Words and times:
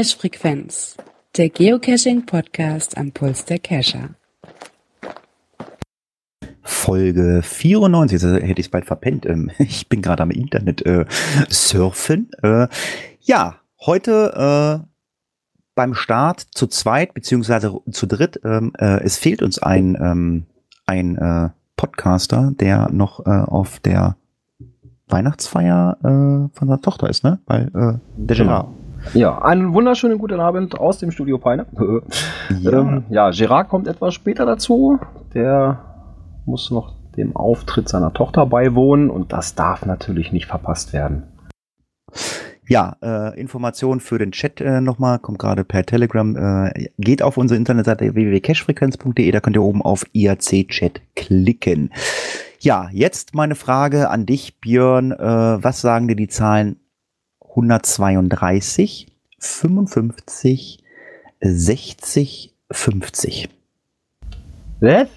Cache 0.00 0.16
Frequenz, 0.16 0.96
der 1.36 1.50
Geocaching 1.50 2.24
Podcast 2.24 2.96
am 2.96 3.12
Puls 3.12 3.44
der 3.44 3.58
Cacher. 3.58 4.14
Folge 6.62 7.42
94, 7.42 8.18
das 8.18 8.32
hätte 8.40 8.60
ich 8.60 8.68
es 8.68 8.70
bald 8.70 8.86
verpennt. 8.86 9.26
Ähm, 9.26 9.50
ich 9.58 9.90
bin 9.90 10.00
gerade 10.00 10.22
am 10.22 10.30
Internet 10.30 10.86
äh, 10.86 11.04
surfen. 11.50 12.30
Äh, 12.42 12.68
ja, 13.20 13.56
heute 13.84 14.80
äh, 14.80 14.86
beim 15.74 15.92
Start 15.92 16.46
zu 16.50 16.66
zweit 16.66 17.12
beziehungsweise 17.12 17.78
zu 17.90 18.06
dritt. 18.06 18.40
Ähm, 18.42 18.72
äh, 18.78 19.02
es 19.02 19.18
fehlt 19.18 19.42
uns 19.42 19.58
ein, 19.58 19.98
ähm, 20.00 20.46
ein 20.86 21.18
äh, 21.18 21.50
Podcaster, 21.76 22.52
der 22.58 22.88
noch 22.90 23.26
äh, 23.26 23.28
auf 23.28 23.80
der 23.80 24.16
Weihnachtsfeier 25.08 25.98
äh, 26.00 26.56
von 26.56 26.68
seiner 26.68 26.80
Tochter 26.80 27.10
ist, 27.10 27.22
ne? 27.22 27.38
Weil 27.44 27.66
äh, 27.74 27.98
der 28.16 28.36
Gerard. 28.36 28.79
Ja, 29.14 29.42
einen 29.42 29.72
wunderschönen 29.74 30.18
guten 30.18 30.40
Abend 30.40 30.78
aus 30.78 30.98
dem 30.98 31.10
Studio 31.10 31.38
Peine. 31.38 31.66
ja. 32.60 32.72
Ähm, 32.72 33.04
ja, 33.10 33.30
Gerard 33.30 33.68
kommt 33.68 33.88
etwas 33.88 34.14
später 34.14 34.46
dazu. 34.46 34.98
Der 35.34 35.80
muss 36.46 36.70
noch 36.70 36.94
dem 37.16 37.34
Auftritt 37.34 37.88
seiner 37.88 38.12
Tochter 38.12 38.46
beiwohnen 38.46 39.10
und 39.10 39.32
das 39.32 39.54
darf 39.54 39.84
natürlich 39.84 40.32
nicht 40.32 40.46
verpasst 40.46 40.92
werden. 40.92 41.24
Ja, 42.66 42.96
äh, 43.02 43.40
Informationen 43.40 43.98
für 43.98 44.18
den 44.18 44.30
Chat 44.30 44.60
äh, 44.60 44.80
nochmal, 44.80 45.18
kommt 45.18 45.40
gerade 45.40 45.64
per 45.64 45.84
Telegram. 45.84 46.36
Äh, 46.36 46.90
geht 46.98 47.20
auf 47.20 47.36
unsere 47.36 47.58
Internetseite 47.58 48.14
www.cashfrequenz.de, 48.14 49.28
da 49.32 49.40
könnt 49.40 49.56
ihr 49.56 49.62
oben 49.62 49.82
auf 49.82 50.04
IRC-Chat 50.12 51.00
klicken. 51.16 51.90
Ja, 52.60 52.88
jetzt 52.92 53.34
meine 53.34 53.56
Frage 53.56 54.08
an 54.08 54.24
dich, 54.24 54.60
Björn. 54.60 55.10
Äh, 55.10 55.18
was 55.18 55.80
sagen 55.80 56.06
dir 56.06 56.14
die 56.14 56.28
Zahlen 56.28 56.76
132, 57.50 59.06
55, 59.38 60.82
60, 61.40 62.54
50? 62.70 63.48
Was? 64.80 65.08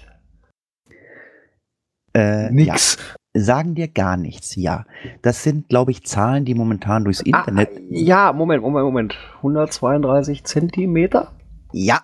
Äh, 2.14 2.50
Nix. 2.50 2.96
Ja 2.96 3.14
sagen 3.34 3.74
dir 3.74 3.88
gar 3.88 4.16
nichts, 4.16 4.54
ja. 4.54 4.84
Das 5.22 5.42
sind, 5.42 5.68
glaube 5.68 5.90
ich, 5.90 6.04
Zahlen, 6.06 6.44
die 6.44 6.54
momentan 6.54 7.04
durchs 7.04 7.20
ah, 7.20 7.26
Internet. 7.26 7.70
Ah, 7.74 7.80
ja, 7.90 8.32
Moment, 8.32 8.62
Moment, 8.62 8.84
Moment. 8.84 9.18
132 9.38 10.44
Zentimeter? 10.44 11.32
Ja. 11.72 12.02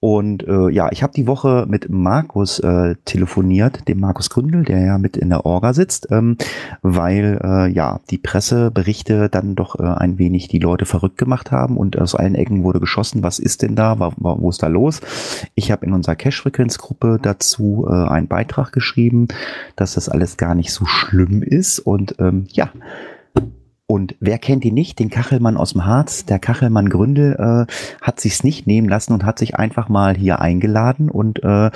Und 0.01 0.49
äh, 0.49 0.71
ja, 0.71 0.89
ich 0.91 1.03
habe 1.03 1.13
die 1.13 1.27
Woche 1.27 1.67
mit 1.69 1.91
Markus 1.91 2.59
äh, 2.59 2.97
telefoniert, 3.05 3.87
dem 3.87 4.01
Markus 4.01 4.31
Gründel, 4.31 4.65
der 4.65 4.81
ja 4.81 4.99
mit 4.99 5.19
in 5.19 5.29
der 5.29 5.45
Orga 5.45 5.75
sitzt, 5.75 6.09
ähm, 6.11 6.39
weil 6.81 7.39
äh, 7.45 7.71
ja 7.71 8.01
die 8.09 8.17
Presseberichte 8.17 9.29
dann 9.29 9.55
doch 9.55 9.79
äh, 9.79 9.83
ein 9.83 10.19
wenig 10.19 10.49
die 10.49 10.59
Leute 10.59 10.87
verrückt 10.87 11.19
gemacht 11.19 11.51
haben 11.51 11.77
und 11.77 11.99
aus 11.99 12.15
allen 12.15 12.35
Ecken 12.35 12.65
wurde 12.65 12.81
geschossen. 12.81 13.23
Was 13.23 13.39
ist 13.39 13.61
denn 13.61 13.77
da? 13.77 13.99
Wo, 13.99 14.13
wo 14.17 14.49
ist 14.49 14.63
da 14.63 14.69
los? 14.69 15.03
Ich 15.55 15.71
habe 15.71 15.85
in 15.85 15.93
unserer 15.93 16.17
Cash-Frequenz-Gruppe 16.17 17.19
dazu 17.21 17.87
äh, 17.87 17.93
einen 17.93 18.27
Beitrag 18.27 18.73
geschrieben, 18.73 19.29
dass 19.77 19.95
das 19.95 20.09
alles 20.09 20.39
gar 20.39 20.55
nicht 20.55 20.73
so 20.73 20.87
schlimm 20.87 21.43
ist 21.43 21.79
und 21.79 22.15
ähm, 22.19 22.47
ja. 22.53 22.71
Und 23.91 24.15
wer 24.21 24.39
kennt 24.39 24.65
ihn 24.65 24.75
nicht? 24.75 25.01
Den 25.01 25.11
Kachelmann 25.11 25.57
aus 25.57 25.73
dem 25.73 25.85
Harz. 25.85 26.25
Der 26.25 26.39
Kachelmann 26.39 26.91
Gründel 26.91 27.67
äh, 27.69 27.73
hat 28.01 28.21
sich's 28.21 28.45
nicht 28.45 28.65
nehmen 28.65 28.89
lassen 28.89 29.13
und 29.13 29.25
hat 29.25 29.41
sich 29.41 29.57
einfach 29.57 29.89
mal 29.89 30.17
hier 30.17 30.41
eingeladen 30.41 31.11
und 31.11 31.43
äh, 31.43 31.73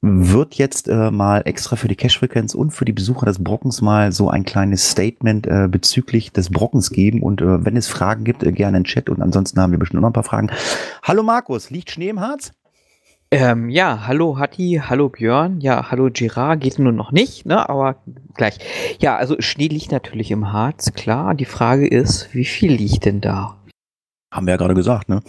wird 0.00 0.54
jetzt 0.54 0.88
äh, 0.88 1.10
mal 1.10 1.42
extra 1.44 1.76
für 1.76 1.88
die 1.88 1.94
Cash-Frequenz 1.94 2.54
und 2.54 2.70
für 2.70 2.86
die 2.86 2.94
Besucher 2.94 3.26
des 3.26 3.44
Brockens 3.44 3.82
mal 3.82 4.12
so 4.12 4.30
ein 4.30 4.44
kleines 4.44 4.92
Statement 4.92 5.46
äh, 5.46 5.68
bezüglich 5.70 6.32
des 6.32 6.48
Brockens 6.48 6.88
geben. 6.88 7.22
Und 7.22 7.42
äh, 7.42 7.62
wenn 7.66 7.76
es 7.76 7.86
Fragen 7.86 8.24
gibt, 8.24 8.44
äh, 8.44 8.52
gerne 8.52 8.78
in 8.78 8.84
den 8.84 8.88
Chat. 8.88 9.10
Und 9.10 9.20
ansonsten 9.20 9.60
haben 9.60 9.72
wir 9.72 9.78
bestimmt 9.78 10.00
noch 10.00 10.08
ein 10.08 10.14
paar 10.14 10.24
Fragen. 10.24 10.50
Hallo 11.02 11.22
Markus, 11.22 11.68
liegt 11.68 11.90
Schnee 11.90 12.08
im 12.08 12.20
Harz? 12.20 12.52
Ähm, 13.32 13.68
ja, 13.70 14.06
hallo 14.06 14.38
Hatti, 14.38 14.82
hallo 14.86 15.08
Björn, 15.08 15.58
ja, 15.62 15.90
hallo 15.90 16.10
Gerard, 16.12 16.60
geht 16.60 16.78
nur 16.78 16.92
noch 16.92 17.12
nicht, 17.12 17.46
ne, 17.46 17.66
aber 17.66 17.96
gleich. 18.34 18.58
Ja, 19.00 19.16
also 19.16 19.36
Schnee 19.38 19.68
liegt 19.68 19.90
natürlich 19.90 20.30
im 20.30 20.52
Harz, 20.52 20.92
klar. 20.92 21.34
Die 21.34 21.46
Frage 21.46 21.86
ist, 21.86 22.34
wie 22.34 22.44
viel 22.44 22.74
liegt 22.74 23.06
denn 23.06 23.22
da? 23.22 23.56
Haben 24.34 24.46
wir 24.46 24.52
ja 24.52 24.58
gerade 24.58 24.74
gesagt, 24.74 25.08
ne? 25.08 25.22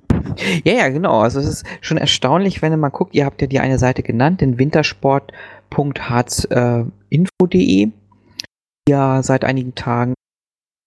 ja, 0.64 0.72
ja, 0.72 0.88
genau. 0.88 1.20
Also 1.20 1.40
es 1.40 1.46
ist 1.46 1.66
schon 1.82 1.98
erstaunlich, 1.98 2.62
wenn 2.62 2.72
ihr 2.72 2.78
mal 2.78 2.88
guckt, 2.88 3.14
ihr 3.14 3.26
habt 3.26 3.42
ja 3.42 3.46
die 3.46 3.60
eine 3.60 3.78
Seite 3.78 4.02
genannt, 4.02 4.40
den 4.40 4.58
wintersport.harzinfo.de, 4.58 7.58
die 7.58 7.92
ja 8.88 9.22
seit 9.22 9.44
einigen 9.44 9.74
Tagen 9.74 10.14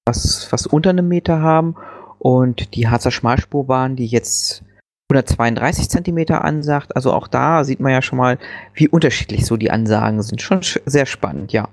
was, 0.08 0.52
was 0.52 0.66
unter 0.66 0.90
einem 0.90 1.10
Meter 1.10 1.42
haben 1.42 1.76
und 2.18 2.74
die 2.74 2.88
Harzer 2.88 3.12
Schmalspurbahn, 3.12 3.96
die 3.96 4.08
jetzt 4.08 4.64
132 5.12 5.90
Zentimeter 5.90 6.44
ansagt. 6.44 6.96
Also 6.96 7.14
auch 7.14 7.28
da 7.28 7.64
sieht 7.64 7.80
man 7.80 7.92
ja 7.92 8.02
schon 8.02 8.18
mal, 8.18 8.38
wie 8.74 8.88
unterschiedlich 8.88 9.46
so 9.46 9.58
die 9.58 9.72
Ansagen 9.72 10.22
sind. 10.22 10.42
Schon 10.42 10.62
sehr 10.86 11.06
spannend, 11.06 11.54
ja. 11.54 11.70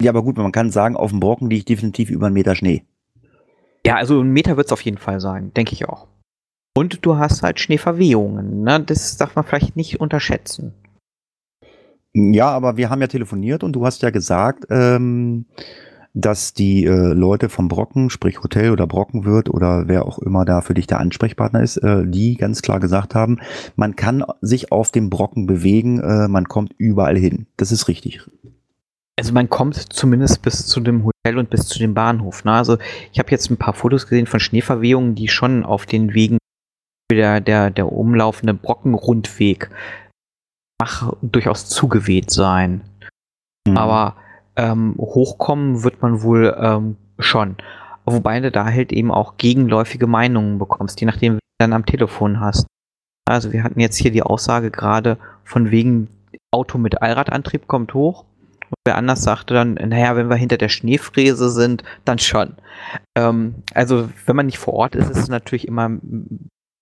Ja, 0.00 0.10
aber 0.10 0.22
gut, 0.22 0.36
man 0.36 0.52
kann 0.52 0.70
sagen, 0.70 0.96
auf 0.96 1.10
dem 1.10 1.20
Brocken 1.20 1.50
liegt 1.50 1.68
definitiv 1.68 2.10
über 2.10 2.26
einen 2.26 2.34
Meter 2.34 2.54
Schnee. 2.54 2.84
Ja, 3.86 3.96
also 3.96 4.20
ein 4.20 4.30
Meter 4.30 4.56
wird 4.56 4.66
es 4.66 4.72
auf 4.72 4.82
jeden 4.82 4.98
Fall 4.98 5.20
sein, 5.20 5.52
denke 5.54 5.72
ich 5.72 5.88
auch. 5.88 6.06
Und 6.76 7.06
du 7.06 7.16
hast 7.16 7.42
halt 7.42 7.60
Schneeverwehungen, 7.60 8.62
ne? 8.62 8.80
Das 8.80 9.16
darf 9.16 9.34
man 9.34 9.44
vielleicht 9.44 9.76
nicht 9.76 10.00
unterschätzen. 10.00 10.74
Ja, 12.12 12.48
aber 12.48 12.76
wir 12.76 12.90
haben 12.90 13.00
ja 13.00 13.06
telefoniert 13.06 13.62
und 13.62 13.72
du 13.74 13.84
hast 13.84 14.02
ja 14.02 14.10
gesagt, 14.10 14.66
ähm, 14.70 15.46
dass 16.16 16.54
die 16.54 16.86
äh, 16.86 17.12
Leute 17.12 17.50
vom 17.50 17.68
Brocken, 17.68 18.08
sprich 18.08 18.42
Hotel 18.42 18.70
oder 18.70 18.86
Brockenwirt 18.86 19.50
oder 19.50 19.86
wer 19.86 20.06
auch 20.06 20.18
immer 20.18 20.46
da 20.46 20.62
für 20.62 20.72
dich 20.72 20.86
der 20.86 20.98
Ansprechpartner 20.98 21.62
ist, 21.62 21.76
äh, 21.76 22.04
die 22.06 22.36
ganz 22.36 22.62
klar 22.62 22.80
gesagt 22.80 23.14
haben, 23.14 23.38
man 23.76 23.96
kann 23.96 24.24
sich 24.40 24.72
auf 24.72 24.90
dem 24.90 25.10
Brocken 25.10 25.46
bewegen, 25.46 26.00
äh, 26.00 26.26
man 26.26 26.48
kommt 26.48 26.72
überall 26.78 27.18
hin. 27.18 27.46
Das 27.58 27.70
ist 27.70 27.86
richtig. 27.88 28.22
Also 29.18 29.34
man 29.34 29.50
kommt 29.50 29.76
zumindest 29.76 30.40
bis 30.40 30.66
zu 30.66 30.80
dem 30.80 31.04
Hotel 31.04 31.38
und 31.38 31.50
bis 31.50 31.66
zu 31.66 31.78
dem 31.78 31.92
Bahnhof. 31.92 32.44
Ne? 32.44 32.52
Also 32.52 32.78
ich 33.12 33.18
habe 33.18 33.30
jetzt 33.30 33.50
ein 33.50 33.58
paar 33.58 33.74
Fotos 33.74 34.06
gesehen 34.06 34.26
von 34.26 34.40
Schneeverwehungen, 34.40 35.14
die 35.14 35.28
schon 35.28 35.64
auf 35.64 35.84
den 35.84 36.14
Wegen 36.14 36.38
der, 37.10 37.42
der, 37.42 37.70
der 37.70 37.92
umlaufende 37.92 38.54
Brockenrundweg 38.54 39.70
mach 40.80 41.12
durchaus 41.20 41.68
zugeweht 41.68 42.30
sein. 42.30 42.80
Mhm. 43.68 43.76
Aber 43.76 44.16
ähm, 44.56 44.94
hochkommen 44.98 45.82
wird 45.82 46.02
man 46.02 46.22
wohl 46.22 46.56
ähm, 46.58 46.96
schon. 47.18 47.56
Wobei 48.04 48.40
du 48.40 48.50
da 48.50 48.64
halt 48.64 48.92
eben 48.92 49.10
auch 49.10 49.36
gegenläufige 49.36 50.06
Meinungen 50.06 50.58
bekommst, 50.58 51.00
je 51.00 51.06
nachdem, 51.06 51.34
wie 51.34 51.38
du 51.38 51.40
dann 51.58 51.72
am 51.72 51.86
Telefon 51.86 52.40
hast. 52.40 52.66
Also 53.28 53.52
wir 53.52 53.64
hatten 53.64 53.80
jetzt 53.80 53.96
hier 53.96 54.12
die 54.12 54.22
Aussage 54.22 54.70
gerade 54.70 55.18
von 55.44 55.70
wegen 55.70 56.08
Auto 56.52 56.78
mit 56.78 57.02
Allradantrieb 57.02 57.66
kommt 57.66 57.94
hoch. 57.94 58.24
Und 58.68 58.76
wer 58.84 58.96
anders 58.96 59.22
sagte 59.22 59.54
dann, 59.54 59.74
naja, 59.74 60.16
wenn 60.16 60.28
wir 60.28 60.36
hinter 60.36 60.56
der 60.56 60.68
Schneefräse 60.68 61.50
sind, 61.50 61.84
dann 62.04 62.18
schon. 62.18 62.54
Ähm, 63.16 63.56
also 63.74 64.08
wenn 64.24 64.36
man 64.36 64.46
nicht 64.46 64.58
vor 64.58 64.74
Ort 64.74 64.94
ist, 64.94 65.10
ist 65.10 65.18
es 65.18 65.28
natürlich 65.28 65.68
immer 65.68 65.90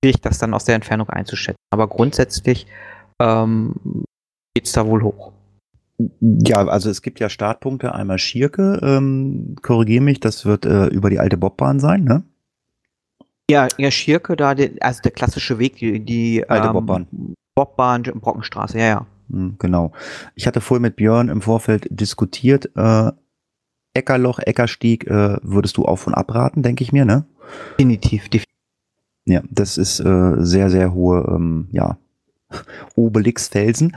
schwierig, 0.02 0.20
das 0.22 0.38
dann 0.38 0.54
aus 0.54 0.64
der 0.64 0.74
Entfernung 0.74 1.08
einzuschätzen. 1.08 1.58
Aber 1.72 1.88
grundsätzlich 1.88 2.66
ähm, 3.20 3.74
geht 4.54 4.66
es 4.66 4.72
da 4.72 4.86
wohl 4.86 5.02
hoch. 5.02 5.32
Ja, 6.20 6.56
also 6.66 6.90
es 6.90 7.02
gibt 7.02 7.20
ja 7.20 7.28
Startpunkte, 7.28 7.94
einmal 7.94 8.18
Schierke, 8.18 8.80
ähm, 8.82 9.56
korrigiere 9.62 10.02
mich, 10.02 10.20
das 10.20 10.44
wird 10.44 10.66
äh, 10.66 10.86
über 10.86 11.08
die 11.08 11.20
alte 11.20 11.36
Bobbahn 11.36 11.78
sein, 11.78 12.04
ne? 12.04 12.24
Ja, 13.48 13.68
ja, 13.76 13.90
Schierke, 13.90 14.36
da, 14.36 14.54
die, 14.54 14.80
also 14.82 15.02
der 15.02 15.12
klassische 15.12 15.58
Weg, 15.58 15.76
die, 15.76 16.00
die 16.00 16.48
alte 16.48 16.68
ähm, 16.68 16.72
Bobbahn. 16.72 17.06
Bobbahn, 17.54 18.02
Brockenstraße, 18.02 18.78
ja, 18.78 18.86
ja. 18.86 19.06
Hm, 19.30 19.56
genau. 19.58 19.92
Ich 20.34 20.46
hatte 20.46 20.60
vorhin 20.60 20.82
mit 20.82 20.96
Björn 20.96 21.28
im 21.28 21.42
Vorfeld 21.42 21.86
diskutiert, 21.90 22.70
äh, 22.74 23.12
Eckerloch, 23.94 24.40
Eckerstieg, 24.40 25.06
äh, 25.06 25.36
würdest 25.42 25.76
du 25.76 25.84
auf 25.84 26.06
und 26.06 26.14
abraten, 26.14 26.62
denke 26.62 26.82
ich 26.82 26.92
mir, 26.92 27.04
ne? 27.04 27.26
Definitiv, 27.78 28.24
definitiv. 28.24 28.44
Ja, 29.26 29.42
das 29.50 29.78
ist 29.78 30.00
äh, 30.00 30.34
sehr, 30.38 30.70
sehr 30.70 30.92
hohe, 30.92 31.24
ähm, 31.28 31.68
ja, 31.70 31.98
Obelix-Felsen. 32.96 33.96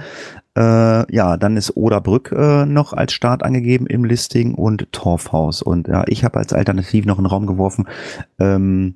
Äh, 0.57 1.15
ja, 1.15 1.37
dann 1.37 1.55
ist 1.55 1.77
Oderbrück 1.77 2.31
äh, 2.31 2.65
noch 2.65 2.93
als 2.93 3.13
Start 3.13 3.43
angegeben 3.43 3.85
im 3.85 4.03
Listing 4.03 4.55
und 4.55 4.91
Torfhaus. 4.91 5.61
Und 5.61 5.87
ja, 5.87 6.03
ich 6.07 6.23
habe 6.23 6.39
als 6.39 6.51
Alternativ 6.51 7.05
noch 7.05 7.19
einen 7.19 7.27
Raum 7.27 7.45
geworfen. 7.45 7.87
Ähm, 8.39 8.95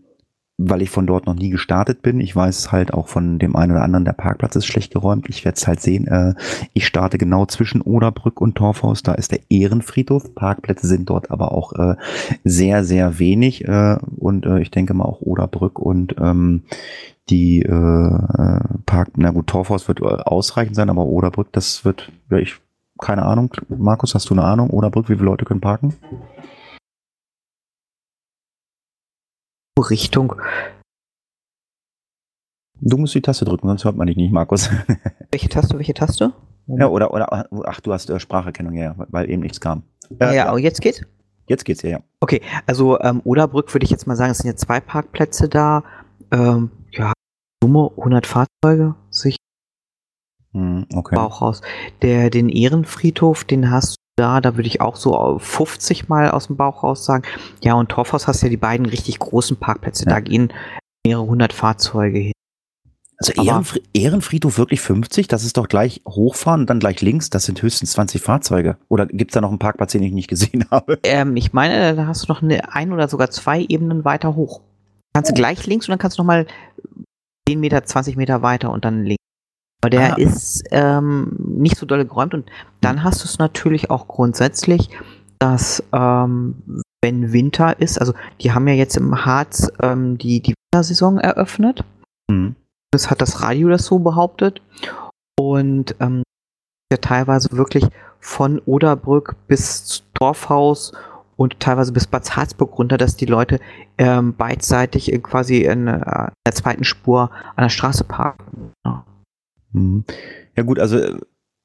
weil 0.57 0.81
ich 0.81 0.89
von 0.89 1.07
dort 1.07 1.25
noch 1.25 1.33
nie 1.33 1.49
gestartet 1.49 2.01
bin. 2.01 2.19
Ich 2.19 2.35
weiß 2.35 2.71
halt 2.71 2.93
auch 2.93 3.07
von 3.07 3.39
dem 3.39 3.55
einen 3.55 3.71
oder 3.71 3.83
anderen, 3.83 4.05
der 4.05 4.13
Parkplatz 4.13 4.55
ist 4.55 4.65
schlecht 4.65 4.93
geräumt. 4.93 5.27
Ich 5.29 5.43
werde 5.43 5.55
es 5.57 5.67
halt 5.67 5.81
sehen. 5.81 6.07
Äh, 6.07 6.35
ich 6.73 6.85
starte 6.85 7.17
genau 7.17 7.45
zwischen 7.45 7.81
Oderbrück 7.81 8.39
und 8.39 8.55
Torfhaus. 8.55 9.01
Da 9.01 9.13
ist 9.13 9.31
der 9.31 9.39
Ehrenfriedhof. 9.49 10.35
Parkplätze 10.35 10.87
sind 10.87 11.09
dort 11.09 11.31
aber 11.31 11.51
auch 11.51 11.73
äh, 11.73 11.95
sehr, 12.43 12.83
sehr 12.83 13.17
wenig. 13.17 13.65
Äh, 13.65 13.97
und 14.17 14.45
äh, 14.45 14.59
ich 14.59 14.71
denke 14.71 14.93
mal 14.93 15.05
auch 15.05 15.21
Oderbrück 15.21 15.79
und 15.79 16.15
ähm, 16.19 16.63
die 17.29 17.61
äh, 17.61 18.59
Park, 18.85 19.11
na 19.15 19.31
gut, 19.31 19.47
Torfhaus 19.47 19.87
wird 19.87 20.01
äh, 20.01 20.03
ausreichend 20.03 20.75
sein, 20.75 20.89
aber 20.89 21.05
Oderbrück, 21.05 21.51
das 21.53 21.85
wird, 21.85 22.11
ja, 22.29 22.37
ich, 22.37 22.55
keine 22.99 23.23
Ahnung. 23.23 23.53
Markus, 23.69 24.13
hast 24.13 24.29
du 24.29 24.33
eine 24.33 24.43
Ahnung? 24.43 24.69
Oderbrück, 24.69 25.09
wie 25.09 25.15
viele 25.15 25.25
Leute 25.25 25.45
können 25.45 25.61
parken? 25.61 25.93
Richtung. 29.89 30.35
Du 32.79 32.97
musst 32.97 33.13
die 33.13 33.21
Taste 33.21 33.45
drücken, 33.45 33.67
sonst 33.67 33.85
hört 33.85 33.95
man 33.95 34.07
dich 34.07 34.17
nicht, 34.17 34.31
Markus. 34.31 34.69
Welche 35.31 35.49
Taste, 35.49 35.77
welche 35.77 35.93
Taste? 35.93 36.33
ja, 36.67 36.87
oder, 36.87 37.13
oder, 37.13 37.47
ach, 37.65 37.79
du 37.79 37.93
hast 37.93 38.09
äh, 38.09 38.19
Spracherkennung, 38.19 38.73
ja, 38.73 38.95
weil 39.09 39.29
eben 39.29 39.41
nichts 39.41 39.61
kam. 39.61 39.83
Äh, 40.19 40.35
ja, 40.35 40.47
aber 40.47 40.59
jetzt 40.59 40.81
geht's? 40.81 41.01
Jetzt 41.47 41.65
geht's, 41.65 41.81
ja, 41.83 41.89
ja. 41.89 41.99
Okay, 42.19 42.41
also 42.65 42.99
ähm, 43.01 43.21
Oderbrück 43.23 43.73
würde 43.73 43.83
ich 43.83 43.89
jetzt 43.89 44.07
mal 44.07 44.15
sagen, 44.15 44.31
es 44.31 44.39
sind 44.39 44.49
jetzt 44.49 44.61
zwei 44.61 44.79
Parkplätze 44.79 45.47
da. 45.47 45.83
Ähm, 46.31 46.71
ja, 46.91 47.13
Summe 47.63 47.91
100 47.97 48.25
Fahrzeuge, 48.25 48.95
sich 49.09 49.37
Hm, 50.53 50.85
okay. 50.93 51.15
Bauch 51.15 51.41
raus. 51.41 51.61
Der, 52.01 52.29
den 52.29 52.49
Ehrenfriedhof, 52.49 53.43
den 53.43 53.71
hast 53.71 53.95
du 53.95 54.00
da, 54.17 54.41
da 54.41 54.55
würde 54.57 54.67
ich 54.67 54.81
auch 54.81 54.95
so 54.95 55.15
auf 55.15 55.41
50 55.43 56.09
mal 56.09 56.29
aus 56.31 56.47
dem 56.47 56.57
Bauch 56.57 56.83
raus 56.83 57.05
sagen. 57.05 57.23
Ja, 57.63 57.73
und 57.75 57.89
Torfhaus 57.89 58.27
hast 58.27 58.41
ja 58.43 58.49
die 58.49 58.57
beiden 58.57 58.85
richtig 58.85 59.19
großen 59.19 59.57
Parkplätze. 59.57 60.05
Ja. 60.05 60.11
Da 60.11 60.19
gehen 60.19 60.51
mehrere 61.05 61.25
hundert 61.25 61.53
Fahrzeuge 61.53 62.19
hin. 62.19 62.31
Also 63.17 63.33
Aber- 63.37 63.45
Ehrenfri 63.47 63.81
Ehrenfriedhof 63.93 64.57
wirklich 64.57 64.81
50? 64.81 65.27
Das 65.27 65.43
ist 65.43 65.57
doch 65.57 65.67
gleich 65.67 66.01
hochfahren 66.07 66.61
und 66.61 66.69
dann 66.69 66.79
gleich 66.79 67.01
links. 67.01 67.29
Das 67.29 67.45
sind 67.45 67.61
höchstens 67.61 67.91
20 67.91 68.21
Fahrzeuge. 68.21 68.77
Oder 68.89 69.05
gibt's 69.05 69.33
da 69.35 69.41
noch 69.41 69.49
einen 69.49 69.59
Parkplatz, 69.59 69.91
den 69.91 70.03
ich 70.03 70.11
nicht 70.11 70.27
gesehen 70.27 70.65
habe? 70.71 70.99
Ähm, 71.03 71.35
ich 71.37 71.53
meine, 71.53 71.95
da 71.95 72.07
hast 72.07 72.23
du 72.27 72.33
noch 72.33 72.41
eine 72.41 72.73
ein 72.73 72.91
oder 72.91 73.07
sogar 73.07 73.29
zwei 73.29 73.61
Ebenen 73.69 74.05
weiter 74.05 74.35
hoch. 74.35 74.61
Kannst 75.13 75.29
du 75.31 75.35
gleich 75.35 75.65
links 75.67 75.87
und 75.87 75.91
dann 75.91 75.99
kannst 75.99 76.17
du 76.17 76.21
noch 76.23 76.27
mal 76.27 76.47
10 77.47 77.59
Meter, 77.59 77.83
20 77.83 78.15
Meter 78.17 78.41
weiter 78.41 78.71
und 78.71 78.85
dann 78.85 79.03
links. 79.03 79.20
Aber 79.81 79.89
der 79.89 80.13
Ah. 80.13 80.17
ist 80.17 80.63
ähm, 80.71 81.35
nicht 81.39 81.77
so 81.77 81.85
doll 81.85 82.05
geräumt 82.05 82.33
und 82.33 82.49
dann 82.81 83.03
hast 83.03 83.23
du 83.23 83.25
es 83.25 83.39
natürlich 83.39 83.89
auch 83.89 84.07
grundsätzlich, 84.07 84.89
dass 85.39 85.83
ähm, 85.91 86.83
wenn 87.03 87.33
Winter 87.33 87.79
ist, 87.79 87.99
also 87.99 88.13
die 88.41 88.51
haben 88.51 88.67
ja 88.67 88.75
jetzt 88.75 88.95
im 88.95 89.25
Harz 89.25 89.71
ähm, 89.81 90.19
die, 90.19 90.39
die 90.39 90.53
Wintersaison 90.71 91.17
eröffnet. 91.17 91.83
Hm. 92.29 92.55
Das 92.91 93.09
hat 93.09 93.21
das 93.21 93.41
Radio 93.41 93.69
das 93.69 93.85
so 93.85 93.97
behauptet. 93.99 94.61
Und 95.39 95.95
ähm, 95.99 96.21
ja 96.91 96.97
teilweise 96.97 97.51
wirklich 97.53 97.87
von 98.19 98.59
Oderbrück 98.65 99.35
bis 99.47 100.03
Dorfhaus 100.13 100.91
und 101.37 101.59
teilweise 101.59 101.91
bis 101.91 102.05
Bad 102.05 102.35
Harzburg 102.35 102.77
runter, 102.77 102.97
dass 102.99 103.15
die 103.15 103.25
Leute 103.25 103.59
ähm, 103.97 104.35
beidseitig 104.35 105.11
quasi 105.23 105.63
in, 105.63 105.87
äh, 105.87 105.95
in 105.95 106.33
der 106.45 106.53
zweiten 106.53 106.83
Spur 106.83 107.31
an 107.55 107.63
der 107.63 107.69
Straße 107.69 108.03
parken. 108.03 108.73
Ja. 108.85 109.03
Hm. 109.73 110.03
Ja 110.55 110.63
gut, 110.63 110.79
also 110.79 110.97
äh, 110.97 111.17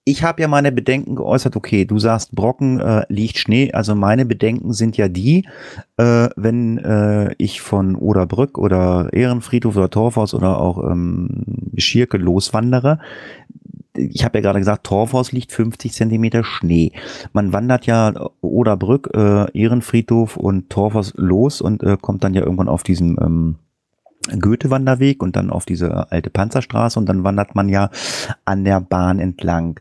ich 0.09 0.23
habe 0.23 0.41
ja 0.41 0.47
meine 0.47 0.71
Bedenken 0.71 1.17
geäußert, 1.17 1.57
okay, 1.57 1.85
du 1.85 1.99
sagst, 1.99 2.33
Brocken 2.33 2.79
äh, 2.79 3.05
liegt 3.09 3.39
Schnee, 3.39 3.73
also 3.73 3.97
meine 3.97 4.25
Bedenken 4.25 4.73
sind 4.73 4.97
ja 4.97 5.09
die, 5.09 5.49
äh, 5.97 6.29
wenn 6.37 6.79
äh, 6.79 7.35
ich 7.39 7.61
von 7.61 7.97
Oderbrück 7.97 8.57
oder 8.57 9.09
Ehrenfriedhof 9.13 9.77
oder 9.77 9.91
Torfhaus 9.91 10.33
oder 10.33 10.61
auch 10.61 10.89
ähm, 10.89 11.73
Schirke 11.77 12.19
loswandere, 12.19 13.01
ich 13.97 14.25
habe 14.25 14.39
ja 14.39 14.43
gerade 14.43 14.59
gesagt, 14.59 14.85
Torfhaus 14.85 15.33
liegt 15.33 15.53
50 15.53 15.93
Zentimeter 15.93 16.45
Schnee. 16.45 16.93
Man 17.33 17.53
wandert 17.53 17.87
ja 17.87 18.13
Oderbrück, 18.41 19.11
äh, 19.15 19.51
Ehrenfriedhof 19.59 20.37
und 20.37 20.71
Torfhaus 20.71 21.15
los 21.17 21.61
und 21.61 21.83
äh, 21.83 21.97
kommt 22.01 22.23
dann 22.23 22.35
ja 22.35 22.43
irgendwann 22.43 22.69
auf 22.69 22.83
diesen 22.83 23.17
ähm, 23.21 23.57
Goethe-Wanderweg 24.29 25.23
und 25.23 25.37
dann 25.37 25.51
auf 25.51 25.65
diese 25.65 26.11
alte 26.11 26.31
Panzerstraße 26.31 26.99
und 26.99 27.07
dann 27.07 27.25
wandert 27.25 27.55
man 27.55 27.69
ja 27.69 27.91
an 28.45 28.65
der 28.65 28.81
Bahn 28.81 29.19
entlang. 29.19 29.81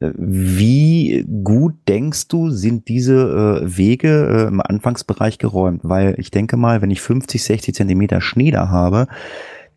Äh, 0.00 0.10
Wie 0.16 1.24
gut 1.42 1.74
denkst 1.88 2.28
du, 2.28 2.50
sind 2.50 2.88
diese 2.88 3.62
äh, 3.62 3.76
Wege 3.76 4.44
äh, 4.44 4.48
im 4.48 4.60
Anfangsbereich 4.60 5.38
geräumt? 5.38 5.80
Weil 5.84 6.14
ich 6.18 6.30
denke 6.30 6.56
mal, 6.56 6.82
wenn 6.82 6.90
ich 6.90 7.00
50, 7.00 7.42
60 7.42 7.74
Zentimeter 7.74 8.20
Schnee 8.20 8.50
da 8.50 8.68
habe, 8.68 9.06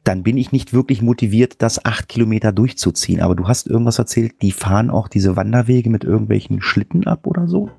dann 0.03 0.23
bin 0.23 0.37
ich 0.37 0.53
nicht 0.53 0.73
wirklich 0.73 1.01
motiviert, 1.01 1.61
das 1.61 1.83
acht 1.83 2.07
Kilometer 2.07 2.53
durchzuziehen. 2.53 3.21
Aber 3.21 3.35
du 3.35 3.47
hast 3.47 3.67
irgendwas 3.67 3.99
erzählt, 3.99 4.41
die 4.41 4.51
fahren 4.51 4.89
auch 4.89 5.09
diese 5.09 5.35
Wanderwege 5.35 5.89
mit 5.89 6.05
irgendwelchen 6.05 6.61
Schlitten 6.61 7.05
ab 7.05 7.27
oder 7.27 7.47
so? 7.47 7.69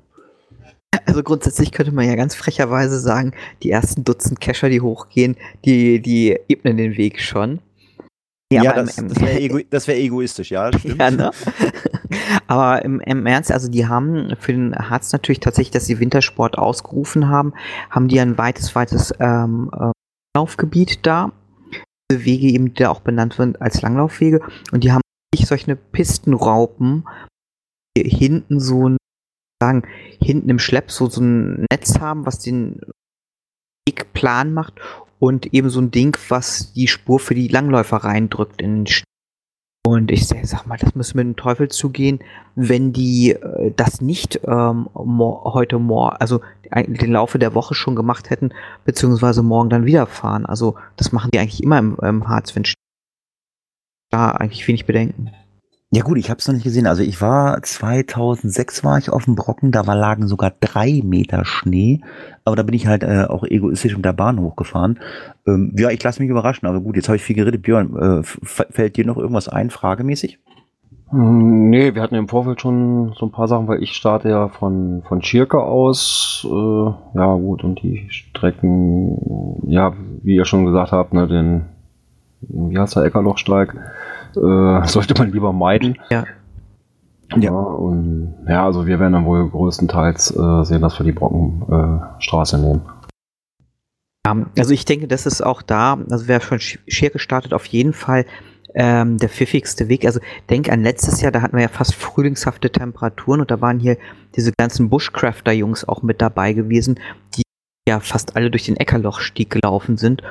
Also 1.05 1.23
grundsätzlich 1.23 1.71
könnte 1.71 1.91
man 1.91 2.07
ja 2.07 2.15
ganz 2.15 2.35
frecherweise 2.35 2.99
sagen, 2.99 3.33
die 3.63 3.71
ersten 3.71 4.03
Dutzend 4.03 4.41
Kescher, 4.41 4.69
die 4.69 4.81
hochgehen, 4.81 5.37
die, 5.65 6.01
die 6.01 6.37
ebnen 6.47 6.77
den 6.77 6.97
Weg 6.97 7.19
schon. 7.21 7.59
Aber 8.71 8.79
im- 8.79 8.85
das, 8.87 8.95
das 8.95 9.21
wäre 9.21 9.39
ego 9.39 9.59
wär 9.69 9.97
egoistisch, 9.97 10.49
ja. 10.51 10.71
Stimmt. 10.77 10.99
Ja, 10.99 11.11
ne? 11.11 11.31
Aber 12.47 12.83
im, 12.83 12.99
im 13.01 13.25
Ernst, 13.27 13.51
also 13.51 13.69
die 13.69 13.85
haben 13.87 14.35
für 14.39 14.53
den 14.53 14.75
Harz 14.75 15.11
natürlich 15.11 15.39
tatsächlich, 15.39 15.71
dass 15.71 15.85
sie 15.85 15.99
Wintersport 15.99 16.57
ausgerufen 16.57 17.27
haben, 17.29 17.53
haben 17.91 18.07
die 18.07 18.19
ein 18.19 18.37
weites, 18.39 18.73
weites 18.73 19.13
ähm, 19.19 19.69
äh, 19.79 19.91
Laufgebiet 20.35 21.05
da. 21.05 21.31
Diese 22.11 22.25
Wege 22.25 22.47
eben, 22.47 22.73
die 22.73 22.81
da 22.83 22.89
auch 22.89 23.01
benannt 23.01 23.37
werden 23.37 23.55
als 23.57 23.83
Langlaufwege. 23.83 24.41
Und 24.71 24.83
die 24.83 24.91
haben 24.91 25.01
nicht 25.35 25.45
solche 25.47 25.75
Pistenraupen, 25.75 27.07
die 27.95 28.09
hinten 28.09 28.59
so 28.59 28.89
ein, 28.89 28.97
sagen, 29.61 29.83
hinten 30.21 30.49
im 30.49 30.59
Schlepp 30.59 30.91
so, 30.91 31.09
so 31.09 31.21
ein 31.21 31.65
Netz 31.71 31.99
haben, 31.99 32.25
was 32.25 32.39
den 32.39 32.81
Weg 33.87 34.13
plan 34.13 34.53
macht 34.53 34.75
und 35.19 35.53
eben 35.53 35.69
so 35.69 35.81
ein 35.81 35.91
Ding, 35.91 36.17
was 36.29 36.73
die 36.73 36.87
Spur 36.87 37.19
für 37.19 37.35
die 37.35 37.47
Langläufer 37.47 37.97
reindrückt 37.97 38.61
in 38.61 38.77
den 38.77 38.87
Schnee. 38.87 39.03
Und 39.85 40.11
ich 40.11 40.27
sag 40.27 40.67
mal, 40.67 40.77
das 40.77 40.93
müssen 40.93 41.17
mit 41.17 41.25
dem 41.25 41.35
Teufel 41.35 41.69
zugehen, 41.69 42.19
wenn 42.55 42.91
die 42.93 43.31
äh, 43.31 43.71
das 43.75 44.01
nicht 44.01 44.41
ähm, 44.45 44.89
mor 44.93 45.53
heute 45.53 45.79
morgen, 45.79 46.17
also 46.17 46.41
eigentlich 46.69 46.99
den 46.99 47.13
Laufe 47.13 47.39
der 47.39 47.55
Woche 47.55 47.73
schon 47.75 47.95
gemacht 47.95 48.29
hätten, 48.29 48.51
beziehungsweise 48.85 49.41
morgen 49.41 49.69
dann 49.69 49.85
wieder 49.85 50.05
fahren. 50.05 50.45
Also 50.45 50.75
das 50.97 51.11
machen 51.11 51.31
die 51.33 51.39
eigentlich 51.39 51.63
immer 51.63 51.79
im, 51.79 51.97
im 52.03 52.27
Harz, 52.27 52.55
wenn 52.55 52.65
da 54.11 54.31
eigentlich 54.31 54.67
wenig 54.67 54.85
Bedenken. 54.85 55.31
Ja 55.91 56.03
gut, 56.03 56.19
ich 56.19 56.29
habe 56.29 56.37
es 56.37 56.47
noch 56.47 56.53
nicht 56.53 56.63
gesehen. 56.63 56.85
Also 56.85 57.01
ich 57.01 57.19
war 57.19 57.61
2006 57.63 58.83
war 58.83 58.99
ich 58.99 59.09
auf 59.09 59.25
dem 59.25 59.35
Brocken, 59.35 59.71
da 59.71 59.87
war, 59.87 59.95
lagen 59.95 60.27
sogar 60.27 60.53
drei 60.59 61.01
Meter 61.03 61.45
Schnee. 61.45 62.01
Aber 62.45 62.55
da 62.55 62.61
bin 62.61 62.75
ich 62.75 62.85
halt 62.85 63.01
äh, 63.03 63.25
auch 63.27 63.43
egoistisch 63.43 63.95
mit 63.95 64.05
der 64.05 64.13
Bahn 64.13 64.39
hochgefahren. 64.39 64.99
Ähm, 65.47 65.73
ja, 65.77 65.89
ich 65.89 66.03
lasse 66.03 66.21
mich 66.21 66.29
überraschen. 66.29 66.67
Aber 66.67 66.79
gut, 66.79 66.95
jetzt 66.95 67.07
habe 67.07 67.15
ich 67.15 67.23
viel 67.23 67.35
geredet. 67.35 67.63
Björn, 67.63 68.21
äh, 68.21 68.23
fällt 68.23 68.97
dir 68.97 69.05
noch 69.05 69.17
irgendwas 69.17 69.49
ein, 69.49 69.71
fragemäßig? 69.71 70.37
Hm, 71.09 71.69
Nee, 71.69 71.95
wir 71.95 72.01
hatten 72.03 72.15
im 72.15 72.27
Vorfeld 72.27 72.61
schon 72.61 73.13
so 73.17 73.25
ein 73.25 73.31
paar 73.31 73.47
Sachen, 73.47 73.67
weil 73.67 73.81
ich 73.81 73.93
starte 73.93 74.29
ja 74.29 74.47
von, 74.47 75.03
von 75.07 75.23
Schirke 75.23 75.59
aus. 75.61 76.45
Äh, 76.47 77.17
ja, 77.17 77.35
gut, 77.35 77.63
und 77.63 77.81
die 77.81 78.07
Strecken, 78.09 79.63
ja, 79.67 79.93
wie 80.23 80.35
ihr 80.35 80.45
schon 80.45 80.65
gesagt 80.65 80.91
habt, 80.91 81.13
ne, 81.13 81.27
den, 81.27 81.65
wie 82.41 82.77
heißt 82.77 82.95
der 82.95 83.05
Eckerlochsteig, 83.05 83.75
äh, 84.35 84.87
sollte 84.87 85.13
man 85.17 85.31
lieber 85.31 85.53
meiden. 85.53 85.97
Ja. 86.09 86.25
Ja, 87.37 87.51
und 87.51 88.33
ja, 88.47 88.65
also 88.65 88.87
wir 88.87 88.99
werden 88.99 89.13
dann 89.13 89.25
wohl 89.25 89.47
größtenteils 89.49 90.31
äh, 90.35 90.63
sehen, 90.63 90.81
dass 90.81 90.97
wir 90.97 91.05
die 91.05 91.11
Brockenstraße 91.11 92.57
äh, 92.57 92.59
nehmen. 92.59 92.81
Also 94.57 94.73
ich 94.73 94.85
denke, 94.85 95.07
das 95.07 95.25
ist 95.25 95.41
auch 95.43 95.61
da, 95.61 95.97
also 96.09 96.27
wer 96.27 96.41
schon 96.41 96.57
Sch- 96.59 96.79
Schier 96.87 97.09
gestartet, 97.09 97.53
auf 97.53 97.65
jeden 97.67 97.93
Fall 97.93 98.25
ähm, 98.75 99.17
der 99.17 99.29
pfiffigste 99.29 99.89
Weg. 99.89 100.05
Also 100.05 100.19
denk 100.49 100.71
an 100.71 100.81
letztes 100.83 101.21
Jahr, 101.21 101.31
da 101.31 101.41
hatten 101.41 101.55
wir 101.55 101.63
ja 101.63 101.69
fast 101.69 101.95
frühlingshafte 101.95 102.71
Temperaturen 102.71 103.41
und 103.41 103.49
da 103.51 103.61
waren 103.61 103.79
hier 103.79 103.97
diese 104.35 104.51
ganzen 104.57 104.89
Bushcrafter-Jungs 104.89 105.87
auch 105.87 106.01
mit 106.03 106.21
dabei 106.21 106.53
gewesen, 106.53 106.99
die 107.35 107.43
ja 107.87 107.99
fast 107.99 108.35
alle 108.35 108.51
durch 108.51 108.65
den 108.65 108.75
Eckerlochstieg 108.77 109.49
gelaufen 109.49 109.97
sind. 109.97 110.21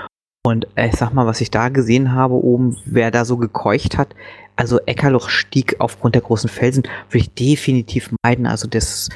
Und 0.45 0.67
äh, 0.77 0.89
ich 0.89 0.97
sag 0.97 1.13
mal, 1.13 1.27
was 1.27 1.41
ich 1.41 1.51
da 1.51 1.69
gesehen 1.69 2.13
habe 2.13 2.35
oben, 2.35 2.77
wer 2.85 3.11
da 3.11 3.25
so 3.25 3.37
gekeucht 3.37 3.99
hat, 3.99 4.15
also 4.57 4.81
Eckerlochstieg 4.87 5.77
aufgrund 5.79 6.15
der 6.15 6.23
großen 6.23 6.51
Felsen, 6.51 6.85
würde 7.11 7.19
ich 7.19 7.35
definitiv 7.35 8.11
meiden. 8.25 8.47
Also 8.47 8.67
das 8.67 9.09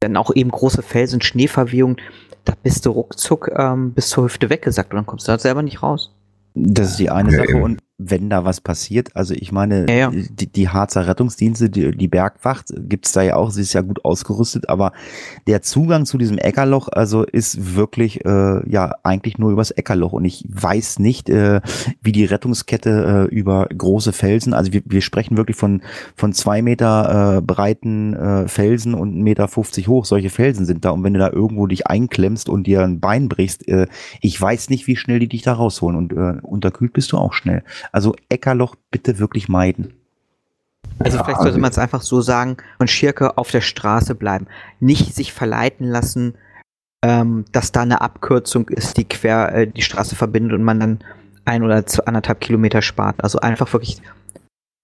dann 0.00 0.16
auch 0.16 0.34
eben 0.34 0.50
große 0.50 0.82
Felsen, 0.82 1.20
Schneeverwehung, 1.20 1.96
da 2.44 2.54
bist 2.62 2.86
du 2.86 2.90
ruckzuck 2.90 3.50
ähm, 3.54 3.92
bis 3.92 4.08
zur 4.10 4.24
Hüfte 4.24 4.48
weggesackt 4.48 4.92
und 4.92 4.96
dann 4.96 5.06
kommst 5.06 5.28
du 5.28 5.32
da 5.32 5.38
selber 5.38 5.62
nicht 5.62 5.82
raus. 5.82 6.14
Das 6.54 6.90
ist 6.90 6.98
die 6.98 7.10
eine 7.10 7.30
Sache. 7.30 7.56
Und 7.56 7.80
wenn 7.98 8.30
da 8.30 8.44
was 8.44 8.60
passiert. 8.60 9.14
Also 9.16 9.34
ich 9.34 9.50
meine, 9.50 9.86
Ja, 9.88 9.96
ja. 9.96 10.10
Die, 10.10 10.46
die 10.46 10.68
Harzer 10.68 11.08
Rettungsdienste, 11.08 11.68
die, 11.68 11.90
die 11.90 12.06
Bergwacht 12.06 12.72
gibt's 12.76 13.10
da 13.10 13.22
ja 13.22 13.34
auch, 13.34 13.50
sie 13.50 13.62
ist 13.62 13.72
ja 13.72 13.80
gut 13.80 14.04
ausgerüstet, 14.04 14.68
aber 14.68 14.92
der 15.48 15.62
Zugang 15.62 16.06
zu 16.06 16.16
diesem 16.16 16.38
Eckerloch, 16.38 16.88
also 16.88 17.24
ist 17.24 17.74
wirklich 17.74 18.24
äh, 18.24 18.70
ja 18.70 18.94
eigentlich 19.02 19.38
nur 19.38 19.50
übers 19.50 19.72
Eckerloch 19.72 20.12
und 20.12 20.24
ich 20.24 20.44
weiß 20.48 21.00
nicht, 21.00 21.28
äh, 21.28 21.60
wie 22.00 22.12
die 22.12 22.24
Rettungskette 22.24 23.28
äh, 23.30 23.34
über 23.34 23.66
große 23.66 24.12
Felsen, 24.12 24.54
also 24.54 24.72
wir, 24.72 24.82
wir 24.84 25.02
sprechen 25.02 25.36
wirklich 25.36 25.56
von 25.56 25.82
von 26.14 26.32
zwei 26.32 26.62
Meter 26.62 27.38
äh, 27.38 27.40
breiten 27.40 28.14
äh, 28.14 28.46
Felsen 28.46 28.94
und 28.94 29.16
1,50 29.16 29.22
Meter 29.22 29.48
hoch, 29.88 30.04
solche 30.04 30.30
Felsen 30.30 30.66
sind 30.66 30.84
da 30.84 30.90
und 30.90 31.02
wenn 31.02 31.14
du 31.14 31.18
da 31.18 31.30
irgendwo 31.30 31.66
dich 31.66 31.88
einklemmst 31.88 32.48
und 32.48 32.68
dir 32.68 32.82
ein 32.82 33.00
Bein 33.00 33.28
brichst, 33.28 33.66
äh, 33.66 33.88
ich 34.20 34.40
weiß 34.40 34.70
nicht, 34.70 34.86
wie 34.86 34.94
schnell 34.94 35.18
die 35.18 35.28
dich 35.28 35.42
da 35.42 35.54
rausholen 35.54 35.96
und 35.96 36.12
äh, 36.12 36.40
unterkühlt 36.42 36.92
bist 36.92 37.10
du 37.10 37.16
auch 37.16 37.32
schnell. 37.32 37.64
Also 37.92 38.14
Eckerloch 38.28 38.74
bitte 38.90 39.18
wirklich 39.18 39.48
meiden. 39.48 39.94
Also 40.98 41.18
Ja, 41.18 41.24
vielleicht 41.24 41.38
sollte 41.38 41.52
also- 41.54 41.60
man 41.60 41.70
es 41.70 41.78
einfach 41.78 42.02
so 42.02 42.20
sagen 42.20 42.56
und 42.78 42.90
Schirke 42.90 43.38
auf 43.38 43.50
der 43.50 43.60
Straße 43.60 44.14
bleiben. 44.14 44.46
Nicht 44.80 45.14
sich 45.14 45.32
verleiten 45.32 45.86
lassen, 45.86 46.34
ähm, 47.04 47.44
dass 47.52 47.72
da 47.72 47.82
eine 47.82 48.00
Abkürzung 48.00 48.68
ist, 48.68 48.96
die 48.96 49.04
quer 49.04 49.54
äh, 49.54 49.66
die 49.66 49.82
Straße 49.82 50.16
verbindet 50.16 50.52
und 50.52 50.64
man 50.64 50.80
dann 50.80 50.98
ein 51.44 51.62
oder 51.62 51.86
zwei, 51.86 52.04
anderthalb 52.06 52.40
Kilometer 52.40 52.82
spart. 52.82 53.22
Also 53.22 53.38
einfach 53.40 53.72
wirklich 53.72 54.02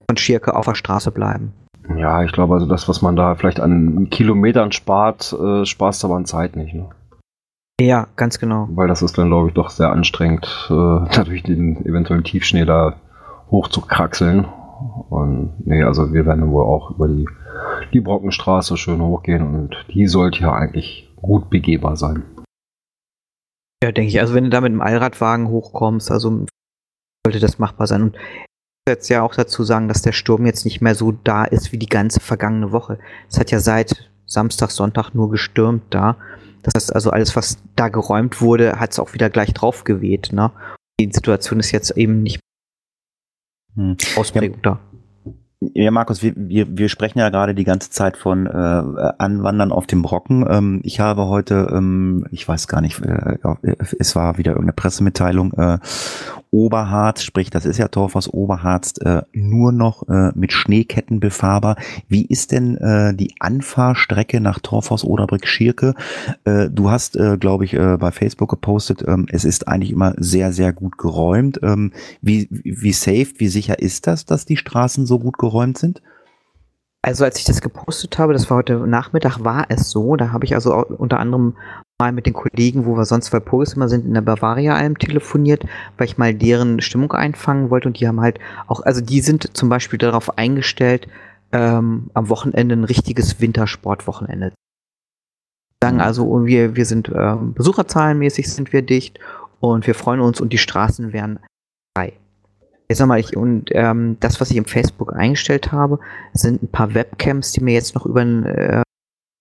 von 0.08 0.16
Schirke 0.16 0.54
auf 0.54 0.66
der 0.66 0.74
Straße 0.74 1.10
bleiben. 1.10 1.52
Ja, 1.96 2.22
ich 2.22 2.32
glaube, 2.32 2.54
also 2.54 2.66
das, 2.66 2.88
was 2.88 3.02
man 3.02 3.16
da 3.16 3.34
vielleicht 3.34 3.60
an 3.60 4.08
Kilometern 4.10 4.72
spart, 4.72 5.32
äh, 5.38 5.66
sparst 5.66 6.02
du 6.02 6.06
aber 6.06 6.16
an 6.16 6.24
Zeit 6.24 6.56
nicht. 6.56 6.74
Ne? 6.74 6.88
Ja, 7.80 8.06
ganz 8.16 8.38
genau. 8.38 8.68
Weil 8.70 8.88
das 8.88 9.02
ist 9.02 9.18
dann, 9.18 9.28
glaube 9.28 9.48
ich, 9.48 9.54
doch 9.54 9.70
sehr 9.70 9.90
anstrengend, 9.90 10.46
äh, 10.70 10.72
dadurch 11.14 11.42
den 11.42 11.84
eventuellen 11.84 12.24
Tiefschnee 12.24 12.64
da 12.64 12.96
hoch 13.50 13.68
zu 13.68 13.80
kraxeln. 13.80 14.44
Und 15.10 15.54
nee, 15.66 15.82
also 15.82 16.12
wir 16.12 16.26
werden 16.26 16.50
wohl 16.50 16.64
auch 16.64 16.92
über 16.92 17.08
die, 17.08 17.26
die 17.92 18.00
Brockenstraße 18.00 18.76
schön 18.76 19.00
hochgehen 19.00 19.42
und 19.42 19.76
die 19.92 20.06
sollte 20.06 20.40
ja 20.40 20.52
eigentlich 20.52 21.08
gut 21.20 21.50
begehbar 21.50 21.96
sein. 21.96 22.22
Ja, 23.82 23.92
denke 23.92 24.08
ich. 24.08 24.20
Also 24.20 24.34
wenn 24.34 24.44
du 24.44 24.50
da 24.50 24.60
mit 24.60 24.72
dem 24.72 24.80
Allradwagen 24.80 25.48
hochkommst, 25.48 26.10
also 26.10 26.46
sollte 27.26 27.40
das 27.40 27.58
machbar 27.58 27.86
sein. 27.86 28.02
Und 28.02 28.16
ich 28.16 28.20
muss 28.86 28.94
jetzt 28.94 29.08
ja 29.08 29.22
auch 29.22 29.34
dazu 29.34 29.64
sagen, 29.64 29.88
dass 29.88 30.02
der 30.02 30.12
Sturm 30.12 30.46
jetzt 30.46 30.64
nicht 30.64 30.80
mehr 30.80 30.94
so 30.94 31.12
da 31.12 31.44
ist 31.44 31.72
wie 31.72 31.78
die 31.78 31.88
ganze 31.88 32.20
vergangene 32.20 32.72
Woche. 32.72 32.98
Es 33.28 33.38
hat 33.38 33.50
ja 33.50 33.60
seit 33.60 34.10
Samstag, 34.26 34.70
Sonntag 34.70 35.14
nur 35.14 35.30
gestürmt 35.30 35.82
da. 35.90 36.16
Das 36.64 36.74
heißt 36.74 36.94
also, 36.94 37.10
alles, 37.10 37.36
was 37.36 37.58
da 37.76 37.88
geräumt 37.88 38.40
wurde, 38.40 38.80
hat 38.80 38.92
es 38.92 38.98
auch 38.98 39.14
wieder 39.14 39.30
gleich 39.30 39.52
drauf 39.54 39.84
geweht. 39.84 40.32
Ne? 40.32 40.50
Die 40.98 41.10
Situation 41.12 41.60
ist 41.60 41.70
jetzt 41.70 41.92
eben 41.92 42.22
nicht 42.22 42.40
Hm. 43.76 43.96
Ausprägung 44.16 44.62
da. 44.62 44.78
Ja, 45.72 45.90
Markus, 45.90 46.22
wir, 46.22 46.32
wir, 46.36 46.76
wir 46.76 46.88
sprechen 46.88 47.18
ja 47.18 47.30
gerade 47.30 47.54
die 47.54 47.64
ganze 47.64 47.90
Zeit 47.90 48.16
von 48.16 48.46
äh, 48.46 48.50
Anwandern 48.50 49.72
auf 49.72 49.86
dem 49.86 50.02
Brocken. 50.02 50.44
Ähm, 50.48 50.80
ich 50.84 51.00
habe 51.00 51.26
heute, 51.28 51.68
ähm, 51.72 52.26
ich 52.30 52.46
weiß 52.46 52.68
gar 52.68 52.80
nicht, 52.80 53.00
äh, 53.00 53.38
es 53.98 54.14
war 54.16 54.36
wieder 54.36 54.52
irgendeine 54.52 54.74
Pressemitteilung, 54.74 55.52
äh, 55.54 55.78
Oberharz, 56.54 57.24
sprich, 57.24 57.50
das 57.50 57.66
ist 57.66 57.78
ja 57.78 57.88
Torfhaus 57.88 58.32
Oberharz, 58.32 58.94
äh, 59.00 59.22
nur 59.32 59.72
noch 59.72 60.08
äh, 60.08 60.30
mit 60.36 60.52
Schneeketten 60.52 61.18
befahrbar. 61.18 61.76
Wie 62.06 62.24
ist 62.24 62.52
denn 62.52 62.76
äh, 62.76 63.12
die 63.12 63.34
Anfahrstrecke 63.40 64.40
nach 64.40 64.60
Torfhaus 64.60 65.02
Oderbrück-Schirke? 65.02 65.94
Äh, 66.44 66.70
du 66.70 66.90
hast, 66.90 67.16
äh, 67.16 67.38
glaube 67.38 67.64
ich, 67.64 67.74
äh, 67.74 67.96
bei 67.96 68.12
Facebook 68.12 68.50
gepostet, 68.50 69.04
ähm, 69.04 69.26
es 69.32 69.44
ist 69.44 69.66
eigentlich 69.66 69.90
immer 69.90 70.14
sehr, 70.16 70.52
sehr 70.52 70.72
gut 70.72 70.96
geräumt. 70.96 71.58
Ähm, 71.64 71.90
wie, 72.22 72.46
wie 72.50 72.92
safe, 72.92 73.32
wie 73.38 73.48
sicher 73.48 73.80
ist 73.80 74.06
das, 74.06 74.24
dass 74.24 74.44
die 74.44 74.56
Straßen 74.56 75.06
so 75.06 75.18
gut 75.18 75.38
geräumt 75.38 75.53
sind? 75.78 76.02
Also 77.02 77.24
als 77.24 77.38
ich 77.38 77.44
das 77.44 77.60
gepostet 77.60 78.18
habe, 78.18 78.32
das 78.32 78.48
war 78.48 78.58
heute 78.58 78.78
Nachmittag, 78.86 79.44
war 79.44 79.66
es 79.68 79.90
so. 79.90 80.16
Da 80.16 80.32
habe 80.32 80.46
ich 80.46 80.54
also 80.54 80.74
unter 80.74 81.20
anderem 81.20 81.54
mal 82.00 82.12
mit 82.12 82.24
den 82.24 82.32
Kollegen, 82.32 82.86
wo 82.86 82.96
wir 82.96 83.04
sonst 83.04 83.30
bei 83.30 83.40
Polis 83.40 83.74
immer 83.74 83.88
sind, 83.88 84.06
in 84.06 84.14
der 84.14 84.22
Bavaria 84.22 84.74
Alm 84.74 84.98
telefoniert, 84.98 85.64
weil 85.98 86.06
ich 86.06 86.16
mal 86.16 86.34
deren 86.34 86.80
Stimmung 86.80 87.12
einfangen 87.12 87.68
wollte 87.68 87.88
und 87.88 88.00
die 88.00 88.08
haben 88.08 88.20
halt 88.20 88.38
auch, 88.66 88.80
also 88.80 89.02
die 89.02 89.20
sind 89.20 89.54
zum 89.54 89.68
Beispiel 89.68 89.98
darauf 89.98 90.38
eingestellt, 90.38 91.06
ähm, 91.52 92.10
am 92.14 92.30
Wochenende 92.30 92.74
ein 92.74 92.84
richtiges 92.84 93.38
Wintersportwochenende. 93.38 94.52
Sagen 95.82 96.00
also, 96.00 96.46
wir, 96.46 96.74
wir 96.74 96.86
sind 96.86 97.12
ähm, 97.14 97.52
besucherzahlenmäßig 97.52 98.50
sind 98.50 98.72
wir 98.72 98.80
dicht 98.80 99.20
und 99.60 99.86
wir 99.86 99.94
freuen 99.94 100.20
uns 100.20 100.40
und 100.40 100.54
die 100.54 100.58
Straßen 100.58 101.12
frei. 101.12 101.38
Jetzt 102.88 102.98
sag 102.98 103.06
mal, 103.06 103.18
ich, 103.18 103.36
und 103.36 103.70
ähm, 103.72 104.18
das, 104.20 104.40
was 104.40 104.50
ich 104.50 104.56
im 104.56 104.66
Facebook 104.66 105.14
eingestellt 105.14 105.72
habe, 105.72 105.98
sind 106.34 106.62
ein 106.62 106.68
paar 106.68 106.94
Webcams, 106.94 107.52
die 107.52 107.62
mir 107.62 107.72
jetzt 107.74 107.94
noch 107.94 108.04
über 108.04 108.22
äh, 108.22 108.82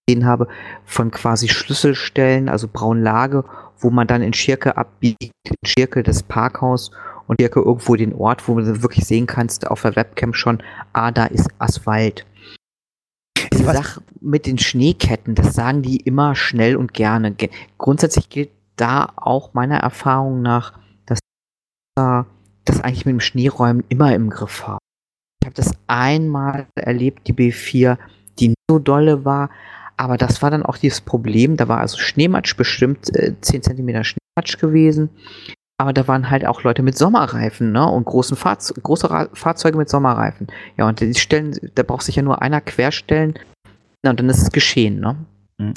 gesehen 0.07 0.25
habe, 0.25 0.47
von 0.85 1.11
quasi 1.11 1.49
Schlüsselstellen, 1.49 2.47
also 2.49 2.67
Braunlage, 2.71 3.43
wo 3.79 3.89
man 3.89 4.07
dann 4.07 4.21
in 4.21 4.33
Schirke 4.33 4.77
abbiegt, 4.77 5.23
in 5.23 5.55
Schirke 5.65 6.03
das 6.03 6.23
Parkhaus 6.23 6.91
und 7.27 7.39
Schirke 7.41 7.59
irgendwo 7.59 7.95
den 7.95 8.13
Ort, 8.13 8.47
wo 8.47 8.59
du 8.59 8.81
wirklich 8.81 9.05
sehen 9.05 9.27
kannst 9.27 9.67
auf 9.67 9.81
der 9.81 9.95
Webcam 9.95 10.33
schon, 10.33 10.63
ah, 10.93 11.11
da 11.11 11.25
ist 11.25 11.49
Asphalt. 11.59 12.25
Diese 13.51 13.65
Was- 13.65 13.75
Sache 13.75 14.01
mit 14.21 14.45
den 14.45 14.57
Schneeketten, 14.57 15.35
das 15.35 15.53
sagen 15.53 15.81
die 15.81 15.97
immer 15.97 16.35
schnell 16.35 16.77
und 16.77 16.93
gerne. 16.93 17.33
Ge 17.33 17.49
grundsätzlich 17.77 18.29
gilt 18.29 18.51
da 18.77 19.11
auch 19.17 19.53
meiner 19.53 19.77
Erfahrung 19.77 20.41
nach, 20.41 20.73
dass 21.05 21.19
da 21.95 22.25
das 22.65 22.81
eigentlich 22.81 23.05
mit 23.05 23.13
dem 23.13 23.19
Schneeräumen 23.19 23.83
immer 23.89 24.13
im 24.13 24.29
Griff 24.29 24.67
haben. 24.67 24.79
Ich 25.41 25.45
habe 25.45 25.55
das 25.55 25.73
einmal 25.87 26.67
erlebt, 26.75 27.27
die 27.27 27.33
B4, 27.33 27.97
die 28.39 28.49
nicht 28.49 28.57
so 28.69 28.79
dolle 28.79 29.25
war, 29.25 29.49
aber 29.97 30.17
das 30.17 30.41
war 30.41 30.49
dann 30.49 30.63
auch 30.63 30.77
dieses 30.77 31.01
Problem, 31.01 31.57
da 31.57 31.67
war 31.67 31.79
also 31.79 31.97
Schneematsch 31.97 32.55
bestimmt 32.55 33.15
äh, 33.15 33.33
10 33.39 33.63
cm 33.63 34.03
Schneematsch 34.03 34.57
gewesen, 34.59 35.09
aber 35.77 35.93
da 35.93 36.07
waren 36.07 36.29
halt 36.29 36.45
auch 36.45 36.63
Leute 36.63 36.81
mit 36.81 36.97
Sommerreifen, 36.97 37.71
ne, 37.71 37.85
und 37.85 38.05
großen 38.05 38.37
Fahrz 38.37 38.73
große 38.73 39.09
Ra 39.09 39.27
Fahrzeuge 39.33 39.77
mit 39.77 39.89
Sommerreifen. 39.89 40.47
Ja, 40.77 40.87
und 40.87 40.99
die 40.99 41.13
stellen, 41.15 41.57
da 41.75 41.83
braucht 41.83 42.03
sich 42.03 42.15
ja 42.15 42.21
nur 42.23 42.41
einer 42.41 42.61
querstellen, 42.61 43.37
na, 44.03 44.11
und 44.11 44.19
dann 44.19 44.29
ist 44.29 44.41
es 44.41 44.51
geschehen, 44.51 44.99
ne? 44.99 45.17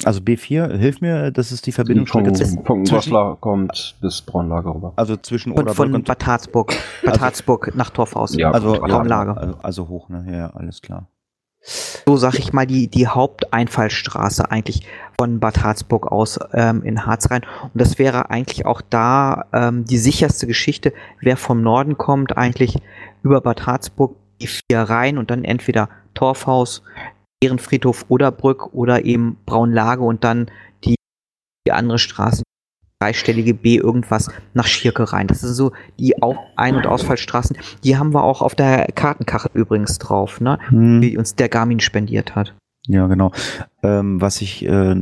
Also 0.03 0.19
B4, 0.21 0.75
hilf 0.77 1.01
mir, 1.01 1.31
das 1.31 1.51
ist 1.51 1.65
die 1.67 1.71
Verbindungsstrecke 1.71 2.29
Vom, 2.29 2.35
zwischen, 2.35 2.65
vom 2.65 2.85
zwischen- 2.85 2.95
Goslar 3.11 3.35
kommt 3.37 3.95
bis 4.01 4.21
Braunlage 4.21 4.73
rüber. 4.73 4.93
also 4.95 5.15
zwischen 5.17 5.51
Und 5.51 5.59
Oderbrück 5.59 5.75
von 5.77 5.93
und 5.95 6.05
Bad 6.07 6.25
Harzburg, 6.25 6.73
Bad 7.05 7.19
Harzburg 7.21 7.73
nach 7.75 7.89
Torfhaus. 7.91 8.35
Ja, 8.35 8.51
also, 8.51 8.73
gut, 8.73 8.89
Raumlage. 8.91 9.37
also, 9.37 9.55
also 9.61 9.87
hoch, 9.87 10.09
ne? 10.09 10.25
Ja, 10.31 10.49
alles 10.55 10.81
klar. 10.81 11.07
so 12.05 12.17
sag 12.17 12.39
ich 12.39 12.53
mal, 12.53 12.65
die, 12.65 12.87
die 12.87 13.07
Haupteinfallstraße 13.07 14.49
eigentlich 14.51 14.87
von 15.19 15.39
Bad 15.39 15.63
Harzburg 15.63 16.11
aus 16.11 16.39
ähm, 16.53 16.81
in 16.83 17.05
Harz 17.05 17.29
rein. 17.31 17.41
Und 17.63 17.71
das 17.81 17.99
wäre 17.99 18.29
eigentlich 18.29 18.65
auch 18.65 18.81
da 18.81 19.45
ähm, 19.53 19.85
die 19.85 19.97
sicherste 19.97 20.47
Geschichte, 20.47 20.93
wer 21.21 21.37
vom 21.37 21.61
Norden 21.61 21.97
kommt, 21.97 22.37
eigentlich 22.37 22.77
über 23.23 23.41
Bad 23.41 23.65
Harzburg 23.65 24.15
die 24.41 24.47
vier 24.47 24.81
rein 24.81 25.17
und 25.17 25.31
dann 25.31 25.43
entweder 25.43 25.89
Torfhaus, 26.13 26.83
Ehrenfriedhof 27.43 28.05
oder 28.09 28.31
Brück 28.31 28.73
oder 28.73 29.05
eben 29.05 29.37
Braunlage 29.45 30.01
und 30.03 30.23
dann 30.23 30.49
die, 30.83 30.95
die 31.67 31.71
andere 31.71 31.99
Straße, 31.99 32.43
dreistellige 32.99 33.53
B 33.53 33.75
irgendwas 33.77 34.29
nach 34.53 34.65
Schirke 34.65 35.13
rein. 35.13 35.27
Das 35.27 35.41
sind 35.41 35.53
so 35.53 35.71
die 35.99 36.21
Au- 36.21 36.37
Ein- 36.55 36.75
und 36.75 36.87
Ausfallstraßen. 36.87 37.55
Die 37.83 37.97
haben 37.97 38.13
wir 38.13 38.23
auch 38.23 38.41
auf 38.41 38.55
der 38.55 38.87
Kartenkachel 38.95 39.51
übrigens 39.53 39.99
drauf, 39.99 40.41
ne? 40.41 40.57
Hm, 40.69 41.01
die 41.01 41.17
uns 41.17 41.35
der 41.35 41.49
Garmin 41.49 41.79
spendiert 41.79 42.35
hat. 42.35 42.55
ja, 42.87 43.05
genau. 43.07 43.31
Ähm, 43.83 44.19
was 44.19 44.41
ich, 44.41 44.65
äh, 44.65 44.95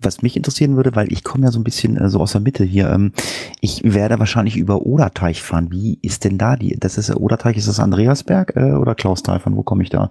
was 0.00 0.22
mich 0.22 0.38
interessieren 0.38 0.76
würde, 0.76 0.96
weil 0.96 1.12
ich 1.12 1.22
komme 1.22 1.44
ja 1.44 1.50
so 1.52 1.60
ein 1.60 1.64
bisschen 1.64 1.98
äh, 1.98 2.08
so 2.08 2.20
aus 2.20 2.32
der 2.32 2.40
Mitte 2.40 2.64
hier. 2.64 2.88
Ähm, 2.90 3.12
ich 3.60 3.82
werde 3.84 4.18
wahrscheinlich 4.18 4.56
über 4.56 4.86
Oderteich 4.86 5.42
fahren. 5.42 5.70
Wie 5.70 5.98
ist 6.00 6.24
denn 6.24 6.38
da 6.38 6.56
die? 6.56 6.78
Das 6.80 6.96
ist 6.96 7.14
Oderteich, 7.14 7.58
ist 7.58 7.68
das 7.68 7.80
Andreasberg 7.80 8.56
äh, 8.56 8.72
oder 8.72 8.94
Klausthal? 8.94 9.40
Von 9.40 9.54
wo 9.56 9.62
komme 9.62 9.82
ich 9.82 9.90
da? 9.90 10.10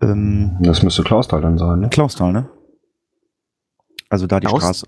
Ähm, 0.00 0.56
Das 0.60 0.82
müsste 0.82 1.02
Klausthal 1.02 1.40
dann 1.40 1.58
sein, 1.58 1.80
ne? 1.80 1.88
Klausthal, 1.88 2.32
ne? 2.32 2.48
Also 4.10 4.26
da 4.26 4.40
die 4.40 4.46
Klaus- 4.46 4.62
Straße. 4.62 4.86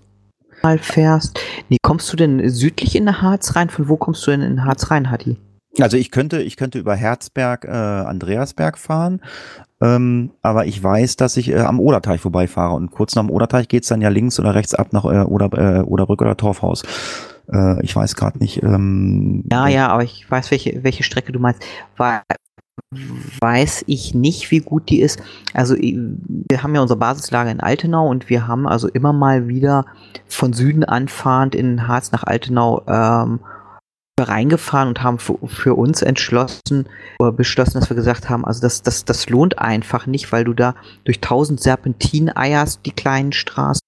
Mal 0.63 0.79
fährst. 0.79 1.39
Nee, 1.69 1.77
kommst 1.83 2.11
du 2.11 2.17
denn 2.17 2.49
südlich 2.49 2.95
in 2.95 3.05
den 3.05 3.21
Harz 3.21 3.55
rein? 3.55 3.69
Von 3.69 3.89
wo 3.89 3.95
kommst 3.97 4.25
du 4.25 4.31
denn 4.31 4.41
in 4.41 4.49
den 4.55 4.65
Harz 4.65 4.89
rein, 4.89 5.11
Hatti? 5.11 5.37
Also 5.79 5.97
ich 5.97 6.09
könnte, 6.09 6.41
ich 6.41 6.57
könnte 6.57 6.79
über 6.79 6.95
Herzberg, 6.95 7.65
äh, 7.65 7.69
Andreasberg 7.69 8.79
fahren, 8.79 9.21
ähm, 9.79 10.31
aber 10.41 10.65
ich 10.65 10.81
weiß, 10.83 11.17
dass 11.17 11.37
ich 11.37 11.49
äh, 11.51 11.59
am 11.59 11.79
Oderteich 11.79 12.19
vorbeifahre 12.21 12.73
und 12.73 12.89
kurz 12.89 13.13
nach 13.15 13.21
dem 13.23 13.29
Oderteich 13.29 13.67
geht's 13.67 13.87
dann 13.89 14.01
ja 14.01 14.09
links 14.09 14.39
oder 14.39 14.55
rechts 14.55 14.73
ab 14.73 14.91
nach 14.93 15.05
äh, 15.05 15.21
Oder, 15.21 15.53
äh, 15.53 15.81
Oderbrück 15.83 16.21
oder 16.23 16.35
Torfhaus. 16.35 16.81
Äh, 17.53 17.83
ich 17.83 17.95
weiß 17.95 18.15
gerade 18.15 18.39
nicht. 18.39 18.63
Ähm, 18.63 19.43
Ja, 19.51 19.67
ja, 19.67 19.89
aber 19.89 20.03
ich 20.03 20.29
weiß, 20.29 20.49
welche, 20.49 20.83
welche 20.83 21.03
Strecke 21.03 21.31
du 21.31 21.39
meinst. 21.39 21.61
Weil, 21.95 22.21
weiß 22.91 23.83
ich 23.87 24.13
nicht, 24.13 24.51
wie 24.51 24.59
gut 24.59 24.89
die 24.89 25.01
ist. 25.01 25.21
Also 25.53 25.75
wir 25.75 26.63
haben 26.63 26.73
ja 26.75 26.81
unsere 26.81 26.99
Basislager 26.99 27.51
in 27.51 27.59
Altenau 27.59 28.07
und 28.07 28.29
wir 28.29 28.47
haben 28.47 28.67
also 28.67 28.87
immer 28.87 29.13
mal 29.13 29.47
wieder 29.47 29.85
von 30.27 30.53
Süden 30.53 30.83
anfahrend 30.83 31.55
in 31.55 31.87
Harz 31.87 32.11
nach 32.11 32.23
Altenau 32.23 32.83
ähm, 32.87 33.39
reingefahren 34.19 34.89
und 34.89 35.03
haben 35.03 35.19
für, 35.19 35.37
für, 35.47 35.75
uns 35.75 36.01
entschlossen 36.01 36.87
oder 37.19 37.31
beschlossen, 37.31 37.79
dass 37.79 37.89
wir 37.89 37.95
gesagt 37.95 38.29
haben, 38.29 38.45
also 38.45 38.61
das, 38.61 38.81
das, 38.81 39.05
das 39.05 39.29
lohnt 39.29 39.59
einfach 39.59 40.07
nicht, 40.07 40.31
weil 40.31 40.43
du 40.43 40.53
da 40.53 40.75
durch 41.03 41.21
tausend 41.21 41.61
Serpentinen 41.61 42.35
eierst, 42.35 42.85
die 42.85 42.91
kleinen 42.91 43.31
Straßen. 43.31 43.81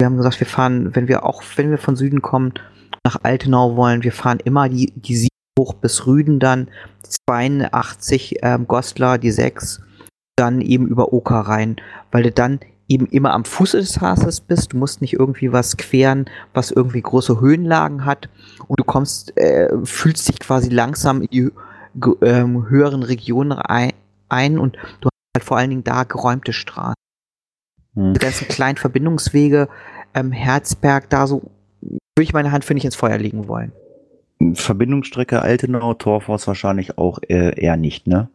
Wir 0.00 0.06
haben 0.06 0.16
gesagt, 0.16 0.40
wir 0.40 0.48
fahren, 0.48 0.96
wenn 0.96 1.06
wir 1.06 1.24
auch, 1.24 1.42
wenn 1.56 1.70
wir 1.70 1.78
von 1.78 1.94
Süden 1.94 2.22
kommen, 2.22 2.54
nach 3.04 3.20
Altenau 3.22 3.76
wollen, 3.76 4.02
wir 4.02 4.12
fahren 4.12 4.38
immer 4.44 4.68
die, 4.68 4.92
die 4.96 5.16
7 5.16 5.31
hoch 5.58 5.74
bis 5.74 6.06
Rüden 6.06 6.38
dann, 6.40 6.68
82 7.26 8.36
ähm, 8.42 8.66
Goslar, 8.66 9.18
die 9.18 9.30
6, 9.30 9.82
dann 10.36 10.60
eben 10.60 10.86
über 10.86 11.12
Oker 11.12 11.40
rein, 11.40 11.76
weil 12.10 12.22
du 12.22 12.32
dann 12.32 12.60
eben 12.88 13.06
immer 13.06 13.32
am 13.32 13.44
Fuße 13.44 13.78
des 13.78 14.00
Haases 14.00 14.40
bist. 14.40 14.72
Du 14.72 14.76
musst 14.76 15.00
nicht 15.00 15.14
irgendwie 15.14 15.52
was 15.52 15.76
queren, 15.76 16.26
was 16.52 16.70
irgendwie 16.70 17.00
große 17.00 17.40
Höhenlagen 17.40 18.04
hat. 18.04 18.28
Und 18.66 18.80
du 18.80 18.84
kommst, 18.84 19.36
äh, 19.36 19.70
fühlst 19.84 20.28
dich 20.28 20.38
quasi 20.38 20.68
langsam 20.68 21.22
in 21.22 21.28
die 21.28 21.50
ähm, 22.22 22.68
höheren 22.68 23.02
Regionen 23.02 23.52
ein, 23.52 23.92
ein, 24.28 24.58
und 24.58 24.76
du 25.00 25.08
hast 25.08 25.36
halt 25.36 25.44
vor 25.44 25.56
allen 25.58 25.70
Dingen 25.70 25.84
da 25.84 26.04
geräumte 26.04 26.52
Straßen. 26.52 26.94
Hm. 27.94 28.14
Die 28.14 28.20
ganzen 28.20 28.48
kleinen 28.48 28.78
Verbindungswege, 28.78 29.68
ähm, 30.14 30.32
Herzberg, 30.32 31.08
da 31.10 31.26
so, 31.26 31.42
würde 31.80 32.22
ich 32.22 32.32
meine 32.32 32.52
Hand 32.52 32.64
für 32.64 32.74
nicht 32.74 32.84
ins 32.84 32.96
Feuer 32.96 33.18
legen 33.18 33.48
wollen. 33.48 33.72
Verbindungsstrecke 34.54 35.42
Altenau, 35.42 35.94
Torfhaus 35.94 36.46
wahrscheinlich 36.46 36.98
auch 36.98 37.18
äh, 37.28 37.58
eher 37.60 37.76
nicht, 37.76 38.06
ne? 38.06 38.28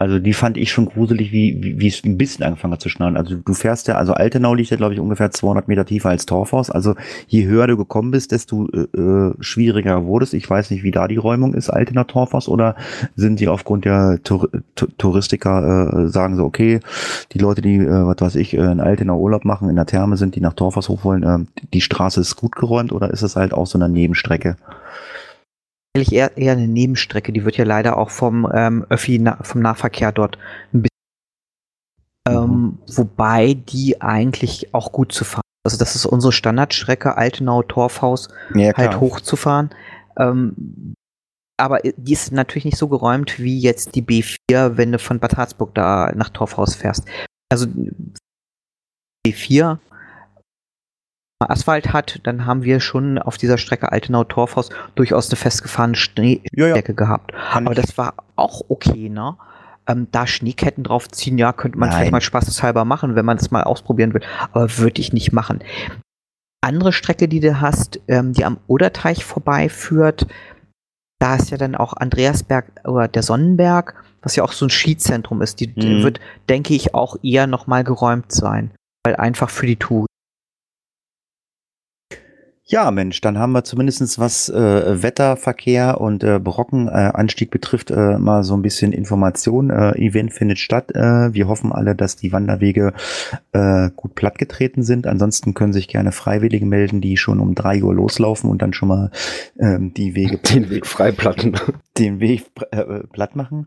Also 0.00 0.20
die 0.20 0.32
fand 0.32 0.56
ich 0.56 0.70
schon 0.70 0.86
gruselig, 0.86 1.32
wie, 1.32 1.74
wie, 1.80 1.88
es 1.88 2.04
ein 2.04 2.16
bisschen 2.16 2.44
angefangen 2.44 2.72
hat 2.72 2.80
zu 2.80 2.88
schneien. 2.88 3.16
Also 3.16 3.34
du 3.34 3.52
fährst 3.52 3.88
ja, 3.88 3.96
also 3.96 4.12
Altenau 4.12 4.54
liegt 4.54 4.70
ja, 4.70 4.76
glaube 4.76 4.94
ich, 4.94 5.00
ungefähr 5.00 5.32
200 5.32 5.66
Meter 5.66 5.84
tiefer 5.84 6.10
als 6.10 6.24
Torfhaus. 6.24 6.70
Also 6.70 6.94
je 7.26 7.46
höher 7.46 7.66
du 7.66 7.76
gekommen 7.76 8.12
bist, 8.12 8.30
desto 8.30 8.68
äh, 8.68 8.82
äh 8.96 9.34
schwieriger 9.40 10.04
wurdest. 10.04 10.34
Ich 10.34 10.48
weiß 10.48 10.70
nicht, 10.70 10.84
wie 10.84 10.92
da 10.92 11.08
die 11.08 11.16
Räumung 11.16 11.52
ist, 11.52 11.68
Altenau 11.68 12.04
Torfhaus, 12.04 12.46
oder 12.48 12.76
sind 13.16 13.40
die 13.40 13.48
aufgrund 13.48 13.86
der 13.86 14.20
Tur 14.22 14.48
Touristiker 14.98 16.04
äh, 16.04 16.08
sagen 16.08 16.36
so, 16.36 16.44
okay, 16.44 16.78
die 17.32 17.38
Leute, 17.38 17.60
die, 17.60 17.78
äh, 17.78 18.06
was 18.06 18.20
weiß 18.20 18.36
ich, 18.36 18.54
äh, 18.54 18.70
in 18.70 18.78
Altenau 18.78 19.18
Urlaub 19.18 19.44
machen, 19.44 19.68
in 19.68 19.74
der 19.74 19.86
Therme 19.86 20.16
sind, 20.16 20.36
die 20.36 20.40
nach 20.40 20.52
Torfhaus 20.52 20.88
hoch 20.88 21.02
wollen, 21.02 21.24
äh, 21.24 21.64
die 21.74 21.80
Straße 21.80 22.20
ist 22.20 22.36
gut 22.36 22.54
geräumt 22.54 22.92
oder 22.92 23.10
ist 23.10 23.22
es 23.22 23.34
halt 23.34 23.52
auch 23.52 23.66
so 23.66 23.76
eine 23.76 23.88
Nebenstrecke? 23.88 24.54
Eigentlich 25.98 26.12
eher, 26.12 26.36
eher 26.36 26.52
eine 26.52 26.68
Nebenstrecke. 26.68 27.32
Die 27.32 27.44
wird 27.44 27.56
ja 27.56 27.64
leider 27.64 27.96
auch 27.96 28.10
vom 28.10 28.50
ähm, 28.54 28.86
Öffi, 28.88 29.18
na, 29.18 29.38
vom 29.42 29.60
Nahverkehr 29.60 30.12
dort 30.12 30.38
ein 30.72 30.82
bisschen. 30.82 30.88
Ähm, 32.28 32.50
mhm. 32.50 32.78
wobei 32.94 33.54
die 33.54 34.00
eigentlich 34.00 34.74
auch 34.74 34.92
gut 34.92 35.12
zu 35.12 35.24
fahren. 35.24 35.42
Also 35.64 35.78
das 35.78 35.96
ist 35.96 36.06
unsere 36.06 36.32
Standardstrecke, 36.32 37.16
Altenau, 37.16 37.62
Torfhaus, 37.62 38.28
ja, 38.54 38.74
halt 38.76 39.00
hochzufahren. 39.00 39.70
Ähm, 40.18 40.94
aber 41.58 41.80
die 41.80 42.12
ist 42.12 42.32
natürlich 42.32 42.64
nicht 42.64 42.78
so 42.78 42.88
geräumt 42.88 43.38
wie 43.38 43.58
jetzt 43.58 43.94
die 43.94 44.02
B4, 44.02 44.76
wenn 44.76 44.92
du 44.92 44.98
von 44.98 45.18
Bad 45.18 45.36
Harzburg 45.36 45.74
da 45.74 46.12
nach 46.14 46.30
Torfhaus 46.30 46.76
fährst. 46.76 47.04
Also 47.50 47.66
B4 49.26 49.78
Asphalt 51.40 51.92
hat, 51.92 52.20
dann 52.24 52.46
haben 52.46 52.64
wir 52.64 52.80
schon 52.80 53.18
auf 53.18 53.36
dieser 53.36 53.58
Strecke 53.58 53.92
Altenau-Torfhaus 53.92 54.70
durchaus 54.96 55.30
eine 55.30 55.36
festgefahrene 55.36 55.94
Schneedecke 55.94 56.50
ja, 56.52 56.74
ja. 56.74 56.80
gehabt. 56.80 57.32
Kann 57.32 57.66
Aber 57.66 57.76
ich. 57.76 57.80
das 57.80 57.96
war 57.96 58.14
auch 58.34 58.62
okay, 58.68 59.08
ne? 59.08 59.36
Ähm, 59.86 60.08
da 60.10 60.26
Schneeketten 60.26 60.84
draufziehen, 60.84 61.38
ja, 61.38 61.52
könnte 61.52 61.78
man 61.78 61.88
Nein. 61.88 61.96
vielleicht 61.96 62.12
mal 62.12 62.20
spaßeshalber 62.20 62.84
machen, 62.84 63.14
wenn 63.14 63.24
man 63.24 63.38
das 63.38 63.50
mal 63.50 63.62
ausprobieren 63.62 64.12
will. 64.14 64.22
Aber 64.52 64.78
würde 64.78 65.00
ich 65.00 65.12
nicht 65.12 65.32
machen. 65.32 65.60
Andere 66.60 66.92
Strecke, 66.92 67.28
die 67.28 67.40
du 67.40 67.60
hast, 67.60 68.00
ähm, 68.08 68.32
die 68.32 68.44
am 68.44 68.58
Oderteich 68.66 69.24
vorbeiführt, 69.24 70.26
da 71.20 71.36
ist 71.36 71.50
ja 71.50 71.56
dann 71.56 71.74
auch 71.74 71.94
Andreasberg 71.94 72.66
oder 72.84 73.08
der 73.08 73.22
Sonnenberg, 73.22 73.94
was 74.22 74.36
ja 74.36 74.42
auch 74.42 74.52
so 74.52 74.66
ein 74.66 74.70
Skizentrum 74.70 75.40
ist. 75.40 75.60
Die, 75.60 75.68
mhm. 75.68 75.80
die 75.80 76.02
wird, 76.02 76.20
denke 76.48 76.74
ich, 76.74 76.94
auch 76.94 77.16
eher 77.22 77.46
nochmal 77.46 77.84
geräumt 77.84 78.32
sein. 78.32 78.72
Weil 79.04 79.16
einfach 79.16 79.50
für 79.50 79.66
die 79.66 79.76
Tour 79.76 80.07
ja, 82.70 82.90
Mensch, 82.90 83.22
dann 83.22 83.38
haben 83.38 83.52
wir 83.52 83.64
zumindestens 83.64 84.18
was 84.18 84.50
äh, 84.50 85.02
Wetterverkehr 85.02 86.02
und 86.02 86.22
äh, 86.22 86.38
Brockenanstieg 86.38 87.48
äh, 87.48 87.50
betrifft, 87.50 87.90
äh, 87.90 88.18
mal 88.18 88.44
so 88.44 88.54
ein 88.54 88.60
bisschen 88.60 88.92
Information. 88.92 89.70
Äh, 89.70 89.92
Event 89.92 90.34
findet 90.34 90.58
statt. 90.58 90.94
Äh, 90.94 91.32
wir 91.32 91.48
hoffen 91.48 91.72
alle, 91.72 91.94
dass 91.94 92.16
die 92.16 92.30
Wanderwege 92.30 92.92
äh, 93.52 93.88
gut 93.96 94.14
plattgetreten 94.14 94.82
sind. 94.82 95.06
Ansonsten 95.06 95.54
können 95.54 95.72
sich 95.72 95.88
gerne 95.88 96.12
Freiwillige 96.12 96.66
melden, 96.66 97.00
die 97.00 97.16
schon 97.16 97.40
um 97.40 97.54
drei 97.54 97.82
Uhr 97.82 97.94
loslaufen 97.94 98.50
und 98.50 98.60
dann 98.60 98.74
schon 98.74 98.88
mal 98.88 99.10
ähm, 99.58 99.94
die 99.94 100.14
Wege 100.14 100.36
den 100.36 100.68
Weg 100.68 100.86
freiplatten. 100.86 101.56
Den 101.96 102.20
Weg 102.20 102.44
äh, 102.70 103.00
platt 103.10 103.34
machen. 103.34 103.66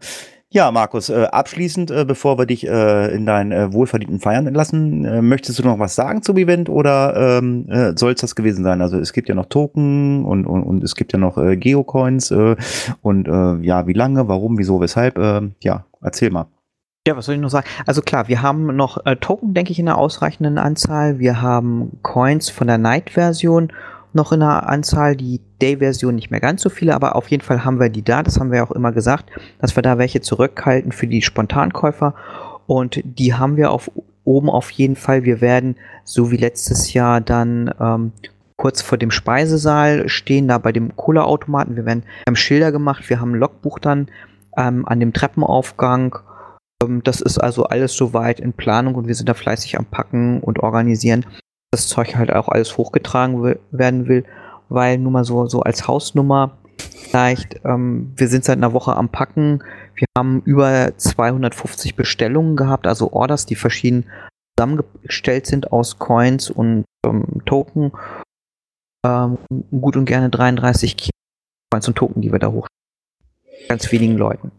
Ja, 0.53 0.69
Markus, 0.69 1.07
äh, 1.07 1.27
abschließend, 1.31 1.91
äh, 1.91 2.03
bevor 2.03 2.37
wir 2.37 2.45
dich 2.45 2.67
äh, 2.67 3.15
in 3.15 3.25
deinen 3.25 3.53
äh, 3.53 3.71
wohlverdienten 3.71 4.19
Feiern 4.19 4.47
entlassen, 4.47 5.05
äh, 5.05 5.21
möchtest 5.21 5.57
du 5.59 5.63
noch 5.63 5.79
was 5.79 5.95
sagen 5.95 6.23
zum 6.23 6.35
Event 6.35 6.67
oder 6.67 7.37
ähm, 7.39 7.69
äh, 7.69 7.93
soll 7.97 8.11
es 8.11 8.19
das 8.19 8.35
gewesen 8.35 8.65
sein? 8.65 8.81
Also 8.81 8.99
es 8.99 9.13
gibt 9.13 9.29
ja 9.29 9.35
noch 9.35 9.45
Token 9.45 10.25
und, 10.25 10.45
und, 10.45 10.63
und 10.63 10.83
es 10.83 10.95
gibt 10.95 11.13
ja 11.13 11.19
noch 11.19 11.37
äh, 11.37 11.55
Geocoins 11.55 12.31
äh, 12.31 12.57
und 13.01 13.29
äh, 13.29 13.65
ja, 13.65 13.87
wie 13.87 13.93
lange, 13.93 14.27
warum, 14.27 14.57
wieso, 14.57 14.81
weshalb? 14.81 15.17
Äh, 15.17 15.51
ja, 15.61 15.85
erzähl 16.01 16.31
mal. 16.31 16.47
Ja, 17.07 17.15
was 17.15 17.27
soll 17.27 17.35
ich 17.35 17.41
noch 17.41 17.49
sagen? 17.49 17.67
Also 17.85 18.01
klar, 18.01 18.27
wir 18.27 18.41
haben 18.41 18.75
noch 18.75 19.05
äh, 19.05 19.15
Token, 19.15 19.53
denke 19.53 19.71
ich, 19.71 19.79
in 19.79 19.87
einer 19.87 19.97
ausreichenden 19.97 20.57
Anzahl. 20.57 21.17
Wir 21.17 21.41
haben 21.41 21.97
Coins 22.01 22.49
von 22.49 22.67
der 22.67 22.77
Night-Version 22.77 23.71
noch 24.13 24.31
in 24.31 24.41
einer 24.41 24.67
Anzahl, 24.67 25.15
die 25.15 25.41
Day-Version 25.61 26.15
nicht 26.15 26.31
mehr 26.31 26.39
ganz 26.39 26.61
so 26.61 26.69
viele, 26.69 26.95
aber 26.95 27.15
auf 27.15 27.29
jeden 27.29 27.43
Fall 27.43 27.63
haben 27.63 27.79
wir 27.79 27.89
die 27.89 28.03
da. 28.03 28.23
Das 28.23 28.39
haben 28.39 28.51
wir 28.51 28.63
auch 28.63 28.71
immer 28.71 28.91
gesagt, 28.91 29.29
dass 29.59 29.75
wir 29.75 29.83
da 29.83 29.97
welche 29.97 30.21
zurückhalten 30.21 30.91
für 30.91 31.07
die 31.07 31.21
Spontankäufer. 31.21 32.15
Und 32.67 33.01
die 33.03 33.33
haben 33.33 33.57
wir 33.57 33.71
auf, 33.71 33.91
oben 34.23 34.49
auf 34.49 34.71
jeden 34.71 34.95
Fall. 34.95 35.23
Wir 35.23 35.41
werden, 35.41 35.75
so 36.03 36.31
wie 36.31 36.37
letztes 36.37 36.93
Jahr, 36.93 37.21
dann 37.21 37.73
ähm, 37.79 38.11
kurz 38.57 38.81
vor 38.81 38.97
dem 38.97 39.11
Speisesaal 39.11 40.07
stehen, 40.07 40.47
da 40.47 40.57
bei 40.57 40.71
dem 40.71 40.95
Cola-Automaten. 40.95 41.75
Wir 41.75 41.85
werden 41.85 42.03
haben 42.27 42.35
Schilder 42.35 42.71
gemacht, 42.71 43.09
wir 43.09 43.19
haben 43.19 43.33
ein 43.33 43.39
Logbuch 43.39 43.79
dann 43.79 44.07
ähm, 44.57 44.87
an 44.87 44.99
dem 44.99 45.13
Treppenaufgang. 45.13 46.17
Ähm, 46.83 47.01
das 47.03 47.21
ist 47.21 47.39
also 47.39 47.65
alles 47.65 47.93
soweit 47.93 48.39
in 48.39 48.53
Planung 48.53 48.95
und 48.95 49.07
wir 49.07 49.15
sind 49.15 49.29
da 49.29 49.33
fleißig 49.33 49.79
am 49.79 49.85
Packen 49.85 50.41
und 50.41 50.59
organisieren 50.59 51.25
das 51.71 51.87
Zeug 51.87 52.15
halt 52.15 52.33
auch 52.33 52.49
alles 52.49 52.77
hochgetragen 52.77 53.55
werden 53.71 54.07
will, 54.07 54.25
weil 54.69 54.97
nur 54.97 55.11
mal 55.11 55.23
so, 55.23 55.47
so 55.47 55.61
als 55.61 55.87
Hausnummer 55.87 56.57
vielleicht, 56.77 57.61
ähm, 57.65 58.13
wir 58.15 58.27
sind 58.27 58.43
seit 58.45 58.57
einer 58.57 58.73
Woche 58.73 58.95
am 58.95 59.09
Packen, 59.09 59.63
wir 59.95 60.07
haben 60.17 60.41
über 60.45 60.93
250 60.97 61.95
Bestellungen 61.95 62.55
gehabt, 62.55 62.87
also 62.87 63.11
Orders, 63.11 63.45
die 63.45 63.55
verschieden 63.55 64.05
zusammengestellt 64.57 65.47
sind 65.47 65.71
aus 65.71 65.97
Coins 65.97 66.49
und 66.49 66.85
ähm, 67.05 67.41
Token. 67.45 67.91
Ähm, 69.05 69.37
gut 69.71 69.97
und 69.97 70.05
gerne 70.05 70.29
33 70.29 71.09
Coins 71.71 71.87
und 71.87 71.95
Token, 71.95 72.21
die 72.21 72.31
wir 72.31 72.39
da 72.39 72.51
hoch. 72.51 72.67
Ganz 73.67 73.91
wenigen 73.91 74.17
Leuten. 74.17 74.51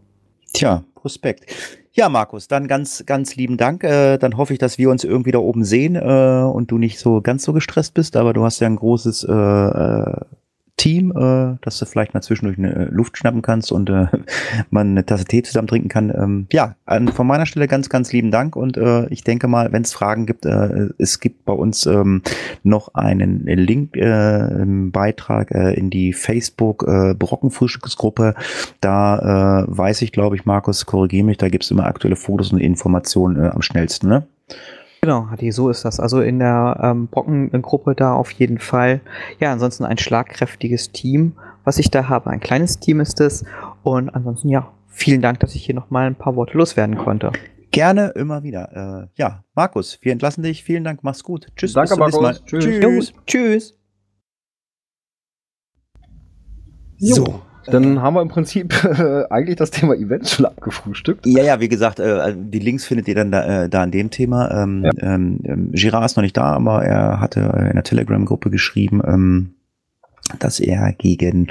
Tja, 0.53 0.83
Prospekt. 1.03 1.53
Ja, 1.91 2.07
Markus, 2.07 2.47
dann 2.47 2.69
ganz, 2.69 3.05
ganz 3.05 3.35
lieben 3.35 3.57
Dank. 3.57 3.83
Äh, 3.83 4.17
dann 4.17 4.37
hoffe 4.37 4.53
ich, 4.53 4.59
dass 4.59 4.77
wir 4.77 4.89
uns 4.89 5.03
irgendwie 5.03 5.31
da 5.31 5.39
oben 5.39 5.65
sehen 5.65 5.95
äh, 5.97 5.99
und 5.99 6.71
du 6.71 6.77
nicht 6.77 6.97
so 6.97 7.19
ganz 7.19 7.43
so 7.43 7.51
gestresst 7.51 7.93
bist, 7.93 8.15
aber 8.15 8.31
du 8.31 8.45
hast 8.45 8.61
ja 8.61 8.67
ein 8.67 8.77
großes 8.77 9.25
äh, 9.25 9.33
äh 9.33 10.21
Team, 10.83 11.11
äh, 11.11 11.55
dass 11.61 11.79
du 11.79 11.85
vielleicht 11.85 12.13
mal 12.13 12.19
zwischendurch 12.19 12.57
eine 12.57 12.75
äh, 12.75 12.83
Luft 12.91 13.17
schnappen 13.17 13.41
kannst 13.41 13.71
und 13.71 13.89
äh, 13.89 14.07
man 14.69 14.89
eine 14.89 15.05
Tasse 15.05 15.23
Tee 15.23 15.41
zusammen 15.41 15.69
trinken 15.69 15.87
kann. 15.87 16.09
Ähm, 16.09 16.47
ja, 16.51 16.75
an, 16.85 17.07
von 17.07 17.25
meiner 17.25 17.45
Stelle 17.45 17.69
ganz, 17.69 17.87
ganz 17.87 18.11
lieben 18.11 18.31
Dank 18.31 18.57
und 18.57 18.75
äh, 18.75 19.07
ich 19.07 19.23
denke 19.23 19.47
mal, 19.47 19.71
wenn 19.71 19.83
es 19.83 19.93
Fragen 19.93 20.25
gibt, 20.25 20.45
äh, 20.45 20.89
es 20.97 21.21
gibt 21.21 21.45
bei 21.45 21.53
uns 21.53 21.85
ähm, 21.85 22.21
noch 22.63 22.95
einen 22.95 23.45
Link 23.45 23.95
äh, 23.95 24.61
im 24.61 24.91
Beitrag 24.91 25.51
äh, 25.51 25.73
in 25.73 25.89
die 25.89 26.11
Facebook 26.11 26.83
äh, 26.85 27.13
Brockenfrühstücksgruppe. 27.13 28.35
Da 28.81 29.61
äh, 29.61 29.65
weiß 29.67 30.01
ich, 30.01 30.11
glaube 30.11 30.35
ich, 30.35 30.43
Markus, 30.45 30.85
korrigiere 30.85 31.25
mich, 31.25 31.37
da 31.37 31.47
gibt 31.47 31.63
es 31.63 31.71
immer 31.71 31.85
aktuelle 31.85 32.17
Fotos 32.17 32.51
und 32.51 32.59
Informationen 32.59 33.41
äh, 33.41 33.47
am 33.47 33.61
schnellsten, 33.61 34.09
ne? 34.09 34.27
Genau, 35.03 35.29
Hadi, 35.29 35.51
so 35.51 35.69
ist 35.69 35.83
das. 35.83 35.99
Also 35.99 36.21
in 36.21 36.39
der 36.39 36.79
ähm, 36.81 37.07
Brockengruppe 37.07 37.93
da 37.93 38.13
auf 38.13 38.31
jeden 38.31 38.57
Fall. 38.57 39.01
Ja, 39.37 39.51
ansonsten 39.51 39.83
ein 39.83 39.97
schlagkräftiges 39.97 40.93
Team, 40.93 41.33
was 41.65 41.77
ich 41.77 41.91
da 41.91 42.07
habe. 42.07 42.29
Ein 42.29 42.39
kleines 42.39 42.79
Team 42.79 43.01
ist 43.01 43.19
es. 43.19 43.43
Und 43.83 44.09
ansonsten, 44.15 44.47
ja, 44.47 44.71
vielen 44.87 45.21
Dank, 45.21 45.41
dass 45.41 45.55
ich 45.55 45.65
hier 45.65 45.75
nochmal 45.75 46.07
ein 46.07 46.15
paar 46.15 46.37
Worte 46.37 46.57
loswerden 46.57 46.97
konnte. 46.97 47.33
Gerne, 47.71 48.13
immer 48.15 48.43
wieder. 48.43 49.09
Äh, 49.11 49.21
ja, 49.21 49.43
Markus, 49.55 49.99
wir 49.99 50.13
entlassen 50.13 50.41
dich. 50.41 50.63
Vielen 50.63 50.85
Dank, 50.85 51.03
mach's 51.03 51.21
gut. 51.21 51.47
Tschüss, 51.57 51.73
Danke, 51.73 51.97
bis 51.97 52.13
zum 52.13 52.21
Markus. 52.21 52.21
Mal. 52.21 52.45
Tschüss. 52.45 52.63
Tschüss. 52.63 53.13
Tschüss. 53.25 53.77
So. 56.97 57.41
Dann 57.65 58.01
haben 58.01 58.15
wir 58.15 58.21
im 58.21 58.29
Prinzip 58.29 58.73
äh, 58.83 59.23
eigentlich 59.29 59.55
das 59.55 59.71
Thema 59.71 59.95
Events 59.95 60.31
schon 60.31 60.45
abgefrühstückt. 60.45 61.25
Ja, 61.25 61.43
ja, 61.43 61.59
wie 61.59 61.69
gesagt, 61.69 61.99
äh, 61.99 62.35
die 62.35 62.59
Links 62.59 62.85
findet 62.85 63.07
ihr 63.07 63.15
dann 63.15 63.31
da, 63.31 63.63
äh, 63.63 63.69
da 63.69 63.83
an 63.83 63.91
dem 63.91 64.09
Thema. 64.09 64.63
Ähm, 64.63 64.83
ja. 64.83 64.91
ähm, 64.99 65.39
ähm 65.45 65.71
Girard 65.71 66.05
ist 66.05 66.15
noch 66.17 66.23
nicht 66.23 66.37
da, 66.37 66.53
aber 66.53 66.83
er 66.83 67.19
hatte 67.19 67.39
in 67.39 67.73
der 67.73 67.83
Telegram-Gruppe 67.83 68.49
geschrieben, 68.49 69.01
ähm, 69.05 69.53
dass 70.39 70.59
er 70.59 70.93
gegen 70.93 71.47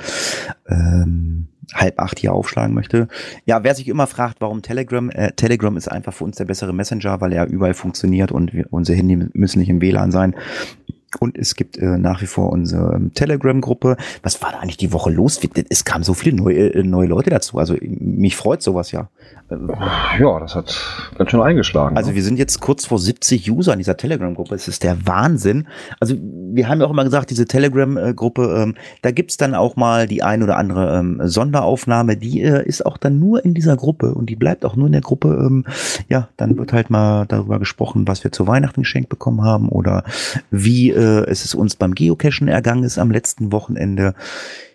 ähm, 0.69 1.49
halb 1.75 1.99
acht 1.99 2.19
hier 2.19 2.33
aufschlagen 2.33 2.75
möchte. 2.75 3.09
Ja, 3.45 3.65
wer 3.65 3.75
sich 3.75 3.89
immer 3.89 4.07
fragt, 4.07 4.41
warum 4.41 4.63
Telegram, 4.63 5.11
äh, 5.11 5.33
Telegram 5.33 5.77
ist 5.77 5.89
einfach 5.89 6.13
für 6.13 6.25
uns 6.25 6.37
der 6.37 6.45
bessere 6.45 6.73
Messenger, 6.73 7.21
weil 7.21 7.33
er 7.33 7.47
überall 7.47 7.75
funktioniert 7.75 8.33
und 8.33 8.53
wir, 8.53 8.67
unsere 8.71 8.97
Handy 8.97 9.29
müssen 9.33 9.61
nicht 9.61 9.69
im 9.69 9.81
WLAN 9.81 10.11
sein. 10.11 10.35
Und 11.21 11.37
es 11.37 11.57
gibt 11.57 11.79
äh, 11.79 11.99
nach 11.99 12.23
wie 12.23 12.27
vor 12.27 12.51
unsere 12.51 12.95
ähm, 12.95 13.13
Telegram-Gruppe. 13.15 13.97
Was 14.23 14.41
war 14.43 14.53
da 14.53 14.59
eigentlich 14.59 14.77
die 14.77 14.93
Woche 14.93 15.11
los? 15.11 15.41
Es 15.69 15.85
kamen 15.85 16.05
so 16.05 16.15
viele 16.15 16.37
neue, 16.37 16.75
äh, 16.75 16.83
neue 16.83 17.09
Leute 17.09 17.31
dazu. 17.31 17.59
Also 17.59 17.77
mich 17.81 18.37
freut 18.37 18.63
sowas 18.63 18.93
ja. 18.93 19.09
Ja, 20.19 20.41
das 20.41 20.55
hat 20.55 20.75
ganz 21.17 21.31
schön 21.31 21.41
eingeschlagen. 21.41 21.97
Also 21.97 22.11
ne? 22.11 22.17
wir 22.17 22.23
sind 22.23 22.39
jetzt 22.39 22.61
kurz 22.61 22.87
vor 22.87 22.99
70 22.99 23.51
User 23.51 23.73
in 23.73 23.79
dieser 23.79 23.97
Telegram-Gruppe. 23.97 24.55
Es 24.55 24.69
ist 24.69 24.83
der 24.83 25.07
Wahnsinn. 25.07 25.69
Also 26.01 26.17
wir 26.19 26.69
haben 26.69 26.81
ja 26.81 26.87
auch 26.87 26.91
immer 26.91 27.05
gesagt, 27.05 27.31
diese 27.31 27.47
Telegram-Gruppe, 27.47 28.63
ähm, 28.63 28.75
da 29.03 29.11
gibt's 29.11 29.37
dann 29.37 29.55
auch 29.55 29.77
mal 29.77 30.07
die 30.07 30.23
ein 30.23 30.43
oder 30.43 30.57
andere 30.57 30.99
ähm, 30.99 31.21
Sonderaufnahme. 31.23 32.17
Die 32.17 32.43
äh, 32.43 32.67
ist 32.67 32.87
auch 32.87 32.97
dann 32.97 33.19
nur 33.19 33.45
in 33.45 33.55
dieser 33.55 33.77
Gruppe 33.77 34.15
und 34.15 34.27
die 34.27 34.37
bleibt 34.37 34.65
auch 34.65 34.77
nur 34.77 34.87
in 34.87 34.93
der 34.93 35.03
Gruppe. 35.03 35.29
Ähm, 35.29 35.65
ja, 36.09 36.29
dann 36.37 36.57
wird 36.57 36.73
halt 36.73 36.91
mal 36.91 37.27
darüber 37.27 37.59
gesprochen, 37.59 38.09
was 38.09 38.25
wir 38.25 38.33
zu 38.33 38.47
Weihnachten 38.47 38.83
geschenkt 38.83 39.09
bekommen 39.09 39.43
haben 39.43 39.69
oder 39.69 40.05
wie 40.51 40.91
äh, 40.91 41.27
es 41.29 41.55
uns 41.55 41.77
beim 41.77 41.95
Geocachen 41.95 42.49
ergangen 42.49 42.85
ist 42.85 42.99
am 42.99 43.11
letzten 43.11 43.53
Wochenende. 43.53 44.15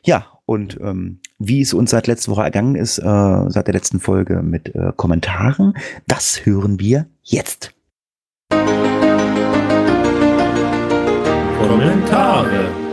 Ja, 0.03 0.25
und 0.47 0.79
ähm, 0.81 1.19
wie 1.37 1.61
es 1.61 1.73
uns 1.73 1.91
seit 1.91 2.07
letzter 2.07 2.31
Woche 2.31 2.43
ergangen 2.43 2.75
ist, 2.75 2.97
äh, 2.99 3.03
seit 3.03 3.67
der 3.67 3.73
letzten 3.73 3.99
Folge 3.99 4.41
mit 4.41 4.73
äh, 4.73 4.93
Kommentaren, 4.95 5.77
das 6.07 6.45
hören 6.45 6.79
wir 6.79 7.05
jetzt. 7.21 7.73
Kommentare. 11.59 12.86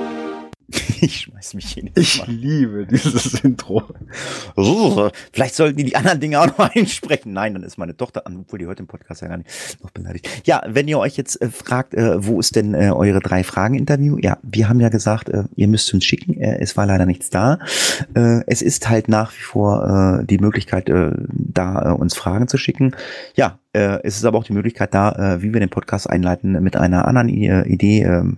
Ich 1.01 1.21
schmeiß 1.23 1.55
mich 1.55 1.77
nicht 1.77 1.99
Ich 1.99 2.27
liebe 2.27 2.87
dieses 2.87 3.35
Intro. 3.43 3.83
Oh, 4.57 5.11
vielleicht 5.33 5.55
sollten 5.55 5.77
die 5.77 5.85
die 5.85 5.97
anderen 5.97 6.21
Dinge 6.21 6.41
auch 6.41 6.47
noch 6.47 6.59
einsprechen. 6.75 7.33
Nein, 7.33 7.55
dann 7.55 7.63
ist 7.63 7.77
meine 7.77 7.97
Tochter 7.97 8.27
an, 8.27 8.39
obwohl 8.39 8.59
die 8.59 8.67
heute 8.67 8.81
im 8.81 8.87
Podcast 8.87 9.21
ja 9.23 9.29
gar 9.29 9.37
nicht 9.37 9.51
noch 9.83 9.91
beleidigt. 9.91 10.29
Ja, 10.45 10.63
wenn 10.67 10.89
ihr 10.89 10.99
euch 10.99 11.17
jetzt 11.17 11.41
äh, 11.43 11.51
fragt, 11.51 11.95
äh, 11.95 12.25
wo 12.25 12.41
ist 12.41 12.57
denn 12.57 12.75
äh, 12.75 12.91
eure 12.91 13.21
drei 13.21 13.45
Fragen 13.45 13.75
Interview? 13.75 14.17
Ja, 14.19 14.39
wir 14.43 14.69
haben 14.69 14.81
ja 14.81 14.89
gesagt, 14.89 15.29
äh, 15.29 15.45
ihr 15.57 15.69
müsst 15.69 15.93
uns 15.93 16.05
schicken. 16.05 16.41
Äh, 16.41 16.59
es 16.61 16.77
war 16.77 16.87
leider 16.87 17.07
nichts 17.07 17.31
da. 17.31 17.59
Äh, 18.15 18.41
es 18.47 18.63
ist 18.63 18.89
halt 18.89 19.09
nach 19.09 19.33
wie 19.33 19.43
vor 19.43 20.25
die 20.25 20.39
Möglichkeit, 20.39 20.91
da 20.91 21.93
uns 21.93 22.15
Fragen 22.15 22.49
zu 22.49 22.59
schicken. 22.59 22.95
Ja, 23.35 23.59
es 23.73 24.17
ist 24.17 24.25
aber 24.25 24.39
auch 24.39 24.45
die 24.45 24.53
Möglichkeit 24.53 24.95
da, 24.95 25.39
wie 25.41 25.53
wir 25.53 25.61
den 25.61 25.69
Podcast 25.69 26.09
einleiten 26.09 26.63
mit 26.63 26.77
einer 26.77 27.07
anderen 27.07 27.29
Idee. 27.29 28.35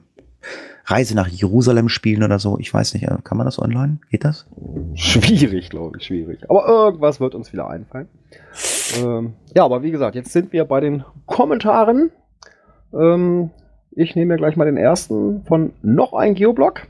Reise 0.86 1.16
nach 1.16 1.26
Jerusalem 1.26 1.88
spielen 1.88 2.22
oder 2.22 2.38
so. 2.38 2.58
Ich 2.58 2.72
weiß 2.72 2.94
nicht, 2.94 3.04
äh, 3.04 3.16
kann 3.24 3.36
man 3.36 3.44
das 3.44 3.60
online? 3.60 3.98
Geht 4.10 4.24
das? 4.24 4.46
Schwierig, 4.94 5.68
glaube 5.68 5.98
ich, 5.98 6.06
schwierig. 6.06 6.48
Aber 6.48 6.66
irgendwas 6.66 7.20
wird 7.20 7.34
uns 7.34 7.52
wieder 7.52 7.68
einfallen. 7.68 8.08
Ähm, 9.02 9.34
ja, 9.54 9.64
aber 9.64 9.82
wie 9.82 9.90
gesagt, 9.90 10.14
jetzt 10.14 10.32
sind 10.32 10.52
wir 10.52 10.64
bei 10.64 10.80
den 10.80 11.04
Kommentaren. 11.26 12.10
Ähm, 12.94 13.50
ich 13.90 14.14
nehme 14.14 14.34
mir 14.34 14.38
gleich 14.38 14.56
mal 14.56 14.66
den 14.66 14.76
ersten 14.76 15.42
von 15.44 15.72
noch 15.82 16.12
ein 16.12 16.34
Geoblog. 16.34 16.82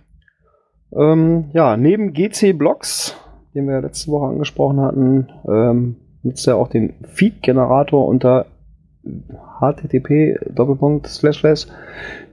Ähm, 0.92 1.46
ja, 1.52 1.76
neben 1.76 2.12
GC-Blogs, 2.12 3.16
den 3.54 3.66
wir 3.66 3.80
letzte 3.80 4.10
Woche 4.10 4.26
angesprochen 4.26 4.80
hatten, 4.80 5.28
ähm, 5.48 5.96
nutzt 6.22 6.46
er 6.46 6.56
auch 6.56 6.68
den 6.68 6.94
Feed-Generator 7.14 8.06
unter 8.06 8.46
http 9.60 10.38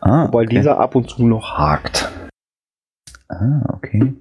Ah, 0.01 0.27
wobei 0.27 0.45
dieser 0.45 0.79
ab 0.79 0.95
und 0.95 1.09
zu 1.09 1.27
noch 1.27 1.57
hakt. 1.57 2.09
Ah, 3.27 3.63
okay. 3.73 4.13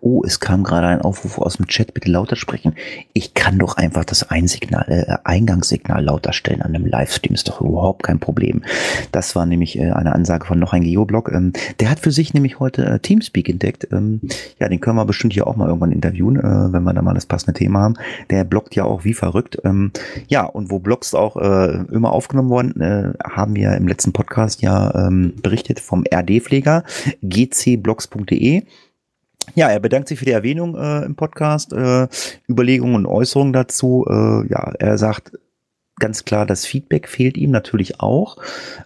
Oh, 0.00 0.22
es 0.24 0.40
kam 0.40 0.64
gerade 0.64 0.86
ein 0.86 1.02
Aufruf 1.02 1.38
aus 1.38 1.56
dem 1.56 1.66
Chat, 1.66 1.92
bitte 1.92 2.10
lauter 2.10 2.36
sprechen. 2.36 2.74
Ich 3.12 3.34
kann 3.34 3.58
doch 3.58 3.76
einfach 3.76 4.04
das 4.04 4.30
Einsignal, 4.30 4.86
äh, 4.88 5.16
Eingangssignal 5.24 6.02
lauter 6.02 6.32
stellen 6.32 6.62
an 6.62 6.74
einem 6.74 6.86
Livestream, 6.86 7.34
ist 7.34 7.48
doch 7.48 7.60
überhaupt 7.60 8.02
kein 8.02 8.18
Problem. 8.18 8.62
Das 9.12 9.36
war 9.36 9.44
nämlich 9.44 9.78
äh, 9.78 9.90
eine 9.90 10.14
Ansage 10.14 10.46
von 10.46 10.58
noch 10.58 10.72
ein 10.72 10.82
Geoblog. 10.82 11.30
Ähm, 11.32 11.52
der 11.80 11.90
hat 11.90 12.00
für 12.00 12.12
sich 12.12 12.32
nämlich 12.32 12.60
heute 12.60 12.86
äh, 12.86 12.98
Teamspeak 12.98 13.48
entdeckt. 13.48 13.88
Ähm, 13.92 14.22
ja, 14.58 14.68
den 14.68 14.80
können 14.80 14.96
wir 14.96 15.04
bestimmt 15.04 15.34
hier 15.34 15.46
auch 15.46 15.56
mal 15.56 15.68
irgendwann 15.68 15.92
interviewen, 15.92 16.36
äh, 16.36 16.72
wenn 16.72 16.82
wir 16.82 16.94
da 16.94 17.02
mal 17.02 17.14
das 17.14 17.26
passende 17.26 17.58
Thema 17.58 17.80
haben. 17.80 17.94
Der 18.30 18.44
bloggt 18.44 18.74
ja 18.74 18.84
auch 18.84 19.04
wie 19.04 19.14
verrückt. 19.14 19.58
Ähm, 19.64 19.92
ja, 20.28 20.44
und 20.44 20.70
wo 20.70 20.78
Blogs 20.78 21.14
auch 21.14 21.36
äh, 21.36 21.84
immer 21.92 22.12
aufgenommen 22.12 22.48
worden, 22.48 22.80
äh, 22.80 23.12
haben 23.22 23.54
wir 23.54 23.72
im 23.72 23.86
letzten 23.86 24.12
Podcast 24.12 24.62
ja 24.62 24.94
ähm, 24.94 25.34
berichtet 25.42 25.80
vom 25.80 26.04
RD-Pfleger 26.10 26.84
gcblogs.de. 27.22 28.62
Ja, 29.54 29.68
er 29.68 29.80
bedankt 29.80 30.08
sich 30.08 30.18
für 30.18 30.24
die 30.24 30.32
Erwähnung 30.32 30.76
äh, 30.76 31.04
im 31.04 31.16
Podcast, 31.16 31.72
äh, 31.72 32.08
Überlegungen 32.48 32.94
und 32.94 33.06
Äußerungen 33.06 33.52
dazu. 33.52 34.06
Äh, 34.08 34.48
ja, 34.48 34.72
er 34.78 34.98
sagt 34.98 35.32
ganz 36.00 36.24
klar, 36.24 36.46
das 36.46 36.66
Feedback 36.66 37.08
fehlt 37.08 37.36
ihm 37.36 37.50
natürlich 37.50 38.00
auch 38.00 38.36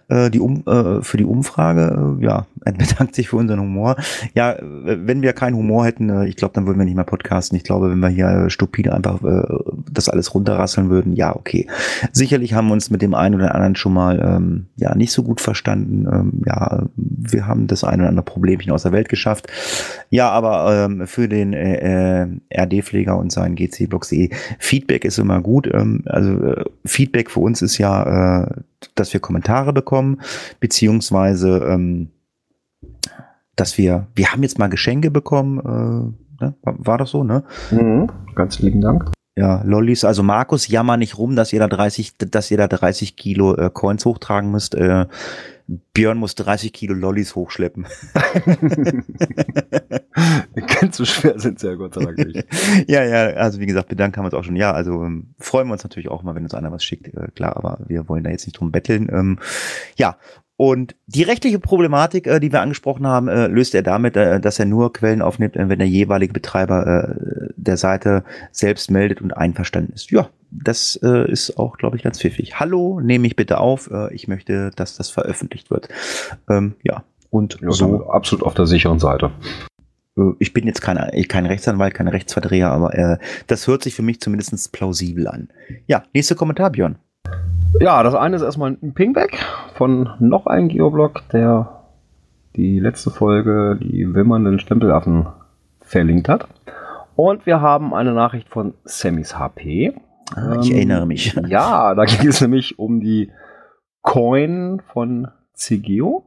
äh, 0.07 0.29
die 0.29 0.39
um, 0.39 0.63
äh, 0.67 1.01
für 1.01 1.17
die 1.17 1.25
Umfrage. 1.25 2.17
Äh, 2.19 2.25
ja, 2.25 2.45
er 2.65 2.73
bedankt 2.73 3.15
sich 3.15 3.29
für 3.29 3.37
unseren 3.37 3.59
Humor. 3.59 3.95
Ja, 4.33 4.53
äh, 4.53 4.61
wenn 5.07 5.21
wir 5.21 5.33
keinen 5.33 5.55
Humor 5.55 5.85
hätten, 5.85 6.09
äh, 6.09 6.27
ich 6.27 6.35
glaube, 6.35 6.53
dann 6.53 6.67
würden 6.67 6.77
wir 6.77 6.85
nicht 6.85 6.95
mehr 6.95 7.05
podcasten. 7.05 7.57
Ich 7.57 7.63
glaube, 7.63 7.89
wenn 7.89 7.99
wir 7.99 8.09
hier 8.09 8.27
äh, 8.27 8.49
stupide 8.49 8.93
einfach 8.93 9.19
das 9.91 10.09
alles 10.09 10.33
runterrasseln 10.33 10.89
würden, 10.89 11.15
ja, 11.15 11.35
okay. 11.35 11.67
Sicherlich 12.11 12.53
haben 12.53 12.67
wir 12.67 12.73
uns 12.73 12.89
mit 12.89 13.01
dem 13.01 13.13
einen 13.13 13.35
oder 13.35 13.55
anderen 13.55 13.75
schon 13.75 13.93
mal 13.93 14.19
ähm, 14.19 14.67
ja 14.75 14.95
nicht 14.95 15.11
so 15.11 15.23
gut 15.23 15.41
verstanden. 15.41 16.07
Ähm, 16.11 16.41
ja, 16.45 16.83
wir 16.95 17.47
haben 17.47 17.67
das 17.67 17.83
eine 17.83 18.03
oder 18.03 18.09
andere 18.09 18.25
Problemchen 18.25 18.71
aus 18.71 18.83
der 18.83 18.91
Welt 18.91 19.09
geschafft. 19.09 19.47
Ja, 20.09 20.29
aber 20.29 20.85
ähm, 20.85 21.07
für 21.07 21.27
den 21.27 21.53
RD-Pfleger 21.53 23.17
und 23.17 23.31
seinen 23.31 23.55
GC-Blogs.de 23.55 24.29
Feedback 24.59 25.05
ist 25.05 25.19
immer 25.19 25.41
gut. 25.41 25.69
Ähm, 25.73 26.03
also 26.05 26.31
äh, 26.31 26.65
Feedback 27.05 27.29
für 27.29 27.39
uns 27.41 27.61
ist 27.61 27.77
ja, 27.77 28.43
äh, 28.43 28.61
dass 28.95 29.13
wir 29.13 29.19
Kommentare 29.19 29.73
bekommen, 29.73 30.21
beziehungsweise 30.59 31.59
ähm, 31.69 32.09
dass 33.55 33.77
wir, 33.77 34.07
wir 34.15 34.31
haben 34.31 34.43
jetzt 34.43 34.59
mal 34.59 34.67
Geschenke 34.67 35.11
bekommen, 35.11 35.59
äh, 35.59 36.43
ne? 36.43 36.55
war, 36.63 36.75
war 36.77 36.97
das 36.97 37.11
so, 37.11 37.23
ne? 37.23 37.43
Mhm. 37.71 38.09
Ganz 38.33 38.59
lieben 38.59 38.81
Dank. 38.81 39.11
Ja, 39.37 39.61
Lollis, 39.63 40.05
also 40.05 40.23
Markus, 40.23 40.67
jammer 40.67 40.97
nicht 40.97 41.17
rum, 41.17 41.35
dass 41.35 41.51
ihr 41.53 41.59
da 41.59 41.67
30, 41.67 42.17
dass 42.17 42.49
ihr 42.51 42.57
da 42.57 42.67
30 42.67 43.15
Kilo 43.17 43.55
äh, 43.55 43.69
Coins 43.69 44.05
hochtragen 44.05 44.49
müsst. 44.49 44.75
Äh, 44.75 45.05
Björn 45.67 46.17
muss 46.17 46.35
30 46.35 46.73
Kilo 46.73 46.93
Lollis 46.93 47.35
hochschleppen. 47.35 47.87
Ganz 50.79 50.97
so 50.97 51.05
schwer 51.05 51.39
sind 51.39 51.59
sie 51.59 51.67
ja 51.67 51.75
Gott 51.75 51.95
sei 51.95 52.05
Dank 52.05 52.17
nicht. 52.17 52.45
ja, 52.87 53.03
ja, 53.03 53.35
also 53.35 53.59
wie 53.59 53.65
gesagt, 53.65 53.89
bedankt 53.89 54.17
haben 54.17 54.23
wir 54.23 54.27
uns 54.27 54.35
auch 54.35 54.43
schon. 54.43 54.55
Ja, 54.55 54.71
also 54.73 55.03
ähm, 55.03 55.33
freuen 55.39 55.67
wir 55.67 55.73
uns 55.73 55.83
natürlich 55.83 56.09
auch 56.09 56.23
mal, 56.23 56.35
wenn 56.35 56.43
uns 56.43 56.53
einer 56.53 56.71
was 56.71 56.83
schickt, 56.83 57.07
äh, 57.07 57.27
klar, 57.33 57.57
aber 57.57 57.79
wir 57.87 58.07
wollen 58.07 58.23
da 58.23 58.29
jetzt 58.29 58.45
nicht 58.45 58.59
drum 58.59 58.71
betteln. 58.71 59.09
Ähm, 59.11 59.39
ja, 59.95 60.17
und 60.57 60.95
die 61.07 61.23
rechtliche 61.23 61.59
Problematik, 61.59 62.27
äh, 62.27 62.39
die 62.39 62.51
wir 62.51 62.61
angesprochen 62.61 63.05
haben, 63.05 63.27
äh, 63.27 63.47
löst 63.47 63.75
er 63.75 63.83
damit, 63.83 64.15
äh, 64.15 64.39
dass 64.39 64.59
er 64.59 64.65
nur 64.65 64.93
Quellen 64.93 65.21
aufnimmt, 65.21 65.57
äh, 65.57 65.67
wenn 65.67 65.79
der 65.79 65.87
jeweilige 65.87 66.33
Betreiber 66.33 67.09
äh, 67.09 67.49
der 67.57 67.77
Seite 67.77 68.23
selbst 68.51 68.89
meldet 68.89 69.21
und 69.21 69.31
einverstanden 69.31 69.93
ist. 69.93 70.11
Ja, 70.11 70.29
das 70.63 70.99
äh, 71.03 71.29
ist 71.31 71.57
auch, 71.57 71.77
glaube 71.77 71.97
ich, 71.97 72.03
ganz 72.03 72.19
pfiffig. 72.19 72.59
Hallo, 72.59 72.99
nehme 73.01 73.27
ich 73.27 73.35
bitte 73.35 73.59
auf. 73.59 73.89
Äh, 73.91 74.13
ich 74.13 74.27
möchte, 74.27 74.71
dass 74.75 74.95
das 74.97 75.09
veröffentlicht 75.09 75.71
wird. 75.71 75.89
Ähm, 76.49 76.75
ja, 76.83 77.03
und 77.29 77.59
Ja, 77.61 77.71
so. 77.71 77.87
so 77.97 78.09
absolut 78.09 78.45
auf 78.45 78.53
der 78.53 78.65
sicheren 78.65 78.99
Seite. 78.99 79.31
Äh, 80.17 80.31
Ich 80.39 80.53
bin 80.53 80.65
jetzt 80.67 80.81
kein, 80.81 80.97
kein 81.27 81.45
Rechtsanwalt, 81.45 81.93
kein 81.93 82.07
Rechtsverdreher, 82.07 82.71
aber 82.71 82.93
äh, 82.95 83.17
das 83.47 83.67
hört 83.67 83.83
sich 83.83 83.95
für 83.95 84.01
mich 84.03 84.21
zumindest 84.21 84.71
plausibel 84.71 85.27
an. 85.27 85.49
Ja, 85.87 86.03
nächster 86.13 86.35
Kommentar, 86.35 86.69
Björn. 86.69 86.95
Ja, 87.79 88.03
das 88.03 88.15
eine 88.15 88.35
ist 88.37 88.41
erstmal 88.41 88.77
ein 88.81 88.93
Pingback 88.93 89.37
von 89.75 90.09
noch 90.19 90.45
einem 90.47 90.69
Geoblog, 90.69 91.23
der 91.33 91.81
die 92.55 92.79
letzte 92.79 93.11
Folge, 93.11 93.77
die 93.81 94.13
wimmernden 94.13 94.59
Stempelaffen, 94.59 95.27
verlinkt 95.81 96.29
hat. 96.29 96.47
Und 97.17 97.45
wir 97.45 97.59
haben 97.61 97.93
eine 97.93 98.13
Nachricht 98.13 98.49
von 98.49 98.73
Sammys 98.85 99.37
HP. 99.37 99.93
Ah, 100.33 100.57
ich 100.61 100.71
Ähm, 100.71 100.77
erinnere 100.77 101.05
mich. 101.05 101.35
Ja, 101.47 101.93
da 101.95 102.05
ging 102.05 102.27
es 102.27 102.41
nämlich 102.41 102.79
um 102.79 102.99
die 102.99 103.31
Coin 104.01 104.81
von 104.93 105.27
Cigeo. 105.55 106.23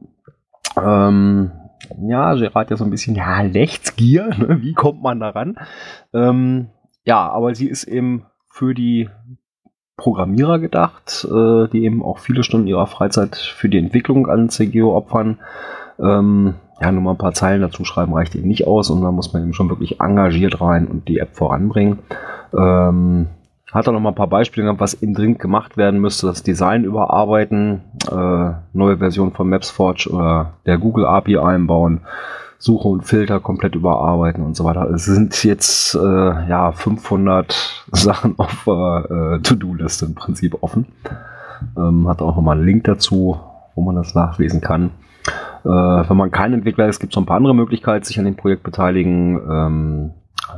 Ähm, 0.77 1.51
ja, 2.07 2.33
Gerard 2.35 2.69
ja 2.69 2.77
so 2.77 2.83
ein 2.83 2.91
bisschen, 2.91 3.15
ja, 3.15 3.39
Rechtsgier, 3.39 4.29
ne? 4.37 4.61
wie 4.61 4.73
kommt 4.73 5.01
man 5.01 5.19
daran? 5.19 5.55
Ähm, 6.13 6.67
ja, 7.05 7.29
aber 7.29 7.55
sie 7.55 7.67
ist 7.67 7.85
eben 7.85 8.25
für 8.47 8.73
die 8.73 9.09
Programmierer 9.97 10.59
gedacht, 10.59 11.27
äh, 11.29 11.67
die 11.69 11.83
eben 11.83 12.03
auch 12.03 12.19
viele 12.19 12.43
Stunden 12.43 12.67
ihrer 12.67 12.87
Freizeit 12.87 13.35
für 13.35 13.69
die 13.69 13.77
Entwicklung 13.77 14.27
an 14.27 14.49
CGO 14.49 14.95
opfern. 14.95 15.39
Ähm, 15.99 16.55
ja, 16.81 16.91
nur 16.91 17.01
mal 17.01 17.11
ein 17.11 17.17
paar 17.17 17.33
Zeilen 17.33 17.61
dazu 17.61 17.83
schreiben 17.83 18.13
reicht 18.13 18.35
eben 18.35 18.47
nicht 18.47 18.65
aus 18.65 18.89
und 18.89 19.01
da 19.01 19.11
muss 19.11 19.33
man 19.33 19.43
eben 19.43 19.53
schon 19.53 19.69
wirklich 19.69 19.99
engagiert 19.99 20.61
rein 20.61 20.87
und 20.87 21.07
die 21.09 21.19
App 21.19 21.35
voranbringen. 21.35 21.99
Ähm, 22.57 23.27
hat 23.71 23.87
er 23.87 23.93
noch 23.93 23.99
mal 23.99 24.09
ein 24.09 24.15
paar 24.15 24.27
Beispiele 24.27 24.65
gehabt, 24.65 24.79
was 24.79 25.01
eben 25.01 25.13
dringend 25.13 25.39
gemacht 25.39 25.77
werden 25.77 25.99
müsste. 25.99 26.27
Das 26.27 26.43
Design 26.43 26.83
überarbeiten, 26.83 27.81
äh, 28.11 28.51
neue 28.73 28.97
Version 28.97 29.31
von 29.31 29.49
MapsForge 29.49 30.09
oder 30.11 30.53
der 30.65 30.77
Google 30.77 31.05
API 31.05 31.37
einbauen, 31.37 32.01
Suche 32.57 32.87
und 32.87 33.03
Filter 33.03 33.39
komplett 33.39 33.75
überarbeiten 33.75 34.43
und 34.43 34.55
so 34.55 34.65
weiter. 34.65 34.89
Es 34.89 35.05
sind 35.05 35.43
jetzt 35.43 35.95
äh, 35.95 35.99
ja 36.49 36.71
500 36.71 37.85
Sachen 37.91 38.37
auf 38.37 38.67
äh, 38.67 39.39
To-Do-Liste 39.39 40.07
im 40.07 40.15
Prinzip 40.15 40.57
offen. 40.61 40.87
Ähm, 41.77 42.07
hat 42.07 42.21
auch 42.21 42.35
noch 42.35 42.41
mal 42.41 42.57
einen 42.57 42.65
Link 42.65 42.85
dazu, 42.85 43.39
wo 43.75 43.81
man 43.81 43.95
das 43.95 44.15
nachlesen 44.15 44.61
kann. 44.61 44.91
Äh, 45.63 45.69
wenn 45.69 46.17
man 46.17 46.31
kein 46.31 46.53
Entwickler 46.53 46.87
ist, 46.87 46.99
gibt 46.99 47.13
es 47.13 47.15
noch 47.15 47.23
ein 47.23 47.27
paar 47.27 47.37
andere 47.37 47.55
Möglichkeiten, 47.55 48.03
sich 48.05 48.17
an 48.17 48.25
dem 48.25 48.35
Projekt 48.35 48.63
beteiligen. 48.63 49.39
Ähm, 49.49 50.11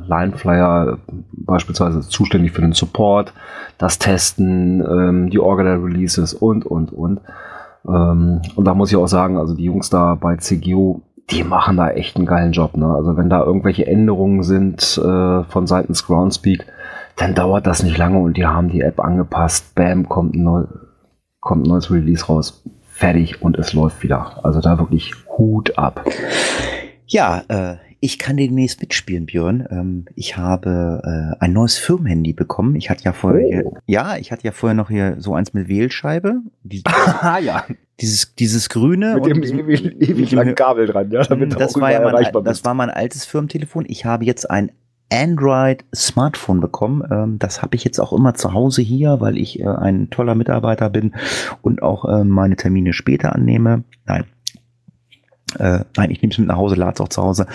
Lineflyer 0.07 0.97
beispielsweise 1.31 1.99
ist 1.99 2.11
zuständig 2.11 2.51
für 2.51 2.61
den 2.61 2.73
Support, 2.73 3.33
das 3.77 3.99
Testen, 3.99 4.81
ähm, 4.81 5.29
die 5.29 5.39
Orga 5.39 5.63
der 5.63 5.83
Releases 5.83 6.33
und, 6.33 6.65
und, 6.65 6.91
und. 6.91 7.21
Ähm, 7.87 8.41
und 8.55 8.65
da 8.65 8.73
muss 8.73 8.91
ich 8.91 8.97
auch 8.97 9.07
sagen, 9.07 9.37
also 9.37 9.55
die 9.55 9.65
Jungs 9.65 9.89
da 9.89 10.15
bei 10.15 10.37
CGO, 10.37 11.01
die 11.29 11.43
machen 11.43 11.77
da 11.77 11.89
echt 11.89 12.17
einen 12.17 12.25
geilen 12.25 12.51
Job. 12.51 12.75
Ne? 12.77 12.93
Also 12.93 13.17
wenn 13.17 13.29
da 13.29 13.43
irgendwelche 13.43 13.87
Änderungen 13.87 14.43
sind 14.43 14.97
äh, 14.97 15.43
von 15.43 15.67
seitens 15.67 16.05
Groundspeak, 16.05 16.65
dann 17.17 17.35
dauert 17.35 17.67
das 17.67 17.83
nicht 17.83 17.97
lange 17.97 18.19
und 18.19 18.37
die 18.37 18.45
haben 18.45 18.69
die 18.69 18.81
App 18.81 18.99
angepasst. 18.99 19.75
Bam, 19.75 20.07
kommt 20.09 20.35
ein, 20.35 20.43
neu, 20.43 20.63
kommt 21.39 21.65
ein 21.65 21.69
neues 21.69 21.91
Release 21.91 22.25
raus. 22.25 22.63
Fertig 22.89 23.41
und 23.41 23.57
es 23.57 23.73
läuft 23.73 24.03
wieder. 24.03 24.39
Also 24.43 24.61
da 24.61 24.77
wirklich 24.77 25.13
Hut 25.37 25.77
ab. 25.77 26.05
Ja, 27.07 27.41
äh, 27.47 27.75
ich 28.03 28.17
kann 28.17 28.35
demnächst 28.35 28.81
mitspielen, 28.81 29.27
Björn. 29.27 29.67
Ähm, 29.69 30.05
ich 30.15 30.35
habe 30.35 31.01
äh, 31.05 31.35
ein 31.39 31.53
neues 31.53 31.77
Firmenhandy 31.77 32.33
bekommen. 32.33 32.75
Ich 32.75 32.89
hatte 32.89 33.03
ja 33.03 33.13
vorher, 33.13 33.47
hier, 33.47 33.65
Oh. 33.65 33.77
ja, 33.85 34.17
ich 34.17 34.31
hatte 34.31 34.43
ja 34.43 34.51
vorher 34.51 34.73
noch 34.73 34.89
hier 34.89 35.15
so 35.19 35.35
eins 35.35 35.53
mit 35.53 35.67
Wählscheibe. 35.67 36.41
Die, 36.63 36.81
ah 36.85 37.37
ja, 37.37 37.63
dieses, 37.99 38.33
dieses 38.35 38.69
grüne. 38.69 39.15
mit 39.15 39.27
dem 39.27 39.43
ewig, 39.43 40.01
ewig 40.01 40.31
langen 40.31 40.55
Kabel 40.55 40.87
dran, 40.87 41.11
ja, 41.11 41.21
damit 41.21 41.53
du 41.53 41.57
das 41.57 41.79
war 41.79 41.91
ja 41.91 42.01
mein, 42.01 42.43
das 42.43 42.65
war 42.65 42.73
mein 42.73 42.89
altes 42.89 43.25
Firmentelefon. 43.25 43.85
Ich 43.87 44.03
habe 44.03 44.25
jetzt 44.25 44.49
ein 44.49 44.71
Android 45.13 45.85
Smartphone 45.93 46.59
bekommen. 46.59 47.03
Ähm, 47.11 47.37
das 47.37 47.61
habe 47.61 47.75
ich 47.75 47.83
jetzt 47.83 47.99
auch 47.99 48.13
immer 48.13 48.33
zu 48.33 48.53
Hause 48.53 48.81
hier, 48.81 49.19
weil 49.19 49.37
ich 49.37 49.59
äh, 49.59 49.67
ein 49.67 50.09
toller 50.09 50.33
Mitarbeiter 50.33 50.89
bin 50.89 51.13
und 51.61 51.83
auch 51.83 52.05
äh, 52.05 52.23
meine 52.23 52.55
Termine 52.55 52.93
später 52.93 53.35
annehme. 53.35 53.83
Nein. 54.05 54.25
Äh, 55.59 55.79
nein, 55.97 56.11
ich 56.11 56.21
nehme 56.21 56.31
es 56.31 56.37
mit 56.37 56.47
nach 56.47 56.57
Hause, 56.57 56.75
lade 56.75 56.93
es 56.95 57.01
auch 57.01 57.09
zu 57.09 57.21
Hause. 57.21 57.47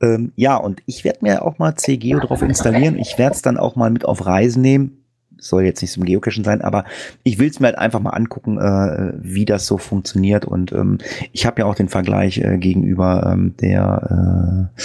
Ähm, 0.00 0.32
ja, 0.36 0.56
und 0.56 0.82
ich 0.86 1.04
werde 1.04 1.20
mir 1.22 1.44
auch 1.44 1.58
mal 1.58 1.74
CGO 1.74 2.20
drauf 2.20 2.42
installieren. 2.42 2.98
Ich 2.98 3.18
werde 3.18 3.34
es 3.34 3.42
dann 3.42 3.56
auch 3.56 3.76
mal 3.76 3.90
mit 3.90 4.04
auf 4.04 4.26
Reisen 4.26 4.62
nehmen. 4.62 4.98
Soll 5.38 5.64
jetzt 5.64 5.82
nicht 5.82 5.92
zum 5.92 6.04
Geocachen 6.04 6.44
sein, 6.44 6.62
aber 6.62 6.84
ich 7.22 7.38
will 7.38 7.48
es 7.48 7.60
mir 7.60 7.66
halt 7.66 7.78
einfach 7.78 8.00
mal 8.00 8.10
angucken, 8.10 8.58
äh, 8.58 9.12
wie 9.20 9.44
das 9.44 9.66
so 9.66 9.78
funktioniert. 9.78 10.44
Und 10.44 10.72
ähm, 10.72 10.98
ich 11.32 11.44
habe 11.44 11.60
ja 11.60 11.66
auch 11.66 11.74
den 11.74 11.88
Vergleich 11.88 12.38
äh, 12.38 12.56
gegenüber 12.56 13.30
ähm, 13.30 13.54
der 13.60 14.70
äh, 14.78 14.82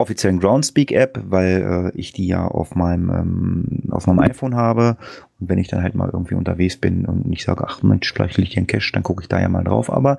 offiziellen 0.00 0.40
Groundspeak-App, 0.40 1.22
weil 1.26 1.92
äh, 1.94 1.98
ich 1.98 2.12
die 2.12 2.26
ja 2.26 2.46
auf 2.46 2.74
meinem 2.74 3.10
ähm, 3.10 3.90
auf 3.90 4.06
meinem 4.06 4.20
iPhone 4.20 4.56
habe. 4.56 4.96
Und 5.38 5.48
wenn 5.48 5.58
ich 5.58 5.68
dann 5.68 5.82
halt 5.82 5.94
mal 5.94 6.10
irgendwie 6.12 6.34
unterwegs 6.34 6.76
bin 6.76 7.04
und 7.04 7.30
ich 7.32 7.44
sage, 7.44 7.64
ach 7.66 7.82
Mensch, 7.82 8.12
vielleicht 8.12 8.38
liegt 8.38 8.52
hier 8.54 8.62
ein 8.62 8.66
Cache, 8.66 8.92
dann 8.92 9.02
gucke 9.02 9.22
ich 9.22 9.28
da 9.28 9.40
ja 9.40 9.48
mal 9.48 9.64
drauf. 9.64 9.92
Aber 9.92 10.18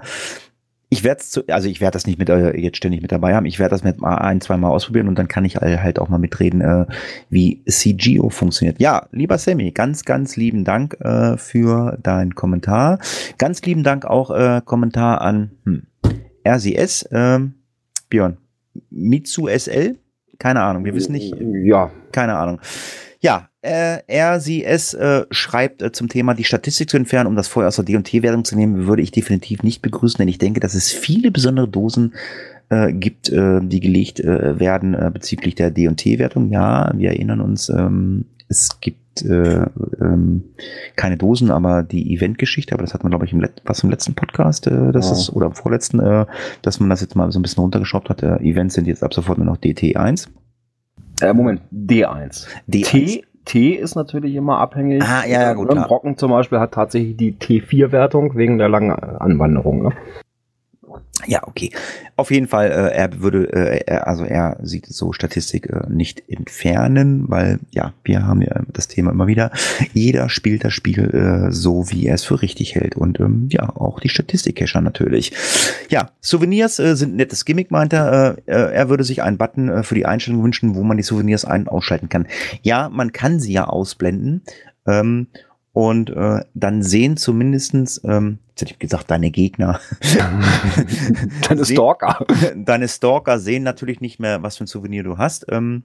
ich 0.94 1.06
werde 1.06 1.22
es, 1.22 1.42
also 1.48 1.70
ich 1.70 1.80
werde 1.80 1.94
das 1.94 2.06
nicht 2.06 2.20
mit 2.20 2.28
äh, 2.28 2.56
jetzt 2.58 2.76
ständig 2.76 3.02
mit 3.02 3.14
dabei 3.14 3.34
haben. 3.34 3.46
Ich 3.46 3.60
werde 3.60 3.70
das 3.70 3.82
mit 3.82 4.02
mal 4.02 4.16
ein, 4.16 4.42
zwei 4.42 4.58
Mal 4.58 4.70
ausprobieren 4.70 5.08
und 5.08 5.18
dann 5.18 5.30
kann 5.30 5.46
ich 5.46 5.56
halt 5.56 6.00
auch 6.00 6.10
mal 6.10 6.18
mitreden, 6.18 6.60
äh, 6.60 6.86
wie 7.30 7.64
CGO 7.64 8.30
funktioniert. 8.30 8.82
Ja, 8.82 9.08
lieber 9.14 9.38
Sammy, 9.38 9.72
ganz, 9.72 10.04
ganz 10.04 10.36
lieben 10.36 10.66
Dank 10.66 10.98
äh, 11.00 11.38
für 11.38 11.98
deinen 12.04 12.36
Kommentar. 12.36 13.00
Ganz 13.38 13.62
lieben 13.62 13.84
Dank 13.84 14.04
auch 14.04 14.32
äh, 14.32 14.62
Kommentar 14.66 15.22
an 15.22 15.52
hm, 15.64 15.84
RCS, 16.46 17.08
ähm, 17.14 17.54
Björn. 18.10 18.36
Mitsu 18.90 19.48
SL? 19.48 19.96
Keine 20.40 20.62
Ahnung, 20.62 20.84
wir 20.84 20.94
wissen 20.94 21.14
nicht, 21.14 21.34
Ja, 21.64 21.90
keine 22.12 22.36
Ahnung. 22.36 22.60
Ja, 23.24 23.50
äh, 23.62 24.00
RCS 24.10 24.96
äh, 24.96 25.26
schreibt 25.30 25.84
äh, 25.84 25.92
zum 25.92 26.10
Thema 26.10 26.34
die 26.34 26.44
Statistik 26.44 26.90
zu 26.90 26.98
entfernen, 26.98 27.28
um 27.28 27.36
das 27.36 27.48
vorher 27.48 27.68
aus 27.68 27.76
der 27.76 27.86
D&T-Wertung 27.86 28.44
zu 28.44 28.56
nehmen, 28.56 28.88
würde 28.88 29.04
ich 29.04 29.12
definitiv 29.12 29.62
nicht 29.62 29.84
begrüßen, 29.84 30.18
denn 30.18 30.28
ich 30.28 30.40
denke, 30.40 30.60
dass 30.60 30.74
es 30.74 30.92
viele 30.92 31.30
besondere 31.30 31.68
Dosen 31.68 32.16
äh, 32.70 32.92
gibt, 32.92 33.30
äh, 33.30 33.60
die 33.62 33.80
gelegt 33.80 34.20
äh, 34.20 34.60
werden 34.60 34.96
äh, 34.96 35.12
bezüglich 35.14 35.54
der 35.54 35.70
D&T-Wertung. 35.70 36.50
Ja, 36.52 36.92
wir 36.96 37.10
erinnern 37.12 37.42
uns, 37.42 37.70
ähm, 37.70 38.26
es 38.48 38.80
gibt 38.82 39.22
äh, 39.22 39.66
ähm, 40.00 40.44
keine 40.96 41.18
Dosen, 41.18 41.52
aber 41.52 41.84
die 41.84 42.16
Eventgeschichte, 42.16 42.74
aber 42.74 42.82
das 42.82 42.96
hat 42.96 43.04
man, 43.04 43.12
glaube 43.12 43.26
ich, 43.26 43.34
im, 43.34 43.42
Let 43.42 43.62
was 43.66 43.84
im 43.84 43.92
letzten 43.92 44.16
Podcast, 44.16 44.66
äh, 44.66 44.92
das 44.92 45.08
Ja. 45.08 45.14
ist, 45.14 45.30
oder 45.32 45.46
im 45.48 45.54
vorletzten, 45.54 46.00
äh, 46.00 46.26
dass 46.64 46.80
man 46.80 46.90
das 46.90 47.02
jetzt 47.02 47.16
mal 47.16 47.32
so 47.32 47.38
ein 47.38 47.44
bisschen 47.44 47.62
runtergeschraubt 47.62 48.10
hat. 48.10 48.24
Äh, 48.24 48.38
Events 48.38 48.74
sind 48.74 48.88
jetzt 48.88 49.04
ab 49.04 49.14
sofort 49.14 49.38
nur 49.38 49.46
noch 49.46 49.58
DT1. 49.58 50.28
Äh, 51.22 51.34
Moment, 51.34 51.62
D1. 51.72 52.48
D1. 52.68 52.84
T, 52.86 53.24
T 53.46 53.70
ist 53.74 53.96
natürlich 53.96 54.36
immer 54.36 54.60
abhängig. 54.60 55.04
Ah, 55.04 55.26
ja, 55.26 55.42
ja, 55.42 55.54
gut, 55.54 55.74
Ne. 55.74 55.82
Brocken 55.88 56.18
zum 56.18 56.32
Beispiel 56.32 56.60
hat 56.60 56.74
tatsächlich 56.74 57.18
die 57.18 57.34
T4-Wertung 57.34 58.36
wegen 58.36 58.58
der 58.58 58.70
langen 58.70 58.92
Anwanderung. 58.92 59.84
Ne? 59.84 59.92
Ja, 61.28 61.48
okay. 61.48 61.72
Auf 62.16 62.32
jeden 62.32 62.48
Fall, 62.48 62.72
äh, 62.72 62.96
er 62.96 63.22
würde, 63.22 63.52
äh, 63.54 63.84
er, 63.86 64.08
also 64.08 64.24
er 64.24 64.58
sieht 64.64 64.88
so 64.88 65.14
Statistik 65.14 65.70
äh, 65.70 65.82
nicht 65.90 66.24
entfernen, 66.28 67.26
weil 67.28 67.60
ja, 67.70 67.94
wir 68.04 68.26
haben 68.26 68.42
ja 68.42 68.62
das 68.72 68.88
Thema 68.88 69.12
immer 69.12 69.28
wieder. 69.28 69.52
Jeder 69.94 70.30
spielt 70.30 70.64
das 70.64 70.74
Spiel 70.74 71.00
äh, 71.00 71.52
so, 71.52 71.92
wie 71.92 72.08
er 72.08 72.16
es 72.16 72.24
für 72.24 72.42
richtig 72.42 72.76
hält. 72.76 72.96
Und 72.96 73.20
ähm, 73.20 73.50
ja, 73.52 73.70
auch 73.70 74.00
die 74.00 74.10
Statistikcacher 74.10 74.82
natürlich. 74.82 75.34
Ja, 75.90 76.12
Souvenirs 76.22 76.80
äh, 76.80 76.96
sind 76.96 77.14
ein 77.14 77.18
nettes 77.18 77.46
Gimmick, 77.46 77.72
meint 77.72 77.94
er. 77.94 78.38
Äh, 78.48 78.52
äh, 78.52 78.74
er 78.74 78.90
würde 78.90 79.04
sich 79.04 79.22
einen 79.22 79.38
Button 79.38 79.70
äh, 79.70 79.84
für 79.84 79.96
die 79.96 80.06
Einstellung 80.06 80.44
wünschen, 80.44 80.76
wo 80.76 80.84
man 80.84 80.98
die 80.98 81.04
Souvenirs 81.04 81.46
ein- 81.46 81.62
und 81.62 81.70
ausschalten 81.70 82.10
kann. 82.10 82.28
Ja, 82.64 82.90
man 82.90 83.12
kann 83.12 83.40
sie 83.40 83.54
ja 83.54 83.66
ausblenden. 83.66 84.42
Ähm, 84.88 85.28
und 85.74 86.10
äh, 86.10 86.42
dann 86.54 86.84
sehen 86.84 87.16
zumindestens, 87.18 88.02
ähm, 88.04 88.40
jetzt 88.62 88.70
hätte 88.70 88.74
ich 88.74 88.80
gesagt, 88.80 89.10
deine 89.12 89.32
Gegner, 89.32 89.80
Deine 91.48 91.66
Stalker. 91.66 92.26
deine 92.56 92.88
Stalker 92.88 93.40
sehen 93.40 93.64
natürlich 93.64 94.02
nicht 94.02 94.20
mehr, 94.20 94.44
was 94.44 94.58
für 94.58 94.66
ein 94.66 94.68
Souvenir 94.68 95.04
du 95.04 95.18
hast. 95.18 95.46
Ähm, 95.50 95.84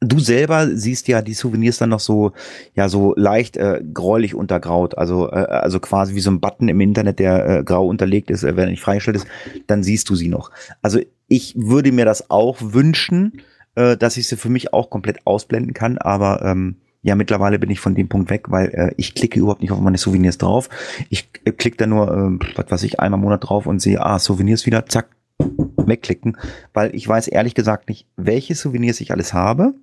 du 0.00 0.18
selber 0.18 0.68
siehst 0.76 1.08
ja 1.08 1.22
die 1.22 1.34
Souvenirs 1.34 1.78
dann 1.78 1.90
noch 1.90 2.00
so, 2.00 2.32
ja, 2.74 2.88
so 2.88 3.14
leicht 3.16 3.56
äh, 3.56 3.82
gräulich 3.92 4.34
untergraut. 4.34 4.98
Also, 4.98 5.30
äh, 5.30 5.46
also 5.46 5.80
quasi 5.80 6.14
wie 6.14 6.20
so 6.20 6.30
ein 6.30 6.40
Button 6.40 6.68
im 6.68 6.80
Internet, 6.80 7.18
der 7.18 7.46
äh, 7.46 7.64
grau 7.64 7.86
unterlegt 7.86 8.30
ist, 8.30 8.42
äh, 8.42 8.56
wenn 8.56 8.64
er 8.64 8.70
nicht 8.70 8.82
freigestellt 8.82 9.16
ist, 9.16 9.26
dann 9.66 9.82
siehst 9.82 10.10
du 10.10 10.14
sie 10.14 10.28
noch. 10.28 10.50
Also 10.82 11.00
ich 11.28 11.54
würde 11.56 11.92
mir 11.92 12.04
das 12.04 12.30
auch 12.30 12.58
wünschen, 12.60 13.40
äh, 13.76 13.96
dass 13.96 14.16
ich 14.16 14.28
sie 14.28 14.36
für 14.36 14.50
mich 14.50 14.74
auch 14.74 14.90
komplett 14.90 15.26
ausblenden 15.26 15.72
kann, 15.72 15.96
aber 15.98 16.42
ähm, 16.44 16.76
ja, 17.04 17.14
mittlerweile 17.16 17.58
bin 17.58 17.68
ich 17.68 17.80
von 17.80 17.94
dem 17.94 18.08
Punkt 18.08 18.30
weg, 18.30 18.50
weil 18.50 18.68
äh, 18.68 18.94
ich 18.96 19.14
klicke 19.14 19.38
überhaupt 19.38 19.60
nicht 19.60 19.70
auf 19.70 19.78
meine 19.78 19.98
Souvenirs 19.98 20.38
drauf. 20.38 20.70
Ich 21.10 21.28
äh, 21.44 21.52
klicke 21.52 21.76
da 21.76 21.86
nur, 21.86 22.10
ähm, 22.10 22.40
was 22.56 22.70
weiß 22.70 22.82
ich, 22.84 22.98
einmal 22.98 23.18
im 23.18 23.24
Monat 23.24 23.46
drauf 23.46 23.66
und 23.66 23.78
sehe, 23.78 24.00
ah, 24.00 24.18
Souvenirs 24.18 24.64
wieder, 24.64 24.86
zack, 24.86 25.08
wegklicken, 25.38 26.38
weil 26.72 26.94
ich 26.94 27.06
weiß 27.06 27.28
ehrlich 27.28 27.54
gesagt 27.54 27.90
nicht, 27.90 28.06
welche 28.16 28.54
Souvenirs 28.54 29.02
ich 29.02 29.12
alles 29.12 29.34
habe. 29.34 29.74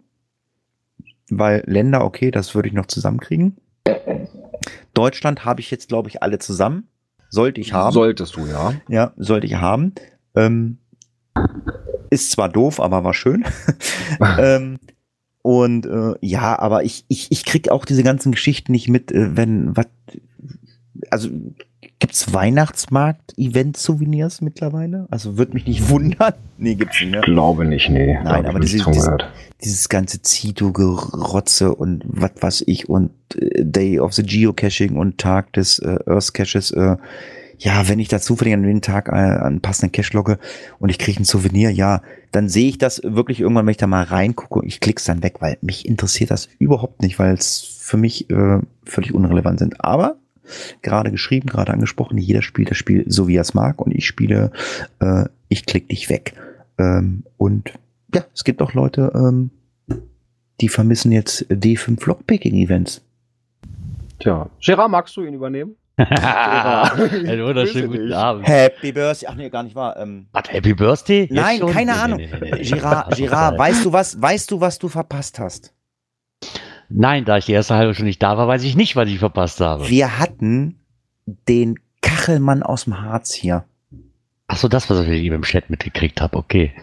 Weil 1.29 1.63
Länder, 1.67 2.03
okay, 2.03 2.31
das 2.31 2.55
würde 2.55 2.69
ich 2.69 2.73
noch 2.73 2.87
zusammenkriegen. 2.87 3.55
Deutschland 4.95 5.45
habe 5.45 5.61
ich 5.61 5.69
jetzt, 5.69 5.89
glaube 5.89 6.09
ich, 6.09 6.23
alle 6.23 6.39
zusammen. 6.39 6.87
Sollte 7.29 7.61
ich 7.61 7.71
haben. 7.71 7.93
Solltest 7.93 8.35
du, 8.35 8.47
ja. 8.47 8.73
Ja, 8.89 9.13
sollte 9.15 9.45
ich 9.45 9.55
haben. 9.55 9.93
Ähm, 10.35 10.79
ist 12.09 12.31
zwar 12.31 12.49
doof, 12.49 12.79
aber 12.79 13.03
war 13.03 13.13
schön. 13.13 13.45
ähm, 14.39 14.79
und 15.41 15.85
äh, 15.85 16.13
ja, 16.21 16.57
aber 16.59 16.83
ich, 16.83 17.05
ich, 17.07 17.27
ich 17.31 17.45
krieg 17.45 17.69
auch 17.69 17.85
diese 17.85 18.03
ganzen 18.03 18.31
Geschichten 18.31 18.71
nicht 18.71 18.87
mit, 18.89 19.11
äh, 19.11 19.35
wenn, 19.35 19.75
was, 19.75 19.87
also 21.09 21.29
gibt's 21.99 22.33
Weihnachtsmarkt-Event-Souvenirs 22.33 24.41
mittlerweile? 24.41 25.07
Also 25.11 25.37
würde 25.37 25.53
mich 25.53 25.65
nicht 25.67 25.89
wundern. 25.89 26.33
Nee, 26.57 26.75
gibt's 26.75 26.99
nicht 27.01 27.11
mehr. 27.11 27.21
Glaube 27.21 27.65
nicht, 27.65 27.89
nee. 27.89 28.13
Nein, 28.23 28.45
aber 28.45 28.59
ich 28.59 28.71
diese- 28.71 28.83
von 28.83 28.93
diese- 28.93 29.05
gehört. 29.05 29.31
Dieses 29.63 29.89
ganze 29.89 30.21
Zito-Gerotze 30.21 31.73
und 31.75 32.03
was 32.05 32.31
weiß 32.39 32.63
ich 32.67 32.87
und 32.89 33.11
äh, 33.35 33.63
Day 33.65 33.99
of 33.99 34.13
the 34.13 34.23
Geocaching 34.23 34.95
und 34.97 35.17
Tag 35.19 35.53
des 35.53 35.79
äh, 35.79 35.97
Earth 36.05 36.33
Caches, 36.33 36.71
äh, 36.71 36.97
ja, 37.61 37.87
wenn 37.87 37.99
ich 37.99 38.07
da 38.07 38.19
zufällig 38.19 38.55
an 38.55 38.63
den 38.63 38.81
Tag 38.81 39.07
äh, 39.07 39.11
einen 39.11 39.61
passenden 39.61 39.91
Cache 39.91 40.13
logge 40.13 40.39
und 40.79 40.89
ich 40.89 40.97
kriege 40.97 41.21
ein 41.21 41.25
Souvenir, 41.25 41.69
ja, 41.69 42.01
dann 42.31 42.49
sehe 42.49 42.67
ich 42.67 42.79
das 42.79 43.01
wirklich 43.03 43.39
irgendwann, 43.39 43.67
wenn 43.67 43.71
ich 43.71 43.77
da 43.77 43.85
mal 43.85 44.03
reingucke 44.03 44.59
und 44.59 44.65
ich 44.65 44.79
klick's 44.79 45.05
dann 45.05 45.21
weg, 45.21 45.35
weil 45.41 45.59
mich 45.61 45.85
interessiert 45.85 46.31
das 46.31 46.49
überhaupt 46.57 47.03
nicht, 47.03 47.19
weil 47.19 47.35
es 47.35 47.77
für 47.79 47.97
mich 47.97 48.31
äh, 48.31 48.59
völlig 48.83 49.13
unrelevant 49.13 49.59
sind. 49.59 49.85
Aber 49.85 50.15
gerade 50.81 51.11
geschrieben, 51.11 51.47
gerade 51.47 51.71
angesprochen. 51.71 52.17
Jeder 52.17 52.41
spielt 52.41 52.71
das 52.71 52.77
Spiel 52.77 53.05
so, 53.07 53.27
wie 53.27 53.37
er 53.37 53.41
es 53.41 53.53
mag. 53.53 53.79
Und 53.79 53.91
ich 53.91 54.07
spiele, 54.07 54.51
äh, 54.99 55.25
ich 55.47 55.67
klick 55.67 55.87
dich 55.87 56.09
weg. 56.09 56.33
Ähm, 56.79 57.23
und 57.37 57.73
ja, 58.13 58.25
es 58.33 58.43
gibt 58.43 58.63
auch 58.63 58.73
Leute, 58.73 59.11
ähm, 59.13 59.51
die 60.61 60.69
vermissen 60.69 61.11
jetzt 61.11 61.45
D5 61.51 62.07
Lockpicking-Events. 62.07 63.01
Tja, 64.19 64.49
Gerard, 64.59 64.89
magst 64.89 65.15
du 65.15 65.23
ihn 65.23 65.35
übernehmen? 65.35 65.75
Einen 66.09 67.43
wunderschönen 67.45 67.89
guten 67.89 68.13
Abend. 68.13 68.47
Happy 68.47 68.91
Birthday. 68.91 69.27
Ach 69.29 69.35
nee, 69.35 69.49
gar 69.49 69.63
nicht 69.63 69.75
wahr. 69.75 69.97
Ähm, 69.97 70.27
Was, 70.31 70.43
Happy 70.51 70.73
Birthday? 70.73 71.21
Jetzt 71.21 71.31
nein, 71.31 71.59
schon? 71.59 71.71
keine 71.71 71.91
Nee, 71.93 71.97
Ahnung. 71.99 72.17
nee, 72.19 72.29
nee, 72.31 72.39
nee, 72.51 72.51
nee. 72.57 72.63
Gerard, 72.63 73.15
Gerard, 73.15 73.57
weißt 73.59 73.85
du 73.85 73.93
was, 73.93 74.21
weißt 74.21 74.51
du, 74.51 74.61
was 74.61 74.79
du 74.79 74.87
verpasst 74.87 75.39
hast? 75.39 75.73
Nein, 76.89 77.25
da 77.25 77.37
ich 77.37 77.45
die 77.45 77.53
erste 77.53 77.75
halbe 77.75 77.93
Stunde 77.93 78.07
nicht 78.07 78.21
da 78.23 78.37
war, 78.37 78.47
weiß 78.47 78.63
ich 78.63 78.75
nicht, 78.75 78.95
was 78.95 79.07
ich 79.09 79.19
verpasst 79.19 79.61
habe. 79.61 79.87
Wir 79.87 80.19
hatten 80.19 80.79
den 81.47 81.79
Kachelmann 82.01 82.63
aus 82.63 82.85
dem 82.85 82.99
Harz 83.01 83.33
hier. 83.33 83.65
Ach 84.47 84.57
so, 84.57 84.67
das, 84.67 84.89
was 84.89 84.99
ich 85.01 85.09
eben 85.23 85.35
im 85.35 85.43
Chat 85.43 85.69
mitgekriegt 85.69 86.19
habe, 86.19 86.37
okay. 86.37 86.73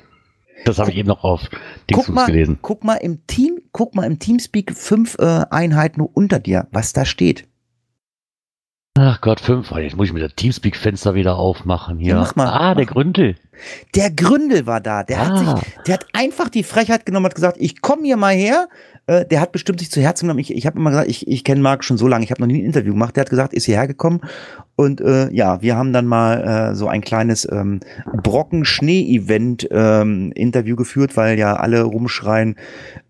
Das 0.64 0.78
habe 0.78 0.90
ich 0.90 0.96
eben 0.96 1.08
noch 1.08 1.24
auf 1.24 1.48
Guck 1.92 2.08
mal, 2.08 2.26
gelesen. 2.26 2.58
guck 2.62 2.84
mal 2.84 2.94
im 2.96 3.26
Team, 3.26 3.60
guck 3.72 3.94
mal 3.94 4.04
im 4.04 4.18
Teamspeak 4.18 4.74
fünf 4.74 5.16
äh, 5.18 5.44
Einheiten 5.50 6.00
unter 6.00 6.38
dir, 6.40 6.66
was 6.72 6.92
da 6.92 7.04
steht. 7.04 7.46
Ach 9.00 9.20
Gott, 9.20 9.38
fünf. 9.38 9.70
Jetzt 9.70 9.96
muss 9.96 10.08
ich 10.08 10.12
mir 10.12 10.18
das 10.18 10.34
Teamspeak-Fenster 10.34 11.14
wieder 11.14 11.36
aufmachen 11.36 11.98
hier. 11.98 12.14
Ja, 12.14 12.20
mach 12.20 12.34
mal, 12.34 12.48
ah, 12.48 12.74
der. 12.74 12.84
Gründel. 12.84 13.36
Der 13.94 14.10
Gründel 14.10 14.66
war 14.66 14.80
da. 14.80 15.04
Der 15.04 15.20
hat 15.24 15.30
Ah. 15.30 15.36
sich, 15.56 15.66
der 15.86 15.94
hat 15.94 16.06
einfach 16.14 16.48
die 16.48 16.64
Frechheit 16.64 17.06
genommen, 17.06 17.26
hat 17.26 17.36
gesagt, 17.36 17.58
ich 17.60 17.80
komme 17.80 18.02
hier 18.02 18.16
mal 18.16 18.34
her. 18.34 18.68
Äh, 19.06 19.24
der 19.24 19.40
hat 19.40 19.52
bestimmt 19.52 19.78
sich 19.78 19.92
zu 19.92 20.00
Herzen 20.00 20.24
genommen. 20.26 20.40
Ich, 20.40 20.52
ich 20.52 20.66
habe 20.66 20.80
immer 20.80 20.90
gesagt, 20.90 21.08
ich, 21.08 21.28
ich 21.28 21.44
kenne 21.44 21.60
Marc 21.60 21.84
schon 21.84 21.96
so 21.96 22.08
lange. 22.08 22.24
Ich 22.24 22.32
habe 22.32 22.40
noch 22.40 22.48
nie 22.48 22.60
ein 22.60 22.64
Interview 22.64 22.92
gemacht. 22.92 23.14
Der 23.14 23.20
hat 23.20 23.30
gesagt, 23.30 23.54
ist 23.54 23.66
hierher 23.66 23.86
gekommen. 23.86 24.20
Und 24.74 25.00
äh, 25.00 25.32
ja, 25.32 25.62
wir 25.62 25.76
haben 25.76 25.92
dann 25.92 26.06
mal 26.06 26.70
äh, 26.72 26.74
so 26.74 26.88
ein 26.88 27.00
kleines 27.00 27.48
ähm, 27.50 27.78
Brocken-Schnee-Event 28.20 29.68
ähm, 29.70 30.32
geführt, 30.34 31.16
weil 31.16 31.38
ja 31.38 31.54
alle 31.54 31.82
rumschreien, 31.82 32.56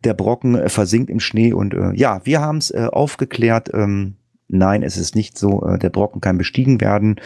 der 0.04 0.12
Brocken 0.12 0.68
versinkt 0.68 1.08
im 1.08 1.20
Schnee. 1.20 1.54
Und 1.54 1.72
äh, 1.72 1.94
ja, 1.94 2.20
wir 2.24 2.42
haben 2.42 2.58
es 2.58 2.70
äh, 2.72 2.88
aufgeklärt. 2.92 3.70
Ähm, 3.72 4.16
nein, 4.48 4.82
es 4.82 4.96
ist 4.96 5.14
nicht 5.14 5.38
so. 5.38 5.64
Äh, 5.66 5.78
der 5.78 5.90
Brocken 5.90 6.20
kann 6.20 6.38
bestiegen 6.38 6.80
werden. 6.80 7.16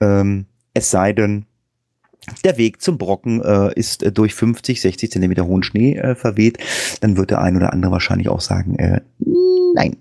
Ähm, 0.00 0.46
es 0.74 0.90
sei 0.90 1.12
denn, 1.12 1.46
der 2.44 2.58
Weg 2.58 2.82
zum 2.82 2.98
Brocken 2.98 3.42
äh, 3.42 3.72
ist 3.74 4.02
äh, 4.02 4.12
durch 4.12 4.34
50, 4.34 4.80
60 4.80 5.10
Zentimeter 5.10 5.46
hohen 5.46 5.62
Schnee 5.62 5.96
äh, 5.96 6.14
verweht, 6.14 6.58
dann 7.00 7.16
wird 7.16 7.30
der 7.30 7.40
ein 7.40 7.56
oder 7.56 7.72
andere 7.72 7.92
wahrscheinlich 7.92 8.28
auch 8.28 8.40
sagen, 8.40 8.76
äh, 8.76 9.00
nein. 9.74 9.96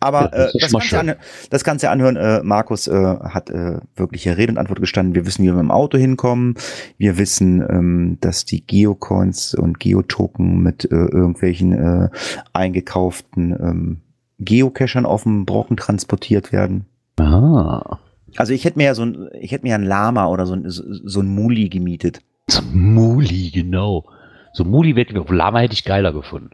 Aber 0.00 0.28
das 0.32 0.54
äh, 0.54 0.58
das, 0.58 0.72
Ganze 0.72 0.98
anhören, 0.98 1.18
das 1.50 1.64
Ganze 1.64 1.90
anhören, 1.90 2.16
äh, 2.16 2.42
Markus 2.42 2.88
äh, 2.88 2.92
hat 2.92 3.50
äh, 3.50 3.78
wirklich 3.94 4.24
hier 4.24 4.36
Rede 4.36 4.50
und 4.50 4.58
Antwort 4.58 4.80
gestanden. 4.80 5.14
Wir 5.14 5.26
wissen, 5.26 5.42
wie 5.42 5.46
wir 5.46 5.54
mit 5.54 5.62
dem 5.62 5.70
Auto 5.70 5.96
hinkommen. 5.96 6.56
Wir 6.98 7.18
wissen, 7.18 7.60
ähm, 7.60 8.18
dass 8.20 8.44
die 8.44 8.66
Geocoins 8.66 9.54
und 9.54 9.78
Geotoken 9.78 10.60
mit 10.60 10.84
äh, 10.86 10.88
irgendwelchen 10.96 11.72
äh, 11.72 12.08
eingekauften 12.52 13.52
ähm, 13.52 14.00
Geocachern 14.44 15.06
auf 15.06 15.24
dem 15.24 15.46
Brocken 15.46 15.76
transportiert 15.76 16.52
werden. 16.52 16.86
Ah. 17.18 17.98
Also 18.36 18.52
ich 18.52 18.64
hätte 18.64 18.78
mir 18.78 18.86
ja 18.86 18.94
so 18.94 19.02
ein, 19.02 19.28
ich 19.40 19.52
hätte 19.52 19.64
mir 19.64 19.70
ja 19.70 19.76
ein 19.76 19.84
Lama 19.84 20.26
oder 20.26 20.46
so 20.46 20.54
ein, 20.54 20.64
so, 20.66 21.20
ein 21.20 21.34
Muli 21.34 21.68
gemietet. 21.68 22.20
So 22.48 22.62
Muli, 22.72 23.50
genau. 23.50 24.06
So 24.52 24.64
Muli 24.64 24.94
hätte 24.94 25.18
ich, 25.18 25.28
Lama 25.28 25.60
hätte 25.60 25.74
ich 25.74 25.84
geiler 25.84 26.12
gefunden. 26.12 26.50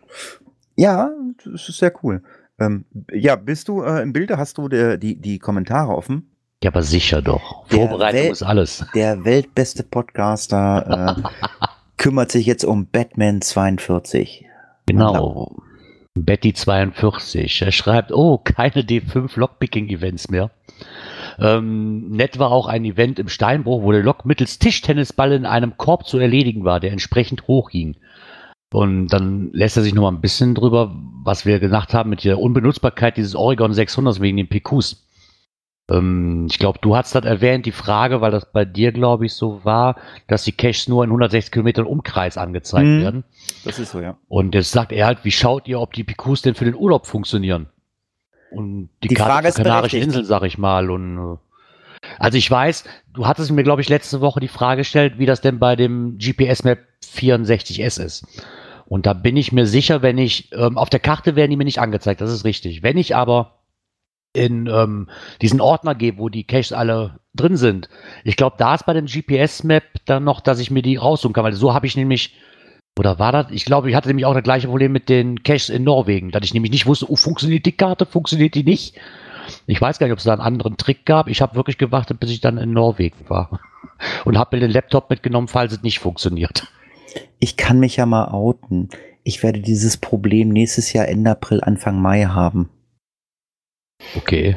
Ja, 0.77 1.11
das 1.45 1.69
ist 1.69 1.79
sehr 1.79 1.93
cool. 2.03 2.23
Ähm, 2.59 2.85
ja, 3.13 3.37
bist 3.37 3.69
du 3.69 3.83
äh, 3.83 4.03
im 4.03 4.13
Bilde? 4.13 4.37
Hast 4.39 4.59
du 4.59 4.69
der, 4.69 4.97
die, 4.97 5.21
die 5.21 5.39
Kommentare 5.39 5.95
offen? 5.95 6.31
Ja, 6.63 6.71
aber 6.71 6.83
sicher 6.83 7.23
doch. 7.23 7.67
Der 7.69 7.89
Vorbereitung 7.89 8.21
Wel- 8.21 8.33
ist 8.33 8.43
alles. 8.43 8.85
Der 8.95 9.25
weltbeste 9.25 9.85
Podcaster 9.85 11.17
äh, 11.19 11.23
kümmert 11.97 12.33
sich 12.33 12.47
jetzt 12.47 12.65
um 12.65 12.87
Batman 12.87 13.41
42. 13.41 14.45
Genau. 14.87 15.63
Betty 16.15 16.53
42. 16.53 17.63
Er 17.63 17.73
schreibt, 17.73 18.13
oh, 18.13 18.39
keine 18.39 18.83
D5 18.83 19.39
Lockpicking-Events 19.39 20.31
mehr. 20.31 20.51
Ähm, 21.39 22.11
nett 22.11 22.39
war 22.39 22.51
auch 22.51 22.67
ein 22.67 22.85
Event 22.85 23.19
im 23.19 23.29
Steinbruch, 23.29 23.83
wo 23.83 23.93
der 23.93 24.03
Lok 24.03 24.25
mittels 24.25 24.59
Tischtennisball 24.59 25.33
in 25.33 25.47
einem 25.47 25.77
Korb 25.77 26.07
zu 26.07 26.19
erledigen 26.19 26.65
war, 26.65 26.81
der 26.81 26.93
entsprechend 26.93 27.47
hoch 27.47 27.71
ging. 27.71 27.97
Und 28.73 29.09
dann 29.09 29.51
lässt 29.53 29.77
er 29.77 29.83
sich 29.83 29.95
noch 29.95 30.03
mal 30.03 30.13
ein 30.13 30.21
bisschen 30.21 30.55
drüber, 30.55 30.95
was 31.25 31.47
wir 31.47 31.59
gedacht 31.59 31.95
haben 31.95 32.11
mit 32.11 32.25
der 32.25 32.39
Unbenutzbarkeit 32.39 33.17
dieses 33.17 33.35
Oregon 33.35 33.73
600 33.73 34.21
wegen 34.21 34.37
den 34.37 34.49
PQs. 34.49 35.08
Ähm, 35.91 36.47
ich 36.51 36.59
glaube, 36.59 36.79
du 36.83 36.97
hast 36.97 37.15
das 37.15 37.25
erwähnt, 37.25 37.65
die 37.67 37.73
Frage, 37.73 38.21
weil 38.21 38.31
das 38.31 38.51
bei 38.53 38.65
dir, 38.65 38.93
glaube 38.93 39.27
ich, 39.27 39.33
so 39.35 39.65
war, 39.65 39.97
dass 40.27 40.45
die 40.45 40.53
Caches 40.53 40.89
nur 40.89 41.03
in 41.05 41.11
160 41.11 41.51
Kilometern 41.53 41.87
Umkreis 41.87 42.37
angezeigt 42.37 42.87
Mhm. 42.87 43.01
werden. 43.03 43.25
Das 43.65 43.79
ist 43.79 43.93
so, 43.93 44.01
ja. 44.01 44.17
Und 44.29 44.55
jetzt 44.55 44.71
sagt 44.73 44.93
er 44.93 45.07
halt, 45.07 45.21
wie 45.25 45.31
schaut 45.31 45.67
ihr, 45.69 45.81
ob 45.81 45.93
die 45.95 46.05
PQs 46.05 46.43
denn 46.43 46.55
für 46.55 46.65
den 46.67 46.75
Urlaub 46.75 47.07
funktionieren? 47.07 47.69
Und 48.51 48.91
die, 49.03 49.09
Die 49.09 49.15
Karte 49.15 49.31
Frage 49.33 49.49
ist 49.49 49.57
Kanarischen. 49.57 50.03
Inseln, 50.03 50.25
sag 50.25 50.43
ich 50.43 50.59
mal. 50.59 50.91
Und 50.91 51.19
äh, 51.19 51.37
also 52.19 52.39
ich 52.39 52.51
weiß, 52.51 52.85
du 53.13 53.27
hattest 53.27 53.51
mir, 53.51 53.63
glaube 53.65 53.81
ich, 53.83 53.89
letzte 53.89 54.21
Woche 54.21 54.41
die 54.41 54.49
Frage 54.49 54.81
gestellt, 54.83 55.19
wie 55.19 55.27
das 55.27 55.41
denn 55.41 55.59
bei 55.59 55.77
dem 55.77 56.19
GPS-Map 56.19 56.79
64S 57.05 58.03
ist. 58.03 58.27
Und 58.87 59.05
da 59.05 59.13
bin 59.13 59.37
ich 59.37 59.53
mir 59.53 59.67
sicher, 59.67 60.01
wenn 60.01 60.17
ich, 60.17 60.51
ähm, 60.53 60.79
auf 60.79 60.89
der 60.89 61.01
Karte 61.01 61.37
werden 61.37 61.51
die 61.51 61.57
mir 61.59 61.65
nicht 61.65 61.81
angezeigt, 61.81 62.21
das 62.23 62.33
ist 62.33 62.45
richtig. 62.45 62.83
Wenn 62.83 62.97
ich 62.97 63.15
aber 63.15 63.58
in 64.33 64.67
ähm, 64.67 65.09
diesen 65.41 65.61
Ordner 65.61 65.95
gehe, 65.95 66.19
wo 66.19 66.29
die 66.29 66.45
Caches 66.45 66.73
alle 66.73 67.19
drin 67.35 67.57
sind, 67.57 67.89
ich 68.25 68.37
glaube, 68.37 68.57
da 68.59 68.75
ist 68.75 68.87
bei 68.87 68.93
dem 68.93 69.07
GPS-Map 69.07 69.85
dann 70.05 70.25
noch, 70.25 70.41
dass 70.41 70.59
ich 70.59 70.71
mir 70.71 70.83
die 70.83 70.97
raussuchen 70.97 71.33
kann, 71.33 71.45
weil 71.45 71.53
so 71.53 71.75
habe 71.75 71.87
ich 71.87 71.97
nämlich 71.97 72.35
oder 72.99 73.19
war 73.19 73.31
das? 73.33 73.47
Ich 73.51 73.65
glaube, 73.65 73.89
ich 73.89 73.95
hatte 73.95 74.09
nämlich 74.09 74.27
auch 74.27 74.35
das 74.35 74.43
gleiche 74.43 74.67
Problem 74.67 74.93
mit 74.93 75.09
den 75.09 75.43
Caches 75.43 75.69
in 75.69 75.85
Norwegen, 75.85 76.31
dass 76.31 76.45
ich 76.45 76.53
nämlich 76.53 76.73
nicht 76.73 76.87
wusste, 76.87 77.11
oh, 77.11 77.17
funktioniert 77.17 77.65
die 77.65 77.77
Karte, 77.77 78.07
funktioniert 78.07 78.55
die 78.55 78.65
nicht. 78.65 78.97
Ich 79.67 79.81
weiß 79.81 79.99
gar 79.99 80.07
nicht, 80.07 80.13
ob 80.13 80.19
es 80.19 80.25
da 80.25 80.33
einen 80.33 80.43
anderen 80.43 80.77
Trick 80.77 81.07
gab. 81.07 81.29
Ich 81.29 81.41
habe 81.41 81.55
wirklich 81.55 81.79
gewartet, 81.79 82.21
bis 82.21 82.31
ich 82.31 82.41
dann 82.41 82.59
in 82.59 82.73
Norwegen 82.73 83.29
war. 83.29 83.61
Und 84.25 84.37
habe 84.37 84.57
mir 84.57 84.61
den 84.61 84.73
Laptop 84.73 85.11
mitgenommen, 85.11 85.49
falls 85.49 85.73
es 85.73 85.83
nicht 85.83 86.01
funktioniert. 86.01 86.67
Ich 87.39 87.57
kann 87.57 87.79
mich 87.79 87.97
ja 87.97 88.05
mal 88.05 88.29
outen. 88.29 88.89
Ich 89.23 89.43
werde 89.43 89.61
dieses 89.61 89.97
Problem 89.97 90.49
nächstes 90.49 90.93
Jahr 90.93 91.09
Ende 91.09 91.31
April, 91.31 91.63
Anfang 91.63 92.01
Mai 92.01 92.25
haben. 92.25 92.69
Okay. 94.17 94.57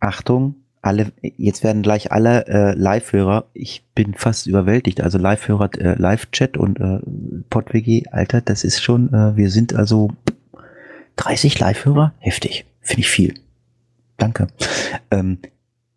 Achtung, 0.00 0.56
alle, 0.82 1.12
jetzt 1.20 1.62
werden 1.62 1.82
gleich 1.82 2.10
alle 2.10 2.46
äh, 2.46 2.74
Live-Hörer, 2.74 3.44
ich 3.54 3.84
bin 3.94 4.14
fast 4.14 4.46
überwältigt, 4.46 5.00
also 5.00 5.16
Live-Hörer, 5.16 5.70
äh, 5.78 5.94
Live-Chat 5.94 6.56
und 6.56 6.80
äh, 6.80 6.98
PodWG, 7.50 8.08
Alter, 8.10 8.40
das 8.40 8.64
ist 8.64 8.82
schon, 8.82 9.12
äh, 9.14 9.36
wir 9.36 9.50
sind 9.50 9.74
also 9.74 10.10
30 11.16 11.58
Live-Hörer, 11.58 12.14
heftig, 12.18 12.66
finde 12.80 13.00
ich 13.00 13.08
viel. 13.08 13.34
Danke. 14.16 14.48
Ähm, 15.10 15.38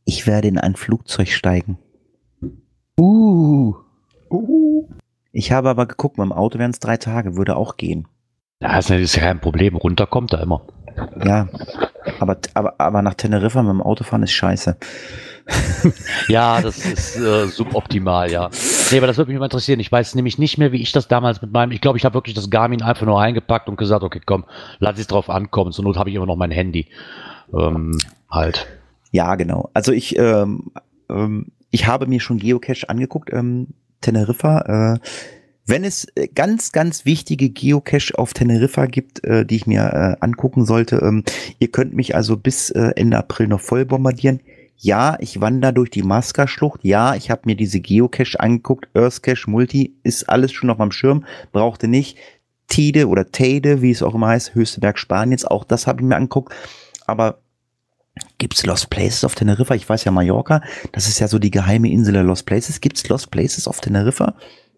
ich 0.06 0.28
werde 0.28 0.48
in 0.48 0.60
ein 0.60 0.76
Flugzeug 0.76 1.30
steigen. 1.30 1.78
Uh. 3.00 3.74
Ich 5.32 5.52
habe 5.52 5.70
aber 5.70 5.86
geguckt, 5.86 6.18
mit 6.18 6.26
dem 6.26 6.32
Auto 6.32 6.60
wären 6.60 6.72
es 6.72 6.80
drei 6.80 6.98
Tage, 6.98 7.36
würde 7.36 7.58
auch 7.58 7.76
gehen. 7.76 8.08
Das 8.60 8.90
ist 8.90 9.16
ja 9.16 9.24
kein 9.24 9.42
Problem. 9.42 9.76
Runter 9.76 10.08
kommt 10.08 10.32
er 10.32 10.42
immer. 10.42 10.66
Ja, 11.24 11.50
aber, 12.20 12.38
aber, 12.54 12.76
aber 12.78 13.02
nach 13.02 13.14
Teneriffa 13.14 13.62
mit 13.64 13.72
dem 13.72 13.82
Auto 13.82 14.04
fahren 14.04 14.24
ist 14.24 14.34
scheiße. 14.34 14.78
Ja, 16.28 16.62
das 16.62 16.84
ist 16.86 17.18
äh, 17.18 17.46
suboptimal, 17.48 18.32
ja. 18.32 18.50
Nee, 18.92 18.98
aber 18.98 19.08
das 19.08 19.18
würde 19.18 19.32
mich 19.32 19.40
mal 19.40 19.46
interessieren. 19.46 19.80
Ich 19.80 19.92
weiß 19.92 20.16
nämlich 20.16 20.38
nicht 20.38 20.58
mehr, 20.58 20.72
wie 20.72 20.82
ich 20.82 20.92
das 20.92 21.08
damals 21.08 21.42
mit 21.42 21.52
meinem. 21.52 21.72
Ich 21.72 21.82
glaube, 21.82 21.98
ich 21.98 22.06
habe 22.06 22.16
wirklich 22.16 22.34
das 22.34 22.50
Garmin 22.50 22.82
einfach 22.82 23.06
nur 23.06 23.22
eingepackt 23.22 23.70
und 23.70 23.78
gesagt, 23.78 24.04
okay, 24.04 24.22
komm, 24.26 24.46
lass 24.80 24.98
es 24.98 25.08
drauf 25.08 25.30
ankommen. 25.30 25.72
Zur 25.72 25.86
Not 25.86 25.98
habe 25.98 26.10
ich 26.10 26.16
immer 26.16 26.26
noch 26.26 26.36
mein 26.36 26.52
Handy. 26.52 26.88
Ähm, 27.54 27.98
halt. 28.30 28.68
Ja, 29.12 29.36
genau. 29.36 29.70
Also 29.74 29.92
ich, 29.92 30.18
ähm, 30.18 30.72
ähm, 31.10 31.52
ich 31.70 31.88
habe 31.88 32.08
mir 32.08 32.20
schon 32.20 32.38
Geocache 32.38 32.90
angeguckt, 32.90 33.32
ähm, 33.32 33.68
Teneriffa. 34.02 34.96
Äh, 34.96 35.00
wenn 35.66 35.84
es 35.84 36.08
äh, 36.16 36.28
ganz, 36.28 36.72
ganz 36.72 37.06
wichtige 37.06 37.50
Geocache 37.50 38.18
auf 38.18 38.34
Teneriffa 38.34 38.86
gibt, 38.86 39.24
äh, 39.24 39.46
die 39.46 39.56
ich 39.56 39.68
mir 39.68 39.82
äh, 39.82 40.24
angucken 40.24 40.66
sollte, 40.66 40.98
ähm, 40.98 41.24
ihr 41.60 41.70
könnt 41.70 41.94
mich 41.94 42.16
also 42.16 42.38
bis 42.38 42.70
äh, 42.72 42.92
Ende 42.96 43.18
April 43.18 43.48
noch 43.48 43.62
voll 43.62 43.86
bombardieren. 43.86 44.40
Ja, 44.78 45.18
ich 45.20 45.42
wandere 45.42 45.74
durch 45.74 45.90
die 45.90 46.04
Masca-Schlucht. 46.04 46.82
Ja, 46.84 47.16
ich 47.16 47.32
habe 47.32 47.44
mir 47.46 47.56
diese 47.56 47.80
Geocache 47.80 48.40
angeguckt. 48.40 48.90
Earthcache 48.94 49.50
Multi 49.50 49.96
ist 50.04 50.30
alles 50.30 50.52
schon 50.52 50.70
auf 50.70 50.78
meinem 50.78 50.92
Schirm. 50.92 51.26
Brauchte 51.52 51.88
nicht. 51.88 52.18
Tide 52.68 53.08
oder 53.08 53.32
Teide, 53.32 53.82
wie 53.82 53.92
es 53.92 54.04
auch 54.04 54.16
immer 54.16 54.28
heißt, 54.28 54.54
höchste 54.54 54.82
Berg 54.82 55.00
Spaniens. 55.00 55.46
Auch 55.46 55.64
das 55.64 55.88
habe 55.88 56.02
ich 56.02 56.08
mir 56.08 56.16
angeguckt. 56.16 56.54
Aber 57.08 57.40
Gibt's 58.38 58.66
Lost 58.66 58.90
Places 58.90 59.24
auf 59.24 59.36
Teneriffa? 59.36 59.76
Ich 59.76 59.88
weiß 59.88 60.06
ja 60.06 60.12
Mallorca, 60.12 60.62
das 60.94 61.08
ist 61.08 61.20
ja 61.20 61.28
so 61.28 61.38
die 61.38 61.52
geheime 61.52 61.92
Insel 61.92 62.14
der 62.14 62.24
Lost 62.24 62.46
Places. 62.46 62.80
Gibt's 62.80 63.08
Lost 63.10 63.30
Places 63.32 63.68
auf 63.68 63.82
Teneriffa? 63.82 64.36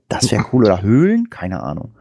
Das 0.10 0.32
wäre 0.32 0.46
cool. 0.54 0.66
Oder 0.66 0.82
Höhlen? 0.82 1.30
Keine 1.30 1.62
Ahnung. 1.64 1.94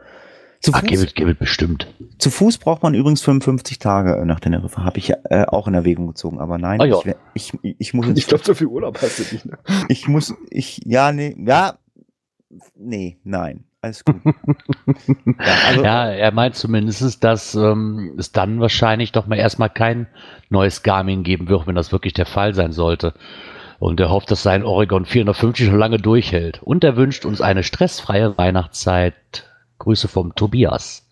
Zu 0.61 0.73
Ach, 0.75 0.81
Fuß, 0.81 0.89
gibt, 0.89 1.15
gibt 1.15 1.39
bestimmt. 1.39 1.87
zu 2.19 2.31
Fuß 2.31 2.59
braucht 2.59 2.83
man 2.83 2.95
übrigens 2.95 3.23
55 3.23 3.79
Tage 3.79 4.25
nach 4.27 4.41
Teneriffa. 4.41 4.83
Habe 4.85 4.99
ich 4.99 5.11
äh, 5.25 5.45
auch 5.47 5.69
in 5.69 5.75
Erwägung 5.75 6.07
gezogen. 6.09 6.41
Aber 6.41 6.59
nein, 6.59 6.81
Ah, 6.81 6.85
ja. 6.87 6.99
ich, 7.35 7.53
ich, 7.63 7.77
ich 7.79 7.95
muss 7.95 8.07
Ich 8.15 8.27
glaube, 8.27 8.43
so 8.45 8.55
viel 8.55 8.67
Urlaub 8.67 9.01
hast 9.01 9.19
du 9.19 9.23
nicht. 9.35 9.45
Ne? 9.45 9.59
Ich 9.89 10.09
muss, 10.09 10.35
ich, 10.51 10.81
ja, 10.85 11.13
nee, 11.13 11.37
ja, 11.39 11.75
nee, 12.75 13.19
nein, 13.23 13.65
alles 13.83 14.05
gut. 14.05 14.17
ja, 14.25 15.45
also, 15.69 15.85
Ja, 15.85 16.11
er 16.11 16.33
meint 16.33 16.57
zumindest, 16.57 17.23
dass 17.23 17.55
ähm, 17.55 18.15
es 18.19 18.33
dann 18.33 18.59
wahrscheinlich 18.59 19.13
doch 19.13 19.27
mal 19.27 19.37
erstmal 19.37 19.71
kein 19.71 20.07
neues 20.49 20.83
Garmin 20.83 21.23
geben 21.23 21.49
wird, 21.49 21.67
wenn 21.67 21.75
das 21.77 21.93
wirklich 21.93 22.15
der 22.15 22.27
Fall 22.27 22.55
sein 22.55 22.73
sollte. 22.73 23.15
Und 23.79 24.01
er 24.01 24.11
hofft, 24.11 24.31
dass 24.31 24.43
sein 24.43 24.65
Oregon 24.65 25.05
450 25.05 25.71
noch 25.71 25.79
lange 25.79 25.99
durchhält. 25.99 26.63
Und 26.63 26.85
er 26.85 26.97
wünscht 26.97 27.25
uns 27.25 27.41
eine 27.41 27.63
stressfreie 27.63 28.37
Weihnachtszeit. 28.39 29.15
Grüße 29.79 30.09
vom 30.09 30.35
Tobias. 30.35 31.07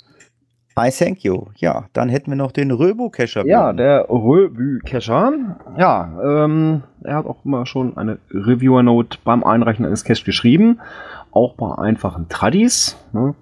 I 0.77 0.91
thank 0.91 1.23
you. 1.23 1.47
Ja, 1.57 1.85
dann 1.93 2.09
hätten 2.09 2.31
wir 2.31 2.37
noch 2.37 2.51
den 2.51 2.73
Röbo-Cacher. 2.73 3.47
Ja, 3.47 3.73
der 3.73 4.07
Revue-Cacher. 4.09 5.77
Ja, 5.79 6.45
ähm, 6.45 6.83
er 7.05 7.17
hat 7.17 7.27
auch 7.27 7.45
immer 7.45 7.65
schon 7.67 7.97
eine 7.97 8.19
Reviewer-Note 8.31 9.19
beim 9.23 9.45
Einreichen 9.45 9.85
eines 9.85 10.05
Cache 10.05 10.25
geschrieben. 10.25 10.81
Auch 11.31 11.55
bei 11.55 11.79
einfachen 11.79 12.29
Tradis. 12.29 12.97
Ne? 13.13 13.35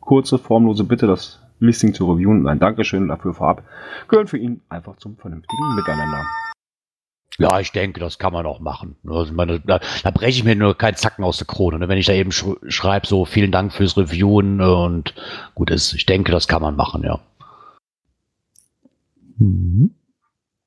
Kurze, 0.00 0.38
formlose 0.38 0.84
Bitte, 0.84 1.08
das 1.08 1.40
Listing 1.58 1.94
zu 1.94 2.10
reviewen 2.10 2.40
und 2.40 2.48
ein 2.48 2.60
Dankeschön 2.60 3.08
dafür 3.08 3.34
vorab, 3.34 3.62
gehören 4.08 4.26
für 4.26 4.38
ihn 4.38 4.60
einfach 4.68 4.96
zum 4.96 5.16
vernünftigen 5.16 5.74
Miteinander. 5.74 6.24
Ja, 7.38 7.60
ich 7.60 7.70
denke, 7.72 8.00
das 8.00 8.18
kann 8.18 8.32
man 8.32 8.46
auch 8.46 8.60
machen. 8.60 8.96
Also 9.06 9.32
meine, 9.34 9.60
da, 9.60 9.80
da 10.02 10.10
breche 10.10 10.38
ich 10.38 10.44
mir 10.44 10.56
nur 10.56 10.76
keinen 10.76 10.96
Zacken 10.96 11.22
aus 11.22 11.36
der 11.36 11.46
Krone. 11.46 11.78
Ne? 11.78 11.88
Wenn 11.88 11.98
ich 11.98 12.06
da 12.06 12.14
eben 12.14 12.32
sch 12.32 12.46
schreibe, 12.68 13.06
so 13.06 13.26
vielen 13.26 13.52
Dank 13.52 13.72
fürs 13.74 13.96
Reviewen 13.96 14.60
äh, 14.60 14.64
und 14.64 15.14
gut 15.54 15.70
ist, 15.70 15.92
ich 15.92 16.06
denke, 16.06 16.32
das 16.32 16.48
kann 16.48 16.62
man 16.62 16.76
machen, 16.76 17.02
ja. 17.02 17.20
Mhm. 19.38 19.94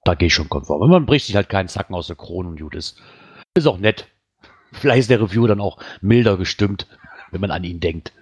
Da 0.03 0.14
gehe 0.14 0.28
ich 0.28 0.34
schon 0.34 0.49
konform. 0.49 0.89
Man 0.89 1.05
bricht 1.05 1.26
sich 1.26 1.36
halt 1.36 1.49
keinen 1.49 1.70
Zacken 1.70 1.95
aus 1.95 2.07
der 2.07 2.16
Krone 2.16 2.49
und 2.49 2.60
gut 2.60 2.76
ist. 2.76 3.01
Ist 3.55 3.68
auch 3.68 3.80
nett. 3.80 4.07
Vielleicht 4.72 5.01
ist 5.01 5.10
der 5.10 5.22
Review 5.22 5.47
dann 5.47 5.62
auch 5.62 5.80
milder 6.01 6.38
gestimmt, 6.38 6.88
wenn 7.32 7.41
man 7.41 7.51
an 7.51 7.64
ihn 7.64 7.80
denkt. 7.80 8.14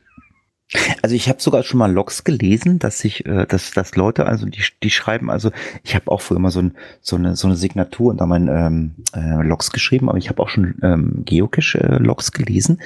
Also 1.01 1.15
ich 1.15 1.29
habe 1.29 1.41
sogar 1.41 1.63
schon 1.63 1.79
mal 1.79 1.91
Logs 1.91 2.25
gelesen, 2.25 2.77
dass 2.79 2.97
sich, 2.99 3.25
äh, 3.25 3.45
dass, 3.45 3.71
dass 3.71 3.95
Leute, 3.95 4.25
also 4.25 4.45
die, 4.45 4.61
die 4.83 4.89
schreiben, 4.89 5.29
also 5.29 5.51
ich 5.83 5.95
habe 5.95 6.11
auch 6.11 6.19
früher 6.19 6.37
immer 6.37 6.51
so, 6.51 6.59
ein, 6.59 6.75
so 7.01 7.15
eine 7.15 7.35
so 7.37 7.47
eine 7.47 7.55
Signatur 7.55 8.11
unter 8.11 8.25
meinen 8.25 8.49
ähm, 8.49 8.95
äh, 9.15 9.41
Logs 9.47 9.71
geschrieben, 9.71 10.09
aber 10.09 10.17
ich 10.17 10.29
habe 10.29 10.41
auch 10.41 10.49
schon 10.49 10.75
ähm, 10.83 11.23
Geocache-Logs 11.25 12.33
gelesen. 12.33 12.81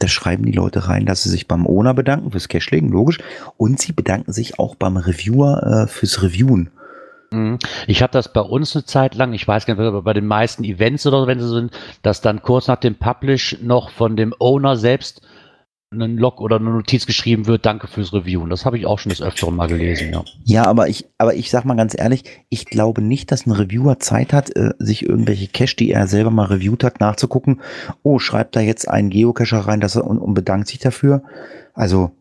Da 0.00 0.08
schreiben 0.08 0.44
die 0.44 0.52
Leute 0.52 0.88
rein, 0.88 1.06
dass 1.06 1.22
sie 1.22 1.28
sich 1.28 1.46
beim 1.46 1.64
Owner 1.64 1.94
bedanken 1.94 2.32
fürs 2.32 2.48
Cachelegen, 2.48 2.90
logisch, 2.90 3.18
und 3.56 3.80
sie 3.80 3.92
bedanken 3.92 4.32
sich 4.32 4.58
auch 4.58 4.74
beim 4.74 4.96
Reviewer 4.96 5.84
äh, 5.84 5.86
fürs 5.86 6.22
Reviewen. 6.22 6.70
Mhm. 7.30 7.60
Ich 7.86 8.02
habe 8.02 8.12
das 8.12 8.32
bei 8.32 8.40
uns 8.40 8.74
eine 8.74 8.84
Zeit 8.84 9.14
lang, 9.14 9.32
ich 9.32 9.46
weiß 9.46 9.66
gar 9.66 9.74
nicht, 9.74 9.84
aber 9.84 10.02
bei 10.02 10.12
den 10.12 10.26
meisten 10.26 10.64
Events 10.64 11.06
oder 11.06 11.20
so, 11.20 11.26
wenn 11.28 11.38
sie 11.38 11.48
sind, 11.48 11.72
dass 12.02 12.20
dann 12.20 12.42
kurz 12.42 12.66
nach 12.66 12.80
dem 12.80 12.96
Publish 12.96 13.58
noch 13.62 13.90
von 13.90 14.16
dem 14.16 14.34
Owner 14.40 14.76
selbst 14.76 15.22
ein 15.92 16.16
Log 16.16 16.40
oder 16.40 16.56
eine 16.56 16.70
Notiz 16.70 17.06
geschrieben 17.06 17.46
wird, 17.46 17.66
danke 17.66 17.86
fürs 17.86 18.12
Review. 18.12 18.42
Und 18.42 18.50
das 18.50 18.64
habe 18.64 18.78
ich 18.78 18.86
auch 18.86 18.98
schon 18.98 19.10
des 19.10 19.22
Öfteren 19.22 19.54
mal 19.54 19.68
gelesen, 19.68 20.12
ja. 20.12 20.24
Ja, 20.44 20.64
aber 20.64 20.88
ich, 20.88 21.06
aber 21.18 21.34
ich 21.34 21.50
sag 21.50 21.64
mal 21.64 21.74
ganz 21.74 21.98
ehrlich, 21.98 22.24
ich 22.48 22.66
glaube 22.66 23.02
nicht, 23.02 23.30
dass 23.30 23.46
ein 23.46 23.52
Reviewer 23.52 23.98
Zeit 23.98 24.32
hat, 24.32 24.54
äh, 24.56 24.70
sich 24.78 25.04
irgendwelche 25.06 25.48
Cache, 25.48 25.76
die 25.76 25.92
er 25.92 26.06
selber 26.06 26.30
mal 26.30 26.46
reviewt 26.46 26.84
hat, 26.84 27.00
nachzugucken. 27.00 27.60
Oh, 28.02 28.18
schreibt 28.18 28.56
da 28.56 28.60
jetzt 28.60 28.88
ein 28.88 29.10
Geocacher 29.10 29.60
rein, 29.60 29.80
dass 29.80 29.96
er 29.96 30.04
und, 30.04 30.18
und 30.18 30.34
bedankt 30.34 30.68
sich 30.68 30.78
dafür. 30.78 31.22
Also 31.74 32.12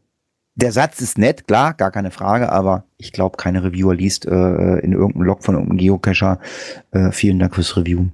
der 0.55 0.71
Satz 0.71 1.01
ist 1.01 1.17
nett, 1.17 1.47
klar, 1.47 1.73
gar 1.73 1.91
keine 1.91 2.11
Frage, 2.11 2.51
aber 2.51 2.83
ich 2.97 3.11
glaube, 3.11 3.37
keine 3.37 3.63
Reviewer 3.63 3.95
liest 3.95 4.25
äh, 4.25 4.79
in 4.79 4.93
irgendeinem 4.93 5.23
Log 5.23 5.43
von 5.43 5.55
irgendeinem 5.55 5.77
Geocacher 5.77 6.39
äh, 6.91 7.11
vielen 7.11 7.39
Dank 7.39 7.55
fürs 7.55 7.77
Review. 7.77 8.07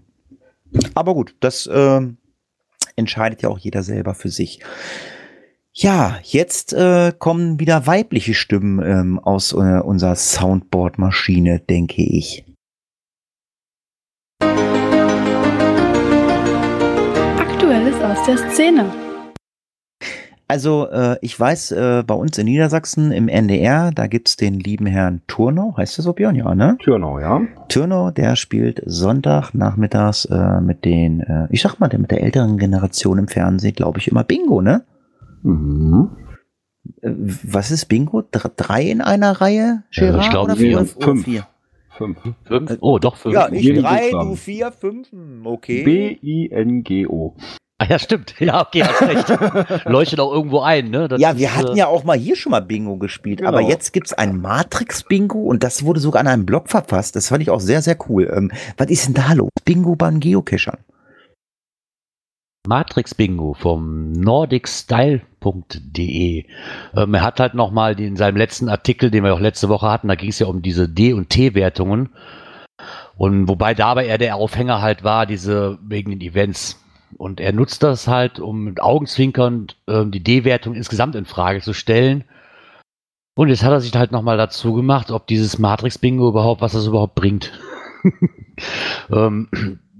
Aber 0.93 1.13
gut, 1.13 1.35
das 1.39 1.65
äh, 1.67 2.01
entscheidet 2.95 3.41
ja 3.41 3.49
auch 3.49 3.57
jeder 3.57 3.83
selber 3.83 4.13
für 4.13 4.29
sich. 4.29 4.59
Ja, 5.79 6.17
jetzt 6.23 6.73
äh, 6.73 7.13
kommen 7.15 7.59
wieder 7.59 7.85
weibliche 7.85 8.33
Stimmen 8.33 8.83
ähm, 8.83 9.19
aus 9.19 9.53
äh, 9.53 9.79
unserer 9.79 10.15
Soundboard-Maschine, 10.15 11.59
denke 11.59 12.01
ich. 12.01 12.45
Aktuelles 17.37 18.01
aus 18.01 18.25
der 18.25 18.37
Szene. 18.49 18.91
Also 20.47 20.87
äh, 20.89 21.17
ich 21.21 21.39
weiß, 21.39 21.73
äh, 21.73 22.03
bei 22.07 22.15
uns 22.15 22.39
in 22.39 22.45
Niedersachsen 22.45 23.11
im 23.11 23.27
NDR, 23.27 23.91
da 23.91 24.07
gibt's 24.07 24.35
den 24.35 24.59
lieben 24.59 24.87
Herrn 24.87 25.21
Turnau, 25.27 25.77
heißt 25.77 25.99
das 25.99 26.05
so 26.05 26.13
Björn, 26.13 26.33
ja, 26.33 26.55
ne? 26.55 26.77
Türnau, 26.79 27.19
ja. 27.19 27.43
Turnau, 27.69 28.09
der 28.09 28.35
spielt 28.35 28.81
Sonntag 28.87 29.53
nachmittags 29.53 30.25
äh, 30.25 30.59
mit 30.59 30.85
den, 30.85 31.19
äh, 31.19 31.47
ich 31.51 31.61
sag 31.61 31.79
mal, 31.79 31.87
der 31.87 31.99
mit 31.99 32.09
der 32.09 32.23
älteren 32.23 32.57
Generation 32.57 33.19
im 33.19 33.27
Fernsehen, 33.27 33.75
glaube 33.75 33.99
ich, 33.99 34.07
immer 34.07 34.23
Bingo, 34.23 34.63
ne? 34.63 34.83
Mhm. 35.43 36.09
Äh, 37.01 37.09
was 37.43 37.71
ist 37.71 37.85
Bingo? 37.85 38.21
Dr 38.21 38.51
drei 38.55 38.83
in 38.83 39.01
einer 39.01 39.41
Reihe? 39.41 39.83
Gerard, 39.91 40.23
ich 40.23 40.29
glaube 40.29 40.55
vier. 40.55 40.77
fünf. 40.79 40.95
Oder 40.97 41.05
Fünf. 41.05 41.23
vier? 41.25 41.47
Fünf. 41.97 42.17
Fünf? 42.45 42.77
Oh, 42.81 42.99
doch 42.99 43.15
fünf. 43.15 43.33
Ja, 43.33 43.49
nicht 43.49 43.63
Jeden 43.63 43.81
drei, 43.83 44.01
Buchstaben. 44.11 44.29
du 44.29 44.35
vier, 44.35 44.71
fünf, 44.71 45.11
hm, 45.11 45.41
okay. 45.45 45.83
B-I-N-G-O. 45.83 47.35
Ah, 47.79 47.85
ja, 47.89 47.99
stimmt. 47.99 48.33
Ja, 48.39 48.61
okay, 48.65 48.83
hast 48.83 49.01
recht. 49.03 49.85
Leuchtet 49.85 50.19
auch 50.19 50.31
irgendwo 50.33 50.61
ein, 50.61 50.89
ne? 50.89 51.07
Das 51.07 51.19
Ja, 51.21 51.31
ist, 51.31 51.37
wir 51.39 51.55
hatten 51.55 51.73
äh, 51.73 51.77
ja 51.77 51.87
auch 51.87 52.03
mal 52.03 52.17
hier 52.17 52.35
schon 52.35 52.51
mal 52.51 52.61
Bingo 52.61 52.97
gespielt, 52.97 53.39
Genau. 53.39 53.49
aber 53.49 53.61
jetzt 53.61 53.93
gibt's 53.93 54.13
ein 54.13 54.39
Matrix-Bingo 54.41 55.39
und 55.39 55.63
das 55.63 55.83
wurde 55.83 55.99
sogar 55.99 56.21
an 56.21 56.27
einem 56.27 56.45
Blog 56.47 56.69
verfasst. 56.69 57.15
Das 57.15 57.27
fand 57.29 57.41
ich 57.43 57.49
auch 57.51 57.59
sehr, 57.59 57.81
sehr 57.83 57.95
cool. 58.09 58.31
Ähm, 58.35 58.51
was 58.77 58.87
ist 58.89 59.07
denn 59.07 59.13
da 59.13 59.33
los? 59.33 59.49
Bingo 59.65 59.95
beim 59.95 60.19
Geocachern. 60.19 60.77
Matrix 62.67 63.15
Bingo 63.15 63.53
vom 63.53 64.11
nordicstyle.de. 64.11 66.45
Ähm, 66.95 67.13
er 67.13 67.21
hat 67.21 67.39
halt 67.39 67.53
nochmal 67.53 67.99
in 67.99 68.15
seinem 68.15 68.37
letzten 68.37 68.69
Artikel, 68.69 69.09
den 69.09 69.23
wir 69.23 69.33
auch 69.33 69.39
letzte 69.39 69.69
Woche 69.69 69.89
hatten, 69.89 70.07
da 70.07 70.15
ging 70.15 70.29
es 70.29 70.39
ja 70.39 70.47
um 70.47 70.61
diese 70.61 70.89
D- 70.89 71.13
und 71.13 71.29
T-Wertungen. 71.29 72.09
Und 73.17 73.47
wobei 73.47 73.73
dabei 73.73 74.05
eher 74.05 74.17
der 74.17 74.35
Aufhänger 74.35 74.81
halt 74.81 75.03
war, 75.03 75.25
diese 75.25 75.79
wegen 75.81 76.11
den 76.11 76.21
Events. 76.21 76.83
Und 77.17 77.39
er 77.39 77.53
nutzt 77.53 77.83
das 77.83 78.07
halt, 78.07 78.39
um 78.39 78.65
mit 78.65 78.81
Augenzwinkern 78.81 79.67
ähm, 79.87 80.11
die 80.11 80.23
D-Wertung 80.23 80.75
insgesamt 80.75 81.15
in 81.15 81.25
Frage 81.25 81.61
zu 81.61 81.73
stellen. 81.73 82.25
Und 83.35 83.49
jetzt 83.49 83.63
hat 83.63 83.71
er 83.71 83.81
sich 83.81 83.95
halt 83.95 84.11
nochmal 84.11 84.37
dazu 84.37 84.73
gemacht, 84.73 85.11
ob 85.11 85.27
dieses 85.27 85.57
Matrix-Bingo 85.57 86.29
überhaupt, 86.29 86.61
was 86.61 86.73
das 86.73 86.87
überhaupt 86.87 87.15
bringt. 87.15 87.51
ähm, 89.11 89.47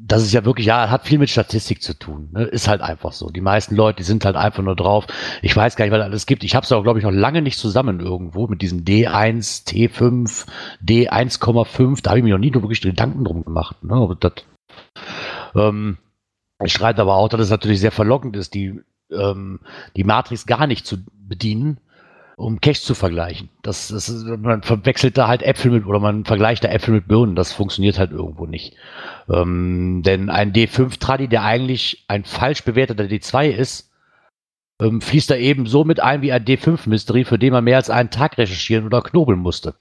das 0.08 0.24
ist 0.24 0.32
ja 0.32 0.46
wirklich, 0.46 0.68
ja, 0.68 0.90
hat 0.90 1.06
viel 1.06 1.20
mit 1.20 1.30
Statistik 1.30 1.82
zu 1.82 1.98
tun. 1.98 2.30
Ne? 2.32 2.44
Ist 2.44 2.68
halt 2.68 2.82
einfach 2.82 3.12
so. 3.12 3.30
Die 3.30 3.42
meisten 3.42 3.76
Leute, 3.76 3.98
die 3.98 4.04
sind 4.04 4.24
halt 4.24 4.38
einfach 4.38 4.64
nur 4.64 4.76
drauf. 4.76 5.06
Ich 5.42 5.56
weiß 5.56 5.76
gar 5.76 5.86
nicht, 5.86 5.92
was 5.92 6.02
alles 6.02 6.26
gibt. 6.26 6.46
Ich 6.46 6.56
habe 6.56 6.64
es 6.64 6.72
auch, 6.72 6.84
glaube 6.84 7.00
ich, 7.00 7.06
noch 7.06 7.12
lange 7.12 7.42
nicht 7.42 7.60
zusammen 7.60 8.00
irgendwo 8.00 8.48
mit 8.48 8.62
diesem 8.62 8.86
D1, 8.86 9.68
T5, 9.68 10.48
D1,5. 10.82 12.02
Da 12.02 12.12
habe 12.12 12.20
ich 12.20 12.24
mir 12.24 12.34
noch 12.34 12.40
nie 12.40 12.54
wirklich 12.54 12.82
Gedanken 12.82 13.26
drum 13.26 13.44
gemacht. 13.44 13.84
Ne? 13.84 13.96
Aber 13.96 14.16
das, 14.16 14.34
ähm, 15.56 15.98
ich 16.64 16.72
schreibe 16.72 17.02
aber 17.02 17.16
auch, 17.16 17.28
dass 17.28 17.42
es 17.42 17.50
natürlich 17.50 17.82
sehr 17.82 17.92
verlockend 17.92 18.38
ist, 18.38 18.54
die, 18.54 18.80
ähm, 19.12 19.60
die 19.98 20.06
Matrix 20.06 20.46
gar 20.46 20.68
nicht 20.68 20.86
zu 20.86 20.98
bedienen, 21.14 21.80
um 22.38 22.62
Cache 22.62 22.82
zu 22.82 22.94
vergleichen. 22.94 23.50
Das, 23.64 23.88
das 23.88 24.10
ist, 24.10 24.26
man 24.26 24.62
verwechselt 24.62 25.18
da 25.18 25.28
halt 25.28 25.42
Äpfel 25.42 25.72
mit 25.72 25.86
oder 25.88 26.00
man 26.00 26.24
vergleicht 26.24 26.64
da 26.64 26.70
Äpfel 26.70 26.94
mit 26.94 27.08
Birnen. 27.08 27.36
Das 27.36 27.52
funktioniert 27.52 27.98
halt 27.98 28.12
irgendwo 28.12 28.46
nicht. 28.46 28.76
Ähm, 29.28 30.04
denn 30.06 30.30
ein 30.30 30.54
D5-Tradi, 30.54 31.28
der 31.28 31.44
eigentlich 31.44 32.06
ein 32.08 32.24
falsch 32.24 32.64
bewerteter 32.64 33.06
D2 33.06 33.50
ist, 33.50 33.92
ähm, 34.80 35.02
fließt 35.02 35.32
da 35.32 35.36
eben 35.36 35.66
so 35.66 35.84
mit 35.84 36.00
ein 36.00 36.22
wie 36.22 36.32
ein 36.32 36.46
D5-Mystery, 36.46 37.26
für 37.26 37.40
den 37.40 37.54
man 37.54 37.64
mehr 37.64 37.78
als 37.78 37.90
einen 37.90 38.12
Tag 38.12 38.38
recherchieren 38.38 38.86
oder 38.86 39.02
knobeln 39.02 39.40
musste. 39.40 39.74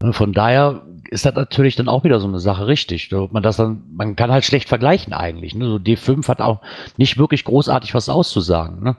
Ne, 0.00 0.12
Von 0.12 0.32
daher 0.32 0.86
ist 1.10 1.26
das 1.26 1.34
natürlich 1.34 1.74
dann 1.74 1.88
auch 1.88 2.04
wieder 2.04 2.20
so 2.20 2.28
eine 2.28 2.38
Sache 2.38 2.68
richtig. 2.68 3.10
Man 3.10 3.42
das 3.42 3.56
dann, 3.56 3.82
man 3.92 4.14
kann 4.14 4.30
halt 4.30 4.44
schlecht 4.44 4.68
vergleichen 4.68 5.12
eigentlich. 5.12 5.56
Ne? 5.56 5.66
So 5.66 5.76
D5 5.76 6.28
hat 6.28 6.40
auch 6.40 6.60
nicht 6.96 7.18
wirklich 7.18 7.42
großartig 7.42 7.92
was 7.92 8.08
auszusagen. 8.08 8.84
Ne? 8.84 8.96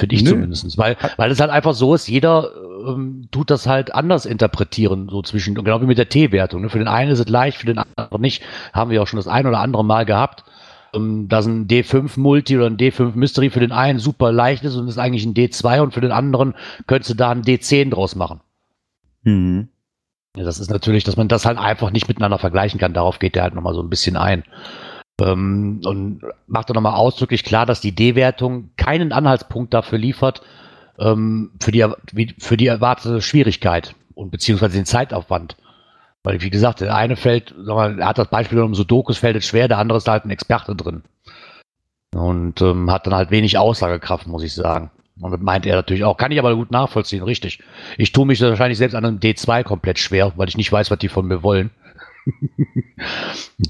Finde 0.00 0.16
ich 0.16 0.22
Nö. 0.22 0.30
zumindest. 0.30 0.78
Weil, 0.78 0.96
weil 1.18 1.30
es 1.30 1.40
halt 1.40 1.50
einfach 1.50 1.74
so 1.74 1.94
ist, 1.94 2.08
jeder 2.08 2.48
ähm, 2.88 3.28
tut 3.30 3.50
das 3.50 3.66
halt 3.66 3.94
anders 3.94 4.24
interpretieren, 4.24 5.10
so 5.10 5.20
zwischen, 5.20 5.54
genau 5.54 5.82
wie 5.82 5.86
mit 5.86 5.98
der 5.98 6.08
T-Wertung. 6.08 6.62
Ne? 6.62 6.70
Für 6.70 6.78
den 6.78 6.88
einen 6.88 7.10
ist 7.10 7.18
es 7.18 7.28
leicht, 7.28 7.58
für 7.58 7.66
den 7.66 7.76
anderen 7.76 8.22
nicht. 8.22 8.42
Haben 8.72 8.90
wir 8.90 9.02
auch 9.02 9.06
schon 9.06 9.18
das 9.18 9.28
ein 9.28 9.46
oder 9.46 9.60
andere 9.60 9.84
Mal 9.84 10.06
gehabt. 10.06 10.44
Ähm, 10.94 11.28
dass 11.28 11.44
ein 11.44 11.68
D5-Multi 11.68 12.56
oder 12.56 12.66
ein 12.66 12.78
D5-Mystery 12.78 13.50
für 13.50 13.60
den 13.60 13.72
einen 13.72 13.98
super 13.98 14.32
leicht 14.32 14.64
ist 14.64 14.74
und 14.74 14.88
ist 14.88 14.96
eigentlich 14.96 15.26
ein 15.26 15.34
D2 15.34 15.82
und 15.82 15.92
für 15.92 16.00
den 16.00 16.12
anderen 16.12 16.54
könntest 16.86 17.10
du 17.10 17.14
da 17.14 17.30
ein 17.30 17.42
D10 17.42 17.90
draus 17.90 18.16
machen. 18.16 18.40
Mhm. 19.22 19.68
Ja, 20.34 20.44
das 20.44 20.58
ist 20.58 20.70
natürlich, 20.70 21.04
dass 21.04 21.18
man 21.18 21.28
das 21.28 21.44
halt 21.44 21.58
einfach 21.58 21.90
nicht 21.90 22.08
miteinander 22.08 22.38
vergleichen 22.38 22.80
kann. 22.80 22.94
Darauf 22.94 23.18
geht 23.18 23.36
er 23.36 23.42
halt 23.42 23.54
nochmal 23.54 23.74
so 23.74 23.82
ein 23.82 23.90
bisschen 23.90 24.16
ein. 24.16 24.44
Ähm, 25.20 25.80
und 25.84 26.22
macht 26.46 26.70
dann 26.70 26.74
nochmal 26.74 26.94
ausdrücklich 26.94 27.44
klar, 27.44 27.66
dass 27.66 27.80
die 27.80 27.94
D-Wertung 27.94 28.70
keinen 28.76 29.12
Anhaltspunkt 29.12 29.74
dafür 29.74 29.98
liefert, 29.98 30.42
ähm, 30.98 31.50
für, 31.60 31.72
die, 31.72 32.34
für 32.38 32.56
die 32.56 32.66
erwartete 32.66 33.22
Schwierigkeit 33.22 33.94
und 34.14 34.30
beziehungsweise 34.30 34.76
den 34.76 34.86
Zeitaufwand. 34.86 35.56
Weil, 36.22 36.42
wie 36.42 36.50
gesagt, 36.50 36.80
der 36.80 36.94
eine 36.94 37.16
fällt, 37.16 37.54
er 37.66 38.06
hat 38.06 38.18
das 38.18 38.28
Beispiel 38.28 38.56
genommen, 38.56 38.74
Sudokus 38.74 39.18
fällt 39.18 39.36
es 39.36 39.46
schwer, 39.46 39.68
der 39.68 39.78
andere 39.78 39.98
ist 39.98 40.08
halt 40.08 40.24
ein 40.24 40.30
Experte 40.30 40.76
drin. 40.76 41.02
Und 42.14 42.60
ähm, 42.60 42.90
hat 42.90 43.06
dann 43.06 43.14
halt 43.14 43.30
wenig 43.30 43.56
Aussagekraft, 43.56 44.26
muss 44.26 44.42
ich 44.42 44.54
sagen. 44.54 44.90
Und 45.20 45.30
das 45.32 45.40
meint 45.40 45.66
er 45.66 45.76
natürlich 45.76 46.04
auch. 46.04 46.16
Kann 46.16 46.32
ich 46.32 46.38
aber 46.38 46.54
gut 46.54 46.70
nachvollziehen, 46.70 47.22
richtig. 47.22 47.60
Ich 47.98 48.12
tue 48.12 48.26
mich 48.26 48.40
wahrscheinlich 48.40 48.78
selbst 48.78 48.94
an 48.94 49.04
einem 49.04 49.18
D2 49.18 49.62
komplett 49.62 49.98
schwer, 49.98 50.32
weil 50.36 50.48
ich 50.48 50.56
nicht 50.56 50.72
weiß, 50.72 50.90
was 50.90 50.98
die 50.98 51.08
von 51.08 51.26
mir 51.26 51.42
wollen. 51.42 51.70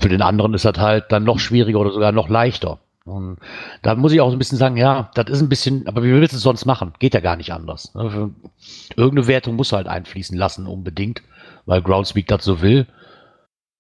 Für 0.01 0.09
den 0.09 0.22
anderen 0.22 0.55
ist 0.55 0.64
das 0.64 0.78
halt 0.78 1.07
dann 1.11 1.24
noch 1.24 1.38
schwieriger 1.38 1.78
oder 1.80 1.92
sogar 1.92 2.12
noch 2.12 2.28
leichter. 2.28 2.78
Und 3.05 3.38
da 3.82 3.94
muss 3.94 4.12
ich 4.12 4.20
auch 4.20 4.28
so 4.28 4.36
ein 4.36 4.38
bisschen 4.38 4.59
sagen, 4.59 4.76
ja, 4.76 5.11
das 5.14 5.30
ist 5.30 5.40
ein 5.40 5.48
bisschen, 5.48 5.86
aber 5.86 6.03
wie 6.03 6.12
willst 6.12 6.32
du 6.32 6.36
es 6.36 6.42
sonst 6.42 6.66
machen? 6.66 6.92
Geht 6.98 7.14
ja 7.14 7.20
gar 7.20 7.36
nicht 7.36 7.53
anders. 7.53 7.94
ne? 7.94 8.30
Irgendeine 8.96 9.26
Wertung 9.26 9.57
muss 9.57 9.72
halt 9.72 9.88
einfließen 9.88 10.36
lassen, 10.36 10.66
unbedingt, 10.66 11.22
weil 11.66 11.82
Groundspeak 11.82 12.26
das 12.28 12.44
so 12.44 12.61
will. 12.61 12.86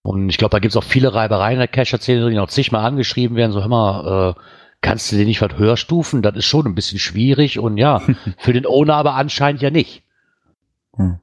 Und 0.02 0.30
ich 0.30 0.38
glaube, 0.38 0.52
da 0.52 0.58
gibt 0.58 0.72
es 0.72 0.76
auch 0.76 0.84
viele 0.84 1.12
Reibereien 1.12 1.54
in 1.54 1.58
der 1.58 1.68
Cacher-Szene, 1.68 2.30
die 2.30 2.36
noch 2.36 2.48
zigmal 2.48 2.84
angeschrieben 2.84 3.36
werden, 3.36 3.52
so 3.52 3.60
hör 3.60 3.68
mal, 3.68 4.30
äh, 4.30 4.40
kannst 4.80 5.12
du 5.12 5.16
dir 5.16 5.26
nicht 5.26 5.42
was 5.42 5.58
höher 5.58 5.76
stufen? 5.76 6.22
Das 6.22 6.36
ist 6.36 6.46
schon 6.46 6.66
ein 6.66 6.74
bisschen 6.74 6.98
schwierig 6.98 7.58
und 7.58 7.76
ja, 7.76 8.02
für 8.38 8.54
den 8.54 8.66
Owner 8.66 8.94
aber 8.94 9.14
anscheinend 9.14 9.60
ja 9.60 9.70
nicht. 9.70 10.02
Hm. 10.96 11.18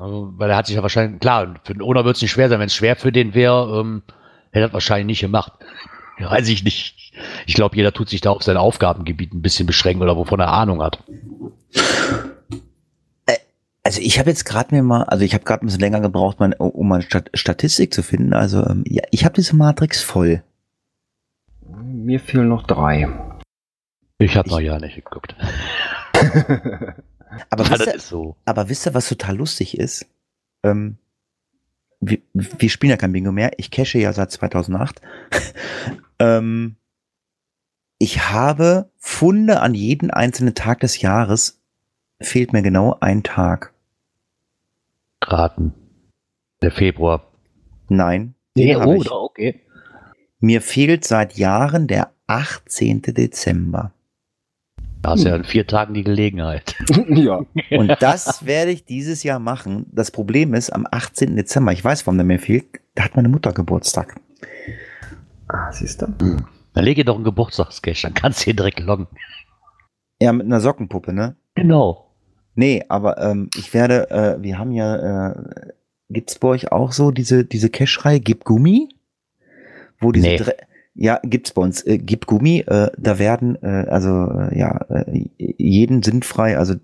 Also, 0.00 0.32
weil 0.36 0.48
er 0.48 0.56
hat 0.56 0.66
sich 0.66 0.76
ja 0.76 0.82
wahrscheinlich, 0.82 1.20
klar, 1.20 1.56
für 1.62 1.74
den 1.74 1.82
Owner 1.82 2.06
wird 2.06 2.16
es 2.16 2.22
nicht 2.22 2.30
schwer 2.30 2.48
sein. 2.48 2.58
Wenn 2.58 2.68
es 2.68 2.74
schwer 2.74 2.96
für 2.96 3.12
den 3.12 3.34
wäre, 3.34 3.80
ähm, 3.80 4.02
hätte 4.50 4.68
er 4.68 4.72
wahrscheinlich 4.72 5.06
nicht 5.06 5.20
gemacht. 5.20 5.52
Weiß 6.18 6.48
ich 6.48 6.64
nicht. 6.64 7.12
Ich 7.46 7.54
glaube, 7.54 7.76
jeder 7.76 7.92
tut 7.92 8.08
sich 8.08 8.22
da 8.22 8.30
auf 8.30 8.42
sein 8.42 8.56
Aufgabengebiet 8.56 9.34
ein 9.34 9.42
bisschen 9.42 9.66
beschränken 9.66 10.02
oder 10.02 10.16
wovon 10.16 10.40
er 10.40 10.52
Ahnung 10.52 10.82
hat. 10.82 11.02
Also 13.82 14.00
ich 14.02 14.18
habe 14.18 14.28
jetzt 14.30 14.44
gerade 14.44 14.74
mir 14.74 14.82
mal, 14.82 15.04
also 15.04 15.24
ich 15.24 15.32
habe 15.34 15.44
gerade 15.44 15.64
ein 15.64 15.66
bisschen 15.66 15.80
länger 15.80 16.00
gebraucht, 16.00 16.38
mein, 16.38 16.52
um 16.52 16.88
meine 16.88 17.02
Stat 17.02 17.30
Statistik 17.34 17.92
zu 17.92 18.02
finden. 18.02 18.32
Also 18.34 18.64
ähm, 18.66 18.84
ja, 18.86 19.02
ich 19.10 19.24
habe 19.24 19.34
diese 19.34 19.56
Matrix 19.56 20.02
voll. 20.02 20.42
Mir 21.66 22.20
fehlen 22.20 22.48
noch 22.48 22.66
drei. 22.66 23.08
Ich 24.18 24.36
habe 24.36 24.48
noch 24.48 24.60
ja 24.60 24.78
nicht 24.78 24.96
geguckt. 24.96 25.34
Aber 27.50 27.64
Ja, 27.64 27.70
wisst, 27.70 27.80
das 27.80 27.86
ihr, 27.88 27.94
ist 27.94 28.08
so. 28.08 28.36
aber 28.44 28.68
wisst 28.68 28.86
ihr, 28.86 28.94
was 28.94 29.08
total 29.08 29.36
lustig 29.36 29.78
ist? 29.78 30.06
Ähm, 30.62 30.98
wir, 32.00 32.18
wir 32.32 32.70
spielen 32.70 32.90
ja 32.90 32.96
kein 32.96 33.12
Bingo 33.12 33.32
mehr. 33.32 33.52
Ich 33.58 33.70
cache 33.70 33.98
ja 33.98 34.12
seit 34.12 34.30
2008. 34.30 35.00
ähm, 36.18 36.76
ich 37.98 38.30
habe 38.30 38.90
Funde 38.98 39.60
an 39.60 39.74
jeden 39.74 40.10
einzelnen 40.10 40.54
Tag 40.54 40.80
des 40.80 41.00
Jahres. 41.02 41.60
Fehlt 42.20 42.52
mir 42.52 42.62
genau 42.62 42.96
ein 43.00 43.22
Tag. 43.22 43.72
Raten. 45.22 45.74
Der 46.62 46.70
Februar. 46.70 47.26
Nein. 47.88 48.34
ich. 49.02 49.10
oh, 49.10 49.24
okay. 49.24 49.60
Mir 50.40 50.62
fehlt 50.62 51.04
seit 51.04 51.36
Jahren 51.36 51.86
der 51.86 52.12
18. 52.26 53.02
Dezember. 53.02 53.92
Da 55.02 55.10
hast 55.10 55.24
du 55.24 55.28
ja 55.28 55.36
in 55.36 55.44
vier 55.44 55.66
Tagen 55.66 55.94
die 55.94 56.04
Gelegenheit. 56.04 56.74
ja. 57.08 57.40
Und 57.70 57.96
das 58.00 58.44
werde 58.44 58.70
ich 58.70 58.84
dieses 58.84 59.22
Jahr 59.22 59.38
machen. 59.38 59.86
Das 59.92 60.10
Problem 60.10 60.52
ist, 60.54 60.70
am 60.70 60.86
18. 60.90 61.36
Dezember, 61.36 61.72
ich 61.72 61.82
weiß, 61.82 62.06
warum 62.06 62.18
der 62.18 62.26
mir 62.26 62.38
fehlt, 62.38 62.66
da 62.94 63.04
hat 63.04 63.16
meine 63.16 63.28
Mutter 63.28 63.52
Geburtstag. 63.52 64.20
Ah, 65.48 65.72
siehst 65.72 66.02
du? 66.02 66.06
Dann 66.74 66.84
lege 66.84 67.04
doch 67.04 67.14
einen 67.14 67.24
Geburtstagscash, 67.24 68.02
dann 68.02 68.14
kannst 68.14 68.40
du 68.40 68.44
hier 68.44 68.54
direkt 68.54 68.80
loggen. 68.80 69.08
Ja, 70.20 70.32
mit 70.32 70.46
einer 70.46 70.60
Sockenpuppe, 70.60 71.12
ne? 71.12 71.34
Genau. 71.54 72.10
Nee, 72.54 72.84
aber 72.88 73.18
ähm, 73.18 73.48
ich 73.56 73.72
werde, 73.72 74.10
äh, 74.10 74.42
wir 74.42 74.58
haben 74.58 74.72
ja, 74.72 75.30
äh, 75.30 75.34
gibt's 76.10 76.38
bei 76.38 76.48
euch 76.48 76.72
auch 76.72 76.92
so 76.92 77.10
diese, 77.10 77.44
diese 77.44 77.70
Cash-Reihe 77.70 78.20
Gib 78.20 78.44
Gummi? 78.44 78.90
Wo 79.98 80.12
diese 80.12 80.28
Nee. 80.28 80.40
Ja, 80.94 81.20
gibt's 81.22 81.52
bei 81.52 81.62
uns. 81.62 81.82
Äh, 81.86 81.98
Gib 81.98 82.26
Gummi, 82.26 82.64
äh, 82.66 82.90
da 82.98 83.18
werden, 83.18 83.56
äh, 83.62 83.86
also 83.88 84.08
äh, 84.08 84.58
ja, 84.58 84.80
äh, 84.88 85.28
jeden 85.38 86.02
sinnfrei, 86.02 86.58
also 86.58 86.74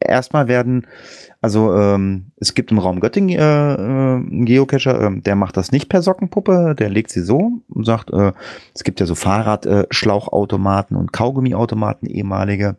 erstmal 0.00 0.48
werden, 0.48 0.86
also 1.40 1.74
ähm, 1.74 2.32
es 2.36 2.54
gibt 2.54 2.70
im 2.70 2.78
Raum 2.78 3.00
Göttingen 3.00 3.38
äh, 3.38 3.74
äh, 3.74 3.76
einen 3.76 4.44
Geocacher, 4.44 5.00
ähm, 5.00 5.22
der 5.22 5.34
macht 5.34 5.56
das 5.56 5.72
nicht 5.72 5.88
per 5.88 6.02
Sockenpuppe, 6.02 6.74
der 6.78 6.90
legt 6.90 7.10
sie 7.10 7.22
so 7.22 7.62
und 7.68 7.84
sagt, 7.86 8.10
äh, 8.12 8.32
es 8.74 8.84
gibt 8.84 9.00
ja 9.00 9.06
so 9.06 9.14
Fahrradschlauchautomaten 9.14 9.90
äh, 9.90 9.94
Schlauchautomaten 9.94 10.96
und 10.96 11.12
Kaugummiautomaten, 11.12 12.08
ehemalige, 12.08 12.76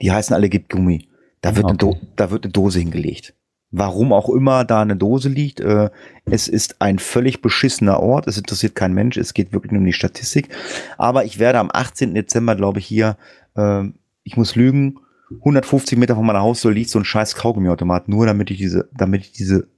die 0.00 0.12
heißen 0.12 0.34
alle 0.34 0.48
Gib 0.48 0.68
Gummi. 0.68 1.08
Da 1.40 1.56
wird, 1.56 1.66
Ah, 1.66 1.70
eine, 1.70 1.78
Do 1.78 1.88
okay. 1.90 2.06
da 2.16 2.30
wird 2.30 2.44
eine 2.44 2.52
Dose 2.52 2.78
hingelegt. 2.80 3.34
Warum 3.70 4.14
auch 4.14 4.30
immer 4.30 4.64
da 4.64 4.80
eine 4.80 4.96
Dose 4.96 5.28
liegt, 5.28 5.60
äh, 5.60 5.90
es 6.24 6.48
ist 6.48 6.80
ein 6.80 6.98
völlig 6.98 7.42
beschissener 7.42 8.00
Ort, 8.00 8.26
es 8.26 8.38
interessiert 8.38 8.74
kein 8.74 8.94
Mensch, 8.94 9.18
es 9.18 9.34
geht 9.34 9.52
wirklich 9.52 9.72
nur 9.72 9.80
um 9.80 9.86
die 9.86 9.92
Statistik. 9.92 10.48
Aber 10.96 11.24
ich 11.26 11.38
werde 11.38 11.58
am 11.58 11.70
18. 11.70 12.14
Dezember, 12.14 12.56
glaube 12.56 12.78
ich, 12.78 12.86
hier, 12.86 13.18
äh, 13.56 13.84
ich 14.22 14.38
muss 14.38 14.54
lügen, 14.54 15.00
150 15.40 15.98
Meter 15.98 16.14
von 16.14 16.24
meiner 16.24 16.40
Haustür 16.40 16.72
liegt 16.72 16.88
so 16.88 16.98
ein 16.98 17.04
scheiß 17.04 17.34
Kaugummiautomat, 17.34 18.08
nur 18.08 18.24
damit 18.24 18.50
ich 18.50 18.56
diese, 18.56 18.88
damit 18.94 19.20
ich 19.20 19.32
diese, 19.32 19.68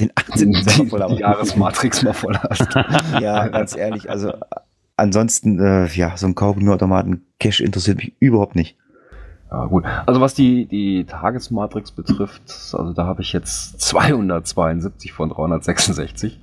den 0.00 0.12
18. 0.14 0.52
Dezember 0.64 0.90
voll 0.90 1.02
habe. 1.02 1.14
Jahresmatrix 1.18 2.04
mal 2.04 2.12
voll 2.12 2.38
hast. 2.38 2.68
Ja, 3.20 3.48
ganz 3.48 3.74
ehrlich, 3.74 4.08
also 4.10 4.32
ansonsten, 4.96 5.58
äh, 5.58 5.86
ja, 5.88 6.16
so 6.16 6.26
ein 6.26 6.36
Kaugummiautomaten, 6.36 7.26
Cash 7.40 7.60
interessiert 7.60 7.98
mich 7.98 8.14
überhaupt 8.20 8.54
nicht. 8.54 8.76
Ja, 9.52 9.66
gut. 9.66 9.84
Also 10.06 10.22
was 10.22 10.32
die, 10.32 10.64
die 10.64 11.04
Tagesmatrix 11.04 11.90
betrifft, 11.90 12.42
also 12.72 12.94
da 12.94 13.04
habe 13.04 13.20
ich 13.20 13.34
jetzt 13.34 13.78
272 13.82 15.12
von 15.12 15.28
366. 15.28 16.40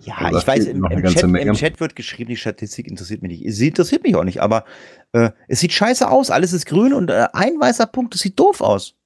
Ja, 0.00 0.16
Also 0.16 0.38
ich 0.40 0.46
weiß, 0.46 0.66
im, 0.66 0.84
im, 0.84 1.04
Chat, 1.04 1.22
im 1.22 1.52
Chat 1.52 1.78
wird 1.78 1.94
geschrieben, 1.94 2.30
die 2.30 2.36
Statistik 2.36 2.88
interessiert 2.88 3.22
mich 3.22 3.38
nicht. 3.38 3.54
Sie 3.54 3.68
interessiert 3.68 4.02
mich 4.02 4.16
auch 4.16 4.24
nicht, 4.24 4.42
aber 4.42 4.64
äh, 5.12 5.30
es 5.46 5.60
sieht 5.60 5.72
scheiße 5.72 6.10
aus, 6.10 6.30
alles 6.32 6.52
ist 6.52 6.66
grün 6.66 6.92
und 6.94 7.10
äh, 7.10 7.28
ein 7.32 7.60
weißer 7.60 7.86
Punkt, 7.86 8.14
das 8.14 8.22
sieht 8.22 8.36
doof 8.40 8.60
aus. 8.60 8.96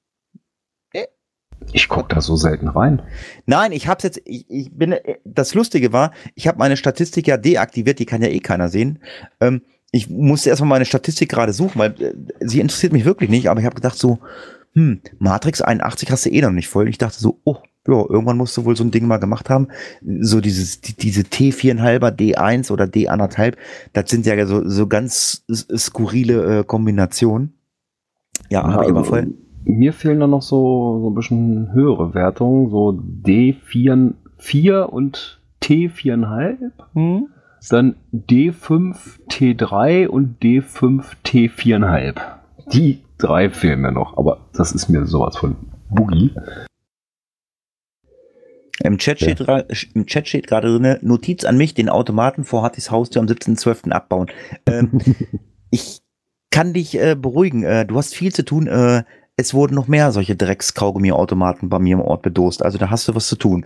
Ich 1.73 1.89
gucke 1.89 2.13
da 2.15 2.21
so 2.21 2.35
selten 2.35 2.69
rein. 2.69 3.03
Nein, 3.47 3.71
ich 3.73 3.87
hab's 3.87 4.03
jetzt, 4.03 4.21
ich, 4.25 4.51
ich 4.51 4.73
bin, 4.73 4.93
äh, 4.93 5.19
das 5.25 5.55
Lustige 5.55 5.93
war, 5.93 6.13
ich 6.35 6.49
habe 6.49 6.59
meine 6.59 6.77
Statistik 6.77 7.29
ja 7.29 7.37
deaktiviert, 7.37 7.99
die 7.99 8.07
kann 8.07 8.23
ja 8.23 8.29
eh 8.29 8.41
keiner 8.41 8.69
sehen. 8.69 8.99
Ähm, 9.41 9.63
ich 9.93 10.11
musste 10.11 10.49
erstmal 10.49 10.71
meine 10.71 10.85
Statistik 10.87 11.29
gerade 11.29 11.53
suchen, 11.53 11.79
weil 11.79 11.95
äh, 12.01 12.15
sie 12.41 12.61
interessiert 12.61 12.93
mich 12.93 13.05
wirklich 13.05 13.31
nicht, 13.31 13.49
aber 13.49 13.61
ich 13.61 13.67
habe 13.67 13.77
gedacht 13.77 13.97
so, 13.97 14.19
hm, 14.75 15.01
Matrix 15.19 15.61
81 15.61 16.11
hast 16.11 16.27
du 16.27 16.31
eh 16.31 16.41
noch 16.41 16.51
nicht 16.51 16.69
voll. 16.69 16.89
Ich 16.89 16.99
dachte 16.99 17.21
so, 17.21 17.39
oh, 17.45 17.59
ja, 17.87 17.95
irgendwann 17.95 18.39
musst 18.39 18.57
du 18.57 18.65
wohl 18.65 18.75
so 18.75 18.85
ein 18.85 18.91
Ding 18.91 19.07
mal 19.07 19.19
gemacht 19.19 19.51
haben. 19.51 19.69
So 20.21 20.41
dieses, 20.41 20.81
die, 20.81 20.95
diese 20.95 21.23
T4,5er, 21.23 22.11
D1 22.11 22.73
oder 22.73 22.85
D1,5, 22.85 23.55
das 23.93 24.11
sind 24.11 24.25
ja 24.25 24.47
so, 24.47 24.67
so 24.69 24.87
ganz 24.87 25.45
skurrile 25.53 26.61
äh, 26.61 26.65
Kombinationen. 26.65 27.53
Ja, 28.49 28.63
habe 28.63 28.85
ich 28.85 28.91
aber 28.91 29.05
voll. 29.05 29.35
Mir 29.65 29.93
fehlen 29.93 30.21
da 30.21 30.27
noch 30.27 30.43
so, 30.43 31.01
so 31.03 31.11
ein 31.11 31.15
bisschen 31.15 31.73
höhere 31.73 32.15
Wertungen, 32.15 32.71
so 32.71 32.99
D4 33.25 34.15
4 34.39 34.93
und 34.93 35.41
T4,5. 35.63 36.71
Hm? 36.95 37.29
Dann 37.71 37.97
D5 38.13 38.97
T3 39.31 40.09
und 40.09 40.41
D5 40.43 41.05
T4,5. 41.25 42.21
Die 42.73 43.03
drei 43.19 43.51
fehlen 43.51 43.81
mir 43.81 43.93
noch, 43.93 44.17
aber 44.19 44.41
das 44.53 44.73
ist 44.73 44.89
mir 44.89 45.07
sowas 45.07 45.37
von 45.37 45.57
Boogie. 45.91 46.33
Im 48.83 48.99
Chat 48.99 49.19
steht, 49.21 49.41
gra- 49.41 49.67
im 49.95 50.07
Chat 50.07 50.29
steht 50.29 50.47
gerade 50.49 50.69
drin, 50.77 50.99
Notiz 51.03 51.45
an 51.45 51.57
mich, 51.57 51.75
den 51.75 51.89
Automaten 51.89 52.45
vor 52.45 52.63
Hattis 52.63 52.91
Haustür 52.91 53.21
am 53.23 53.29
17.12. 53.29 53.91
abbauen. 53.91 54.29
Ähm, 54.67 55.01
ich 55.71 56.01
kann 56.51 56.73
dich 56.73 56.99
äh, 56.99 57.15
beruhigen, 57.15 57.63
äh, 57.63 57.87
du 57.87 57.97
hast 57.97 58.15
viel 58.15 58.33
zu 58.33 58.45
tun. 58.45 58.67
Äh, 58.67 59.05
es 59.37 59.55
wurden 59.55 59.75
noch 59.75 59.89
mehr 59.89 60.13
solche 60.13 60.37
Drecks-Kaugummi-Automaten 60.37 61.69
bei 61.69 61.79
mir 61.79 61.95
im 61.95 62.03
Ort 62.03 62.23
bedost. 62.23 62.63
Also 62.63 62.77
da 62.79 62.91
hast 62.91 63.09
du 63.09 63.15
was 63.15 63.29
zu 63.29 63.37
tun. 63.37 63.65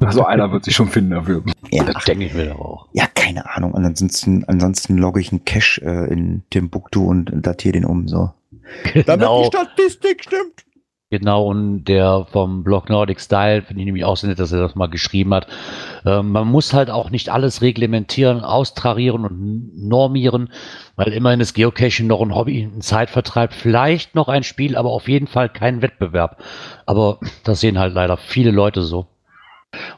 Also 0.00 0.24
einer 0.26 0.50
wird 0.52 0.64
sich 0.64 0.74
schon 0.74 0.88
finden 0.88 1.10
dafür. 1.12 1.42
Ja, 1.70 1.84
Das 1.84 2.04
denke 2.04 2.24
ich 2.26 2.34
mir 2.34 2.46
doch 2.46 2.58
auch. 2.58 2.88
ja 2.92 3.06
keine 3.14 3.48
Ahnung. 3.56 3.74
Ansonsten, 3.74 4.44
ansonsten 4.46 4.98
logge 4.98 5.20
ich 5.20 5.30
einen 5.32 5.44
Cache 5.44 5.80
äh, 5.82 6.12
in 6.12 6.42
Timbuktu 6.50 7.04
und 7.06 7.30
datiere 7.32 7.72
den 7.72 7.84
um. 7.84 8.08
So. 8.08 8.30
Genau, 8.92 9.44
Statistik 9.44 10.24
stimmt. 10.24 10.64
genau. 11.10 11.46
Und 11.46 11.84
der 11.84 12.26
vom 12.32 12.64
Blog 12.64 12.88
Nordic 12.90 13.20
Style, 13.20 13.62
finde 13.62 13.82
ich 13.82 13.86
nämlich 13.86 14.04
auch 14.04 14.16
so 14.16 14.26
nett, 14.26 14.38
dass 14.38 14.52
er 14.52 14.60
das 14.60 14.74
mal 14.74 14.88
geschrieben 14.88 15.32
hat. 15.34 15.46
Ähm, 16.04 16.30
man 16.32 16.48
muss 16.48 16.72
halt 16.74 16.90
auch 16.90 17.10
nicht 17.10 17.28
alles 17.30 17.62
reglementieren, 17.62 18.40
austrarieren 18.40 19.24
und 19.24 19.70
normieren, 19.88 20.50
weil 20.96 21.12
immerhin 21.12 21.40
ist 21.40 21.54
Geocaching 21.54 22.06
noch 22.06 22.20
ein 22.20 22.34
Hobby, 22.34 22.62
ein 22.62 22.80
Zeitvertreib, 22.80 23.52
vielleicht 23.52 24.14
noch 24.14 24.28
ein 24.28 24.42
Spiel, 24.42 24.76
aber 24.76 24.90
auf 24.90 25.08
jeden 25.08 25.26
Fall 25.28 25.48
kein 25.48 25.82
Wettbewerb. 25.82 26.42
Aber 26.86 27.20
das 27.44 27.60
sehen 27.60 27.78
halt 27.78 27.94
leider 27.94 28.16
viele 28.16 28.50
Leute 28.50 28.82
so. 28.82 29.06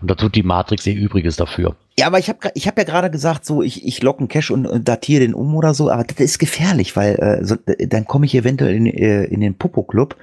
Und 0.00 0.10
da 0.10 0.14
tut 0.14 0.34
die 0.34 0.42
Matrix 0.42 0.86
ihr 0.86 0.94
Übriges 0.94 1.36
dafür. 1.36 1.76
Ja, 1.98 2.06
aber 2.06 2.18
ich 2.18 2.28
habe 2.28 2.38
ich 2.54 2.66
hab 2.68 2.76
ja 2.76 2.84
gerade 2.84 3.10
gesagt, 3.10 3.46
so 3.46 3.62
ich, 3.62 3.86
ich 3.86 4.02
logge 4.02 4.20
einen 4.20 4.28
Cache 4.28 4.52
und, 4.52 4.66
und 4.66 4.86
datiere 4.86 5.20
den 5.20 5.34
um 5.34 5.54
oder 5.54 5.72
so, 5.72 5.90
aber 5.90 6.04
das 6.04 6.18
ist 6.18 6.38
gefährlich, 6.38 6.94
weil 6.94 7.14
äh, 7.16 7.44
so, 7.44 7.56
dann 7.86 8.04
komme 8.04 8.26
ich 8.26 8.34
eventuell 8.34 8.74
in, 8.74 8.86
äh, 8.86 9.24
in 9.24 9.40
den 9.40 9.56
Popo-Club 9.56 10.16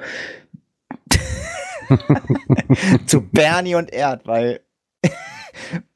zu 3.08 3.22
Bernie 3.22 3.76
und 3.76 3.91
Erd, 3.91 4.28
weil 4.28 4.60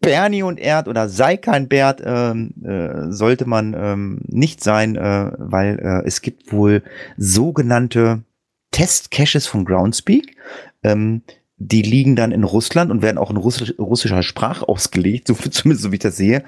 Bernie 0.01 0.43
und 0.43 0.59
Erd 0.59 0.87
oder 0.87 1.09
sei 1.09 1.37
kein 1.37 1.67
Bert 1.67 2.01
ähm, 2.03 2.53
äh, 2.63 3.11
sollte 3.11 3.45
man 3.45 3.75
ähm, 3.77 4.21
nicht 4.25 4.63
sein, 4.63 4.95
äh, 4.95 5.31
weil 5.37 5.79
äh, 5.79 6.07
es 6.07 6.21
gibt 6.21 6.51
wohl 6.51 6.83
sogenannte 7.17 8.23
Test-Caches 8.71 9.47
von 9.47 9.65
Groundspeak. 9.65 10.35
Ähm, 10.83 11.21
die 11.57 11.81
liegen 11.81 12.15
dann 12.15 12.31
in 12.31 12.43
Russland 12.43 12.91
und 12.91 13.01
werden 13.01 13.17
auch 13.17 13.31
in 13.31 13.37
Russisch, 13.37 13.73
russischer 13.79 14.21
Sprache 14.23 14.67
ausgelegt, 14.67 15.27
so, 15.27 15.33
zumindest 15.49 15.83
so 15.83 15.91
wie 15.91 15.95
ich 15.95 16.01
das 16.01 16.17
sehe. 16.17 16.43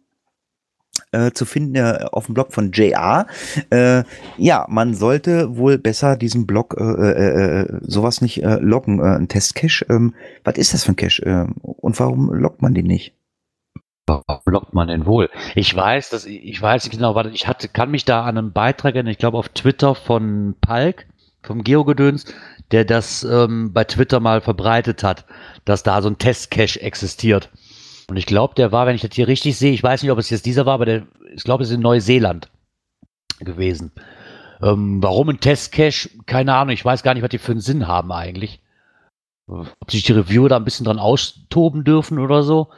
Äh, 1.11 1.31
zu 1.31 1.47
finden 1.47 1.75
äh, 1.77 2.05
auf 2.13 2.27
dem 2.27 2.35
Blog 2.35 2.53
von 2.53 2.71
JR. 2.73 3.27
Äh, 3.71 4.03
ja, 4.37 4.67
man 4.69 4.93
sollte 4.95 5.57
wohl 5.57 5.79
besser 5.79 6.17
diesen 6.17 6.47
Blog 6.47 6.77
äh, 6.79 6.83
äh, 6.83 7.61
äh, 7.61 7.79
sowas 7.81 8.21
nicht 8.21 8.43
äh, 8.43 8.57
loggen, 8.57 9.01
ein 9.01 9.29
Testcache. 9.29 9.87
Ähm, 9.89 10.15
was 10.45 10.59
ist 10.59 10.75
das 10.75 10.85
für 10.85 10.93
ein 10.93 10.97
Cache 10.97 11.25
äh, 11.25 11.47
und 11.63 11.99
warum 11.99 12.31
loggt 12.35 12.61
man 12.61 12.75
den 12.75 12.85
nicht? 12.87 13.15
Warum 14.09 14.41
lockt 14.47 14.73
man 14.73 14.89
denn 14.89 15.05
wohl? 15.05 15.29
Ich 15.55 15.75
weiß, 15.75 16.09
dass 16.09 16.25
ich 16.25 16.61
weiß 16.61 16.85
nicht 16.85 16.97
genau, 16.97 17.15
warte, 17.15 17.29
ich 17.29 17.47
hatte, 17.47 17.69
kann 17.69 17.91
mich 17.91 18.07
da 18.07 18.25
an 18.25 18.39
einen 18.39 18.53
Beitrag 18.53 18.95
erinnern, 18.95 19.13
ich 19.13 19.19
glaube 19.19 19.37
auf 19.37 19.51
Twitter 19.51 19.95
von 19.95 20.57
Palk, 20.63 21.07
vom 21.43 21.63
Geogedöns, 21.63 22.25
der 22.71 22.87
das 22.87 23.23
ähm, 23.23 23.73
bei 23.75 23.85
Twitter 23.85 24.21
mal 24.21 24.41
verbreitet 24.41 25.03
hat, 25.03 25.27
dass 25.67 25.83
da 25.83 26.01
so 26.01 26.09
ein 26.09 26.17
Testcache 26.17 26.81
existiert. 26.81 27.51
Und 28.09 28.17
ich 28.17 28.25
glaube, 28.25 28.55
der 28.55 28.73
war, 28.73 28.87
wenn 28.87 28.95
ich 28.95 29.03
das 29.03 29.15
hier 29.15 29.29
richtig 29.29 29.59
sehe, 29.59 29.73
ich 29.73 29.83
weiß 29.83 30.03
nicht, 30.03 30.11
ob 30.11 30.19
es 30.19 30.31
jetzt 30.31 30.47
dieser 30.47 30.65
war, 30.65 30.75
aber 30.75 30.87
der, 30.87 31.07
ich 31.35 31.45
glaube, 31.45 31.63
es 31.63 31.69
ist 31.69 31.75
in 31.77 31.83
Neuseeland 31.83 32.49
gewesen. 33.41 33.93
Ähm, 34.63 35.03
warum 35.03 35.29
ein 35.29 35.41
Testcache? 35.41 36.09
Keine 36.25 36.55
Ahnung, 36.55 36.73
ich 36.73 36.85
weiß 36.85 37.03
gar 37.03 37.13
nicht, 37.13 37.23
was 37.23 37.29
die 37.29 37.39
für 37.39 37.53
einen 37.53 37.61
Sinn 37.61 37.87
haben 37.87 38.11
eigentlich. 38.11 38.63
Ob 39.47 39.91
sich 39.91 40.03
die 40.03 40.13
Reviewer 40.13 40.49
da 40.49 40.57
ein 40.57 40.65
bisschen 40.65 40.87
dran 40.87 40.99
austoben 40.99 41.85
dürfen 41.85 42.19
oder 42.19 42.43
so. 42.43 42.69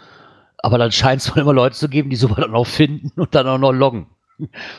Aber 0.62 0.78
dann 0.78 0.92
scheint 0.92 1.22
es 1.22 1.34
wohl 1.34 1.42
immer 1.42 1.52
Leute 1.52 1.76
zu 1.76 1.88
geben, 1.88 2.10
die 2.10 2.16
sowas 2.16 2.38
dann 2.38 2.54
auch 2.54 2.66
finden 2.66 3.18
und 3.20 3.34
dann 3.34 3.46
auch 3.46 3.58
noch 3.58 3.72
loggen. 3.72 4.06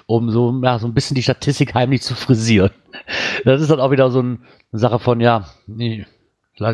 Um 0.08 0.32
so, 0.32 0.60
ja, 0.64 0.80
so 0.80 0.88
ein 0.88 0.94
bisschen 0.94 1.16
die 1.16 1.24
Statistik 1.24 1.76
heimlich 1.76 2.02
zu 2.02 2.16
frisieren. 2.16 2.72
Das 3.46 3.62
ist 3.62 3.70
dann 3.70 3.80
auch 3.80 3.92
wieder 3.92 4.10
so 4.10 4.22
ein, 4.22 4.44
eine 4.72 4.80
Sache 4.80 5.00
von, 5.00 5.20
ja, 5.20 5.46
nee, 5.68 6.06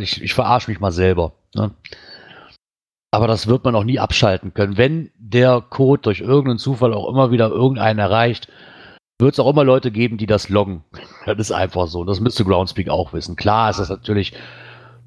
ich, 0.01 0.21
ich 0.21 0.33
verarsche 0.33 0.71
mich 0.71 0.79
mal 0.79 0.91
selber. 0.91 1.33
Ne? 1.53 1.71
Aber 3.11 3.27
das 3.27 3.47
wird 3.47 3.63
man 3.63 3.75
auch 3.75 3.83
nie 3.83 3.99
abschalten 3.99 4.53
können. 4.53 4.77
Wenn 4.77 5.11
der 5.17 5.61
Code 5.61 6.01
durch 6.01 6.19
irgendeinen 6.19 6.59
Zufall 6.59 6.93
auch 6.93 7.09
immer 7.09 7.31
wieder 7.31 7.49
irgendeinen 7.49 7.99
erreicht, 7.99 8.49
wird 9.19 9.33
es 9.33 9.39
auch 9.39 9.49
immer 9.49 9.63
Leute 9.63 9.91
geben, 9.91 10.17
die 10.17 10.27
das 10.27 10.49
loggen. 10.49 10.83
Das 11.25 11.37
ist 11.37 11.51
einfach 11.51 11.87
so. 11.87 12.03
Das 12.03 12.19
müsste 12.19 12.45
Groundspeak 12.45 12.89
auch 12.89 13.13
wissen. 13.13 13.35
Klar 13.35 13.69
ist 13.69 13.79
das 13.79 13.89
natürlich 13.89 14.33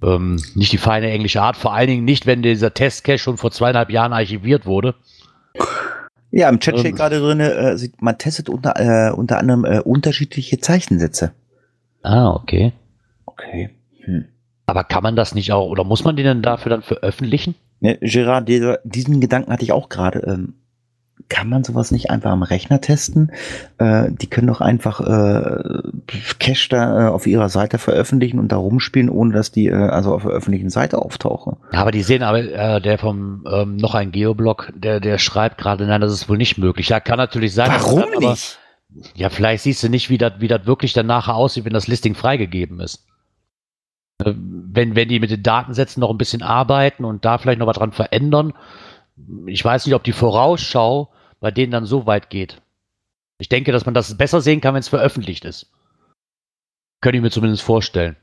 ähm, 0.02 0.42
nicht 0.54 0.72
die 0.72 0.78
feine 0.78 1.10
englische 1.10 1.42
Art, 1.42 1.56
vor 1.56 1.74
allen 1.74 1.88
Dingen 1.88 2.04
nicht, 2.04 2.26
wenn 2.26 2.42
dieser 2.42 2.72
Testcache 2.72 3.18
schon 3.18 3.36
vor 3.36 3.50
zweieinhalb 3.50 3.90
Jahren 3.90 4.12
archiviert 4.12 4.66
wurde. 4.66 4.94
Ja, 6.30 6.48
im 6.48 6.60
Chat 6.60 6.74
Ähm. 6.74 6.80
steht 6.80 6.96
gerade 6.96 7.18
drin, 7.20 7.40
äh, 7.40 7.76
man 7.98 8.18
testet 8.18 8.48
unter, 8.48 8.74
äh, 8.76 9.12
unter 9.12 9.38
anderem 9.38 9.64
äh, 9.64 9.80
unterschiedliche 9.80 10.58
Zeichensätze. 10.58 11.32
Ah, 12.02 12.30
okay. 12.30 12.72
Okay. 13.26 13.70
Hm. 14.04 14.26
Aber 14.66 14.84
kann 14.84 15.02
man 15.02 15.16
das 15.16 15.34
nicht 15.34 15.52
auch, 15.52 15.68
oder 15.68 15.84
muss 15.84 16.04
man 16.04 16.16
den 16.16 16.24
denn 16.24 16.42
dafür 16.42 16.70
dann 16.70 16.82
veröffentlichen? 16.82 17.56
Ne, 17.80 17.98
Gerard, 18.00 18.48
dieser, 18.48 18.78
diesen 18.84 19.20
Gedanken 19.20 19.52
hatte 19.52 19.64
ich 19.64 19.72
auch 19.72 19.88
gerade. 19.88 20.20
Ähm, 20.20 20.54
kann 21.28 21.48
man 21.48 21.64
sowas 21.64 21.90
nicht 21.90 22.10
einfach 22.10 22.30
am 22.30 22.42
Rechner 22.42 22.80
testen? 22.80 23.30
Äh, 23.78 24.10
die 24.10 24.28
können 24.28 24.46
doch 24.46 24.60
einfach 24.60 25.00
äh, 25.00 25.82
Cache 26.38 26.68
da 26.70 27.06
äh, 27.06 27.10
auf 27.10 27.26
ihrer 27.26 27.48
Seite 27.48 27.78
veröffentlichen 27.78 28.38
und 28.38 28.52
da 28.52 28.56
rumspielen, 28.56 29.08
ohne 29.10 29.32
dass 29.32 29.52
die 29.52 29.66
äh, 29.66 29.74
also 29.74 30.14
auf 30.14 30.22
der 30.22 30.32
öffentlichen 30.32 30.70
Seite 30.70 30.98
auftauchen. 30.98 31.56
Ja, 31.72 31.80
aber 31.80 31.90
die 31.90 32.02
sehen 32.02 32.22
aber, 32.22 32.38
äh, 32.40 32.80
der 32.80 32.98
vom 32.98 33.44
ähm, 33.50 33.76
noch 33.76 33.94
ein 33.94 34.12
Geoblog, 34.12 34.72
der, 34.74 35.00
der 35.00 35.18
schreibt 35.18 35.58
gerade, 35.58 35.86
nein, 35.86 36.00
das 36.00 36.12
ist 36.12 36.28
wohl 36.28 36.38
nicht 36.38 36.58
möglich. 36.58 36.88
Ja, 36.88 37.00
kann 37.00 37.18
natürlich 37.18 37.54
sein. 37.54 37.68
Warum 37.70 38.00
dann 38.00 38.14
aber- 38.16 38.30
nicht? 38.30 38.58
Ja, 39.14 39.28
vielleicht 39.28 39.62
siehst 39.62 39.82
du 39.84 39.88
nicht, 39.88 40.10
wie 40.10 40.18
das 40.18 40.32
wie 40.40 40.48
das 40.48 40.66
wirklich 40.66 40.92
dann 40.92 41.06
nachher 41.06 41.36
aussieht, 41.36 41.64
wenn 41.64 41.72
das 41.72 41.86
Listing 41.86 42.16
freigegeben 42.16 42.80
ist. 42.80 43.06
Äh, 44.24 44.32
Wenn, 44.36 44.96
wenn 44.96 45.08
die 45.08 45.20
mit 45.20 45.30
den 45.30 45.42
Datensätzen 45.44 46.00
noch 46.00 46.10
ein 46.10 46.18
bisschen 46.18 46.42
arbeiten 46.42 47.04
und 47.04 47.24
da 47.24 47.38
vielleicht 47.38 47.58
noch 47.60 47.66
was 47.68 47.76
dran 47.76 47.92
verändern. 47.92 48.52
Ich 49.46 49.64
weiß 49.64 49.86
nicht, 49.86 49.94
ob 49.94 50.04
die 50.04 50.12
Vorausschau 50.12 51.10
bei 51.40 51.50
denen 51.50 51.72
dann 51.72 51.86
so 51.86 52.06
weit 52.06 52.28
geht. 52.30 52.60
Ich 53.38 53.48
denke, 53.48 53.72
dass 53.72 53.86
man 53.86 53.94
das 53.94 54.16
besser 54.18 54.40
sehen 54.40 54.60
kann, 54.60 54.74
wenn 54.74 54.80
es 54.80 54.88
veröffentlicht 54.88 55.44
ist. 55.46 55.70
Könnte 57.00 57.16
ich 57.16 57.22
mir 57.22 57.30
zumindest 57.30 57.62
vorstellen. 57.62 58.16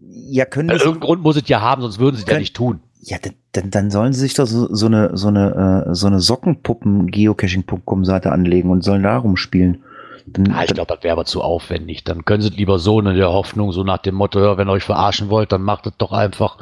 Ja, 0.00 0.46
können 0.46 0.68
das, 0.68 0.80
irgendeinen 0.80 1.00
Grund 1.06 1.22
muss 1.22 1.36
es 1.36 1.46
ja 1.48 1.60
haben, 1.60 1.82
sonst 1.82 1.98
würden 1.98 2.16
sie 2.16 2.22
es 2.22 2.30
ja 2.30 2.38
nicht 2.38 2.56
tun. 2.56 2.80
ja, 3.00 3.18
dann- 3.52 3.70
dann, 3.70 3.90
sollen 3.90 4.12
sie 4.12 4.20
sich 4.20 4.34
doch 4.34 4.46
so, 4.46 4.72
so 4.72 4.86
eine 4.86 5.16
so 5.16 5.26
eine 5.28 5.86
äh, 5.88 5.94
so 5.94 6.06
eine 6.06 6.20
Sockenpuppen-Geocaching.com-Seite 6.20 8.30
anlegen 8.32 8.70
und 8.70 8.82
sollen 8.82 9.02
da 9.02 9.16
rumspielen. 9.18 9.82
Dann, 10.26 10.46
Ja, 10.46 10.62
ich 10.62 10.72
glaube, 10.72 10.94
das 10.94 11.02
wäre 11.02 11.12
aber 11.12 11.24
zu 11.24 11.42
aufwendig. 11.42 12.04
Dann 12.04 12.24
können 12.24 12.42
sie 12.42 12.48
es 12.50 12.56
lieber 12.56 12.78
so 12.78 13.00
in 13.00 13.06
der 13.16 13.32
Hoffnung, 13.32 13.72
so 13.72 13.82
nach 13.84 13.98
dem 13.98 14.14
Motto, 14.14 14.40
ja, 14.40 14.56
wenn 14.56 14.68
ihr 14.68 14.72
euch 14.72 14.84
verarschen 14.84 15.28
wollt, 15.30 15.50
dann 15.52 15.62
macht 15.62 15.86
es 15.86 15.92
doch 15.98 16.12
einfach. 16.12 16.58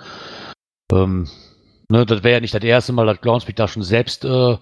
Ähm, 0.91 1.29
ne, 1.89 2.07
das 2.07 2.23
wäre 2.23 2.35
ja 2.35 2.41
nicht 2.41 2.55
das 2.55 2.63
erste 2.63 2.93
Mal, 2.93 3.07
dass 3.07 3.21
Groundspeak 3.21 3.57
da 3.57 3.69
schon 3.69 3.83
selbst 3.83 4.25
äh, 4.25 4.57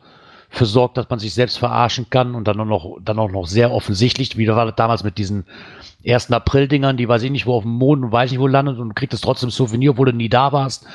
für 0.48 0.66
sorgt, 0.66 0.96
dass 0.96 1.10
man 1.10 1.18
sich 1.18 1.34
selbst 1.34 1.58
verarschen 1.58 2.08
kann 2.08 2.34
und 2.34 2.46
dann 2.46 2.60
auch 2.60 2.64
noch, 2.64 2.98
dann 3.02 3.18
auch 3.18 3.30
noch 3.30 3.46
sehr 3.46 3.72
offensichtlich, 3.72 4.36
wie 4.36 4.48
war 4.48 4.66
das 4.66 4.76
damals 4.76 5.02
mit 5.02 5.18
diesen 5.18 5.44
1. 6.06 6.30
April-Dingern, 6.30 6.96
die 6.96 7.08
weiß 7.08 7.22
ich 7.22 7.30
nicht, 7.30 7.46
wo 7.46 7.54
auf 7.54 7.64
dem 7.64 7.72
Mond 7.72 8.04
und 8.04 8.12
weiß 8.12 8.30
nicht, 8.30 8.40
wo 8.40 8.46
landet 8.46 8.78
und 8.78 8.90
du 8.90 8.94
kriegst 8.94 9.14
es 9.14 9.20
trotzdem 9.20 9.50
Souvenir, 9.50 9.92
obwohl 9.92 10.06
du 10.06 10.16
nie 10.16 10.28
da 10.28 10.52
warst. 10.52 10.86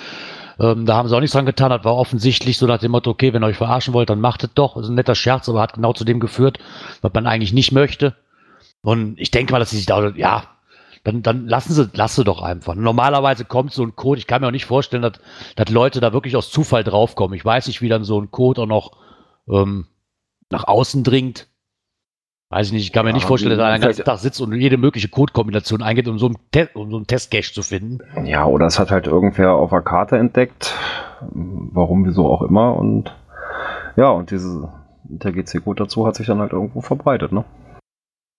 Ähm, 0.59 0.85
da 0.85 0.95
haben 0.95 1.09
sie 1.09 1.15
auch 1.15 1.19
nichts 1.19 1.33
dran 1.33 1.45
getan, 1.45 1.69
das 1.69 1.83
war 1.83 1.95
offensichtlich 1.95 2.57
so 2.57 2.65
nach 2.65 2.79
dem 2.79 2.91
Motto, 2.91 3.09
okay, 3.09 3.33
wenn 3.33 3.43
ihr 3.43 3.47
euch 3.47 3.57
verarschen 3.57 3.93
wollt, 3.93 4.09
dann 4.09 4.21
macht 4.21 4.43
es 4.43 4.51
doch. 4.53 4.75
Das 4.75 4.83
ist 4.83 4.89
ein 4.89 4.95
netter 4.95 5.15
Scherz, 5.15 5.49
aber 5.49 5.61
hat 5.61 5.73
genau 5.73 5.93
zu 5.93 6.05
dem 6.05 6.19
geführt, 6.19 6.59
was 7.01 7.13
man 7.13 7.27
eigentlich 7.27 7.53
nicht 7.53 7.71
möchte. 7.71 8.15
Und 8.81 9.19
ich 9.19 9.31
denke 9.31 9.51
mal, 9.51 9.59
dass 9.59 9.71
sie 9.71 9.77
sich 9.77 9.85
da, 9.85 10.09
ja, 10.15 10.43
dann, 11.03 11.23
dann 11.23 11.47
lassen 11.47 11.73
sie, 11.73 11.89
sie 12.07 12.23
doch 12.23 12.41
einfach. 12.41 12.75
Normalerweise 12.75 13.45
kommt 13.45 13.71
so 13.73 13.83
ein 13.83 13.95
Code, 13.95 14.19
ich 14.19 14.27
kann 14.27 14.41
mir 14.41 14.47
auch 14.47 14.51
nicht 14.51 14.65
vorstellen, 14.65 15.01
dass, 15.01 15.13
dass 15.55 15.69
Leute 15.69 15.99
da 15.99 16.13
wirklich 16.13 16.35
aus 16.35 16.51
Zufall 16.51 16.83
draufkommen. 16.83 17.35
Ich 17.35 17.45
weiß 17.45 17.67
nicht, 17.67 17.81
wie 17.81 17.89
dann 17.89 18.03
so 18.03 18.19
ein 18.21 18.29
Code 18.29 18.61
auch 18.61 18.67
noch 18.67 18.91
ähm, 19.49 19.87
nach 20.49 20.67
außen 20.67 21.03
dringt. 21.03 21.47
Weiß 22.49 22.67
ich 22.67 22.73
nicht, 22.73 22.83
ich 22.83 22.91
kann 22.91 23.05
mir 23.05 23.11
Ja, 23.11 23.15
nicht 23.15 23.25
vorstellen, 23.25 23.57
dass 23.57 23.65
einer 23.65 23.77
den 23.77 23.83
ganzen 23.83 24.03
Tag 24.03 24.19
sitzt 24.19 24.41
und 24.41 24.53
jede 24.53 24.77
mögliche 24.77 25.07
Codekombination 25.07 25.81
eingeht, 25.81 26.09
um 26.09 26.19
so 26.19 26.25
einen, 26.25 26.37
Te 26.51 26.69
um 26.73 26.91
so 26.91 26.97
einen 26.97 27.07
Testcache 27.07 27.53
zu 27.53 27.63
finden. 27.63 27.99
Ja, 28.25 28.45
oder 28.45 28.65
es 28.65 28.77
hat 28.77 28.91
halt 28.91 29.07
irgendwer 29.07 29.53
auf 29.53 29.69
der 29.69 29.81
Karte 29.81 30.17
entdeckt. 30.17 30.75
Warum, 31.21 32.05
wieso 32.05 32.27
auch 32.27 32.41
immer. 32.41 32.75
Und 32.75 33.15
ja, 33.95 34.09
und 34.09 34.31
diese, 34.31 34.69
der 35.03 35.31
GC-Code 35.31 35.83
dazu 35.83 36.05
hat 36.05 36.15
sich 36.15 36.27
dann 36.27 36.39
halt 36.39 36.51
irgendwo 36.51 36.81
verbreitet, 36.81 37.31
ne? 37.31 37.45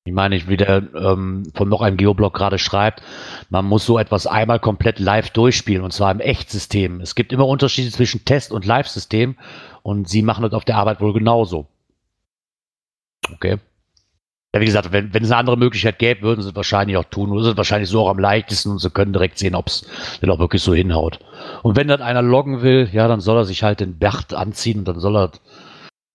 Ich 0.05 0.13
meine, 0.13 0.49
wie 0.49 0.57
der 0.57 0.83
ähm, 0.95 1.45
von 1.55 1.69
noch 1.69 1.81
einem 1.81 1.97
Geoblog 1.97 2.35
gerade 2.35 2.59
schreibt, 2.59 3.03
man 3.51 3.65
muss 3.65 3.87
so 3.87 3.99
etwas 3.99 4.27
einmal 4.27 4.59
komplett 4.59 4.99
live 4.99 5.31
durchspielen 5.31 5.85
und 5.85 5.93
zwar 5.93 6.11
im 6.11 6.19
Echtsystem. 6.19 7.01
Es 7.01 7.15
gibt 7.15 7.33
immer 7.33 7.47
Unterschiede 7.47 7.91
zwischen 7.93 8.25
Test- 8.25 8.51
und 8.51 8.67
Live-System 8.67 9.37
und 9.83 10.09
sie 10.09 10.23
machen 10.23 10.43
das 10.43 10.55
auf 10.55 10.65
der 10.65 10.77
Arbeit 10.77 11.01
wohl 11.01 11.13
genauso. 11.13 11.69
Okay. 13.33 13.59
Ja, 14.55 14.61
wie 14.61 14.67
gesagt, 14.67 14.91
wenn, 14.91 15.15
wenn 15.15 15.23
es 15.23 15.31
eine 15.31 15.39
andere 15.39 15.57
Möglichkeit 15.57 16.01
gäbe, 16.01 16.23
würden 16.23 16.43
sie 16.43 16.49
es 16.49 16.57
wahrscheinlich 16.57 16.97
auch 16.97 17.05
tun. 17.05 17.31
Oder 17.31 17.43
ist 17.43 17.47
es 17.47 17.57
wahrscheinlich 17.57 17.89
so 17.89 18.01
auch 18.01 18.11
am 18.11 18.19
leichtesten 18.19 18.73
und 18.73 18.81
sie 18.81 18.91
können 18.91 19.13
direkt 19.13 19.39
sehen, 19.39 19.55
ob 19.55 19.69
es 19.69 19.87
denn 20.21 20.31
auch 20.31 20.41
wirklich 20.41 20.63
so 20.63 20.75
hinhaut. 20.75 21.21
Und 21.63 21.77
wenn 21.77 21.89
das 21.89 22.01
einer 22.01 22.23
loggen 22.23 22.61
will, 22.61 22.91
ja, 22.93 23.07
dann 23.07 23.21
soll 23.21 23.39
er 23.39 23.45
sich 23.45 23.63
halt 23.63 23.79
den 23.81 23.99
Bert 23.99 24.35
anziehen 24.35 24.81
und 24.81 24.89
dann 24.89 24.99
soll 24.99 25.17
er, 25.17 25.31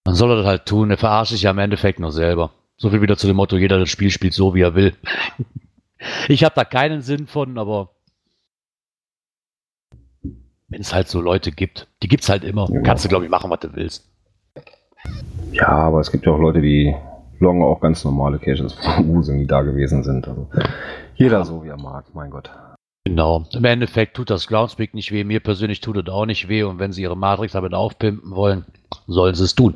dann 0.04 0.14
soll 0.14 0.32
er 0.32 0.38
das 0.38 0.46
halt 0.46 0.66
tun. 0.66 0.92
Er 0.92 0.98
verarscht 0.98 1.32
sich 1.32 1.44
ja 1.44 1.52
im 1.52 1.58
Endeffekt 1.58 2.00
nur 2.00 2.12
selber. 2.12 2.52
So 2.78 2.90
viel 2.92 3.02
wieder 3.02 3.18
zu 3.18 3.28
dem 3.28 3.36
Motto, 3.36 3.58
jeder 3.58 3.80
das 3.80 3.90
Spiel 3.90 4.12
spielt 4.12 4.34
so, 4.34 4.54
wie 4.54 4.62
er 4.62 4.76
will. 4.76 4.94
ich 6.28 6.44
habe 6.44 6.56
da 6.56 6.64
keinen 6.64 7.02
Sinn 7.02 7.28
von, 7.28 7.58
aber 7.58 7.90
wenn 10.68 10.82
es 10.82 10.94
halt 10.94 11.08
so 11.08 11.22
Leute 11.22 11.52
gibt, 11.52 11.88
die 12.04 12.08
gibt's 12.08 12.30
halt 12.30 12.44
immer. 12.44 12.70
Ja. 12.72 12.82
Kannst 12.82 13.04
du, 13.04 13.10
glaube 13.10 13.26
ich, 13.26 13.32
machen, 13.32 13.50
was 13.50 13.62
du 13.62 13.76
willst. 13.76 14.08
Ja, 15.52 15.70
aber 15.70 16.02
es 16.02 16.12
gibt 16.12 16.26
ja 16.26 16.34
auch 16.34 16.40
Leute, 16.40 16.62
die 16.62 16.96
loggen 17.40 17.64
auch 17.64 17.80
ganz 17.80 18.04
normale 18.04 18.38
Caches 18.38 18.74
von 18.74 19.10
Use, 19.10 19.36
die 19.36 19.48
da 19.48 19.62
gewesen 19.62 20.04
sind. 20.04 20.28
Also 20.28 20.48
jeder 21.16 21.46
so, 21.46 21.64
wie 21.64 21.70
er 21.70 21.78
mag, 21.78 22.06
mein 22.14 22.30
Gott. 22.30 22.52
Genau. 23.06 23.46
Im 23.54 23.64
Endeffekt 23.64 24.18
tut 24.18 24.30
das 24.30 24.48
Groundspeak 24.48 24.94
nicht 24.94 25.12
weh. 25.12 25.24
Mir 25.24 25.40
persönlich 25.40 25.80
tut 25.80 25.98
es 25.98 26.14
auch 26.14 26.26
nicht 26.26 26.50
weh. 26.50 26.64
Und 26.64 26.78
wenn 26.80 26.92
sie 26.92 27.04
ihre 27.04 27.16
Matrix 27.16 27.54
damit 27.54 27.74
aufpimpen 27.74 28.32
wollen, 28.32 28.66
sollen 29.08 29.34
sie 29.34 29.46
es 29.46 29.56
tun. 29.56 29.76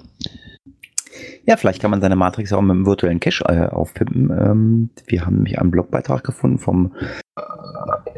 Ja, 1.46 1.58
vielleicht 1.58 1.82
kann 1.82 1.92
man 1.92 2.02
seine 2.02 2.16
Matrix 2.16 2.54
auch 2.54 2.62
mit 2.62 2.72
einem 2.72 2.86
virtuellen 2.86 3.20
Cache 3.20 3.44
äh, 3.48 3.68
aufpimpen. 3.68 4.30
Ähm, 4.30 4.90
wir 5.08 5.26
haben 5.26 5.38
nämlich 5.38 5.60
einen 5.60 5.72
Blogbeitrag 5.72 6.24
gefunden 6.24 6.60
vom 6.60 6.94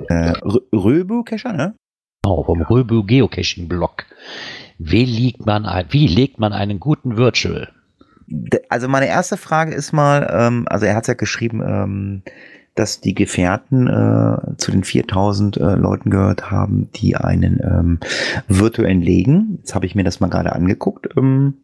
äh, 0.10 0.34
Röbu-Cacher, 0.74 1.54
ne? 1.54 1.76
Genau, 2.24 2.44
vom 2.44 2.62
Röbu 2.62 3.04
Geocaching-Blog. 3.04 4.06
Wie, 4.80 5.06
legt 5.06 5.46
man 5.46 5.66
ein, 5.66 5.86
wie 5.90 6.08
legt 6.08 6.40
man 6.40 6.54
einen 6.54 6.80
guten 6.80 7.18
Virtual? 7.18 7.70
Also 8.70 8.88
meine 8.88 9.08
erste 9.08 9.38
Frage 9.38 9.74
ist 9.74 9.92
mal, 9.92 10.30
ähm, 10.32 10.66
also 10.70 10.86
er 10.86 10.96
hat 10.96 11.08
ja 11.08 11.14
geschrieben, 11.14 11.62
ähm, 11.66 12.24
dass 12.76 13.02
die 13.02 13.14
Gefährten 13.14 13.88
äh, 13.88 14.58
zu 14.58 14.72
den 14.72 14.84
4000 14.84 15.58
äh, 15.58 15.76
Leuten 15.76 16.10
gehört 16.10 16.50
haben, 16.50 16.90
die 16.96 17.16
einen 17.16 17.60
ähm, 17.62 18.00
virtuellen 18.48 19.02
legen. 19.02 19.58
Jetzt 19.60 19.76
habe 19.76 19.86
ich 19.86 19.94
mir 19.94 20.04
das 20.04 20.20
mal 20.20 20.30
gerade 20.30 20.54
angeguckt. 20.54 21.10
Ähm, 21.18 21.56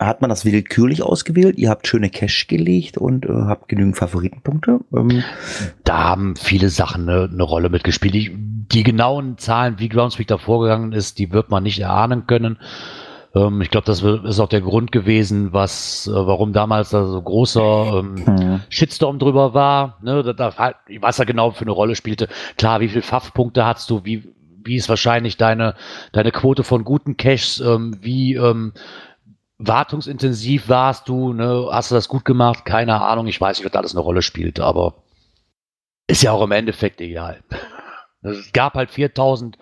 hat 0.00 0.22
man 0.22 0.30
das 0.30 0.44
willkürlich 0.44 1.02
ausgewählt? 1.02 1.58
Ihr 1.58 1.68
habt 1.68 1.86
schöne 1.86 2.08
Cash 2.08 2.46
gelegt 2.46 2.96
und 2.96 3.26
äh, 3.26 3.32
habt 3.32 3.68
genügend 3.68 3.96
Favoritenpunkte? 3.96 4.80
Ähm, 4.96 5.22
da 5.84 6.04
haben 6.04 6.36
viele 6.36 6.70
Sachen 6.70 7.08
eine, 7.08 7.28
eine 7.30 7.42
Rolle 7.42 7.68
mitgespielt. 7.68 8.14
Die, 8.14 8.30
die 8.34 8.82
genauen 8.82 9.36
Zahlen, 9.36 9.78
wie 9.78 9.88
Groundspeak 9.88 10.26
da 10.26 10.38
vorgegangen 10.38 10.92
ist, 10.92 11.18
die 11.18 11.32
wird 11.32 11.50
man 11.50 11.62
nicht 11.62 11.80
erahnen 11.80 12.26
können. 12.26 12.58
Ähm, 13.34 13.60
ich 13.60 13.70
glaube, 13.70 13.84
das 13.84 14.02
ist 14.02 14.40
auch 14.40 14.48
der 14.48 14.62
Grund 14.62 14.90
gewesen, 14.90 15.52
was, 15.52 16.06
äh, 16.06 16.12
warum 16.14 16.52
damals 16.52 16.90
da 16.90 17.04
so 17.06 17.20
großer 17.20 18.00
ähm, 18.00 18.14
mhm. 18.14 18.60
Shitstorm 18.70 19.18
drüber 19.18 19.54
war. 19.54 19.98
Ne, 20.02 20.22
da, 20.22 20.32
da, 20.32 20.74
was 21.00 21.18
er 21.18 21.26
genau 21.26 21.50
für 21.50 21.62
eine 21.62 21.72
Rolle 21.72 21.94
spielte. 21.94 22.28
Klar, 22.56 22.80
wie 22.80 22.88
viele 22.88 23.02
Pfaff-Punkte 23.02 23.64
hast 23.64 23.90
du? 23.90 24.04
Wie, 24.04 24.32
wie 24.64 24.76
ist 24.76 24.88
wahrscheinlich 24.88 25.36
deine, 25.36 25.74
deine 26.12 26.32
Quote 26.32 26.64
von 26.64 26.84
guten 26.84 27.16
Caches? 27.16 27.60
Ähm, 27.60 27.98
wie 28.00 28.34
ähm, 28.34 28.72
wartungsintensiv 29.60 30.68
warst 30.68 31.08
du? 31.08 31.32
Ne? 31.32 31.68
Hast 31.70 31.90
du 31.90 31.94
das 31.94 32.08
gut 32.08 32.24
gemacht? 32.24 32.64
Keine 32.64 33.00
Ahnung. 33.00 33.26
Ich 33.26 33.40
weiß 33.40 33.58
nicht, 33.58 33.66
ob 33.66 33.72
da 33.72 33.78
alles 33.80 33.94
eine 33.94 34.00
Rolle 34.00 34.22
spielt, 34.22 34.58
aber 34.58 34.94
ist 36.08 36.22
ja 36.22 36.32
auch 36.32 36.42
im 36.42 36.52
Endeffekt 36.52 37.00
egal. 37.00 37.42
Es 38.22 38.52
gab 38.52 38.74
halt 38.74 38.90
4000 38.90 39.56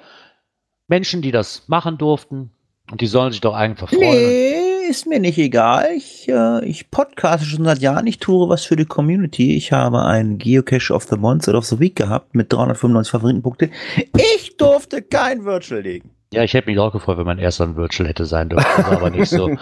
Menschen, 0.89 1.23
die 1.23 1.31
das 1.31 1.69
machen 1.69 1.97
durften. 1.97 2.51
Und 2.91 3.01
die 3.01 3.07
sollen 3.07 3.31
sich 3.31 3.41
doch 3.41 3.55
einfach 3.55 3.89
freuen. 3.89 4.01
Nee, 4.01 4.89
ist 4.89 5.07
mir 5.07 5.21
nicht 5.21 5.39
egal. 5.39 5.91
Ich, 5.95 6.29
äh, 6.29 6.65
ich 6.65 6.91
podcaste 6.91 7.47
schon 7.47 7.65
seit 7.65 7.79
Jahren. 7.79 8.09
Ich 8.09 8.19
tue 8.19 8.49
was 8.49 8.65
für 8.65 8.75
die 8.75 8.87
Community. 8.87 9.55
Ich 9.55 9.71
habe 9.71 10.03
einen 10.03 10.39
Geocache 10.39 10.93
of 10.93 11.05
the 11.05 11.17
Month 11.17 11.47
of 11.47 11.67
the 11.67 11.79
Week 11.79 11.95
gehabt 11.95 12.35
mit 12.35 12.53
395 12.53 13.13
Favoritenpunkte. 13.13 13.71
Ich 14.17 14.57
durfte 14.57 15.03
kein 15.03 15.45
Virtual 15.45 15.83
legen. 15.83 16.11
Ja, 16.31 16.43
ich 16.43 16.53
hätte 16.53 16.69
mich 16.69 16.79
auch 16.79 16.93
gefreut, 16.93 17.17
wenn 17.17 17.25
mein 17.25 17.39
erster 17.39 17.65
ein 17.65 17.77
Virtual 17.77 18.07
hätte 18.07 18.27
sein 18.27 18.51
dürfen, 18.51 18.67
das 18.77 18.87
war 18.87 18.97
aber 18.99 19.11
nicht 19.11 19.31
so. 19.31 19.49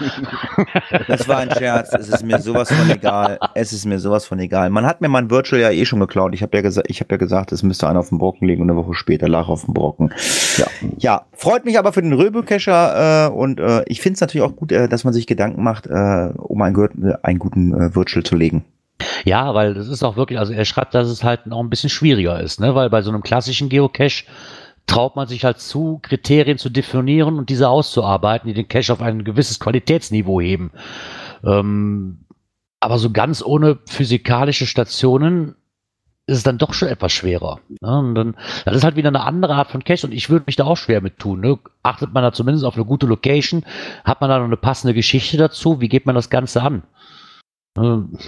Das 1.07 1.29
war 1.29 1.39
ein 1.39 1.51
Scherz. 1.51 1.93
Es 1.93 2.09
ist 2.09 2.25
mir 2.25 2.41
sowas 2.41 2.73
von 2.73 2.91
egal. 2.91 3.39
Es 3.55 3.73
ist 3.73 3.85
mir 3.85 4.01
sowas 4.01 4.27
von 4.27 4.39
egal. 4.41 4.71
Man 4.71 4.85
hat 4.85 5.01
mir 5.01 5.09
mein 5.09 5.31
Virtual 5.31 5.61
ja 5.61 5.71
eh 5.71 5.85
schon 5.85 6.01
geklaut. 6.01 6.35
Ich 6.35 6.43
habe 6.43 6.57
ja 6.57 6.63
gesagt, 6.63 6.91
ich 6.91 7.01
habe 7.01 7.15
ja 7.15 7.19
gesagt, 7.19 7.53
es 7.53 7.63
müsste 7.63 7.89
einer 7.89 8.01
auf 8.01 8.09
dem 8.09 8.19
Brocken 8.19 8.49
liegen 8.49 8.63
und 8.63 8.71
eine 8.71 8.79
Woche 8.79 8.95
später 8.95 9.29
lag 9.29 9.49
auf 9.49 9.65
dem 9.65 9.75
Brocken. 9.75 10.13
Ja, 10.57 10.67
ja. 10.99 11.27
Freut 11.33 11.65
mich 11.65 11.79
aber 11.79 11.93
für 11.93 12.03
den 12.03 12.13
Röbelcacher 12.13 13.27
äh, 13.27 13.31
und 13.31 13.61
äh, 13.61 13.85
ich 13.87 14.01
finde 14.01 14.15
es 14.15 14.21
natürlich 14.21 14.45
auch 14.45 14.57
gut, 14.57 14.73
äh, 14.73 14.89
dass 14.89 15.05
man 15.05 15.13
sich 15.13 15.27
Gedanken 15.27 15.63
macht, 15.63 15.87
äh, 15.87 16.33
um 16.37 16.63
einen, 16.63 17.15
einen 17.23 17.39
guten 17.39 17.75
äh, 17.75 17.95
Virtual 17.95 18.25
zu 18.25 18.35
legen. 18.35 18.65
Ja, 19.25 19.55
weil 19.55 19.75
das 19.75 19.89
ist 19.89 20.03
auch 20.03 20.17
wirklich, 20.17 20.39
also 20.39 20.53
er 20.53 20.65
schreibt, 20.65 20.95
dass 20.95 21.09
es 21.09 21.23
halt 21.23 21.41
auch 21.51 21.61
ein 21.61 21.71
bisschen 21.71 21.91
schwieriger 21.91 22.41
ist, 22.41 22.61
ne? 22.61 22.75
Weil 22.75 22.91
bei 22.91 23.03
so 23.03 23.11
einem 23.11 23.23
klassischen 23.23 23.69
Geocache 23.69 24.25
traut 24.87 25.17
man 25.17 25.29
sich 25.29 25.45
halt 25.45 25.59
zu, 25.59 25.99
Kriterien 26.03 26.59
zu 26.59 26.71
definieren 26.71 27.39
und 27.39 27.51
diese 27.51 27.69
auszuarbeiten, 27.69 28.49
die 28.49 28.55
den 28.55 28.69
Cache 28.69 28.93
auf 28.93 29.03
ein 29.03 29.25
gewisses 29.25 29.61
Qualitätsniveau 29.61 30.41
heben. 30.41 30.71
Ähm, 31.45 32.25
aber 32.81 32.99
so 32.99 33.11
ganz 33.11 33.43
ohne 33.43 33.79
physikalische 33.89 34.67
Stationen 34.67 35.57
ist 36.27 36.39
es 36.39 36.43
dann 36.43 36.59
doch 36.59 36.75
schon 36.75 36.89
etwas 36.89 37.13
schwerer. 37.13 37.61
Ne? 37.81 37.99
Und 37.99 38.15
dann, 38.15 38.37
das 38.65 38.77
ist 38.77 38.85
halt 38.85 38.97
wieder 38.97 39.09
eine 39.09 39.23
andere 39.23 39.55
Art 39.55 39.71
von 39.71 39.85
Cache 39.85 40.07
und 40.07 40.13
ich 40.13 40.29
würde 40.29 40.45
mich 40.47 40.57
da 40.57 40.65
auch 40.65 40.77
schwer 40.77 41.01
mit 41.01 41.19
tun. 41.19 41.41
Ne? 41.41 41.59
Achtet 41.83 42.13
man 42.13 42.23
da 42.23 42.33
zumindest 42.33 42.65
auf 42.65 42.75
eine 42.75 42.85
gute 42.85 43.07
Location? 43.07 43.65
Hat 44.05 44.21
man 44.21 44.31
da 44.31 44.39
noch 44.39 44.47
eine 44.47 44.57
passende 44.57 44.93
Geschichte 44.93 45.37
dazu? 45.37 45.81
Wie 45.81 45.89
geht 45.89 46.05
man 46.05 46.17
das 46.17 46.31
Ganze 46.31 46.63
an? 46.63 46.83
Ähm, 47.79 48.19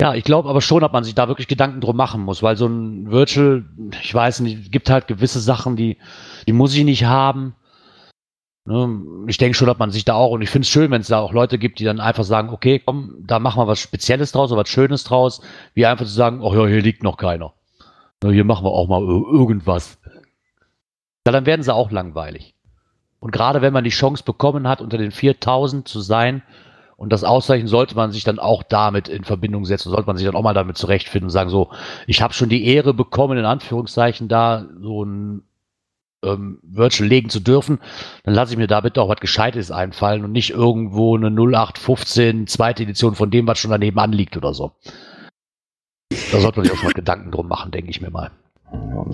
ja, 0.00 0.14
ich 0.14 0.24
glaube 0.24 0.48
aber 0.48 0.60
schon, 0.60 0.82
ob 0.82 0.92
man 0.92 1.04
sich 1.04 1.14
da 1.14 1.28
wirklich 1.28 1.48
Gedanken 1.48 1.80
drum 1.80 1.96
machen 1.96 2.22
muss, 2.22 2.42
weil 2.42 2.56
so 2.56 2.66
ein 2.66 3.10
Virtual, 3.10 3.64
ich 4.02 4.12
weiß 4.12 4.40
nicht, 4.40 4.72
gibt 4.72 4.90
halt 4.90 5.06
gewisse 5.06 5.40
Sachen, 5.40 5.76
die, 5.76 5.98
die 6.46 6.52
muss 6.52 6.74
ich 6.74 6.84
nicht 6.84 7.04
haben. 7.04 7.54
Ne? 8.66 9.24
Ich 9.28 9.38
denke 9.38 9.56
schon, 9.56 9.68
dass 9.68 9.78
man 9.78 9.90
sich 9.90 10.04
da 10.04 10.14
auch, 10.14 10.32
und 10.32 10.42
ich 10.42 10.50
finde 10.50 10.64
es 10.64 10.70
schön, 10.70 10.90
wenn 10.90 11.02
es 11.02 11.08
da 11.08 11.20
auch 11.20 11.32
Leute 11.32 11.58
gibt, 11.58 11.78
die 11.78 11.84
dann 11.84 12.00
einfach 12.00 12.24
sagen, 12.24 12.48
okay, 12.48 12.80
komm, 12.84 13.14
da 13.24 13.38
machen 13.38 13.60
wir 13.60 13.68
was 13.68 13.78
Spezielles 13.78 14.32
draus 14.32 14.50
oder 14.50 14.62
was 14.62 14.68
Schönes 14.68 15.04
draus, 15.04 15.40
wie 15.74 15.86
einfach 15.86 16.06
zu 16.06 16.12
sagen, 16.12 16.42
ach 16.44 16.54
ja, 16.54 16.66
hier 16.66 16.82
liegt 16.82 17.02
noch 17.02 17.16
keiner. 17.16 17.52
Hier 18.22 18.44
machen 18.44 18.64
wir 18.64 18.72
auch 18.72 18.88
mal 18.88 19.02
irgendwas. 19.02 19.98
Ja, 21.26 21.32
dann 21.32 21.46
werden 21.46 21.62
sie 21.62 21.74
auch 21.74 21.90
langweilig. 21.90 22.54
Und 23.20 23.32
gerade 23.32 23.62
wenn 23.62 23.72
man 23.72 23.84
die 23.84 23.90
Chance 23.90 24.24
bekommen 24.24 24.66
hat, 24.66 24.80
unter 24.80 24.98
den 24.98 25.10
4000 25.10 25.86
zu 25.86 26.00
sein, 26.00 26.42
und 26.96 27.12
das 27.12 27.24
Auszeichen 27.24 27.66
sollte 27.66 27.94
man 27.94 28.12
sich 28.12 28.24
dann 28.24 28.38
auch 28.38 28.62
damit 28.62 29.08
in 29.08 29.24
Verbindung 29.24 29.64
setzen, 29.64 29.90
sollte 29.90 30.06
man 30.06 30.16
sich 30.16 30.26
dann 30.26 30.36
auch 30.36 30.42
mal 30.42 30.54
damit 30.54 30.76
zurechtfinden 30.76 31.26
und 31.26 31.30
sagen, 31.30 31.50
so, 31.50 31.70
ich 32.06 32.22
habe 32.22 32.34
schon 32.34 32.48
die 32.48 32.66
Ehre 32.66 32.94
bekommen, 32.94 33.38
in 33.38 33.44
Anführungszeichen, 33.44 34.28
da 34.28 34.66
so 34.80 35.04
ein 35.04 35.42
ähm, 36.24 36.58
Virtual 36.62 37.08
legen 37.08 37.28
zu 37.28 37.40
dürfen, 37.40 37.78
dann 38.24 38.34
lasse 38.34 38.52
ich 38.52 38.58
mir 38.58 38.66
da 38.66 38.80
bitte 38.80 39.02
auch 39.02 39.08
was 39.08 39.20
Gescheites 39.20 39.70
einfallen 39.70 40.24
und 40.24 40.32
nicht 40.32 40.50
irgendwo 40.50 41.16
eine 41.16 41.28
0815 41.28 42.46
zweite 42.46 42.82
Edition 42.82 43.14
von 43.14 43.30
dem, 43.30 43.46
was 43.46 43.58
schon 43.58 43.70
daneben 43.70 43.98
anliegt 43.98 44.36
oder 44.36 44.54
so. 44.54 44.72
Da 46.32 46.40
sollte 46.40 46.60
man 46.60 46.68
sich 46.68 46.78
auch 46.78 46.82
mal 46.82 46.92
Gedanken 46.92 47.30
drum 47.30 47.48
machen, 47.48 47.70
denke 47.70 47.90
ich 47.90 48.00
mir 48.00 48.10
mal. 48.10 48.30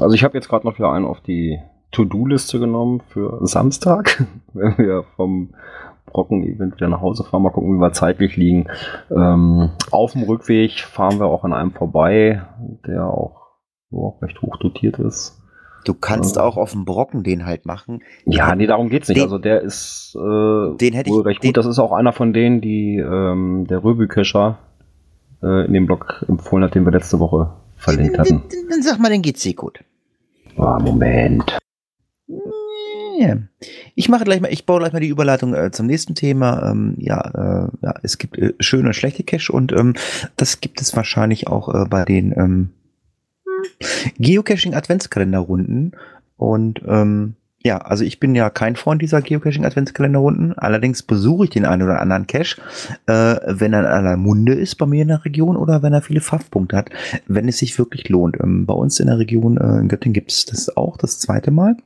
Also 0.01 0.14
ich 0.14 0.24
habe 0.24 0.37
jetzt 0.37 0.49
gerade 0.49 0.66
noch 0.66 0.78
wieder 0.78 0.93
einen 0.93 1.05
auf 1.05 1.20
die 1.20 1.59
To-Do-Liste 1.93 2.59
genommen 2.59 3.03
für 3.09 3.45
Samstag, 3.47 4.24
wenn 4.53 4.78
wir 4.78 5.05
vom 5.16 5.55
Brocken-Event 6.11 6.76
wieder 6.76 6.88
nach 6.88 7.00
Hause 7.00 7.24
fahren. 7.24 7.42
Mal 7.42 7.50
gucken, 7.50 7.74
wie 7.76 7.80
wir 7.80 7.92
zeitlich 7.92 8.36
liegen. 8.36 8.66
Ähm, 9.11 9.70
auf 9.90 10.12
dem 10.12 10.22
Rückweg 10.22 10.80
fahren 10.80 11.18
wir 11.18 11.26
auch 11.26 11.44
an 11.44 11.52
einem 11.52 11.72
vorbei, 11.72 12.42
der 12.86 13.06
auch 13.06 13.40
so, 13.90 14.18
recht 14.22 14.40
hoch 14.42 14.56
dotiert 14.58 14.98
ist. 14.98 15.40
Du 15.84 15.94
kannst 15.94 16.36
äh, 16.36 16.40
auch 16.40 16.56
auf 16.56 16.72
dem 16.72 16.84
Brocken 16.84 17.22
den 17.22 17.46
halt 17.46 17.66
machen. 17.66 18.02
Ja, 18.24 18.54
nee, 18.54 18.66
darum 18.66 18.88
geht's 18.88 19.08
nicht. 19.08 19.18
Den, 19.18 19.24
also 19.24 19.38
der 19.38 19.62
ist 19.62 20.14
äh, 20.14 20.76
den 20.76 20.94
hätte 20.94 21.11
wohl 21.11 21.20
ich, 21.22 21.26
recht 21.26 21.42
gut. 21.42 21.56
Das 21.56 21.66
ist 21.66 21.78
auch 21.78 21.92
einer 21.92 22.12
von 22.12 22.32
denen, 22.32 22.61
die 22.61 22.96
ähm, 22.96 23.66
der 23.68 23.82
Röbelkescher 23.82 24.58
äh, 25.42 25.66
in 25.66 25.72
dem 25.72 25.86
Blog 25.86 26.24
empfohlen 26.28 26.64
hat, 26.64 26.74
den 26.74 26.84
wir 26.84 26.92
letzte 26.92 27.18
Woche 27.18 27.54
verlinkt 27.76 28.18
hatten. 28.18 28.42
Dann, 28.50 28.68
dann 28.70 28.82
sag 28.82 28.98
mal, 28.98 29.11
dann 29.11 29.22
geht's 29.22 29.42
dir 29.42 29.54
gut. 29.54 29.80
Ah, 30.56 30.78
Moment. 30.78 31.58
Yeah. 33.21 33.43
Ich 33.95 34.09
mache 34.09 34.25
gleich 34.25 34.41
mal, 34.41 34.51
ich 34.51 34.64
baue 34.64 34.79
gleich 34.79 34.95
mal 34.95 35.01
die 35.01 35.09
Überleitung 35.09 35.55
äh, 35.55 35.71
zum 35.71 35.87
nächsten 35.87 36.14
Thema. 36.14 36.71
Ähm, 36.71 36.95
ja, 36.99 37.21
äh, 37.21 37.68
ja, 37.83 37.95
es 38.03 38.16
gibt 38.16 38.39
äh, 38.39 38.55
schöne 38.61 38.89
und 38.89 38.95
schlechte 38.95 39.25
Cache 39.25 39.53
und 39.53 39.73
ähm, 39.73 39.95
das 40.37 40.61
gibt 40.61 40.81
es 40.81 40.97
wahrscheinlich 40.97 41.47
auch 41.47 41.68
äh, 41.68 41.87
bei 41.87 42.07
den 42.07 42.33
ähm, 42.33 42.71
Geocaching 44.18 44.75
Adventskalenderrunden 44.75 45.93
und 46.39 46.81
ähm, 46.87 47.35
ja, 47.62 47.77
also 47.77 48.05
ich 48.05 48.21
bin 48.21 48.35
ja 48.35 48.49
kein 48.49 48.75
Freund 48.75 49.03
dieser 49.03 49.21
Geocaching 49.21 49.66
Adventskalenderrunden. 49.66 50.57
Allerdings 50.57 51.03
besuche 51.03 51.45
ich 51.45 51.51
den 51.51 51.66
einen 51.66 51.83
oder 51.83 52.01
anderen 52.01 52.27
Cache, 52.27 52.59
äh, 53.07 53.37
wenn 53.47 53.75
er 53.75 53.81
in 53.81 53.87
aller 53.87 54.16
Munde 54.16 54.55
ist 54.55 54.77
bei 54.77 54.87
mir 54.87 55.03
in 55.03 55.09
der 55.09 55.27
Region 55.27 55.59
oder 55.59 55.83
wenn 55.83 55.93
er 55.93 56.01
viele 56.01 56.23
Pfaffpunkte 56.23 56.75
hat, 56.75 56.89
wenn 57.27 57.49
es 57.49 57.59
sich 57.59 57.79
wirklich 57.79 58.09
lohnt. 58.09 58.39
Ähm, 58.41 58.64
bei 58.64 58.73
uns 58.73 58.99
in 58.99 59.09
der 59.09 59.18
Region 59.18 59.59
äh, 59.59 59.79
in 59.79 59.89
Göttingen 59.89 60.14
gibt 60.14 60.33
es 60.33 60.47
das 60.47 60.75
auch 60.75 60.97
das 60.97 61.18
zweite 61.18 61.51
Mal. 61.51 61.77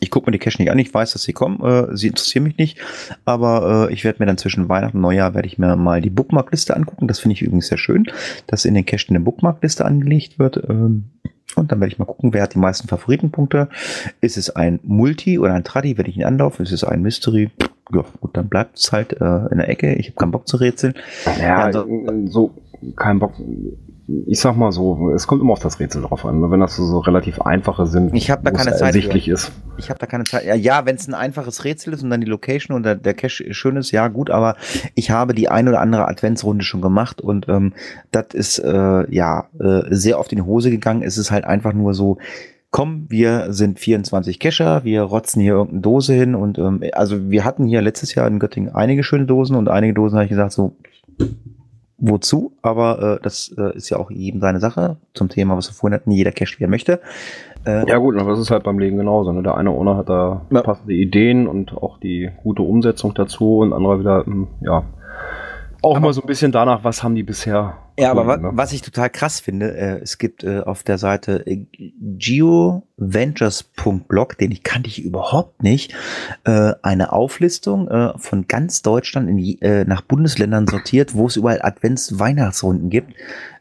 Ich 0.00 0.10
gucke 0.10 0.26
mir 0.26 0.32
die 0.32 0.38
Cache 0.38 0.62
nicht 0.62 0.70
an, 0.70 0.78
ich 0.78 0.92
weiß, 0.92 1.12
dass 1.12 1.22
sie 1.22 1.32
kommen, 1.32 1.60
äh, 1.64 1.96
sie 1.96 2.08
interessieren 2.08 2.44
mich 2.44 2.56
nicht, 2.56 2.78
aber 3.24 3.88
äh, 3.88 3.92
ich 3.92 4.04
werde 4.04 4.20
mir 4.20 4.26
dann 4.26 4.38
zwischen 4.38 4.68
Weihnachten 4.68 4.98
und 4.98 5.02
Neujahr 5.02 5.34
werde 5.34 5.48
ich 5.48 5.58
mir 5.58 5.76
mal 5.76 6.00
die 6.00 6.10
Bookmarkliste 6.10 6.76
angucken. 6.76 7.08
Das 7.08 7.18
finde 7.18 7.34
ich 7.34 7.42
übrigens 7.42 7.68
sehr 7.68 7.78
schön, 7.78 8.06
dass 8.46 8.64
in 8.64 8.74
den 8.74 8.86
Cache 8.86 9.06
eine 9.08 9.20
Bookmarkliste 9.20 9.84
angelegt 9.84 10.38
wird. 10.38 10.62
Ähm, 10.68 11.04
und 11.56 11.72
dann 11.72 11.80
werde 11.80 11.92
ich 11.92 11.98
mal 11.98 12.04
gucken, 12.04 12.32
wer 12.34 12.42
hat 12.42 12.54
die 12.54 12.58
meisten 12.58 12.88
Favoritenpunkte. 12.88 13.68
Ist 14.20 14.36
es 14.36 14.50
ein 14.50 14.80
Multi 14.82 15.38
oder 15.38 15.54
ein 15.54 15.64
Tradi, 15.64 15.96
wenn 15.98 16.06
ich 16.06 16.16
ihn 16.16 16.24
anlaufe? 16.24 16.62
Ist 16.62 16.72
es 16.72 16.84
ein 16.84 17.02
Mystery? 17.02 17.50
Ja, 17.92 18.04
gut, 18.20 18.36
dann 18.36 18.48
bleibt 18.48 18.78
es 18.78 18.92
halt 18.92 19.14
äh, 19.14 19.46
in 19.50 19.58
der 19.58 19.68
Ecke. 19.68 19.94
Ich 19.94 20.08
habe 20.08 20.16
keinen 20.16 20.30
Bock 20.30 20.46
zu 20.46 20.58
rätseln. 20.58 20.94
Ja, 21.40 21.64
also, 21.64 21.86
so 22.26 22.54
kein 22.96 23.18
Bock 23.18 23.32
ich 24.26 24.40
sag 24.40 24.56
mal 24.56 24.72
so, 24.72 25.10
es 25.10 25.26
kommt 25.26 25.42
immer 25.42 25.52
auf 25.52 25.58
das 25.58 25.80
Rätsel 25.80 26.00
drauf 26.00 26.24
an. 26.24 26.40
Ne? 26.40 26.50
Wenn 26.50 26.60
das 26.60 26.76
so, 26.76 26.98
relativ 27.00 27.42
einfache 27.42 27.86
sind, 27.86 28.14
ich 28.14 28.30
habe 28.30 28.42
da 28.42 28.50
keine 28.50 28.70
Zeit 28.70 28.94
ersichtlich 28.94 29.26
für. 29.26 29.32
ist. 29.32 29.52
Ich 29.76 29.90
habe 29.90 29.98
da 29.98 30.06
keine 30.06 30.24
Zeit. 30.24 30.46
Ja, 30.46 30.54
ja 30.54 30.86
wenn 30.86 30.96
es 30.96 31.06
ein 31.06 31.14
einfaches 31.14 31.64
Rätsel 31.64 31.92
ist 31.92 32.02
und 32.02 32.08
dann 32.08 32.22
die 32.22 32.26
Location 32.26 32.74
und 32.74 32.84
der, 32.84 32.94
der 32.94 33.12
Cache 33.12 33.52
schön 33.52 33.76
ist, 33.76 33.90
ja 33.90 34.08
gut, 34.08 34.30
aber 34.30 34.56
ich 34.94 35.10
habe 35.10 35.34
die 35.34 35.50
ein 35.50 35.68
oder 35.68 35.80
andere 35.80 36.08
Adventsrunde 36.08 36.64
schon 36.64 36.80
gemacht 36.80 37.20
und 37.20 37.48
ähm, 37.48 37.74
das 38.10 38.28
ist 38.32 38.58
äh, 38.60 39.14
ja 39.14 39.48
äh, 39.60 39.82
sehr 39.90 40.18
auf 40.18 40.28
die 40.28 40.40
Hose 40.40 40.70
gegangen. 40.70 41.02
Es 41.02 41.18
ist 41.18 41.30
halt 41.30 41.44
einfach 41.44 41.74
nur 41.74 41.92
so, 41.92 42.16
komm, 42.70 43.06
wir 43.10 43.52
sind 43.52 43.78
24 43.78 44.40
Cacher, 44.40 44.84
wir 44.84 45.02
rotzen 45.02 45.42
hier 45.42 45.52
irgendeine 45.52 45.82
Dose 45.82 46.14
hin 46.14 46.34
und 46.34 46.56
ähm, 46.56 46.82
also 46.92 47.30
wir 47.30 47.44
hatten 47.44 47.66
hier 47.66 47.82
letztes 47.82 48.14
Jahr 48.14 48.26
in 48.26 48.38
Göttingen 48.38 48.74
einige 48.74 49.02
schöne 49.02 49.26
Dosen 49.26 49.54
und 49.54 49.68
einige 49.68 49.92
Dosen 49.92 50.16
habe 50.16 50.24
ich 50.24 50.30
gesagt 50.30 50.52
so, 50.52 50.76
wozu? 51.98 52.52
Aber 52.62 53.16
äh, 53.18 53.22
das 53.22 53.54
äh, 53.58 53.76
ist 53.76 53.90
ja 53.90 53.98
auch 53.98 54.10
jedem 54.10 54.40
seine 54.40 54.60
Sache 54.60 54.96
zum 55.14 55.28
Thema, 55.28 55.56
was 55.56 55.68
wir 55.68 55.74
vorhin 55.74 55.94
hatten, 55.94 56.10
jeder 56.10 56.32
Cache, 56.32 56.58
wie 56.58 56.64
er 56.64 56.68
möchte. 56.70 57.00
Äh, 57.66 57.88
Ja 57.88 57.98
gut, 57.98 58.16
aber 58.18 58.30
das 58.30 58.38
ist 58.40 58.50
halt 58.50 58.62
beim 58.62 58.78
Leben 58.78 58.96
genauso. 58.96 59.32
Ne? 59.32 59.42
Der 59.42 59.56
eine 59.56 59.70
Owner 59.70 59.96
hat 59.96 60.08
da 60.08 60.42
Ja. 60.50 60.62
passende 60.62 60.94
Ideen 60.94 61.46
und 61.48 61.76
auch 61.76 61.98
die 61.98 62.30
gute 62.42 62.62
Umsetzung 62.62 63.14
dazu 63.14 63.58
und 63.58 63.72
andere 63.72 63.98
wieder, 64.00 64.24
hm, 64.24 64.46
ja, 64.60 64.84
auch 65.82 65.96
immer 65.96 66.12
so 66.12 66.20
ein 66.22 66.26
bisschen 66.26 66.50
danach, 66.52 66.82
was 66.84 67.02
haben 67.04 67.14
die 67.14 67.22
bisher. 67.22 67.74
Ja, 67.98 68.12
aber 68.12 68.36
ne? 68.36 68.50
was 68.52 68.72
ich 68.72 68.82
total 68.82 69.10
krass 69.10 69.40
finde, 69.40 69.76
äh, 69.76 69.98
es 70.00 70.18
gibt 70.18 70.44
äh, 70.44 70.60
auf 70.60 70.84
der 70.84 70.98
Seite 70.98 71.44
äh, 71.46 71.66
geoventures.blog, 72.00 74.38
den 74.38 74.52
ich 74.52 74.62
kannte 74.62 74.88
ich 74.88 75.04
überhaupt 75.04 75.64
nicht, 75.64 75.96
äh, 76.44 76.74
eine 76.82 77.12
Auflistung 77.12 77.88
äh, 77.88 78.16
von 78.16 78.46
ganz 78.46 78.82
Deutschland 78.82 79.28
in, 79.28 79.60
äh, 79.62 79.84
nach 79.84 80.02
Bundesländern 80.02 80.68
sortiert, 80.68 81.14
wo 81.14 81.26
es 81.26 81.34
überall 81.34 81.60
Advents-Weihnachtsrunden 81.60 82.88
gibt. 82.88 83.14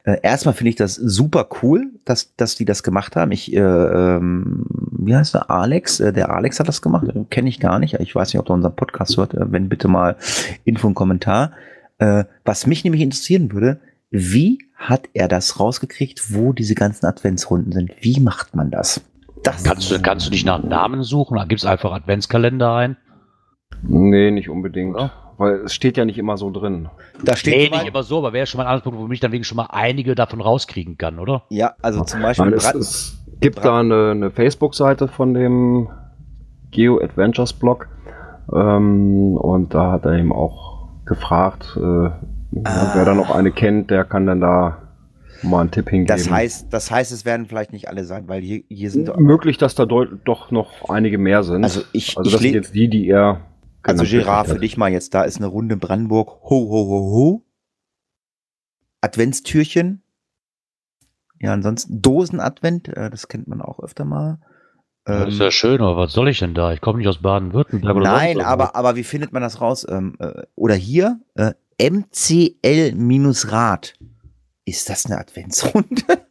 Äh, 0.03 0.19
erstmal 0.21 0.53
finde 0.53 0.69
ich 0.69 0.75
das 0.75 0.93
super 0.93 1.47
cool, 1.63 1.87
dass, 2.05 2.35
dass 2.35 2.53
die 2.55 2.65
das 2.65 2.83
gemacht 2.83 3.15
haben. 3.15 3.31
Ich, 3.31 3.51
äh, 3.51 3.59
ähm, 3.59 4.67
wie 4.91 5.15
heißt 5.15 5.33
der? 5.33 5.49
Alex, 5.49 5.99
äh, 5.99 6.13
der 6.13 6.29
Alex 6.29 6.59
hat 6.59 6.67
das 6.67 6.83
gemacht, 6.83 7.07
kenne 7.31 7.49
ich 7.49 7.59
gar 7.59 7.79
nicht. 7.79 7.95
Ich 7.95 8.13
weiß 8.13 8.33
nicht, 8.33 8.39
ob 8.39 8.49
er 8.49 8.53
unseren 8.53 8.75
Podcast 8.75 9.17
hört. 9.17 9.33
Äh, 9.33 9.51
wenn 9.51 9.67
bitte 9.67 9.87
mal 9.87 10.15
Info 10.63 10.85
und 10.87 10.93
Kommentar. 10.93 11.53
Äh, 11.97 12.25
was 12.45 12.67
mich 12.67 12.83
nämlich 12.83 13.01
interessieren 13.01 13.51
würde, 13.51 13.79
wie 14.09 14.59
hat 14.75 15.09
er 15.13 15.27
das 15.27 15.59
rausgekriegt, 15.59 16.33
wo 16.33 16.53
diese 16.53 16.75
ganzen 16.75 17.05
Adventsrunden 17.05 17.71
sind? 17.71 17.91
Wie 18.01 18.19
macht 18.19 18.55
man 18.55 18.71
das? 18.71 19.01
Das 19.43 19.63
Kannst 19.63 19.91
du, 19.91 19.99
kannst 20.01 20.27
du 20.27 20.31
dich 20.31 20.45
nach 20.45 20.63
Namen 20.63 21.03
suchen? 21.03 21.37
Da 21.37 21.45
gibt's 21.45 21.65
einfach 21.65 21.91
Adventskalender 21.91 22.73
ein. 22.75 22.97
Nee, 23.83 24.31
nicht 24.31 24.49
unbedingt. 24.49 24.97
Ja. 24.97 25.11
Weil 25.37 25.61
es 25.65 25.73
steht 25.75 25.97
ja 25.97 26.05
nicht 26.05 26.17
immer 26.17 26.37
so 26.37 26.49
drin. 26.49 26.89
da 27.23 27.35
steht 27.35 27.53
Nee, 27.55 27.69
nicht 27.69 27.87
immer 27.87 28.01
so, 28.01 28.17
aber 28.17 28.33
wäre 28.33 28.47
schon 28.47 28.57
mal 28.57 28.63
ein 28.63 28.67
Anhaltspunkt, 28.67 28.99
wo 28.99 29.07
mich 29.07 29.19
dann 29.19 29.31
wegen 29.31 29.43
schon 29.43 29.57
mal 29.57 29.67
einige 29.69 30.15
davon 30.15 30.41
rauskriegen 30.41 30.97
kann, 30.97 31.19
oder? 31.19 31.43
ja, 31.49 31.75
also 31.81 32.03
zum 32.03 32.23
Beispiel 32.23 32.45
Nein, 32.45 32.55
es, 32.55 32.73
es 32.73 33.25
gibt 33.39 33.63
da 33.63 33.79
eine, 33.79 34.11
eine 34.11 34.31
Facebook-Seite 34.31 35.07
von 35.07 35.35
dem 35.35 35.89
Geo 36.71 36.99
Adventures 36.99 37.53
Blog. 37.53 37.87
Ähm, 38.51 39.37
und 39.37 39.73
da 39.75 39.91
hat 39.91 40.05
er 40.05 40.13
eben 40.13 40.33
auch 40.33 40.87
gefragt, 41.05 41.77
äh, 41.77 42.09
ja, 42.51 42.91
wer 42.95 43.05
da 43.05 43.13
noch 43.13 43.29
eine 43.31 43.51
kennt, 43.51 43.91
der 43.91 44.03
kann 44.05 44.25
dann 44.25 44.41
da 44.41 44.81
mal 45.43 45.61
einen 45.61 45.71
Tipp 45.71 45.89
hingeben. 45.89 46.07
das 46.07 46.29
heißt, 46.29 46.67
das 46.73 46.89
heißt, 46.89 47.11
es 47.11 47.23
werden 47.25 47.45
vielleicht 47.45 47.71
nicht 47.71 47.87
alle 47.89 48.03
sein, 48.05 48.27
weil 48.27 48.41
hier, 48.41 48.63
hier 48.69 48.89
sind 48.89 49.15
möglich, 49.19 49.57
dass 49.57 49.75
da 49.75 49.85
doch 49.85 50.49
noch 50.51 50.89
einige 50.89 51.17
mehr 51.17 51.43
sind. 51.43 51.63
also 51.63 51.81
ich, 51.93 52.17
also 52.17 52.27
ich 52.27 52.33
das 52.33 52.41
sind 52.41 52.51
le- 52.51 52.57
jetzt 52.57 52.73
die, 52.75 52.89
die 52.89 53.07
er 53.07 53.41
also 53.83 54.03
Gerard, 54.03 54.47
für 54.47 54.59
dich 54.59 54.75
mal 54.77 54.91
jetzt, 54.91 55.13
da 55.13 55.21
ist 55.23 55.37
eine 55.37 55.45
Runde 55.47 55.77
Brandenburg, 55.77 56.27
ho, 56.43 56.49
ho, 56.49 56.87
ho, 56.87 57.11
ho. 57.13 57.43
Adventstürchen. 59.01 60.01
Ja, 61.39 61.53
ansonsten 61.53 62.01
Dosenadvent, 62.01 62.87
äh, 62.89 63.09
das 63.09 63.27
kennt 63.27 63.47
man 63.47 63.61
auch 63.61 63.79
öfter 63.79 64.05
mal. 64.05 64.39
das 65.05 65.27
ist 65.29 65.35
Ähm, 65.35 65.41
ja 65.45 65.51
schön, 65.51 65.81
aber 65.81 65.95
was 65.97 66.11
soll 66.13 66.27
ich 66.29 66.39
denn 66.39 66.55
da? 66.55 66.73
Ich 66.73 66.81
komme 66.81 66.97
nicht 66.97 67.07
aus 67.07 67.21
Baden-Württemberg 67.21 67.95
oder 67.95 68.11
Nein, 68.11 68.41
aber, 68.41 68.75
aber 68.75 68.95
wie 68.95 69.03
findet 69.03 69.31
man 69.33 69.43
das 69.43 69.61
raus? 69.61 69.85
Ähm, 69.87 70.15
äh, 70.19 70.43
oder 70.55 70.73
hier, 70.73 71.19
äh, 71.35 71.53
MCL-Rad. 71.81 72.73
Ist 74.65 74.89
das 74.89 75.05
eine 75.05 75.19
Adventsrunde? 75.19 76.03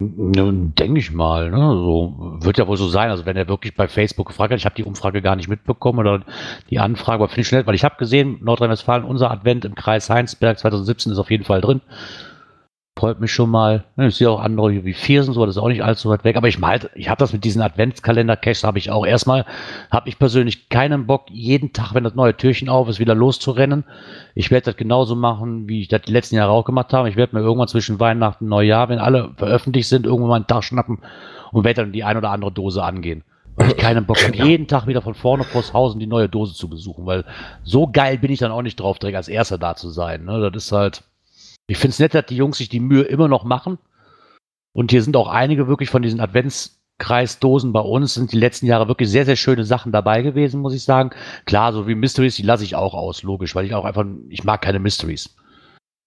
Denke 0.00 0.98
ich 0.98 1.12
mal, 1.12 1.50
ne? 1.50 1.56
So 1.56 2.38
wird 2.40 2.58
ja 2.58 2.66
wohl 2.66 2.76
so 2.76 2.88
sein. 2.88 3.10
Also 3.10 3.26
wenn 3.26 3.36
er 3.36 3.48
wirklich 3.48 3.74
bei 3.76 3.86
Facebook 3.88 4.26
gefragt 4.26 4.52
hat, 4.52 4.58
ich 4.58 4.64
habe 4.64 4.74
die 4.74 4.84
Umfrage 4.84 5.22
gar 5.22 5.36
nicht 5.36 5.48
mitbekommen 5.48 6.00
oder 6.00 6.24
die 6.68 6.80
Anfrage, 6.80 7.14
aber 7.14 7.28
finde 7.28 7.42
ich 7.42 7.48
schnell, 7.48 7.66
weil 7.66 7.76
ich 7.76 7.84
habe 7.84 7.96
gesehen, 7.96 8.38
Nordrhein-Westfalen, 8.42 9.04
unser 9.04 9.30
Advent 9.30 9.64
im 9.64 9.74
Kreis 9.74 10.10
Heinsberg 10.10 10.58
2017 10.58 11.12
ist 11.12 11.18
auf 11.18 11.30
jeden 11.30 11.44
Fall 11.44 11.60
drin. 11.60 11.80
Freut 13.04 13.20
mich 13.20 13.34
schon 13.34 13.50
mal. 13.50 13.84
Ne, 13.96 14.06
Ich 14.06 14.16
sehe 14.16 14.30
auch 14.30 14.40
andere 14.40 14.82
wie 14.82 14.94
Viersen, 14.94 15.34
so, 15.34 15.44
das 15.44 15.56
ist 15.56 15.62
auch 15.62 15.68
nicht 15.68 15.84
allzu 15.84 16.08
weit 16.08 16.24
weg. 16.24 16.38
Aber 16.38 16.48
ich 16.48 16.58
mal, 16.58 16.80
ich 16.94 17.10
habe 17.10 17.18
das 17.18 17.34
mit 17.34 17.44
diesen 17.44 17.60
Adventskalender-Caches, 17.60 18.64
habe 18.64 18.78
ich 18.78 18.90
auch 18.90 19.04
erstmal, 19.04 19.44
habe 19.90 20.08
ich 20.08 20.18
persönlich 20.18 20.70
keinen 20.70 21.06
Bock, 21.06 21.26
jeden 21.30 21.74
Tag, 21.74 21.92
wenn 21.92 22.02
das 22.02 22.14
neue 22.14 22.34
Türchen 22.34 22.70
auf 22.70 22.88
ist, 22.88 23.00
wieder 23.00 23.14
loszurennen. 23.14 23.84
Ich 24.34 24.50
werde 24.50 24.64
das 24.70 24.78
genauso 24.78 25.16
machen, 25.16 25.68
wie 25.68 25.82
ich 25.82 25.88
das 25.88 26.00
die 26.00 26.12
letzten 26.12 26.36
Jahre 26.36 26.52
auch 26.52 26.64
gemacht 26.64 26.94
habe. 26.94 27.10
Ich 27.10 27.16
werde 27.16 27.36
mir 27.36 27.42
irgendwann 27.42 27.68
zwischen 27.68 28.00
Weihnachten 28.00 28.44
und 28.44 28.48
Neujahr, 28.48 28.88
wenn 28.88 28.98
alle 28.98 29.32
veröffentlicht 29.36 29.90
sind, 29.90 30.06
irgendwann 30.06 30.30
mal 30.30 30.36
einen 30.36 30.46
Tag 30.46 30.64
schnappen 30.64 31.00
und 31.52 31.62
werde 31.62 31.82
dann 31.82 31.92
die 31.92 32.04
ein 32.04 32.16
oder 32.16 32.30
andere 32.30 32.52
Dose 32.52 32.82
angehen. 32.82 33.22
Weil 33.56 33.68
ich 33.68 33.76
keinen 33.76 34.06
Bock 34.06 34.16
habe, 34.24 34.34
jeden 34.34 34.66
Tag 34.66 34.86
wieder 34.86 35.02
von 35.02 35.12
vorne 35.12 35.44
vors 35.44 35.74
Haus 35.74 35.94
die 35.98 36.06
neue 36.06 36.30
Dose 36.30 36.54
zu 36.54 36.70
besuchen, 36.70 37.04
weil 37.04 37.26
so 37.64 37.86
geil 37.86 38.16
bin 38.16 38.32
ich 38.32 38.38
dann 38.38 38.50
auch 38.50 38.62
nicht 38.62 38.80
drauf, 38.80 38.98
direkt 38.98 39.18
als 39.18 39.28
Erster 39.28 39.58
da 39.58 39.76
zu 39.76 39.90
sein. 39.90 40.24
Ne? 40.24 40.50
Das 40.50 40.64
ist 40.64 40.72
halt, 40.72 41.02
ich 41.66 41.78
finde 41.78 41.92
es 41.92 41.98
nett, 41.98 42.14
dass 42.14 42.26
die 42.26 42.36
Jungs 42.36 42.58
sich 42.58 42.68
die 42.68 42.80
Mühe 42.80 43.02
immer 43.02 43.28
noch 43.28 43.44
machen. 43.44 43.78
Und 44.72 44.90
hier 44.90 45.02
sind 45.02 45.16
auch 45.16 45.28
einige 45.28 45.68
wirklich 45.68 45.88
von 45.88 46.02
diesen 46.02 46.20
Adventskreisdosen 46.20 47.72
bei 47.72 47.80
uns, 47.80 48.14
sind 48.14 48.32
die 48.32 48.38
letzten 48.38 48.66
Jahre 48.66 48.88
wirklich 48.88 49.08
sehr, 49.08 49.24
sehr 49.24 49.36
schöne 49.36 49.64
Sachen 49.64 49.92
dabei 49.92 50.22
gewesen, 50.22 50.60
muss 50.60 50.74
ich 50.74 50.82
sagen. 50.82 51.10
Klar, 51.46 51.72
so 51.72 51.86
wie 51.86 51.94
Mysteries, 51.94 52.36
die 52.36 52.42
lasse 52.42 52.64
ich 52.64 52.74
auch 52.74 52.94
aus, 52.94 53.22
logisch, 53.22 53.54
weil 53.54 53.66
ich 53.66 53.74
auch 53.74 53.84
einfach, 53.84 54.04
ich 54.28 54.44
mag 54.44 54.62
keine 54.62 54.80
Mysteries. 54.80 55.36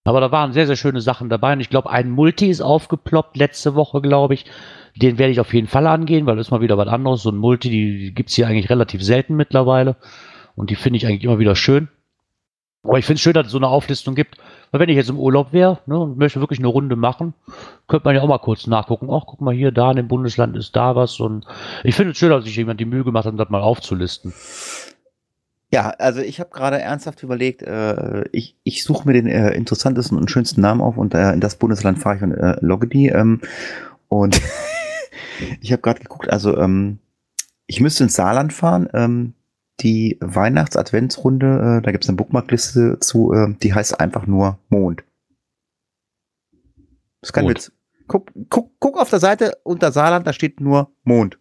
Aber 0.03 0.21
da 0.21 0.31
waren 0.31 0.53
sehr, 0.53 0.67
sehr 0.67 0.75
schöne 0.75 1.01
Sachen 1.01 1.29
dabei 1.29 1.53
und 1.53 1.59
ich 1.59 1.69
glaube, 1.69 1.89
ein 1.89 2.09
Multi 2.09 2.49
ist 2.49 2.61
aufgeploppt 2.61 3.35
letzte 3.35 3.75
Woche, 3.75 4.01
glaube 4.01 4.35
ich. 4.35 4.45
Den 4.95 5.17
werde 5.17 5.31
ich 5.31 5.39
auf 5.39 5.53
jeden 5.53 5.67
Fall 5.67 5.85
angehen, 5.85 6.25
weil 6.25 6.37
das 6.37 6.47
ist 6.47 6.51
mal 6.51 6.61
wieder 6.61 6.77
was 6.77 6.87
anderes. 6.87 7.23
So 7.23 7.29
ein 7.29 7.37
Multi, 7.37 7.69
die, 7.69 8.13
gibt 8.13 8.29
es 8.29 8.35
hier 8.35 8.47
eigentlich 8.47 8.69
relativ 8.69 9.03
selten 9.03 9.35
mittlerweile. 9.35 9.97
Und 10.55 10.69
die 10.69 10.75
finde 10.75 10.97
ich 10.97 11.05
eigentlich 11.05 11.25
immer 11.25 11.39
wieder 11.39 11.55
schön. 11.55 11.89
Aber 12.87 12.99
ich 12.99 13.05
finde 13.05 13.15
es 13.15 13.21
schön, 13.21 13.33
dass 13.33 13.47
es 13.47 13.51
so 13.51 13.57
eine 13.57 13.67
Auflistung 13.67 14.15
gibt. 14.15 14.37
Weil 14.71 14.81
wenn 14.81 14.89
ich 14.89 14.95
jetzt 14.95 15.09
im 15.09 15.19
Urlaub 15.19 15.53
wäre 15.53 15.79
ne, 15.85 15.97
und 15.99 16.17
möchte 16.17 16.39
wirklich 16.39 16.59
eine 16.59 16.67
Runde 16.67 16.95
machen, 16.95 17.33
könnte 17.87 18.05
man 18.05 18.15
ja 18.15 18.21
auch 18.21 18.27
mal 18.27 18.37
kurz 18.39 18.67
nachgucken. 18.67 19.09
Ach, 19.11 19.23
guck 19.25 19.41
mal 19.41 19.53
hier, 19.53 19.71
da 19.71 19.91
in 19.91 19.97
dem 19.97 20.07
Bundesland 20.07 20.55
ist 20.57 20.75
da 20.75 20.95
was. 20.95 21.19
Und 21.19 21.45
ich 21.83 21.95
finde 21.95 22.11
es 22.11 22.17
schön, 22.17 22.29
dass 22.29 22.43
sich 22.43 22.55
jemand 22.55 22.79
die 22.79 22.85
Mühe 22.85 23.03
gemacht 23.03 23.25
hat, 23.25 23.37
das 23.37 23.49
mal 23.49 23.61
aufzulisten. 23.61 24.33
Ja, 25.71 25.89
also 25.89 26.21
ich 26.21 26.39
habe 26.39 26.49
gerade 26.49 26.79
ernsthaft 26.79 27.23
überlegt, 27.23 27.61
äh, 27.61 28.23
ich, 28.31 28.55
ich 28.63 28.85
suche 28.85 29.05
mir 29.05 29.13
den 29.13 29.27
äh, 29.27 29.51
interessantesten 29.51 30.17
und 30.17 30.31
schönsten 30.31 30.61
Namen 30.61 30.81
auf 30.81 30.97
und 30.97 31.13
äh, 31.13 31.33
in 31.33 31.41
das 31.41 31.57
Bundesland 31.57 31.99
fahre 31.99 32.15
ich 32.15 32.21
und 32.21 32.31
äh, 32.31 32.55
logge 32.61 32.87
die. 32.87 33.07
Ähm, 33.07 33.41
und 34.07 34.41
ich 35.61 35.73
habe 35.73 35.81
gerade 35.81 35.99
geguckt, 35.99 36.29
also 36.29 36.57
ähm, 36.57 36.99
ich 37.65 37.81
müsste 37.81 38.05
ins 38.05 38.15
Saarland 38.15 38.53
fahren. 38.53 38.87
Ähm, 38.93 39.33
die 39.81 40.17
Weihnachts-Adventsrunde, 40.21 41.77
äh, 41.79 41.81
da 41.85 41.91
gibt 41.91 42.03
es 42.03 42.09
eine 42.09 42.17
Bookmarkliste 42.17 42.99
zu, 42.99 43.33
äh, 43.33 43.53
die 43.61 43.73
heißt 43.73 43.99
einfach 43.99 44.25
nur 44.27 44.57
Mond. 44.69 45.03
Das 47.21 47.29
ist 47.29 47.33
kein 47.33 47.45
Mond. 47.45 47.55
Witz. 47.57 47.71
Guck, 48.07 48.31
guck, 48.49 48.71
guck 48.79 48.97
auf 48.99 49.09
der 49.09 49.19
Seite 49.19 49.57
unter 49.63 49.91
Saarland, 49.91 50.25
da 50.25 50.33
steht 50.33 50.61
nur 50.61 50.91
Mond. 51.03 51.37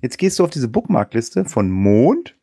Jetzt 0.00 0.18
gehst 0.18 0.38
du 0.38 0.44
auf 0.44 0.50
diese 0.50 0.68
Bookmarkliste 0.68 1.44
von 1.44 1.70
Mond. 1.70 2.36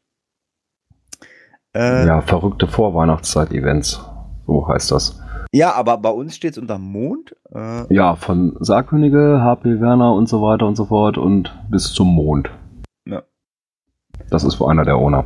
Äh, 1.74 2.06
Ja, 2.06 2.22
verrückte 2.22 2.68
Vorweihnachtszeit-Events. 2.68 4.02
So 4.46 4.68
heißt 4.68 4.92
das. 4.92 5.20
Ja, 5.52 5.74
aber 5.74 5.98
bei 5.98 6.10
uns 6.10 6.36
steht 6.36 6.52
es 6.52 6.58
unter 6.58 6.78
Mond. 6.78 7.36
Äh, 7.54 7.92
Ja, 7.94 8.16
von 8.16 8.56
Sargkönige, 8.60 9.40
HP 9.42 9.80
Werner 9.80 10.14
und 10.14 10.28
so 10.28 10.42
weiter 10.42 10.68
und 10.68 10.76
so 10.76 10.86
fort 10.86 11.18
und 11.18 11.58
bis 11.70 11.94
zum 11.94 12.10
Mond. 12.14 12.50
Das 14.30 14.44
ist 14.44 14.60
wohl 14.60 14.70
einer 14.72 14.84
der 14.86 14.98
Owner. 14.98 15.26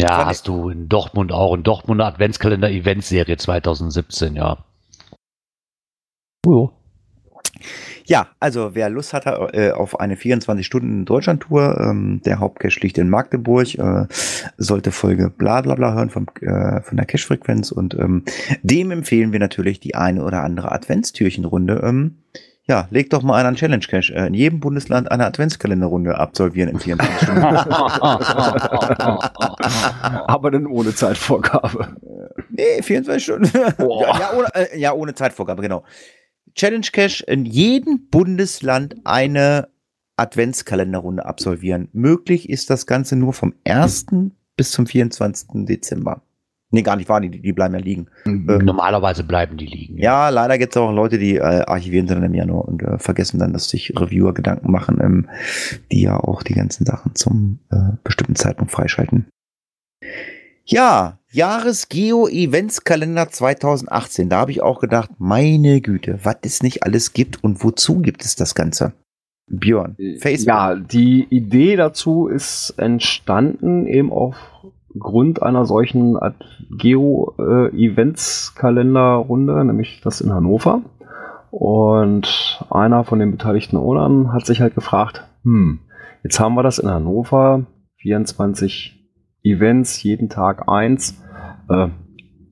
Ja, 0.00 0.18
Von- 0.18 0.26
hast 0.26 0.48
du 0.48 0.68
in 0.70 0.88
Dortmund 0.88 1.32
auch. 1.32 1.54
In 1.54 1.62
Dortmunder 1.62 2.06
Adventskalender 2.06 2.70
Eventserie 2.70 3.36
2017, 3.36 4.34
ja. 4.36 4.58
Jo. 6.46 6.72
ja, 8.04 8.26
also 8.38 8.74
wer 8.74 8.90
Lust 8.90 9.14
hat 9.14 9.24
äh, 9.54 9.70
auf 9.70 9.98
eine 9.98 10.16
24-Stunden-Deutschland-Tour, 10.16 11.80
ähm, 11.80 12.20
der 12.26 12.38
Hauptcache 12.38 12.80
liegt 12.80 12.98
in 12.98 13.08
Magdeburg, 13.08 13.78
äh, 13.78 14.06
sollte 14.58 14.92
Folge 14.92 15.30
bla 15.30 15.62
bla 15.62 15.74
bla 15.74 15.94
hören 15.94 16.10
vom, 16.10 16.26
äh, 16.42 16.82
von 16.82 16.96
der 16.98 17.06
Cache-Frequenz 17.06 17.72
und 17.72 17.94
ähm, 17.94 18.24
dem 18.62 18.90
empfehlen 18.90 19.32
wir 19.32 19.40
natürlich 19.40 19.80
die 19.80 19.94
eine 19.94 20.22
oder 20.22 20.42
andere 20.42 20.72
Adventstürchenrunde. 20.72 21.80
Ähm, 21.82 22.18
ja, 22.66 22.88
leg 22.90 23.10
doch 23.10 23.22
mal 23.22 23.36
einen 23.36 23.48
an 23.48 23.56
Challenge 23.56 23.84
Cache. 23.86 24.14
Äh, 24.14 24.26
in 24.28 24.34
jedem 24.34 24.60
Bundesland 24.60 25.10
eine 25.10 25.26
Adventskalenderrunde 25.26 26.16
absolvieren 26.16 26.70
in 26.70 26.78
24 26.80 27.22
Stunden. 27.22 27.42
Aber 30.26 30.50
dann 30.50 30.66
ohne 30.66 30.94
Zeitvorgabe. 30.94 31.96
Nee, 32.50 32.80
24 32.82 33.22
Stunden. 33.22 33.50
ja, 33.54 34.18
ja, 34.18 34.32
ohne, 34.34 34.54
äh, 34.54 34.78
ja, 34.78 34.94
ohne 34.94 35.14
Zeitvorgabe, 35.14 35.60
genau. 35.60 35.84
Challenge 36.54 36.86
Cache 36.90 37.24
in 37.26 37.44
jedem 37.44 38.08
Bundesland 38.08 38.96
eine 39.04 39.68
Adventskalenderrunde 40.16 41.26
absolvieren. 41.26 41.88
Möglich 41.92 42.48
ist 42.48 42.70
das 42.70 42.86
Ganze 42.86 43.16
nur 43.16 43.34
vom 43.34 43.54
1. 43.64 44.06
bis 44.56 44.70
zum 44.70 44.86
24. 44.86 45.66
Dezember. 45.66 46.22
Nee, 46.74 46.82
gar 46.82 46.96
nicht 46.96 47.08
wahr, 47.08 47.20
die, 47.20 47.30
die 47.30 47.52
bleiben 47.52 47.72
ja 47.72 47.80
liegen. 47.80 48.08
Normalerweise 48.24 49.22
bleiben 49.22 49.56
die 49.56 49.66
liegen. 49.66 49.96
Ja, 49.96 50.28
leider 50.30 50.58
gibt 50.58 50.74
es 50.74 50.76
auch 50.76 50.90
Leute, 50.90 51.18
die 51.18 51.36
äh, 51.36 51.40
archivieren 51.40 52.08
sie 52.08 52.14
dann 52.14 52.24
im 52.24 52.34
Januar 52.34 52.66
und 52.66 52.82
äh, 52.82 52.98
vergessen 52.98 53.38
dann, 53.38 53.52
dass 53.52 53.68
sich 53.68 53.92
Reviewer 53.96 54.34
Gedanken 54.34 54.72
machen, 54.72 54.98
ähm, 55.00 55.28
die 55.92 56.02
ja 56.02 56.18
auch 56.18 56.42
die 56.42 56.54
ganzen 56.54 56.84
Sachen 56.84 57.14
zum 57.14 57.60
äh, 57.70 57.92
bestimmten 58.02 58.34
Zeitpunkt 58.34 58.72
freischalten. 58.72 59.26
Ja, 60.64 61.20
Jahres-Geo-Eventskalender 61.30 63.28
2018. 63.28 64.28
Da 64.28 64.38
habe 64.38 64.50
ich 64.50 64.60
auch 64.60 64.80
gedacht, 64.80 65.10
meine 65.18 65.80
Güte, 65.80 66.18
was 66.24 66.38
es 66.42 66.60
nicht 66.60 66.82
alles 66.82 67.12
gibt 67.12 67.44
und 67.44 67.62
wozu 67.62 68.00
gibt 68.00 68.24
es 68.24 68.34
das 68.34 68.56
Ganze? 68.56 68.94
Björn, 69.46 69.94
Facebook. 70.18 70.48
Ja, 70.48 70.74
die 70.74 71.28
Idee 71.30 71.76
dazu 71.76 72.26
ist 72.26 72.74
entstanden 72.78 73.86
eben 73.86 74.10
aufgrund 74.94 75.42
einer 75.42 75.64
solchen 75.64 76.18
Geo-Events-Kalenderrunde, 76.70 79.64
nämlich 79.64 80.02
das 80.02 80.20
in 80.20 80.32
Hannover. 80.32 80.82
Und 81.50 82.64
einer 82.70 83.04
von 83.04 83.18
den 83.20 83.30
beteiligten 83.30 83.76
Ownern 83.76 84.32
hat 84.32 84.44
sich 84.46 84.60
halt 84.60 84.74
gefragt, 84.74 85.24
hm, 85.44 85.78
jetzt 86.22 86.40
haben 86.40 86.54
wir 86.54 86.64
das 86.64 86.78
in 86.78 86.90
Hannover, 86.90 87.66
24 87.98 88.98
Events, 89.42 90.02
jeden 90.02 90.28
Tag 90.28 90.68
eins. 90.68 91.22
Äh, 91.68 91.88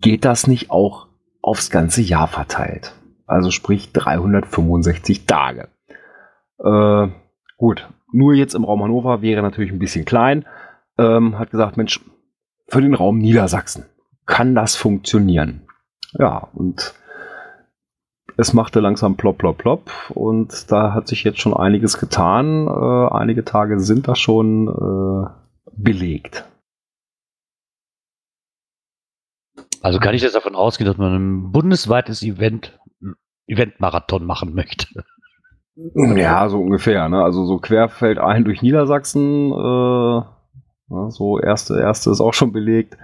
geht 0.01 0.25
das 0.25 0.47
nicht 0.47 0.71
auch 0.71 1.09
aufs 1.41 1.71
ganze 1.71 2.03
Jahr 2.03 2.29
verteilt? 2.29 2.95
Also 3.27 3.51
sprich 3.51 3.93
365 3.93 5.27
Tage. 5.27 5.69
Äh, 6.63 7.09
gut, 7.57 7.89
nur 8.13 8.35
jetzt 8.35 8.55
im 8.55 8.65
Raum 8.65 8.83
Hannover 8.83 9.23
wäre 9.23 9.43
natürlich 9.43 9.73
ein 9.73 9.79
bisschen 9.79 10.05
klein. 10.05 10.45
Ähm, 10.99 11.39
hat 11.39 11.51
gesagt, 11.51 11.77
Mensch, 11.77 12.01
für 12.69 12.81
den 12.81 12.95
Raum 12.95 13.19
Niedersachsen 13.19 13.85
kann 14.27 14.55
das 14.55 14.77
funktionieren. 14.77 15.67
Ja, 16.19 16.49
und 16.55 16.95
es 18.37 18.55
machte 18.55 18.81
langsam 18.81 19.17
plopp, 19.17 19.39
plopp, 19.39 19.59
plopp. 19.59 19.91
Und 20.11 20.71
da 20.71 20.95
hat 20.95 21.09
sich 21.09 21.25
jetzt 21.25 21.41
schon 21.41 21.55
einiges 21.55 21.99
getan. 21.99 22.67
Äh, 22.67 23.15
einige 23.15 23.45
Tage 23.45 23.81
sind 23.81 24.09
da 24.09 24.15
schon 24.15 24.69
äh, 24.69 25.31
belegt. 25.73 26.49
Also 29.83 29.99
kann 29.99 30.15
ich 30.15 30.23
jetzt 30.23 30.37
davon 30.37 30.55
ausgehen, 30.55 30.87
dass 30.87 30.97
man 30.97 31.15
ein 31.15 31.53
bundesweites 31.53 32.23
Event, 32.23 32.79
Eventmarathon 33.47 34.25
machen 34.25 34.55
möchte. 34.55 34.87
Ja, 35.75 36.49
so 36.49 36.61
ungefähr. 36.61 37.09
Ne? 37.09 37.23
Also 37.23 37.45
so 37.45 37.59
querfeld 37.59 38.19
ein 38.19 38.45
durch 38.45 38.63
Niedersachsen. 38.63 39.53
Äh, 39.53 40.23
ja, 40.93 41.11
so 41.11 41.41
erste, 41.41 41.81
erste 41.81 42.11
ist 42.11 42.21
auch 42.21 42.35
schon 42.35 42.53
belegt. 42.53 42.97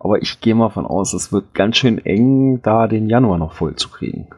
Aber 0.00 0.22
ich 0.22 0.40
gehe 0.40 0.54
mal 0.54 0.70
von 0.70 0.86
aus, 0.86 1.12
es 1.12 1.32
wird 1.32 1.54
ganz 1.54 1.76
schön 1.76 1.98
eng, 2.04 2.60
da 2.62 2.86
den 2.86 3.08
Januar 3.08 3.38
noch 3.38 3.52
voll 3.52 3.74
zu 3.76 3.88
kriegen. 3.88 4.28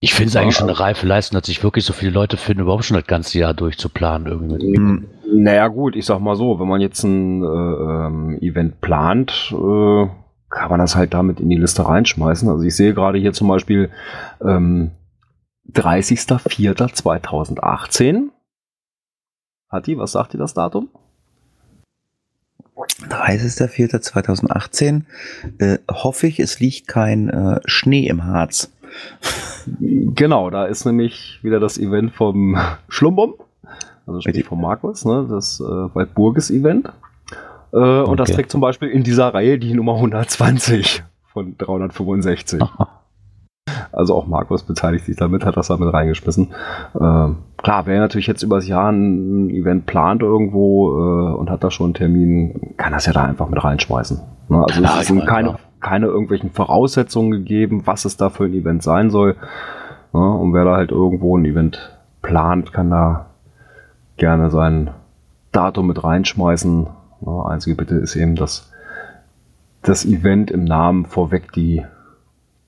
Ich 0.00 0.14
finde 0.14 0.28
es 0.28 0.36
eigentlich 0.36 0.56
schon 0.56 0.68
eine 0.68 0.78
reife 0.78 1.06
Leistung, 1.06 1.38
dass 1.38 1.46
sich 1.46 1.64
wirklich 1.64 1.84
so 1.84 1.92
viele 1.92 2.12
Leute 2.12 2.36
finden, 2.36 2.62
überhaupt 2.62 2.84
schon 2.84 2.96
das 2.96 3.06
ganze 3.06 3.38
Jahr 3.38 3.54
durchzuplanen. 3.54 4.28
Irgendwie 4.28 4.76
Hm. 4.76 5.06
Naja 5.30 5.68
gut, 5.68 5.94
ich 5.96 6.06
sag 6.06 6.20
mal 6.20 6.36
so, 6.36 6.60
wenn 6.60 6.68
man 6.68 6.80
jetzt 6.80 7.02
ein 7.02 7.42
äh, 7.42 7.46
ähm, 7.46 8.38
Event 8.40 8.80
plant, 8.80 9.52
äh, 9.52 10.06
kann 10.50 10.70
man 10.70 10.80
das 10.80 10.96
halt 10.96 11.12
damit 11.14 11.40
in 11.40 11.48
die 11.50 11.56
Liste 11.56 11.86
reinschmeißen. 11.86 12.48
Also 12.48 12.64
ich 12.64 12.74
sehe 12.74 12.94
gerade 12.94 13.18
hier 13.18 13.32
zum 13.32 13.46
Beispiel 13.48 13.90
ähm, 14.40 14.90
30.04.2018. 15.72 18.30
Hatti, 19.70 19.98
was 19.98 20.12
sagt 20.12 20.32
dir 20.32 20.38
das 20.38 20.54
Datum? 20.54 20.88
30.04.2018. 23.10 25.02
Äh, 25.58 25.78
hoffe 25.90 26.26
ich, 26.26 26.40
es 26.40 26.60
liegt 26.60 26.88
kein 26.88 27.28
äh, 27.28 27.60
Schnee 27.66 28.06
im 28.06 28.24
Harz. 28.24 28.72
Genau, 29.80 30.50
da 30.50 30.64
ist 30.66 30.84
nämlich 30.86 31.38
wieder 31.42 31.60
das 31.60 31.78
Event 31.78 32.12
vom 32.14 32.56
Schlumbum, 32.88 33.34
also 34.06 34.20
sprich 34.20 34.44
von 34.44 34.60
Markus, 34.60 35.04
ne, 35.04 35.26
das 35.28 35.60
äh, 35.60 35.64
Waldburges-Event. 35.64 36.90
Äh, 37.72 37.76
Und 37.76 38.18
das 38.18 38.28
Okay. 38.30 38.36
trägt 38.36 38.50
zum 38.50 38.60
Beispiel 38.62 38.88
in 38.88 39.02
dieser 39.02 39.34
Reihe 39.34 39.58
die 39.58 39.74
Nummer 39.74 39.94
120 39.96 41.04
von 41.32 41.56
365. 41.58 42.60
Also 43.92 44.14
auch 44.14 44.26
Markus 44.26 44.62
beteiligt 44.62 45.04
sich 45.04 45.16
damit, 45.16 45.44
hat 45.44 45.56
das 45.56 45.68
da 45.68 45.76
mit 45.76 45.92
reingeschmissen. 45.92 46.48
Ähm, 46.98 47.36
klar, 47.58 47.86
wer 47.86 48.00
natürlich 48.00 48.26
jetzt 48.26 48.42
übers 48.42 48.66
Jahr 48.66 48.90
ein 48.90 49.50
Event 49.50 49.86
plant 49.86 50.22
irgendwo 50.22 50.98
äh, 50.98 51.34
und 51.34 51.50
hat 51.50 51.62
da 51.62 51.70
schon 51.70 51.86
einen 51.86 51.94
Termin, 51.94 52.74
kann 52.76 52.92
das 52.92 53.06
ja 53.06 53.12
da 53.12 53.24
einfach 53.24 53.48
mit 53.48 53.62
reinschmeißen. 53.62 54.20
Ne? 54.48 54.64
Also 54.66 54.82
Ja, 54.82 55.00
es 55.00 55.08
sind 55.08 55.26
keine, 55.26 55.48
ja. 55.50 55.58
keine 55.80 56.06
irgendwelchen 56.06 56.50
Voraussetzungen 56.50 57.30
gegeben, 57.30 57.82
was 57.86 58.04
es 58.04 58.16
da 58.16 58.30
für 58.30 58.44
ein 58.44 58.54
Event 58.54 58.82
sein 58.82 59.10
soll. 59.10 59.36
Ne? 60.12 60.20
Und 60.20 60.54
wer 60.54 60.64
da 60.64 60.76
halt 60.76 60.90
irgendwo 60.90 61.36
ein 61.36 61.44
Event 61.44 61.98
plant, 62.22 62.72
kann 62.72 62.90
da 62.90 63.26
gerne 64.16 64.50
sein 64.50 64.90
Datum 65.52 65.88
mit 65.88 66.02
reinschmeißen. 66.02 66.86
Ne? 67.20 67.46
Einzige 67.46 67.76
Bitte 67.76 67.96
ist 67.96 68.16
eben, 68.16 68.36
dass 68.36 68.72
das 69.82 70.04
Event 70.04 70.50
im 70.50 70.64
Namen 70.64 71.06
vorweg 71.06 71.52
die, 71.52 71.84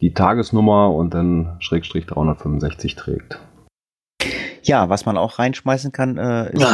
die 0.01 0.15
Tagesnummer 0.15 0.93
und 0.95 1.15
dann 1.15 1.57
Schrägstrich 1.59 2.07
365 2.07 2.97
trägt. 2.97 3.41
Ja, 4.63 4.89
was 4.89 5.07
man 5.07 5.17
auch 5.17 5.39
reinschmeißen 5.39 5.93
kann, 5.93 6.19
äh, 6.19 6.53
ist, 6.53 6.67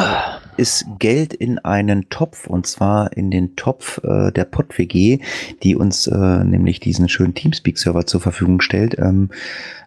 ist 0.57 0.87
Geld 0.99 1.35
in 1.35 1.59
einen 1.59 2.09
Topf 2.09 2.47
und 2.47 2.67
zwar 2.67 3.17
in 3.17 3.31
den 3.31 3.57
Topf 3.57 4.01
äh, 4.05 4.33
der 4.33 4.45
PodWG, 4.45 5.21
die 5.63 5.77
uns 5.77 6.07
äh, 6.07 6.45
nämlich 6.45 6.81
diesen 6.81 7.09
schönen 7.09 7.35
Teamspeak-Server 7.35 8.07
zur 8.07 8.21
Verfügung 8.21 8.61
stellt. 8.61 8.99
Ähm, 8.99 9.31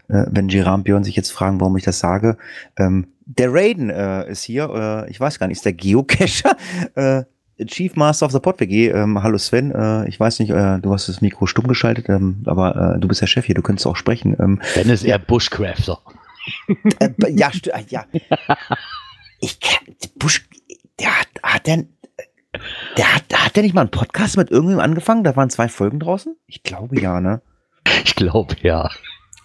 äh, 0.08 0.26
wenn 0.30 0.50
und 0.50 0.84
Björn 0.84 1.04
sich 1.04 1.16
jetzt 1.16 1.32
fragen, 1.32 1.60
warum 1.60 1.78
ich 1.78 1.84
das 1.84 2.00
sage, 2.00 2.38
ähm, 2.78 3.08
der 3.26 3.54
Raiden 3.54 3.90
äh, 3.90 4.30
ist 4.30 4.44
hier, 4.44 4.70
äh, 5.08 5.10
ich 5.12 5.20
weiß 5.20 5.38
gar 5.38 5.48
nicht, 5.48 5.58
ist 5.58 5.66
der 5.66 5.74
Geocacher, 5.74 6.56
Chief 7.66 7.96
Master 7.96 8.26
of 8.26 8.32
the 8.32 8.40
PodWG. 8.40 8.90
Ähm, 8.90 9.22
hallo 9.22 9.38
Sven, 9.38 9.72
äh, 9.72 10.08
ich 10.08 10.20
weiß 10.20 10.40
nicht, 10.40 10.50
äh, 10.52 10.80
du 10.80 10.94
hast 10.94 11.10
das 11.10 11.22
Mikro 11.22 11.46
stumm 11.46 11.68
geschaltet, 11.68 12.08
ähm, 12.10 12.44
aber 12.46 12.96
äh, 12.96 13.00
du 13.00 13.08
bist 13.08 13.22
der 13.22 13.28
Chef 13.28 13.46
hier, 13.46 13.56
du 13.56 13.62
könntest 13.62 13.86
auch 13.86 13.96
sprechen. 13.96 14.36
Ähm, 14.40 14.62
Wenn 14.76 14.90
es 14.90 15.04
eher 15.04 15.20
Bushcrafter. 15.20 16.00
Äh, 17.00 17.10
ja, 17.30 17.50
äh, 17.50 17.84
ja. 17.90 18.06
Ich 19.40 19.60
kann, 19.60 19.96
Busch, 20.16 20.48
der 21.00 21.20
hat, 21.20 21.28
hat 21.42 21.68
der, 21.68 21.86
der 22.98 23.16
hat, 23.16 23.24
hat 23.34 23.56
der 23.56 23.64
nicht 23.64 23.76
mal 23.76 23.82
einen 23.82 23.92
Podcast 23.92 24.38
mit 24.38 24.52
irgendwem 24.52 24.80
angefangen? 24.80 25.24
Da 25.24 25.36
waren 25.36 25.50
zwei 25.50 25.70
Folgen 25.70 26.00
draußen? 26.00 26.36
Ich 26.48 26.64
glaube 26.64 27.00
ja, 27.00 27.22
ne? 27.22 27.42
Ich 28.04 28.16
glaube, 28.16 28.56
ja. 28.62 28.90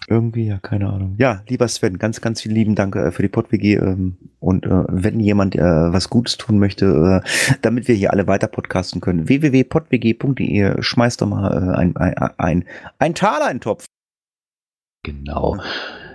Irgendwie, 0.07 0.45
ja, 0.45 0.59
keine 0.59 0.89
Ahnung. 0.89 1.15
Ja, 1.17 1.41
lieber 1.47 1.67
Sven, 1.67 1.97
ganz, 1.97 2.21
ganz 2.21 2.41
vielen 2.41 2.53
lieben 2.53 2.75
Dank 2.75 2.95
äh, 2.95 3.11
für 3.11 3.23
die 3.23 3.27
PodWG. 3.27 3.75
Ähm, 3.77 4.17
und 4.39 4.65
äh, 4.65 4.83
wenn 4.87 5.19
jemand 5.19 5.55
äh, 5.55 5.61
was 5.61 6.09
Gutes 6.09 6.37
tun 6.37 6.59
möchte, 6.59 7.23
äh, 7.23 7.57
damit 7.61 7.87
wir 7.87 7.95
hier 7.95 8.11
alle 8.11 8.27
weiter 8.27 8.47
podcasten 8.47 9.01
können, 9.01 9.27
www.podwg.de, 9.27 10.81
schmeißt 10.81 11.21
doch 11.21 11.27
mal 11.27 11.51
äh, 11.51 11.77
ein, 11.77 11.95
ein, 11.97 12.15
ein, 12.37 12.65
ein 12.99 13.15
Taler 13.15 13.49
in 13.49 13.57
den 13.57 13.61
Topf. 13.61 13.85
Genau. 15.03 15.57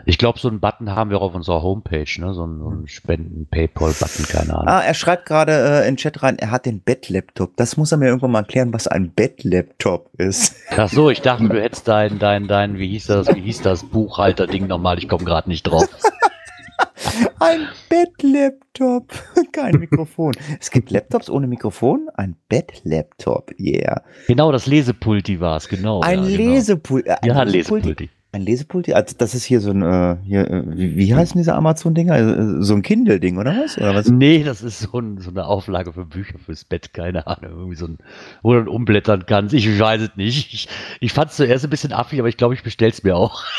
Ich 0.06 0.18
glaube, 0.18 0.38
so 0.38 0.48
einen 0.48 0.60
Button 0.60 0.90
haben 0.90 1.10
wir 1.10 1.18
auch 1.18 1.22
auf 1.22 1.34
unserer 1.34 1.62
Homepage, 1.62 2.06
ne? 2.18 2.34
So 2.34 2.44
einen, 2.44 2.58
so 2.58 2.68
einen 2.68 2.88
Spenden-Paypal-Button, 2.88 4.26
keine 4.26 4.54
Ahnung. 4.54 4.68
Ah, 4.68 4.80
er 4.80 4.94
schreibt 4.94 5.26
gerade 5.26 5.52
äh, 5.52 5.80
in 5.80 5.92
den 5.92 5.96
Chat 5.96 6.22
rein, 6.22 6.38
er 6.38 6.50
hat 6.50 6.66
den 6.66 6.80
Bettlaptop. 6.80 7.56
Das 7.56 7.76
muss 7.76 7.92
er 7.92 7.98
mir 7.98 8.06
irgendwann 8.06 8.32
mal 8.32 8.40
erklären, 8.40 8.72
was 8.72 8.86
ein 8.86 9.10
Bettlaptop 9.12 10.10
ist. 10.18 10.56
Ach 10.76 10.88
so, 10.88 11.10
ich 11.10 11.20
dachte, 11.20 11.48
du 11.48 11.60
hättest 11.60 11.88
dein, 11.88 12.18
dein, 12.18 12.48
dein, 12.48 12.78
wie 12.78 12.88
hieß 12.88 13.06
das, 13.06 13.34
wie 13.34 13.40
hieß 13.40 13.62
das 13.62 13.84
Buchhalter-Ding 13.84 14.66
nochmal? 14.66 14.98
Ich 14.98 15.08
komme 15.08 15.24
gerade 15.24 15.48
nicht 15.48 15.64
drauf. 15.64 15.88
Ein 17.38 17.68
Bettlaptop. 17.88 19.12
Kein 19.52 19.76
Mikrofon. 19.76 20.34
es 20.60 20.70
gibt 20.70 20.90
Laptops 20.90 21.30
ohne 21.30 21.46
Mikrofon. 21.46 22.08
Ein 22.14 22.36
Bettlaptop. 22.48 23.52
Yeah. 23.58 24.02
Genau, 24.26 24.52
das 24.52 24.66
Lesepulti 24.66 25.40
war 25.40 25.56
es, 25.56 25.68
genau. 25.68 26.00
ein 26.00 26.24
ja, 26.24 26.36
genau. 26.36 26.50
Lesepult. 26.52 27.06
Äh, 27.06 27.16
ein 27.22 27.28
Ja, 27.28 27.42
Lesepulti. 27.42 28.10
Ein 28.32 28.42
Lesepulti. 28.42 28.94
Also 28.94 29.16
das 29.18 29.34
ist 29.34 29.42
hier 29.42 29.60
so 29.60 29.70
ein, 29.70 29.82
äh, 29.82 30.16
hier, 30.22 30.48
äh, 30.48 30.62
wie, 30.66 30.96
wie 30.96 31.14
heißen 31.16 31.36
diese 31.36 31.54
Amazon-Dinger? 31.54 32.12
Also, 32.12 32.62
so 32.62 32.74
ein 32.74 32.82
Kindle-Ding, 32.82 33.38
oder 33.38 33.56
was? 33.56 33.76
Oder 33.76 33.92
was? 33.92 34.08
Nee, 34.08 34.44
das 34.44 34.62
ist 34.62 34.78
so, 34.78 35.00
ein, 35.00 35.18
so 35.18 35.30
eine 35.30 35.46
Auflage 35.46 35.92
für 35.92 36.04
Bücher 36.04 36.38
fürs 36.38 36.64
Bett, 36.64 36.94
keine 36.94 37.26
Ahnung. 37.26 37.50
Irgendwie 37.50 37.76
so 37.76 37.86
ein, 37.86 37.98
wo 38.42 38.54
du 38.54 38.70
umblättern 38.70 39.26
kannst. 39.26 39.52
Ich 39.52 39.66
weiß 39.80 40.02
es 40.02 40.10
nicht. 40.14 40.54
Ich, 40.54 40.68
ich 41.00 41.12
fand 41.12 41.30
es 41.30 41.36
zuerst 41.38 41.64
ein 41.64 41.70
bisschen 41.70 41.92
affig, 41.92 42.20
aber 42.20 42.28
ich 42.28 42.36
glaube, 42.36 42.54
ich 42.54 42.62
bestell's 42.62 43.02
mir 43.02 43.16
auch. 43.16 43.44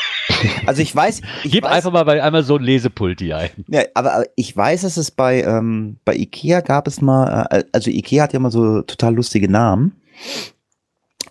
Also 0.66 0.82
ich 0.82 0.94
weiß, 0.94 1.20
ich 1.44 1.52
Gib 1.52 1.64
weiß, 1.64 1.72
einfach 1.72 1.92
mal 1.92 2.04
bei 2.04 2.22
einmal 2.22 2.42
so 2.42 2.56
ein 2.56 2.62
Lesepulti 2.62 3.32
ein. 3.32 3.50
Ja, 3.68 3.82
aber 3.94 4.24
ich 4.36 4.56
weiß, 4.56 4.82
dass 4.82 4.96
es 4.96 5.10
bei, 5.10 5.42
ähm, 5.42 5.98
bei 6.04 6.14
Ikea 6.14 6.60
gab 6.60 6.86
es 6.86 7.00
mal, 7.00 7.46
äh, 7.50 7.64
also 7.72 7.90
Ikea 7.90 8.24
hat 8.24 8.32
ja 8.32 8.38
mal 8.38 8.50
so 8.50 8.82
total 8.82 9.14
lustige 9.14 9.50
Namen. 9.50 10.00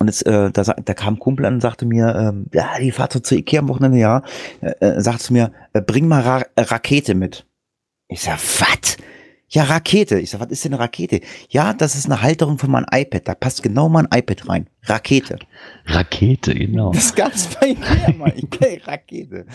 Und 0.01 0.07
es, 0.07 0.23
äh, 0.23 0.51
da, 0.51 0.63
da 0.63 0.93
kam 0.95 1.13
ein 1.13 1.19
Kumpel 1.19 1.45
an 1.45 1.55
und 1.55 1.61
sagte 1.61 1.85
mir, 1.85 2.15
ähm, 2.15 2.47
ja, 2.53 2.79
die 2.79 2.91
fahrt 2.91 3.13
so 3.13 3.19
zu 3.19 3.35
Ikea 3.35 3.59
am 3.59 3.69
Wochenende, 3.69 3.99
ja. 3.99 4.23
Äh, 4.61 4.71
äh, 4.79 4.99
sagte 4.99 5.23
zu 5.23 5.33
mir, 5.33 5.51
äh, 5.73 5.81
bring 5.81 6.07
mal 6.07 6.21
Ra 6.21 6.43
Rakete 6.57 7.13
mit. 7.13 7.45
Ich 8.07 8.21
sag, 8.21 8.39
was? 8.39 8.97
Ja, 9.49 9.65
Rakete. 9.65 10.17
Ich 10.19 10.31
sag, 10.31 10.39
was 10.39 10.49
ist 10.49 10.65
denn 10.65 10.73
eine 10.73 10.81
Rakete? 10.81 11.21
Ja, 11.49 11.73
das 11.73 11.93
ist 11.93 12.07
eine 12.07 12.21
Halterung 12.21 12.57
für 12.57 12.67
mein 12.67 12.85
iPad. 12.91 13.27
Da 13.27 13.35
passt 13.35 13.61
genau 13.61 13.89
mein 13.89 14.07
iPad 14.11 14.49
rein. 14.49 14.67
Rakete. 14.83 15.37
Rakete, 15.85 16.55
genau. 16.55 16.93
Das 16.93 17.05
ist 17.05 17.15
ganz 17.15 17.47
bei 17.59 17.67
Ikea, 17.67 18.13
Mann. 18.17 18.33
Ikea, 18.35 18.79
Rakete. 18.85 19.45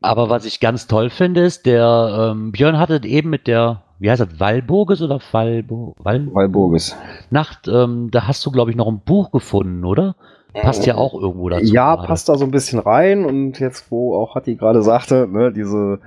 Aber 0.00 0.30
was 0.30 0.46
ich 0.46 0.60
ganz 0.60 0.86
toll 0.86 1.10
finde, 1.10 1.42
ist, 1.42 1.66
der 1.66 2.30
ähm, 2.32 2.52
Björn 2.52 2.78
hatte 2.78 3.00
eben 3.04 3.28
mit 3.28 3.46
der, 3.46 3.82
wie 4.00 4.10
heißt 4.10 4.22
das, 4.22 4.40
Walburgis 4.40 5.02
oder 5.02 5.20
Walbo, 5.30 5.94
Wal 5.98 6.26
Walburgis. 6.32 6.96
Nacht, 7.30 7.68
ähm, 7.68 8.08
da 8.10 8.26
hast 8.26 8.44
du, 8.44 8.50
glaube 8.50 8.70
ich, 8.70 8.76
noch 8.76 8.88
ein 8.88 9.00
Buch 9.00 9.30
gefunden, 9.30 9.84
oder? 9.84 10.16
Passt 10.54 10.86
ja 10.86 10.96
auch 10.96 11.14
irgendwo 11.14 11.48
dazu. 11.48 11.72
Ja, 11.72 11.94
gerade. 11.94 12.08
passt 12.08 12.28
da 12.28 12.36
so 12.36 12.44
ein 12.44 12.50
bisschen 12.50 12.80
rein 12.80 13.24
und 13.24 13.60
jetzt, 13.60 13.90
wo 13.90 14.16
auch 14.16 14.34
Hatti 14.34 14.56
gerade 14.56 14.82
sagte, 14.82 15.28
ne, 15.30 15.52
diese, 15.52 16.00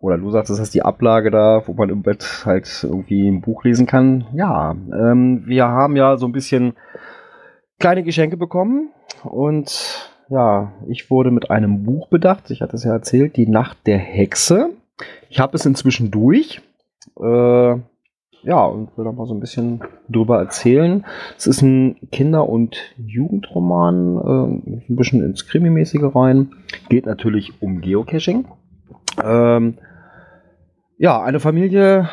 oder 0.00 0.16
du 0.16 0.30
sagst, 0.30 0.50
das 0.50 0.60
ist 0.60 0.72
die 0.72 0.82
Ablage 0.82 1.30
da, 1.30 1.62
wo 1.66 1.74
man 1.74 1.90
im 1.90 2.02
Bett 2.02 2.44
halt 2.46 2.68
irgendwie 2.82 3.28
ein 3.28 3.42
Buch 3.42 3.64
lesen 3.64 3.86
kann. 3.86 4.24
Ja, 4.32 4.70
ähm, 4.70 5.42
wir 5.46 5.66
haben 5.66 5.96
ja 5.96 6.16
so 6.16 6.26
ein 6.26 6.32
bisschen 6.32 6.74
kleine 7.78 8.02
Geschenke 8.02 8.36
bekommen 8.36 8.90
und 9.24 10.10
ja, 10.30 10.72
ich 10.86 11.10
wurde 11.10 11.30
mit 11.30 11.50
einem 11.50 11.82
Buch 11.82 12.08
bedacht. 12.08 12.50
Ich 12.50 12.62
hatte 12.62 12.76
es 12.76 12.84
ja 12.84 12.92
erzählt, 12.92 13.36
Die 13.36 13.48
Nacht 13.48 13.78
der 13.86 13.98
Hexe. 13.98 14.70
Ich 15.28 15.40
habe 15.40 15.56
es 15.56 15.66
inzwischen 15.66 16.10
durch. 16.10 16.62
Äh, 17.20 17.80
ja, 18.44 18.64
und 18.64 18.96
will 18.96 19.04
da 19.04 19.12
mal 19.12 19.26
so 19.26 19.34
ein 19.34 19.40
bisschen 19.40 19.82
drüber 20.08 20.38
erzählen. 20.38 21.04
Es 21.36 21.46
ist 21.46 21.62
ein 21.62 21.96
Kinder- 22.10 22.48
und 22.48 22.76
Jugendroman, 22.98 24.16
äh, 24.16 24.90
ein 24.90 24.96
bisschen 24.96 25.22
ins 25.22 25.46
Krimi-mäßige 25.46 26.14
rein. 26.14 26.52
Geht 26.88 27.06
natürlich 27.06 27.62
um 27.62 27.80
Geocaching. 27.80 28.46
Ähm, 29.22 29.78
ja, 30.98 31.22
eine 31.22 31.40
Familie 31.40 32.08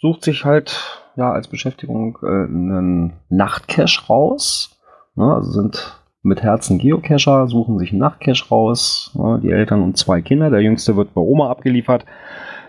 sucht 0.00 0.24
sich 0.24 0.44
halt 0.44 1.02
ja 1.16 1.30
als 1.30 1.48
Beschäftigung 1.48 2.18
äh, 2.22 2.26
einen 2.26 3.14
Nachtcache 3.28 4.06
raus. 4.08 4.80
Ne, 5.14 5.32
also 5.32 5.50
sind 5.52 6.00
mit 6.22 6.42
Herzen 6.42 6.78
Geocacher, 6.78 7.46
suchen 7.46 7.78
sich 7.78 7.90
einen 7.90 8.00
Nachtcache 8.00 8.48
raus. 8.48 9.12
Ne, 9.14 9.40
die 9.42 9.50
Eltern 9.50 9.82
und 9.82 9.96
zwei 9.96 10.22
Kinder. 10.22 10.50
Der 10.50 10.60
jüngste 10.60 10.96
wird 10.96 11.14
bei 11.14 11.20
Oma 11.20 11.50
abgeliefert. 11.50 12.04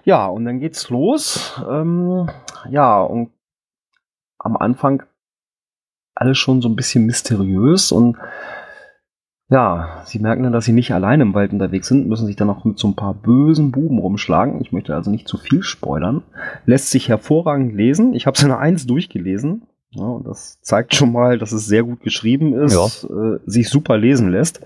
Ja, 0.06 0.28
und 0.28 0.46
dann 0.46 0.60
geht's 0.60 0.90
los. 0.90 1.62
Ähm, 1.70 2.30
ja, 2.70 3.02
und 3.02 3.32
am 4.38 4.58
Anfang 4.58 5.04
alles 6.16 6.38
schon 6.38 6.62
so 6.62 6.70
ein 6.70 6.76
bisschen 6.76 7.06
mysteriös 7.06 7.92
und 7.92 8.18
ja, 9.50 10.02
sie 10.06 10.20
merken 10.20 10.44
dann, 10.44 10.54
dass 10.54 10.66
sie 10.66 10.72
nicht 10.72 10.94
allein 10.94 11.22
im 11.22 11.34
Wald 11.34 11.54
unterwegs 11.54 11.88
sind, 11.88 12.08
müssen 12.08 12.26
sich 12.26 12.36
dann 12.36 12.50
auch 12.50 12.64
mit 12.66 12.80
so 12.80 12.88
ein 12.88 12.96
paar 12.96 13.14
bösen 13.14 13.72
Buben 13.72 14.00
rumschlagen. 14.00 14.62
Ich 14.62 14.72
möchte 14.72 14.96
also 14.96 15.12
nicht 15.12 15.28
zu 15.28 15.38
viel 15.38 15.62
spoilern. 15.64 16.24
Lässt 16.66 16.90
sich 16.90 17.10
hervorragend 17.10 17.76
lesen. 17.76 18.14
Ich 18.16 18.26
habe 18.26 18.36
es 18.36 18.44
in 18.44 18.52
Eins 18.52 18.88
durchgelesen. 18.88 19.68
Ja, 19.92 20.06
und 20.06 20.26
das 20.26 20.60
zeigt 20.62 20.96
schon 20.96 21.12
mal, 21.12 21.38
dass 21.38 21.52
es 21.52 21.68
sehr 21.68 21.84
gut 21.84 22.02
geschrieben 22.02 22.56
ist, 22.56 23.04
äh, 23.04 23.38
sich 23.46 23.70
super 23.70 23.98
lesen 23.98 24.32
lässt. 24.32 24.62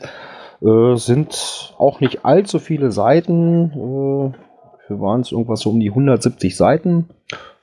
Äh, 0.62 0.96
sind 0.96 1.74
auch 1.78 2.00
nicht 2.00 2.24
allzu 2.24 2.60
viele 2.60 2.92
Seiten. 2.92 4.34
Äh, 4.34 4.47
waren 4.90 5.22
es 5.22 5.32
irgendwas 5.32 5.62
so 5.62 5.70
um 5.72 5.80
die 5.80 5.90
170 5.90 6.56
Seiten. 6.56 7.10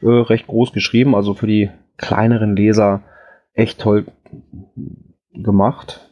Äh, 0.00 0.08
recht 0.08 0.46
groß 0.46 0.72
geschrieben, 0.72 1.14
also 1.14 1.34
für 1.34 1.46
die 1.46 1.70
kleineren 1.96 2.56
Leser 2.56 3.02
echt 3.54 3.80
toll 3.80 4.06
gemacht. 5.32 6.10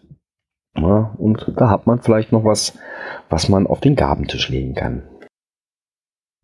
Ja, 0.76 1.12
und 1.18 1.52
da 1.56 1.68
hat 1.68 1.86
man 1.86 2.00
vielleicht 2.00 2.32
noch 2.32 2.44
was, 2.44 2.78
was 3.28 3.48
man 3.50 3.66
auf 3.66 3.80
den 3.80 3.94
Gabentisch 3.96 4.48
legen 4.48 4.74
kann. 4.74 5.02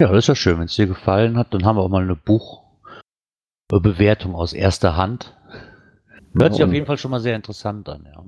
Ja, 0.00 0.08
das 0.08 0.18
ist 0.24 0.28
ja 0.28 0.34
schön. 0.34 0.58
Wenn 0.58 0.66
es 0.66 0.76
dir 0.76 0.86
gefallen 0.86 1.36
hat, 1.38 1.52
dann 1.54 1.64
haben 1.64 1.76
wir 1.76 1.82
auch 1.82 1.88
mal 1.88 2.02
eine 2.02 2.14
Buchbewertung 3.70 4.34
aus 4.34 4.52
erster 4.52 4.96
Hand. 4.96 5.34
Hört 6.38 6.52
sich 6.52 6.58
Ja, 6.60 6.66
auf 6.66 6.68
und- 6.68 6.74
jeden 6.74 6.86
Fall 6.86 6.98
schon 6.98 7.10
mal 7.10 7.20
sehr 7.20 7.36
interessant 7.36 7.88
an, 7.88 8.04
ja. 8.04 8.22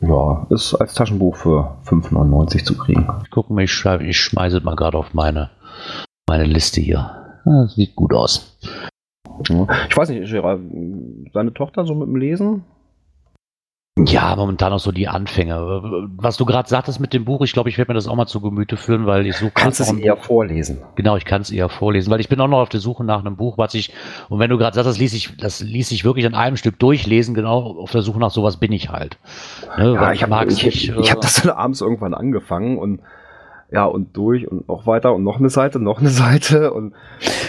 Ja, 0.00 0.46
ist 0.50 0.74
als 0.74 0.94
Taschenbuch 0.94 1.36
für 1.36 1.76
5,99 1.84 2.64
zu 2.64 2.76
kriegen. 2.76 3.08
Ich 3.24 3.30
gucke 3.30 3.52
mal, 3.52 3.64
ich, 3.64 3.72
schreibe, 3.72 4.04
ich 4.04 4.18
schmeiße 4.20 4.58
es 4.58 4.64
mal 4.64 4.76
gerade 4.76 4.96
auf 4.98 5.14
meine, 5.14 5.50
meine 6.28 6.44
Liste 6.44 6.80
hier. 6.80 7.40
Ja, 7.44 7.66
sieht 7.68 7.94
gut 7.94 8.12
aus. 8.12 8.58
Ich 9.40 9.96
weiß 9.96 10.08
nicht, 10.10 10.30
Gerard, 10.30 10.60
seine 11.32 11.52
Tochter 11.52 11.84
so 11.86 11.94
mit 11.94 12.08
dem 12.08 12.16
Lesen? 12.16 12.64
Ja, 13.98 14.36
momentan 14.36 14.74
auch 14.74 14.78
so 14.78 14.92
die 14.92 15.08
Anfänge. 15.08 15.56
Was 16.18 16.36
du 16.36 16.44
gerade 16.44 16.68
sagtest 16.68 17.00
mit 17.00 17.14
dem 17.14 17.24
Buch, 17.24 17.40
ich 17.40 17.54
glaube, 17.54 17.70
ich 17.70 17.78
werde 17.78 17.90
mir 17.90 17.94
das 17.94 18.06
auch 18.08 18.14
mal 18.14 18.26
zu 18.26 18.42
Gemüte 18.42 18.76
führen, 18.76 19.06
weil 19.06 19.26
ich 19.26 19.36
so 19.36 19.50
Kannst 19.54 19.80
du 19.80 19.84
es 19.84 19.92
eher 19.92 20.16
Buch- 20.16 20.24
vorlesen? 20.24 20.82
Genau, 20.96 21.16
ich 21.16 21.24
kann 21.24 21.40
es 21.40 21.50
eher 21.50 21.70
vorlesen, 21.70 22.10
weil 22.10 22.20
ich 22.20 22.28
bin 22.28 22.38
auch 22.40 22.46
noch 22.48 22.58
auf 22.60 22.68
der 22.68 22.80
Suche 22.80 23.04
nach 23.04 23.20
einem 23.20 23.36
Buch, 23.36 23.56
was 23.56 23.72
ich, 23.72 23.94
und 24.28 24.38
wenn 24.38 24.50
du 24.50 24.58
gerade 24.58 24.74
sagst, 24.74 24.86
das 24.88 24.98
ließ 24.98 25.14
ich, 25.14 25.34
das 25.38 25.60
ließ 25.62 25.92
ich 25.92 26.04
wirklich 26.04 26.26
an 26.26 26.34
einem 26.34 26.58
Stück 26.58 26.78
durchlesen, 26.78 27.34
genau 27.34 27.78
auf 27.80 27.90
der 27.90 28.02
Suche 28.02 28.18
nach 28.18 28.30
sowas 28.30 28.58
bin 28.58 28.70
ich 28.72 28.90
halt. 28.90 29.16
Ne, 29.78 29.94
Ja, 29.94 30.12
ich 30.12 30.22
habe 30.22 30.52
ich, 30.52 30.62
nicht, 30.62 30.90
ich 30.90 31.10
hab 31.10 31.18
äh, 31.18 31.22
das 31.22 31.40
dann 31.42 31.50
abends 31.56 31.80
irgendwann 31.80 32.12
angefangen 32.12 32.76
und 32.76 33.00
ja, 33.70 33.84
und 33.84 34.16
durch 34.16 34.46
und 34.50 34.68
noch 34.68 34.86
weiter 34.86 35.14
und 35.14 35.22
noch 35.24 35.38
eine 35.38 35.50
Seite, 35.50 35.78
noch 35.80 36.00
eine 36.00 36.10
Seite 36.10 36.72
und 36.72 36.94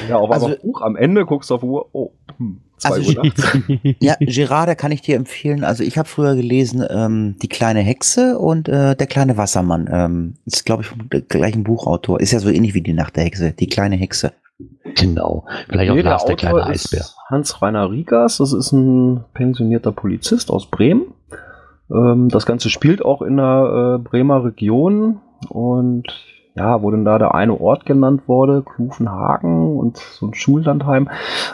ja, 0.09 0.17
auf 0.17 0.31
Also- 0.31 0.45
einmal 0.47 0.59
Buch 0.59 0.81
am 0.81 0.95
Ende 0.95 1.25
guckst 1.25 1.49
du 1.49 1.55
auf 1.55 1.63
Uhr, 1.63 1.87
oh, 1.93 2.11
hm, 2.37 2.59
zwei 2.77 2.95
Also 2.95 3.17
Uhr 3.19 3.25
nachts. 3.25 3.57
Ja, 3.99 4.15
Gerard, 4.19 4.67
da 4.69 4.75
kann 4.75 4.91
ich 4.91 5.01
dir 5.01 5.15
empfehlen. 5.15 5.63
Also 5.63 5.83
ich 5.83 5.97
habe 5.97 6.07
früher 6.07 6.35
gelesen 6.35 6.83
ähm, 6.89 7.35
Die 7.41 7.47
kleine 7.47 7.79
Hexe 7.81 8.37
und 8.39 8.67
äh, 8.69 8.95
Der 8.95 9.07
kleine 9.07 9.37
Wassermann. 9.37 9.89
Ähm, 9.91 10.33
ist, 10.45 10.65
glaube 10.65 10.83
ich, 10.83 10.87
vom 10.89 11.07
gleichen 11.09 11.63
Buchautor. 11.63 12.19
Ist 12.19 12.31
ja 12.31 12.39
so 12.39 12.49
ähnlich 12.49 12.73
wie 12.73 12.81
Die 12.81 12.93
Nacht 12.93 13.15
der 13.15 13.23
Hexe. 13.25 13.51
Die 13.53 13.67
kleine 13.67 13.95
Hexe. 13.95 14.31
Genau. 14.95 15.45
Vielleicht 15.69 15.91
auch 15.91 15.95
Nee, 15.95 16.01
Lars, 16.01 16.25
der 16.25 16.33
Autor 16.35 16.49
kleine 16.49 16.65
Eisbär. 16.65 17.05
Hans-Rainer 17.29 17.91
Riegas, 17.91 18.37
das 18.37 18.53
ist 18.53 18.71
ein 18.71 19.23
pensionierter 19.33 19.91
Polizist 19.91 20.49
aus 20.49 20.65
Bremen. 20.67 21.13
Ähm, 21.91 22.29
das 22.29 22.45
Ganze 22.45 22.69
spielt 22.69 23.03
auch 23.05 23.21
in 23.21 23.37
der 23.37 23.97
äh, 23.99 24.03
Bremer 24.03 24.43
Region 24.45 25.19
und 25.49 26.03
ja, 26.55 26.81
wo 26.81 26.89
denn 26.89 27.05
da 27.05 27.19
der 27.19 27.35
eine 27.35 27.59
Ort 27.61 27.85
genannt 27.85 28.23
wurde, 28.27 28.63
Klufenhagen 28.63 29.77
und 29.77 29.97
so 29.97 30.25
ein 30.27 30.33
Schullandheim. 30.33 31.07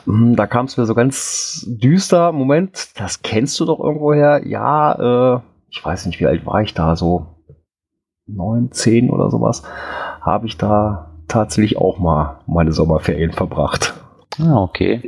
Hm, 0.05 0.35
Da 0.37 0.47
kam 0.47 0.65
es 0.65 0.77
mir 0.77 0.85
so 0.85 0.95
ganz 0.95 1.65
düster. 1.67 2.31
Moment, 2.31 2.97
das 2.99 3.21
kennst 3.21 3.59
du 3.59 3.65
doch 3.65 3.79
irgendwoher. 3.81 4.47
Ja, 4.47 5.35
äh, 5.35 5.39
ich 5.69 5.83
weiß 5.83 6.05
nicht, 6.05 6.19
wie 6.21 6.27
alt 6.27 6.45
war 6.45 6.61
ich 6.61 6.73
da, 6.73 6.95
so 6.95 7.25
neun, 8.27 8.71
zehn 8.71 9.09
oder 9.09 9.29
sowas, 9.29 9.63
habe 10.21 10.47
ich 10.47 10.57
da 10.57 11.11
tatsächlich 11.27 11.77
auch 11.77 11.99
mal 11.99 12.39
meine 12.47 12.71
Sommerferien 12.71 13.33
verbracht. 13.33 13.93
Ah, 14.39 14.61
okay. 14.61 15.01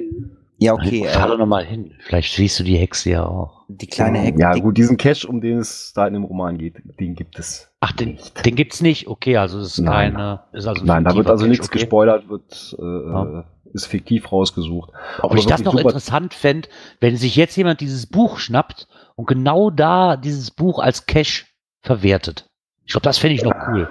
Ja, 0.58 0.74
okay. 0.74 1.06
Fahr 1.08 1.28
doch 1.28 1.36
Äh, 1.36 1.38
noch 1.38 1.46
mal 1.46 1.64
hin. 1.64 1.92
Vielleicht 2.00 2.34
siehst 2.34 2.60
du 2.60 2.64
die 2.64 2.78
Hexe 2.78 3.12
ja 3.12 3.26
auch. 3.26 3.64
die 3.70 3.88
kleine 3.88 4.20
Hexe. 4.20 4.42
Ja, 4.42 4.54
gut, 4.56 4.78
diesen 4.78 4.98
Cache, 4.98 5.28
um 5.28 5.40
den 5.42 5.60
es 5.60 5.94
da 5.96 6.06
in 6.08 6.14
dem 6.14 6.24
Roman 6.26 6.58
geht, 6.58 6.76
den 7.00 7.16
gibt 7.16 7.40
es. 7.40 7.70
Ach, 7.88 7.92
den, 7.92 8.18
den 8.44 8.56
gibt's 8.56 8.82
nicht? 8.82 9.08
Okay, 9.08 9.38
also 9.38 9.60
es 9.60 9.74
ist 9.74 9.78
Nein. 9.80 10.14
keine, 10.14 10.40
ist 10.54 10.66
also 10.66 10.82
ein 10.82 10.88
Nein, 10.88 11.04
da 11.04 11.16
wird 11.16 11.30
also 11.30 11.46
nichts 11.46 11.68
okay. 11.68 11.78
gespoilert, 11.78 12.28
wird, 12.30 12.76
äh, 12.80 12.84
Ja. 12.84 13.44
ist 13.74 13.86
fiktiv 13.86 14.32
rausgesucht. 14.32 14.90
Ob 15.22 15.36
ich 15.36 15.46
das 15.46 15.64
noch 15.64 15.76
interessant 15.76 16.34
fände, 16.34 16.68
wenn 17.00 17.16
sich 17.16 17.36
jetzt 17.36 17.56
jemand 17.56 17.82
dieses 17.82 18.08
Buch 18.08 18.40
schnappt 18.40 18.88
und 19.16 19.28
genau 19.28 19.70
da 19.70 20.18
dieses 20.18 20.50
Buch 20.50 20.80
als 20.80 21.06
Cache 21.06 21.46
verwertet. 21.84 22.50
Ich 22.86 22.94
glaube, 22.94 23.04
das 23.04 23.20
fände 23.20 23.36
ich 23.36 23.44
noch 23.44 23.54
cool. 23.68 23.88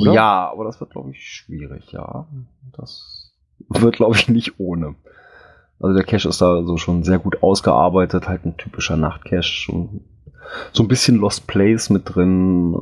Oder? 0.00 0.12
Ja, 0.12 0.48
aber 0.48 0.62
das 0.62 0.78
wird, 0.78 0.90
glaube 0.90 1.10
ich, 1.10 1.20
schwierig, 1.20 1.90
ja. 1.90 2.28
Das 2.76 3.32
wird, 3.70 3.96
glaube 3.96 4.14
ich, 4.14 4.28
nicht 4.28 4.60
ohne. 4.60 4.94
Also 5.80 5.96
der 5.96 6.04
Cache 6.04 6.28
ist 6.28 6.40
da 6.40 6.62
so 6.62 6.76
schon 6.76 7.02
sehr 7.02 7.18
gut 7.18 7.42
ausgearbeitet, 7.42 8.28
halt 8.28 8.44
ein 8.44 8.56
typischer 8.56 8.96
Nachtcache 8.96 9.72
und 9.72 10.00
so 10.72 10.82
ein 10.82 10.88
bisschen 10.88 11.16
Lost 11.16 11.46
Place 11.46 11.90
mit 11.90 12.02
drin. 12.04 12.74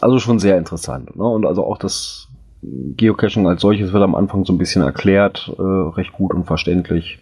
Also 0.00 0.18
schon 0.18 0.38
sehr 0.38 0.58
interessant. 0.58 1.16
Ne? 1.16 1.24
Und 1.24 1.46
also 1.46 1.64
auch 1.64 1.78
das 1.78 2.28
Geocaching 2.62 3.46
als 3.46 3.60
solches 3.60 3.92
wird 3.92 4.02
am 4.02 4.14
Anfang 4.14 4.44
so 4.44 4.52
ein 4.52 4.58
bisschen 4.58 4.82
erklärt, 4.82 5.52
äh, 5.58 5.62
recht 5.62 6.12
gut 6.12 6.32
und 6.32 6.44
verständlich. 6.44 7.18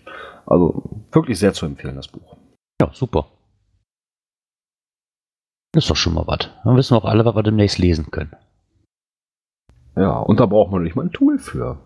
Also 0.47 0.83
wirklich 1.13 1.39
sehr 1.39 1.53
zu 1.53 1.67
empfehlen, 1.67 1.97
das 1.97 2.09
Buch. 2.09 2.37
Ja, 2.81 2.91
super. 2.93 3.27
Das 5.73 5.85
ist 5.85 5.91
doch 5.91 5.97
schon 5.97 6.15
mal 6.15 6.27
was. 6.27 6.51
Dann 6.65 6.77
wissen 6.77 6.95
wir 6.95 6.99
auch 6.99 7.09
alle, 7.09 7.25
was 7.25 7.35
wir 7.35 7.43
demnächst 7.43 7.79
lesen 7.79 8.11
können. 8.11 8.35
Ja, 9.97 10.19
und 10.19 10.41
da 10.41 10.47
braucht 10.47 10.73
man 10.73 10.83
nicht 10.83 10.97
mal 10.97 11.07
ein 11.07 11.13
Tool 11.13 11.39
für. 11.39 11.79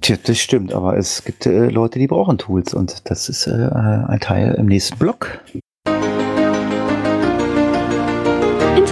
Tja, 0.00 0.16
das 0.24 0.38
stimmt, 0.38 0.72
aber 0.72 0.96
es 0.96 1.24
gibt 1.24 1.46
äh, 1.46 1.68
Leute, 1.68 1.98
die 1.98 2.06
brauchen 2.06 2.38
Tools 2.38 2.74
und 2.74 3.10
das 3.10 3.28
ist 3.28 3.46
äh, 3.46 3.70
ein 3.70 4.20
Teil 4.20 4.54
im 4.54 4.66
nächsten 4.66 4.98
Blog. 4.98 5.40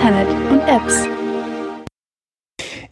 Internet 0.01 0.29
und 0.51 0.61
Apps. 0.61 1.07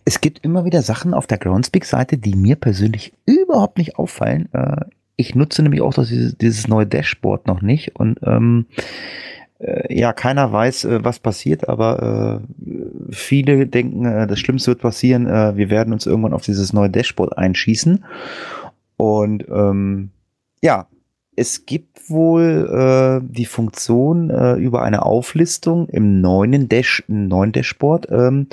Es 0.05 0.21
gibt 0.21 0.45
immer 0.45 0.67
wieder 0.67 0.83
Sachen 0.83 1.15
auf 1.15 1.27
der 1.27 1.39
Groundspeak-Seite, 1.39 2.19
die 2.19 2.35
mir 2.35 2.57
persönlich 2.57 3.15
überhaupt 3.25 3.79
nicht 3.79 3.97
auffallen. 3.97 4.53
Äh, 4.53 4.85
ich 5.17 5.35
nutze 5.35 5.63
nämlich 5.63 5.81
auch 5.81 5.95
dieses, 5.95 6.37
dieses 6.37 6.69
neue 6.69 6.87
Dashboard 6.87 7.47
noch 7.47 7.63
nicht 7.63 7.97
und 7.97 8.19
ähm, 8.25 8.67
äh, 9.59 9.99
ja, 9.99 10.13
keiner 10.13 10.53
weiß, 10.53 10.85
äh, 10.85 11.03
was 11.03 11.19
passiert, 11.19 11.67
aber 11.67 12.43
äh, 12.61 13.11
viele 13.11 13.67
denken, 13.67 14.03
das 14.29 14.39
Schlimmste 14.39 14.73
wird 14.73 14.83
passieren, 14.83 15.25
wir 15.57 15.71
werden 15.71 15.95
uns 15.95 16.05
irgendwann 16.05 16.35
auf 16.35 16.43
dieses 16.43 16.75
neue 16.75 16.91
Dashboard 16.91 17.39
einschießen. 17.39 18.05
Und 18.99 19.47
ähm, 19.49 20.11
ja, 20.63 20.89
es 21.39 21.67
gibt 21.67 22.11
wohl 22.11 23.21
äh, 23.23 23.27
die 23.27 23.47
Funktion 23.47 24.31
äh, 24.31 24.55
über 24.55 24.83
eine 24.83 25.05
Auflistung 25.05 25.89
im 25.89 26.21
neuen, 26.21 26.69
Dash, 26.69 27.05
im 27.09 27.29
neuen 27.29 27.53
Dashboard, 27.53 28.09
ähm, 28.11 28.49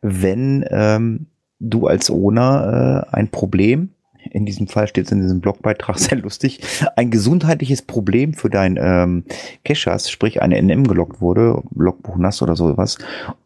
wenn 0.00 0.64
ähm, 0.70 1.26
du 1.60 1.86
als 1.86 2.10
Owner 2.10 3.06
äh, 3.12 3.16
ein 3.16 3.28
Problem 3.28 3.90
in 4.30 4.46
diesem 4.46 4.68
Fall 4.68 4.88
steht 4.88 5.06
es 5.06 5.12
in 5.12 5.20
diesem 5.20 5.40
Blogbeitrag 5.40 5.98
sehr 5.98 6.18
lustig, 6.18 6.60
ein 6.96 7.10
gesundheitliches 7.10 7.82
Problem 7.82 8.34
für 8.34 8.50
dein 8.50 8.78
ähm, 8.80 9.24
Cache 9.64 9.90
hast, 9.90 10.10
sprich 10.10 10.42
eine 10.42 10.60
NM 10.60 10.86
gelockt 10.86 11.20
wurde, 11.20 11.62
Logbuch 11.74 12.16
nass 12.16 12.42
oder 12.42 12.56
sowas. 12.56 12.98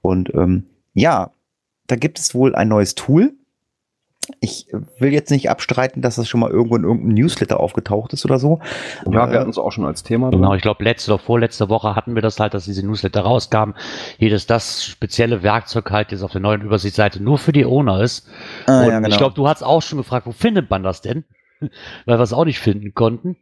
Und 0.02 0.32
ähm, 0.34 0.64
ja, 0.94 1.30
da 1.86 1.96
gibt 1.96 2.18
es 2.18 2.34
wohl 2.34 2.54
ein 2.54 2.68
neues 2.68 2.94
Tool, 2.94 3.32
ich 4.40 4.66
will 4.98 5.12
jetzt 5.12 5.30
nicht 5.30 5.50
abstreiten, 5.50 6.02
dass 6.02 6.16
das 6.16 6.28
schon 6.28 6.40
mal 6.40 6.50
irgendwo 6.50 6.76
in 6.76 6.82
irgendeinem 6.82 7.14
Newsletter 7.14 7.60
aufgetaucht 7.60 8.12
ist 8.12 8.24
oder 8.24 8.38
so. 8.38 8.60
Ja, 9.04 9.12
wir 9.30 9.34
Äh, 9.34 9.38
hatten 9.38 9.50
es 9.50 9.58
auch 9.58 9.70
schon 9.70 9.86
als 9.86 10.02
Thema. 10.02 10.30
Genau, 10.30 10.54
ich 10.54 10.62
glaube, 10.62 10.82
letzte 10.82 11.12
oder 11.12 11.22
vorletzte 11.22 11.68
Woche 11.68 11.94
hatten 11.94 12.14
wir 12.14 12.22
das 12.22 12.40
halt, 12.40 12.54
dass 12.54 12.64
diese 12.64 12.84
Newsletter 12.84 13.20
rauskamen. 13.20 13.74
Jedes 14.18 14.46
das 14.46 14.84
spezielle 14.84 15.42
Werkzeug 15.42 15.90
halt 15.90 16.10
jetzt 16.12 16.22
auf 16.22 16.32
der 16.32 16.40
neuen 16.40 16.62
Übersichtsseite 16.62 17.22
nur 17.22 17.38
für 17.38 17.52
die 17.52 17.64
Owner 17.64 18.02
ist. 18.02 18.28
Ah, 18.66 18.82
und 18.82 18.88
ja, 18.88 18.96
genau. 18.98 19.08
ich 19.08 19.16
glaube, 19.16 19.34
du 19.34 19.46
hast 19.48 19.62
auch 19.62 19.82
schon 19.82 19.98
gefragt, 19.98 20.26
wo 20.26 20.32
findet 20.32 20.70
man 20.70 20.82
das 20.82 21.02
denn? 21.02 21.24
Weil 21.60 22.18
wir 22.18 22.22
es 22.22 22.32
auch 22.32 22.44
nicht 22.44 22.58
finden 22.58 22.94
konnten. 22.94 23.36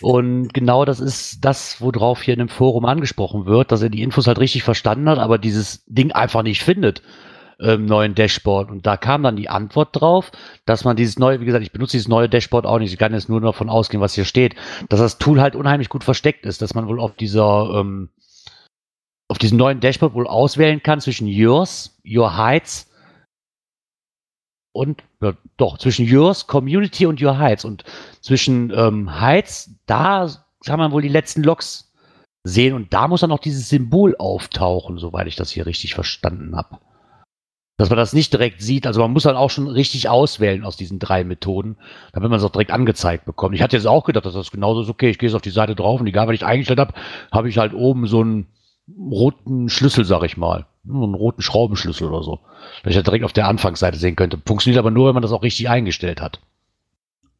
Und 0.00 0.52
genau 0.54 0.84
das 0.84 1.00
ist 1.00 1.44
das, 1.44 1.80
worauf 1.80 2.22
hier 2.22 2.34
in 2.34 2.38
dem 2.38 2.48
Forum 2.48 2.84
angesprochen 2.84 3.46
wird, 3.46 3.72
dass 3.72 3.82
er 3.82 3.88
die 3.90 4.02
Infos 4.02 4.26
halt 4.26 4.38
richtig 4.38 4.62
verstanden 4.62 5.08
hat, 5.08 5.18
aber 5.18 5.38
dieses 5.38 5.84
Ding 5.86 6.12
einfach 6.12 6.42
nicht 6.42 6.62
findet 6.62 7.02
im 7.58 7.86
neuen 7.86 8.14
Dashboard. 8.14 8.70
Und 8.70 8.86
da 8.86 8.96
kam 8.96 9.22
dann 9.22 9.36
die 9.36 9.48
Antwort 9.48 9.90
drauf, 9.92 10.32
dass 10.66 10.84
man 10.84 10.96
dieses 10.96 11.18
neue, 11.18 11.40
wie 11.40 11.44
gesagt, 11.44 11.64
ich 11.64 11.72
benutze 11.72 11.92
dieses 11.92 12.08
neue 12.08 12.28
Dashboard 12.28 12.66
auch 12.66 12.78
nicht, 12.78 12.92
ich 12.92 12.98
kann 12.98 13.12
jetzt 13.12 13.28
nur 13.28 13.40
davon 13.40 13.68
ausgehen, 13.68 14.00
was 14.00 14.14
hier 14.14 14.24
steht, 14.24 14.54
dass 14.88 15.00
das 15.00 15.18
Tool 15.18 15.40
halt 15.40 15.56
unheimlich 15.56 15.88
gut 15.88 16.04
versteckt 16.04 16.46
ist, 16.46 16.62
dass 16.62 16.74
man 16.74 16.86
wohl 16.88 17.00
auf 17.00 17.14
dieser, 17.16 17.70
ähm, 17.74 18.10
auf 19.28 19.38
diesem 19.38 19.58
neuen 19.58 19.80
Dashboard 19.80 20.14
wohl 20.14 20.26
auswählen 20.26 20.82
kann 20.82 21.00
zwischen 21.00 21.26
Yours, 21.26 21.98
Your 22.04 22.36
Heights 22.36 22.90
und 24.74 25.04
ja, 25.22 25.34
doch, 25.56 25.78
zwischen 25.78 26.04
Yours, 26.04 26.48
Community 26.48 27.06
und 27.06 27.22
Your 27.22 27.38
Heights. 27.38 27.64
Und 27.64 27.84
zwischen 28.20 28.72
ähm, 28.74 29.20
Heights, 29.20 29.70
da 29.86 30.28
kann 30.66 30.80
man 30.80 30.90
wohl 30.90 31.02
die 31.02 31.08
letzten 31.08 31.44
Logs 31.44 31.92
sehen 32.42 32.74
und 32.74 32.92
da 32.92 33.08
muss 33.08 33.20
dann 33.20 33.32
auch 33.32 33.38
dieses 33.38 33.68
Symbol 33.68 34.16
auftauchen, 34.16 34.98
soweit 34.98 35.28
ich 35.28 35.36
das 35.36 35.50
hier 35.50 35.66
richtig 35.66 35.94
verstanden 35.94 36.56
habe. 36.56 36.78
Dass 37.76 37.90
man 37.90 37.96
das 37.96 38.12
nicht 38.12 38.32
direkt 38.32 38.62
sieht, 38.62 38.86
also 38.86 39.00
man 39.00 39.12
muss 39.12 39.24
dann 39.24 39.34
auch 39.34 39.50
schon 39.50 39.66
richtig 39.66 40.08
auswählen 40.08 40.64
aus 40.64 40.76
diesen 40.76 41.00
drei 41.00 41.24
Methoden, 41.24 41.76
damit 42.12 42.30
man 42.30 42.38
es 42.38 42.44
auch 42.44 42.50
direkt 42.52 42.70
angezeigt 42.70 43.24
bekommt. 43.24 43.56
Ich 43.56 43.62
hatte 43.62 43.76
jetzt 43.76 43.86
auch 43.86 44.04
gedacht, 44.04 44.24
dass 44.24 44.34
das 44.34 44.52
genauso 44.52 44.82
ist, 44.82 44.88
okay, 44.88 45.10
ich 45.10 45.18
gehe 45.18 45.28
jetzt 45.28 45.34
auf 45.34 45.42
die 45.42 45.50
Seite 45.50 45.74
drauf 45.74 46.00
und 46.00 46.06
egal, 46.06 46.28
was 46.28 46.34
ich 46.34 46.46
eingestellt 46.46 46.78
habe, 46.78 46.94
habe 47.32 47.48
ich 47.48 47.58
halt 47.58 47.74
oben 47.74 48.06
so 48.06 48.20
einen 48.20 48.46
roten 48.96 49.68
Schlüssel, 49.68 50.04
sag 50.04 50.22
ich 50.22 50.36
mal. 50.36 50.66
So 50.86 51.02
einen 51.02 51.14
roten 51.14 51.42
Schraubenschlüssel 51.42 52.08
oder 52.08 52.22
so. 52.22 52.40
Dass 52.82 52.90
ich 52.92 52.96
halt 52.96 53.06
direkt 53.06 53.24
auf 53.24 53.32
der 53.32 53.48
Anfangsseite 53.48 53.98
sehen 53.98 54.14
könnte. 54.14 54.38
Funktioniert 54.46 54.78
aber 54.78 54.90
nur, 54.92 55.08
wenn 55.08 55.14
man 55.14 55.22
das 55.22 55.32
auch 55.32 55.42
richtig 55.42 55.68
eingestellt 55.68 56.20
hat. 56.20 56.40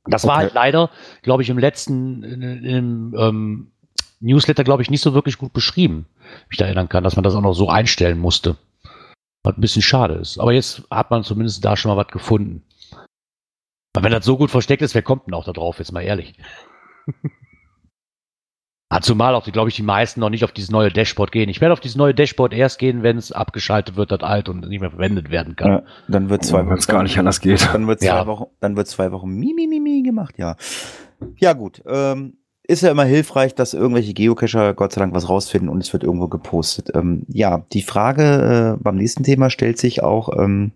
Das 0.06 0.26
war 0.26 0.34
Okay. 0.34 0.44
halt 0.44 0.54
leider, 0.54 0.90
glaube 1.22 1.42
ich, 1.42 1.50
im 1.50 1.58
letzten 1.58 2.22
im 2.24 3.14
ähm, 3.16 3.70
Newsletter, 4.20 4.64
glaube 4.64 4.82
ich, 4.82 4.90
nicht 4.90 5.00
so 5.02 5.14
wirklich 5.14 5.38
gut 5.38 5.52
beschrieben, 5.52 6.06
wie 6.48 6.54
ich 6.54 6.58
da 6.58 6.64
erinnern 6.64 6.88
kann, 6.88 7.04
dass 7.04 7.16
man 7.16 7.22
das 7.22 7.34
auch 7.34 7.40
noch 7.40 7.54
so 7.54 7.68
einstellen 7.68 8.18
musste. 8.18 8.56
Was 9.44 9.56
ein 9.56 9.60
bisschen 9.60 9.82
schade 9.82 10.14
ist. 10.14 10.38
Aber 10.38 10.52
jetzt 10.52 10.82
hat 10.90 11.10
man 11.10 11.22
zumindest 11.22 11.64
da 11.64 11.76
schon 11.76 11.90
mal 11.90 11.98
was 11.98 12.10
gefunden. 12.10 12.62
Weil 13.94 14.02
wenn 14.02 14.12
das 14.12 14.24
so 14.24 14.36
gut 14.36 14.50
versteckt 14.50 14.82
ist, 14.82 14.94
wer 14.94 15.02
kommt 15.02 15.26
denn 15.26 15.34
auch 15.34 15.44
da 15.44 15.52
drauf, 15.52 15.78
jetzt 15.78 15.92
mal 15.92 16.00
ehrlich? 16.00 16.34
Zumal 19.02 19.34
auch, 19.34 19.44
glaube 19.44 19.68
ich, 19.68 19.74
die 19.76 19.82
meisten 19.82 20.20
noch 20.20 20.30
nicht 20.30 20.44
auf 20.44 20.52
dieses 20.52 20.70
neue 20.70 20.88
Dashboard 20.88 21.32
gehen. 21.32 21.48
Ich 21.48 21.60
werde 21.60 21.72
auf 21.72 21.80
dieses 21.80 21.96
neue 21.96 22.14
Dashboard 22.14 22.52
erst 22.52 22.78
gehen, 22.78 23.02
wenn 23.02 23.16
es 23.16 23.32
abgeschaltet 23.32 23.96
wird, 23.96 24.12
das 24.12 24.20
alt 24.20 24.48
und 24.48 24.68
nicht 24.68 24.80
mehr 24.80 24.90
verwendet 24.90 25.30
werden 25.30 25.56
kann. 25.56 25.70
Ja, 25.70 25.82
dann 26.06 26.30
wird 26.30 26.44
zwei 26.44 26.64
Wenn 26.64 26.78
es 26.78 26.86
gar 26.86 27.02
nicht 27.02 27.18
anders 27.18 27.40
geht. 27.40 27.68
Dann 27.72 27.88
wird 27.88 28.00
zwei 28.00 28.06
Ja. 28.06 28.26
Wochen, 28.28 28.44
dann 28.60 28.76
wird 28.76 28.86
zwei 28.86 29.10
Wochen 29.10 29.30
mi, 29.30 29.52
mi, 29.52 29.66
mi, 29.66 29.80
mi 29.80 30.02
gemacht, 30.02 30.38
ja. 30.38 30.56
Ja, 31.38 31.54
gut. 31.54 31.82
Ähm, 31.86 32.38
ist 32.66 32.82
ja 32.82 32.90
immer 32.90 33.04
hilfreich, 33.04 33.54
dass 33.54 33.74
irgendwelche 33.74 34.14
Geocacher 34.14 34.74
Gott 34.74 34.92
sei 34.92 35.00
Dank 35.00 35.14
was 35.14 35.28
rausfinden 35.28 35.68
und 35.68 35.82
es 35.82 35.92
wird 35.92 36.02
irgendwo 36.02 36.28
gepostet. 36.28 36.90
Ähm, 36.94 37.22
ja, 37.28 37.64
die 37.72 37.82
Frage 37.82 38.76
äh, 38.78 38.82
beim 38.82 38.96
nächsten 38.96 39.22
Thema 39.22 39.50
stellt 39.50 39.78
sich 39.78 40.02
auch, 40.02 40.30
ähm, 40.38 40.72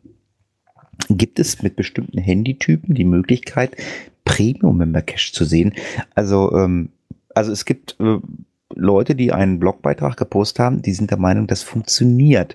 gibt 1.09 1.39
es 1.39 1.63
mit 1.63 1.77
bestimmten 1.77 2.19
Handytypen 2.19 2.95
die 2.95 3.05
Möglichkeit, 3.05 3.77
Premium-Member-Cache 4.25 5.33
zu 5.33 5.45
sehen? 5.45 5.75
Also, 6.15 6.53
ähm, 6.55 6.91
also 7.35 7.53
es 7.53 7.65
gibt 7.65 7.97
äh, 8.01 8.19
Leute, 8.75 9.15
die 9.15 9.33
einen 9.33 9.59
Blogbeitrag 9.59 10.17
gepostet 10.17 10.59
haben, 10.59 10.83
die 10.83 10.93
sind 10.93 11.11
der 11.11 11.19
Meinung, 11.19 11.47
das 11.47 11.63
funktioniert. 11.63 12.55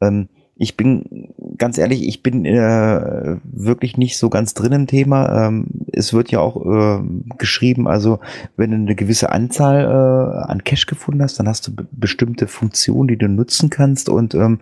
Ähm, 0.00 0.28
ich 0.58 0.76
bin 0.76 1.32
ganz 1.58 1.76
ehrlich, 1.76 2.06
ich 2.08 2.22
bin 2.22 2.44
äh, 2.46 3.36
wirklich 3.44 3.96
nicht 3.98 4.16
so 4.18 4.30
ganz 4.30 4.54
drin 4.54 4.72
im 4.72 4.86
Thema. 4.86 5.46
Ähm, 5.48 5.66
es 5.92 6.12
wird 6.14 6.30
ja 6.30 6.40
auch 6.40 6.56
äh, 6.64 7.02
geschrieben, 7.36 7.86
also 7.86 8.20
wenn 8.56 8.70
du 8.70 8.76
eine 8.76 8.94
gewisse 8.94 9.30
Anzahl 9.32 9.84
äh, 9.84 10.50
an 10.50 10.64
Cache 10.64 10.86
gefunden 10.86 11.22
hast, 11.22 11.38
dann 11.38 11.46
hast 11.48 11.66
du 11.66 11.74
be- 11.74 11.86
bestimmte 11.92 12.46
Funktionen, 12.46 13.08
die 13.08 13.18
du 13.18 13.28
nutzen 13.28 13.68
kannst. 13.68 14.08
Und 14.08 14.34
ähm, 14.34 14.60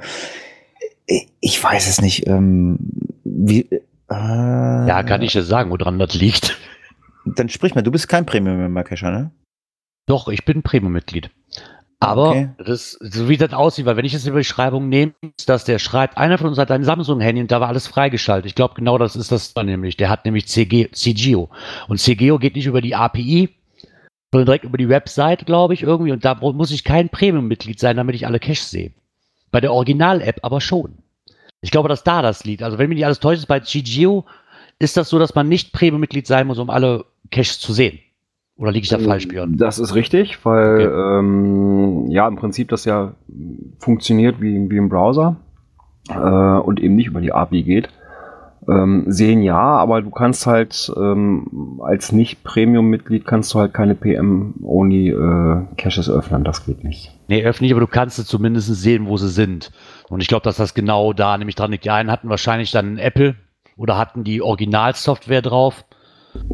ich- 1.06 1.28
ich 1.40 1.62
weiß 1.62 1.88
es 1.88 2.00
nicht. 2.00 2.26
Ähm, 2.26 2.78
wie, 3.24 3.60
äh, 3.70 3.78
Ja, 4.10 5.02
kann 5.04 5.22
ich 5.22 5.32
dir 5.32 5.42
sagen, 5.44 5.70
woran 5.70 5.98
das 6.00 6.14
liegt. 6.14 6.58
Dann 7.24 7.48
sprich 7.48 7.74
mal, 7.74 7.82
du 7.82 7.90
bist 7.92 8.08
kein 8.08 8.26
Premium-Member-Cacher, 8.26 9.10
ne? 9.10 9.30
Doch, 10.06 10.28
ich 10.28 10.44
bin 10.44 10.62
Premium-Mitglied. 10.62 11.30
Aber 12.00 12.30
Okay. 12.30 12.50
das, 12.58 12.92
so 13.00 13.28
wie 13.28 13.36
das 13.36 13.52
aussieht, 13.52 13.86
weil 13.86 13.96
wenn 13.96 14.04
ich 14.04 14.12
jetzt 14.12 14.26
die 14.26 14.30
Beschreibung 14.30 14.88
nehme, 14.88 15.14
dass 15.46 15.64
der 15.64 15.78
schreibt, 15.78 16.18
einer 16.18 16.38
von 16.38 16.48
uns 16.48 16.58
hat 16.58 16.70
ein 16.70 16.84
Samsung-Handy 16.84 17.40
und 17.40 17.50
da 17.50 17.60
war 17.60 17.68
alles 17.68 17.86
freigeschaltet. 17.86 18.46
Ich 18.46 18.54
glaube, 18.54 18.74
genau 18.74 18.98
das 18.98 19.16
ist 19.16 19.32
das 19.32 19.54
dann 19.54 19.66
nämlich. 19.66 19.96
Der 19.96 20.10
hat 20.10 20.24
nämlich 20.24 20.46
CG, 20.46 20.90
CGO. 20.92 21.48
Und 21.88 21.98
CGO 22.00 22.38
geht 22.38 22.56
nicht 22.56 22.66
über 22.66 22.80
die 22.82 22.94
API, 22.94 23.48
sondern 24.32 24.46
direkt 24.46 24.64
über 24.64 24.76
die 24.78 24.88
Website, 24.88 25.46
glaube 25.46 25.74
ich, 25.74 25.82
irgendwie. 25.82 26.12
Und 26.12 26.24
da 26.24 26.34
muss 26.34 26.70
ich 26.72 26.84
kein 26.84 27.08
Premium-Mitglied 27.08 27.78
sein, 27.78 27.96
damit 27.96 28.14
ich 28.16 28.26
alle 28.26 28.40
Caches 28.40 28.70
sehe. 28.70 28.92
Bei 29.50 29.60
der 29.60 29.72
Original-App 29.72 30.40
aber 30.42 30.60
schon. 30.60 30.98
Ich 31.60 31.70
glaube, 31.70 31.88
dass 31.88 32.04
da 32.04 32.20
das 32.20 32.44
liegt. 32.44 32.62
Also 32.62 32.76
wenn 32.76 32.88
mich 32.88 32.96
nicht 32.96 33.06
alles 33.06 33.20
täuscht, 33.20 33.38
ist 33.38 33.46
bei 33.46 33.60
CGO 33.60 34.26
ist 34.78 34.96
das 34.96 35.08
so, 35.08 35.18
dass 35.18 35.34
man 35.34 35.48
nicht 35.48 35.72
Premium-Mitglied 35.72 36.26
sein 36.26 36.46
muss, 36.46 36.58
um 36.58 36.68
alle 36.68 37.06
Caches 37.30 37.60
zu 37.60 37.72
sehen. 37.72 38.00
Oder 38.56 38.70
liege 38.70 38.85
ich 38.85 38.90
da 38.90 38.98
falsch, 38.98 39.28
Björn? 39.28 39.56
Das 39.56 39.78
ist 39.78 39.94
richtig, 39.94 40.44
weil 40.44 40.81
ähm, 40.82 42.06
ja 42.09 42.28
im 42.28 42.36
Prinzip 42.36 42.68
das 42.68 42.85
ja 42.85 43.14
funktioniert 43.81 44.40
wie, 44.40 44.70
wie 44.70 44.76
im 44.76 44.89
Browser 44.89 45.36
äh, 46.09 46.14
und 46.14 46.81
eben 46.81 46.94
nicht 46.94 47.09
über 47.09 47.20
die 47.20 47.32
API 47.32 47.62
geht. 47.62 47.89
Ähm, 48.68 49.05
sehen 49.09 49.43
ja, 49.43 49.59
aber 49.59 50.01
du 50.01 50.10
kannst 50.10 50.47
halt 50.47 50.90
ähm, 50.97 51.81
als 51.85 52.12
Nicht-Premium-Mitglied 52.12 53.26
kannst 53.26 53.52
du 53.52 53.59
halt 53.59 53.74
keine 53.74 53.94
PM-Only 53.94 55.10
äh, 55.10 55.66
Caches 55.76 56.09
öffnen, 56.09 56.44
das 56.44 56.64
geht 56.64 56.82
nicht. 56.82 57.12
Nee, 57.28 57.44
öffentlich, 57.44 57.72
aber 57.72 57.81
du 57.81 57.86
kannst 57.86 58.16
sie 58.16 58.24
zumindest 58.24 58.74
sehen, 58.74 59.06
wo 59.06 59.16
sie 59.18 59.28
sind. 59.28 59.70
Und 60.09 60.22
ich 60.22 60.28
glaube, 60.28 60.44
dass 60.44 60.56
das 60.56 60.72
genau 60.72 61.12
da 61.12 61.36
nämlich 61.36 61.56
dran 61.56 61.72
liegt. 61.72 61.85
Die 61.85 61.90
einen 61.90 62.10
hatten 62.10 62.31
wahrscheinlich 62.31 62.70
dann 62.70 62.97
Apple 62.97 63.35
oder 63.76 63.98
hatten 63.98 64.24
die 64.24 64.40
Originalsoftware 64.40 65.43
drauf. 65.43 65.85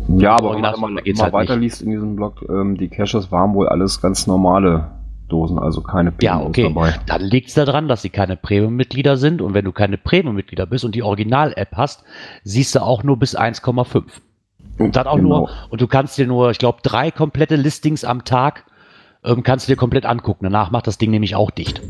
Ja, 0.09 0.33
aber 0.37 0.55
wenn 0.55 0.61
man, 0.61 0.81
man 0.81 0.97
halt 0.97 1.07
nicht. 1.07 1.33
weiterliest 1.33 1.83
in 1.83 1.91
diesem 1.91 2.17
Blog, 2.17 2.45
ähm, 2.49 2.77
die 2.77 2.89
Caches 2.89 3.31
waren 3.33 3.55
wohl 3.55 3.69
alles 3.69 4.01
ganz 4.01 4.27
normale 4.27 4.91
Dosen, 5.29 5.59
also 5.59 5.81
keine 5.81 6.13
Ja, 6.21 6.37
PMOs 6.39 6.49
okay. 6.49 6.63
dabei. 6.65 6.95
Dann 7.07 7.23
liegt 7.23 7.49
es 7.49 7.55
daran, 7.55 7.89
dass 7.89 8.03
sie 8.03 8.11
keine 8.11 8.37
Premium-Mitglieder 8.37 9.17
sind. 9.17 9.41
Und 9.41 9.55
wenn 9.55 9.65
du 9.65 9.73
keine 9.73 9.97
Premium-Mitglieder 9.97 10.67
bist 10.67 10.85
und 10.85 10.95
die 10.95 11.03
Original-App 11.03 11.71
hast, 11.77 12.03
siehst 12.45 12.75
du 12.75 12.83
auch 12.83 13.03
nur 13.05 13.19
bis 13.19 13.37
1,5. 13.37 14.05
Und 14.79 14.97
dann 14.97 15.07
auch 15.07 15.17
Genau. 15.17 15.29
nur, 15.29 15.51
und 15.71 15.81
du 15.81 15.87
kannst 15.87 16.19
dir 16.19 16.27
nur, 16.27 16.51
ich 16.51 16.59
glaube, 16.59 16.79
drei 16.83 17.11
komplette 17.11 17.57
Listings 17.57 18.05
am 18.05 18.25
Tag 18.25 18.65
ähm, 19.25 19.43
kannst 19.43 19.69
du 19.69 19.73
dir 19.73 19.77
komplett 19.77 20.07
angucken. 20.07 20.45
Danach 20.45 20.71
macht 20.71 20.87
das 20.87 20.99
Ding 20.99 21.11
nämlich 21.11 21.35
auch 21.37 21.51
dicht. 21.51 21.81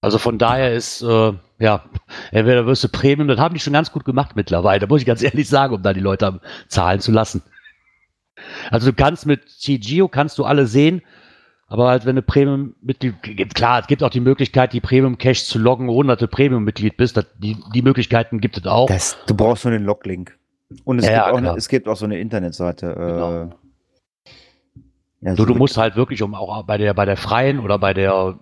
Also 0.00 0.18
von 0.18 0.38
daher 0.38 0.74
ist, 0.74 1.02
äh, 1.02 1.32
ja, 1.58 1.84
entweder 2.30 2.66
wirst 2.66 2.84
du 2.84 2.88
Premium, 2.88 3.26
das 3.26 3.38
haben 3.38 3.54
die 3.54 3.60
schon 3.60 3.72
ganz 3.72 3.90
gut 3.90 4.04
gemacht 4.04 4.36
mittlerweile, 4.36 4.86
muss 4.86 5.00
ich 5.00 5.06
ganz 5.06 5.22
ehrlich 5.22 5.48
sagen, 5.48 5.74
um 5.74 5.82
da 5.82 5.92
die 5.92 6.00
Leute 6.00 6.40
zahlen 6.68 7.00
zu 7.00 7.10
lassen. 7.10 7.42
Also 8.70 8.90
du 8.90 8.96
kannst 8.96 9.26
mit 9.26 9.48
CGO 9.48 10.06
kannst 10.06 10.38
du 10.38 10.44
alle 10.44 10.66
sehen, 10.68 11.02
aber 11.66 11.88
halt 11.88 12.06
wenn 12.06 12.14
du 12.16 12.22
Premium-Mitglied, 12.22 13.54
klar, 13.54 13.80
es 13.80 13.88
gibt 13.88 14.04
auch 14.04 14.10
die 14.10 14.20
Möglichkeit, 14.20 14.72
die 14.72 14.80
Premium-Cache 14.80 15.44
zu 15.44 15.58
loggen, 15.58 15.88
ohne 15.88 16.10
dass 16.10 16.18
du 16.20 16.28
Premium-Mitglied 16.28 16.96
bist. 16.96 17.16
Das, 17.16 17.26
die, 17.38 17.56
die 17.74 17.82
Möglichkeiten 17.82 18.40
gibt 18.40 18.56
es 18.56 18.66
auch. 18.66 18.86
Das, 18.86 19.18
du 19.26 19.34
brauchst 19.34 19.64
nur 19.64 19.72
den 19.72 19.84
Log-Link. 19.84 20.38
Und 20.84 20.98
es, 21.00 21.06
Ja, 21.06 21.10
gibt 21.10 21.26
ja, 21.26 21.32
auch 21.32 21.36
eine, 21.38 21.56
es 21.56 21.68
gibt 21.68 21.88
auch 21.88 21.96
so 21.96 22.04
eine 22.04 22.18
Internetseite. 22.18 22.94
Genau. 22.94 23.42
Äh, 23.42 23.48
Ja, 25.22 25.36
So, 25.36 25.44
du 25.44 25.54
musst 25.54 25.76
halt 25.76 25.96
wirklich, 25.96 26.22
um 26.22 26.34
auch 26.34 26.62
bei 26.64 26.78
der, 26.78 26.94
bei 26.94 27.04
der 27.04 27.16
freien 27.16 27.58
oder 27.58 27.78
bei 27.78 27.92
der 27.92 28.38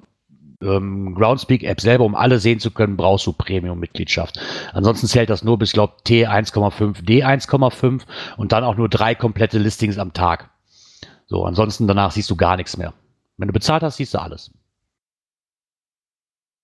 ähm, 0.62 1.14
Groundspeak-App 1.14 1.80
selber, 1.80 2.04
um 2.04 2.14
alle 2.14 2.38
sehen 2.38 2.60
zu 2.60 2.70
können, 2.70 2.96
brauchst 2.96 3.26
du 3.26 3.32
Premium-Mitgliedschaft. 3.32 4.38
Ansonsten 4.72 5.06
zählt 5.06 5.30
das 5.30 5.44
nur 5.44 5.58
bis, 5.58 5.72
glaube 5.72 5.94
T1,5, 6.06 7.04
D1,5 7.04 8.02
und 8.36 8.52
dann 8.52 8.64
auch 8.64 8.76
nur 8.76 8.88
drei 8.88 9.14
komplette 9.14 9.58
Listings 9.58 9.98
am 9.98 10.12
Tag. 10.12 10.50
So, 11.26 11.44
ansonsten 11.44 11.86
danach 11.86 12.12
siehst 12.12 12.30
du 12.30 12.36
gar 12.36 12.56
nichts 12.56 12.76
mehr. 12.76 12.94
Wenn 13.36 13.48
du 13.48 13.52
bezahlt 13.52 13.82
hast, 13.82 13.96
siehst 13.96 14.14
du 14.14 14.18
alles. 14.18 14.52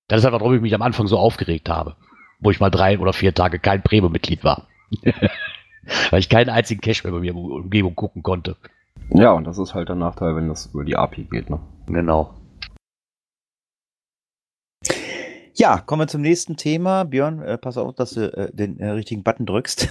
Das 0.08 0.20
ist 0.20 0.26
einfach, 0.26 0.40
warum 0.40 0.54
ich 0.54 0.60
mich 0.60 0.74
am 0.74 0.82
Anfang 0.82 1.06
so 1.06 1.18
aufgeregt 1.18 1.68
habe, 1.68 1.96
wo 2.40 2.50
ich 2.50 2.60
mal 2.60 2.70
drei 2.70 2.98
oder 2.98 3.12
vier 3.12 3.34
Tage 3.34 3.58
kein 3.58 3.82
Premium-Mitglied 3.82 4.44
war. 4.44 4.68
Weil 6.10 6.20
ich 6.20 6.28
keinen 6.28 6.50
einzigen 6.50 6.80
Cache 6.80 7.02
mehr 7.04 7.12
bei 7.12 7.20
mir 7.20 7.32
in 7.32 7.36
der 7.36 7.56
Umgebung 7.56 7.96
gucken 7.96 8.22
konnte. 8.22 8.56
Ja, 9.10 9.32
und 9.32 9.44
das 9.44 9.58
ist 9.58 9.74
halt 9.74 9.88
der 9.88 9.96
Nachteil, 9.96 10.36
wenn 10.36 10.48
das 10.48 10.66
über 10.66 10.84
die 10.84 10.96
API 10.96 11.24
geht. 11.24 11.50
Ne? 11.50 11.60
Genau. 11.86 12.34
Ja, 15.54 15.78
kommen 15.84 16.00
wir 16.02 16.06
zum 16.08 16.22
nächsten 16.22 16.56
Thema. 16.56 17.04
Björn, 17.04 17.42
äh, 17.42 17.58
pass 17.58 17.76
auf, 17.76 17.94
dass 17.94 18.10
du 18.14 18.32
äh, 18.34 18.50
den 18.52 18.80
äh, 18.80 18.90
richtigen 18.90 19.22
Button 19.22 19.44
drückst. 19.44 19.86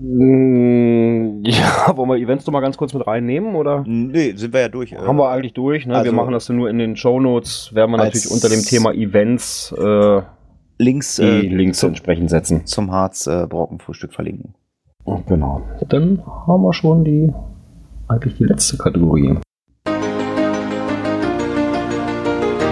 Mm, 0.00 1.42
ja, 1.44 1.94
wollen 1.96 2.08
wir 2.08 2.16
Events 2.16 2.46
noch 2.46 2.52
mal 2.52 2.60
ganz 2.60 2.76
kurz 2.78 2.94
mit 2.94 3.06
reinnehmen? 3.06 3.54
Oder? 3.54 3.84
nee, 3.86 4.32
sind 4.34 4.54
wir 4.54 4.60
ja 4.60 4.68
durch. 4.68 4.92
äh, 4.92 4.96
Haben 4.96 5.18
wir 5.18 5.28
eigentlich 5.28 5.52
durch. 5.52 5.84
Ne? 5.86 5.94
also- 5.94 6.04
wir 6.06 6.12
machen 6.12 6.32
das 6.32 6.48
nur 6.48 6.70
in 6.70 6.78
den 6.78 6.96
Shownotes. 6.96 7.74
Werden 7.74 7.90
wir 7.90 7.98
natürlich 7.98 8.30
unter 8.30 8.48
dem 8.48 8.62
Thema 8.62 8.92
Events 8.94 9.72
äh, 9.78 10.22
Links 10.78 11.16
die 11.16 11.22
äh, 11.22 11.40
Links 11.40 11.78
zum, 11.78 11.90
entsprechend 11.90 12.30
setzen. 12.30 12.64
zum 12.66 12.90
Harz 12.90 13.26
äh, 13.26 13.46
Brockenfrühstück 13.46 14.12
verlinken. 14.14 14.54
Genau. 15.26 15.60
Dann 15.88 16.22
haben 16.46 16.62
wir 16.62 16.72
schon 16.72 17.04
die 17.04 17.30
eigentlich 18.08 18.36
die 18.38 18.44
letzte 18.44 18.78
Kategorie. 18.78 19.38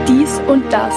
Dies 0.09 0.41
und 0.49 0.65
das. 0.73 0.95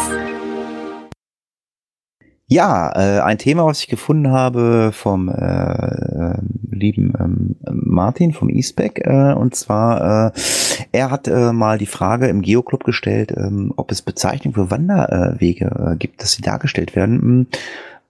Ja, 2.48 2.92
äh, 2.96 3.22
ein 3.22 3.40
Thema, 3.40 3.66
was 3.66 3.80
ich 3.80 3.88
gefunden 3.88 4.30
habe 4.32 4.92
vom 4.94 5.30
äh, 5.30 5.34
äh, 5.34 6.38
lieben 6.70 7.14
ähm, 7.20 7.56
Martin 7.72 8.34
vom 8.34 8.50
eSpec, 8.50 9.02
äh, 9.04 9.34
und 9.34 9.56
zwar, 9.56 10.28
äh, 10.28 10.32
er 10.92 11.10
hat 11.10 11.28
äh, 11.28 11.52
mal 11.54 11.80
die 11.80 11.88
Frage 11.88 12.28
im 12.28 12.44
Geoclub 12.44 12.84
gestellt, 12.84 13.34
ähm, 13.36 13.74
ob 13.78 13.92
es 13.92 14.04
Bezeichnungen 14.04 14.54
für 14.54 14.70
Wanderwege 14.70 15.94
äh, 15.94 15.96
gibt, 15.96 16.22
dass 16.22 16.34
sie 16.34 16.44
dargestellt 16.44 16.96
werden, 16.96 17.18
mm, 17.18 17.48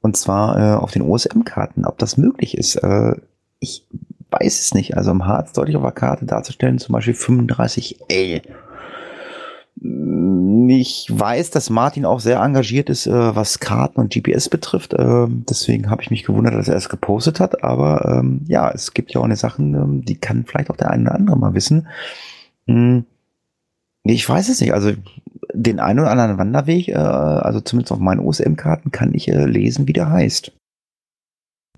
und 0.01 0.17
zwar 0.17 0.57
äh, 0.57 0.75
auf 0.75 0.91
den 0.91 1.03
OSM-Karten, 1.03 1.85
ob 1.85 1.97
das 1.97 2.17
möglich 2.17 2.57
ist. 2.57 2.75
Äh, 2.75 3.15
ich 3.59 3.87
weiß 4.31 4.59
es 4.59 4.73
nicht, 4.73 4.97
also 4.97 5.11
im 5.11 5.25
Harz 5.25 5.53
deutlich 5.53 5.77
auf 5.77 5.83
der 5.83 5.93
Karte 5.93 6.25
darzustellen, 6.25 6.77
zum 6.77 6.91
Beispiel 6.91 7.13
35L. 7.13 8.41
Ich 9.77 11.07
weiß, 11.11 11.51
dass 11.51 11.69
Martin 11.69 12.05
auch 12.05 12.21
sehr 12.21 12.39
engagiert 12.39 12.89
ist, 12.89 13.07
äh, 13.07 13.35
was 13.35 13.59
Karten 13.59 13.99
und 13.99 14.13
GPS 14.13 14.47
betrifft. 14.47 14.95
Ähm, 14.97 15.43
deswegen 15.49 15.89
habe 15.89 16.01
ich 16.01 16.11
mich 16.11 16.23
gewundert, 16.23 16.53
dass 16.53 16.69
er 16.69 16.77
es 16.77 16.87
gepostet 16.87 17.39
hat. 17.39 17.63
Aber 17.63 18.19
ähm, 18.19 18.41
ja, 18.47 18.71
es 18.71 18.93
gibt 18.93 19.13
ja 19.13 19.19
auch 19.19 19.25
eine 19.25 19.35
Sachen, 19.35 19.73
ähm, 19.75 20.05
die 20.05 20.15
kann 20.15 20.45
vielleicht 20.45 20.69
auch 20.69 20.77
der 20.77 20.91
eine 20.91 21.03
oder 21.03 21.15
andere 21.15 21.37
mal 21.37 21.53
wissen. 21.53 21.87
Hm, 22.67 23.05
ich 24.03 24.27
weiß 24.27 24.49
es 24.49 24.61
nicht. 24.61 24.73
Also 24.73 24.91
den 25.53 25.79
einen 25.79 25.99
oder 25.99 26.11
anderen 26.11 26.37
Wanderweg, 26.37 26.87
äh, 26.89 26.93
also 26.93 27.59
zumindest 27.59 27.91
auf 27.91 27.99
meinen 27.99 28.19
OSM-Karten, 28.19 28.91
kann 28.91 29.13
ich 29.13 29.27
äh, 29.27 29.45
lesen, 29.45 29.87
wie 29.87 29.93
der 29.93 30.09
heißt. 30.09 30.51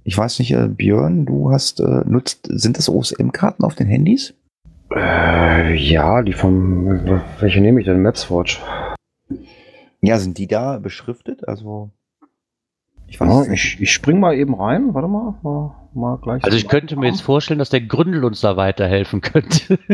Ich 0.04 0.18
weiß 0.18 0.40
nicht, 0.40 0.52
äh, 0.52 0.68
Björn, 0.68 1.26
du 1.26 1.52
hast 1.52 1.80
äh, 1.80 2.04
nutzt, 2.06 2.48
sind 2.50 2.78
das 2.78 2.90
OSM-Karten 2.90 3.64
auf 3.64 3.76
den 3.76 3.88
Handys? 3.88 4.34
Äh, 4.96 5.76
ja, 5.76 6.22
die 6.22 6.34
vom. 6.34 7.22
Welche 7.40 7.62
nehme 7.62 7.80
ich 7.80 7.86
denn? 7.86 8.02
Mapswatch. 8.02 8.62
Ja, 10.02 10.18
sind 10.20 10.38
die 10.38 10.48
da 10.48 10.80
beschriftet? 10.80 11.48
Also 11.48 11.92
ich 13.08 13.20
weiß 13.20 13.48
Ja, 13.48 13.54
ich, 13.54 13.80
ich 13.80 13.92
spring 13.92 14.20
mal 14.20 14.36
eben 14.36 14.56
rein. 14.56 14.94
Warte 14.94 15.08
mal. 15.08 15.36
Mal, 15.42 15.76
mal 15.94 16.18
gleich. 16.18 16.44
Also 16.44 16.58
ich 16.58 16.68
könnte 16.68 16.96
mir 16.98 17.08
jetzt 17.08 17.22
vorstellen, 17.22 17.60
dass 17.60 17.70
der 17.70 17.82
Gründel 17.82 18.24
uns 18.24 18.42
da 18.42 18.58
weiterhelfen 18.58 19.22
könnte. 19.22 19.80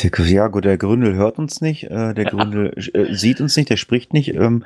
Der, 0.00 0.12
ja, 0.26 0.46
gut, 0.46 0.64
der 0.64 0.78
Gründel 0.78 1.16
hört 1.16 1.38
uns 1.38 1.60
nicht, 1.60 1.90
äh, 1.90 2.14
der 2.14 2.26
Gründel 2.26 2.72
äh, 2.76 3.12
sieht 3.14 3.40
uns 3.40 3.56
nicht, 3.56 3.68
der 3.68 3.76
spricht 3.76 4.12
nicht. 4.12 4.32
Ähm, 4.32 4.64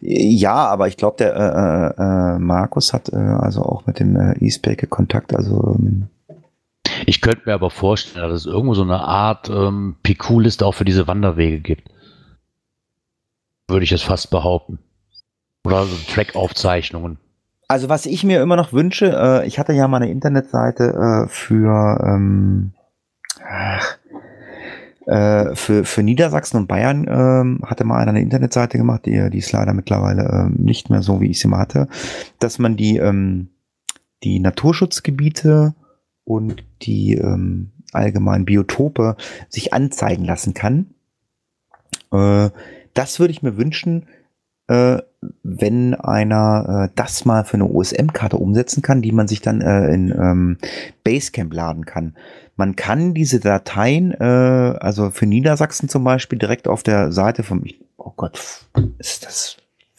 ja, 0.00 0.52
aber 0.52 0.88
ich 0.88 0.98
glaube, 0.98 1.16
der 1.16 1.34
äh, 1.34 2.02
äh, 2.02 2.34
äh, 2.36 2.38
Markus 2.38 2.92
hat 2.92 3.08
äh, 3.10 3.16
also 3.16 3.62
auch 3.62 3.86
mit 3.86 3.98
dem 3.98 4.14
äh, 4.14 4.34
E-Spake 4.44 4.86
Kontakt. 4.86 5.34
Also 5.34 5.74
ähm, 5.78 6.08
Ich 7.06 7.20
könnte 7.20 7.42
mir 7.46 7.54
aber 7.54 7.70
vorstellen, 7.70 8.28
dass 8.28 8.40
es 8.40 8.46
irgendwo 8.46 8.74
so 8.74 8.82
eine 8.82 9.00
Art 9.00 9.48
ähm, 9.48 9.96
PQ-Liste 10.02 10.64
auch 10.64 10.74
für 10.74 10.84
diese 10.84 11.06
Wanderwege 11.06 11.60
gibt. 11.60 11.90
Würde 13.68 13.84
ich 13.84 13.92
es 13.92 14.02
fast 14.02 14.30
behaupten. 14.30 14.78
Oder 15.64 15.84
so 15.84 15.96
Track-Aufzeichnungen. 16.12 17.18
Also 17.68 17.88
was 17.88 18.06
ich 18.06 18.24
mir 18.24 18.42
immer 18.42 18.56
noch 18.56 18.72
wünsche, 18.72 19.06
äh, 19.06 19.46
ich 19.46 19.58
hatte 19.58 19.72
ja 19.72 19.88
mal 19.88 19.96
eine 19.98 20.10
Internetseite 20.10 21.24
äh, 21.24 21.28
für, 21.28 21.98
ähm, 22.04 22.72
äh, 25.06 25.54
für, 25.54 25.84
für 25.84 26.02
Niedersachsen 26.02 26.58
und 26.58 26.66
Bayern 26.66 27.06
ähm, 27.08 27.60
hatte 27.64 27.84
mal 27.84 27.98
einer 27.98 28.10
eine 28.10 28.20
Internetseite 28.20 28.76
gemacht, 28.76 29.06
die, 29.06 29.30
die 29.30 29.38
ist 29.38 29.52
leider 29.52 29.72
mittlerweile 29.72 30.24
ähm, 30.24 30.56
nicht 30.58 30.90
mehr 30.90 31.02
so, 31.02 31.22
wie 31.22 31.30
ich 31.30 31.40
sie 31.40 31.48
mal 31.48 31.58
hatte, 31.58 31.88
dass 32.38 32.58
man 32.58 32.76
die, 32.76 32.98
ähm, 32.98 33.48
die 34.22 34.40
Naturschutzgebiete 34.40 35.74
und 36.24 36.64
die 36.82 37.14
ähm, 37.14 37.70
allgemeinen 37.92 38.44
Biotope 38.44 39.16
sich 39.48 39.72
anzeigen 39.72 40.24
lassen 40.24 40.54
kann. 40.54 40.94
Äh, 42.12 42.50
das 42.94 43.20
würde 43.20 43.32
ich 43.32 43.42
mir 43.42 43.56
wünschen, 43.56 44.06
äh, 44.68 44.98
wenn 45.42 45.94
einer 45.94 46.88
äh, 46.88 46.92
das 46.94 47.24
mal 47.24 47.44
für 47.44 47.54
eine 47.54 47.66
OSM-Karte 47.66 48.36
umsetzen 48.36 48.82
kann, 48.82 49.02
die 49.02 49.12
man 49.12 49.28
sich 49.28 49.40
dann 49.40 49.60
äh, 49.60 49.92
in 49.92 50.10
ähm, 50.10 50.58
Basecamp 51.02 51.52
laden 51.52 51.84
kann. 51.84 52.16
Man 52.56 52.76
kann 52.76 53.14
diese 53.14 53.40
Dateien, 53.40 54.12
äh, 54.12 54.24
also 54.80 55.10
für 55.10 55.26
Niedersachsen 55.26 55.88
zum 55.88 56.04
Beispiel, 56.04 56.38
direkt 56.38 56.68
auf 56.68 56.82
der 56.82 57.12
Seite 57.12 57.42
vom, 57.42 57.64
oh 57.96 58.12
Gott, 58.16 58.66
ist 58.98 59.26
das, 59.26 59.56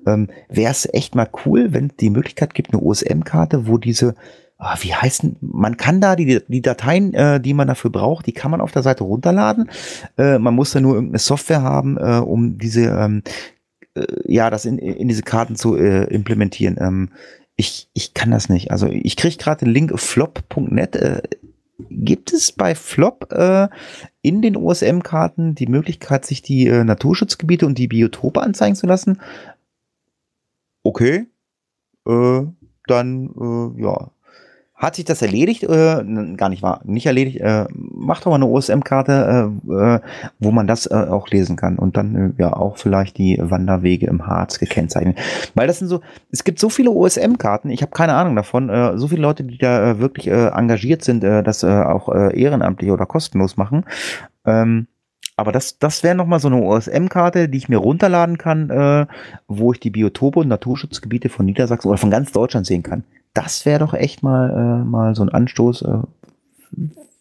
ähm, 0.06 0.28
wäre 0.48 0.70
es 0.70 0.89
echt 0.93 1.16
mal 1.16 1.28
cool, 1.44 1.72
wenn 1.72 1.86
es 1.86 1.97
die 1.97 2.10
Möglichkeit 2.10 2.55
gibt, 2.55 2.72
eine 2.72 2.80
OSM-Karte, 2.80 3.66
wo 3.66 3.78
diese, 3.78 4.14
wie 4.80 4.94
heißen, 4.94 5.36
man 5.40 5.76
kann 5.76 6.01
da 6.01 6.16
die, 6.16 6.40
die 6.48 6.62
Dateien, 6.62 7.14
äh, 7.14 7.40
die 7.40 7.55
man 7.55 7.68
dafür 7.68 7.90
braucht, 7.90 8.26
die 8.26 8.32
kann 8.32 8.51
man 8.51 8.60
auf 8.60 8.72
der 8.72 8.82
Seite 8.82 9.05
runterladen. 9.05 9.70
Äh, 10.16 10.39
man 10.39 10.55
muss 10.55 10.72
da 10.72 10.80
nur 10.80 10.94
irgendeine 10.94 11.20
Software 11.20 11.62
haben, 11.62 11.97
äh, 11.97 12.18
um 12.18 12.59
diese, 12.59 12.86
ähm, 12.86 13.22
äh, 13.94 14.05
ja, 14.24 14.51
das 14.51 14.64
in, 14.64 14.78
in 14.78 15.06
diese 15.06 15.22
Karten 15.22 15.55
zu 15.55 15.76
äh, 15.76 16.05
implementieren. 16.05 16.76
Ähm, 16.80 17.10
ich, 17.55 17.89
ich 17.93 18.14
kann 18.14 18.30
das 18.30 18.48
nicht. 18.48 18.70
Also 18.72 18.89
ich 18.89 19.16
kriege 19.16 19.36
gerade 19.36 19.64
den 19.64 19.72
Link 19.72 19.98
flop.net. 19.98 20.97
Äh, 20.97 21.22
gibt 21.90 22.32
es 22.32 22.51
bei 22.51 22.74
Flop 22.74 23.32
äh, 23.32 23.68
in 24.22 24.43
den 24.43 24.56
OSM-Karten 24.56 25.55
die 25.55 25.66
Möglichkeit, 25.66 26.26
sich 26.26 26.43
die 26.43 26.66
äh, 26.66 26.82
Naturschutzgebiete 26.82 27.66
und 27.66 27.78
die 27.78 27.89
Biotope 27.89 28.43
anzeigen 28.43 28.74
zu 28.74 28.86
lassen? 28.86 29.20
Okay. 30.82 31.26
Äh, 32.06 32.43
dann, 32.86 33.30
äh, 33.76 33.82
ja. 33.82 34.10
Hat 34.78 34.94
sich 34.94 35.05
das 35.05 35.22
erledigt? 35.22 35.64
Äh, 35.64 36.05
gar 36.36 36.48
nicht 36.48 36.62
wahr, 36.62 36.80
nicht 36.84 37.06
erledigt. 37.06 37.40
Äh, 37.40 37.66
macht 37.74 38.24
doch 38.24 38.30
mal 38.30 38.36
eine 38.36 38.46
OSM-Karte, 38.46 39.50
äh, 39.68 39.72
äh, 39.72 40.00
wo 40.38 40.52
man 40.52 40.68
das 40.68 40.86
äh, 40.86 40.94
auch 40.94 41.28
lesen 41.30 41.56
kann 41.56 41.80
und 41.80 41.96
dann 41.96 42.14
äh, 42.14 42.40
ja 42.40 42.52
auch 42.52 42.78
vielleicht 42.78 43.18
die 43.18 43.38
Wanderwege 43.40 44.06
im 44.06 44.28
Harz 44.28 44.60
gekennzeichnet. 44.60 45.18
Weil 45.56 45.66
das 45.66 45.80
sind 45.80 45.88
so, 45.88 46.00
es 46.30 46.44
gibt 46.44 46.60
so 46.60 46.68
viele 46.68 46.92
OSM-Karten, 46.92 47.70
ich 47.70 47.82
habe 47.82 47.90
keine 47.90 48.14
Ahnung 48.14 48.36
davon, 48.36 48.70
so 48.98 49.09
viele 49.09 49.22
Leute, 49.22 49.42
die 49.42 49.59
da 49.59 49.98
wirklich 49.98 50.28
engagiert 50.28 51.02
sind, 51.02 51.24
das 51.24 51.64
auch 51.64 52.14
ehrenamtlich 52.14 52.90
oder 52.90 53.06
kostenlos 53.06 53.56
machen. 53.56 53.84
Ähm, 54.46 54.86
aber 55.36 55.50
das, 55.52 55.78
das 55.78 56.02
wäre 56.02 56.14
nochmal 56.14 56.38
so 56.38 56.48
eine 56.48 56.62
OSM-Karte, 56.62 57.48
die 57.48 57.59
ich 57.59 57.68
mir 57.68 57.78
runterladen 57.78 58.38
kann, 58.38 59.09
wo 59.48 59.72
ich 59.72 59.80
die 59.80 59.90
Biotope 59.90 60.40
und 60.40 60.48
Naturschutzgebiete 60.48 61.28
von 61.28 61.46
Niedersachsen 61.46 61.88
oder 61.88 61.98
von 61.98 62.10
ganz 62.10 62.32
Deutschland 62.32 62.66
sehen 62.66 62.82
kann. 62.82 63.05
Das 63.34 63.66
wäre 63.66 63.80
doch 63.80 63.94
echt 63.94 64.22
mal, 64.22 64.50
äh, 64.50 64.84
mal 64.84 65.14
so 65.14 65.22
ein 65.22 65.28
Anstoß. 65.28 65.82
Äh, 65.82 65.98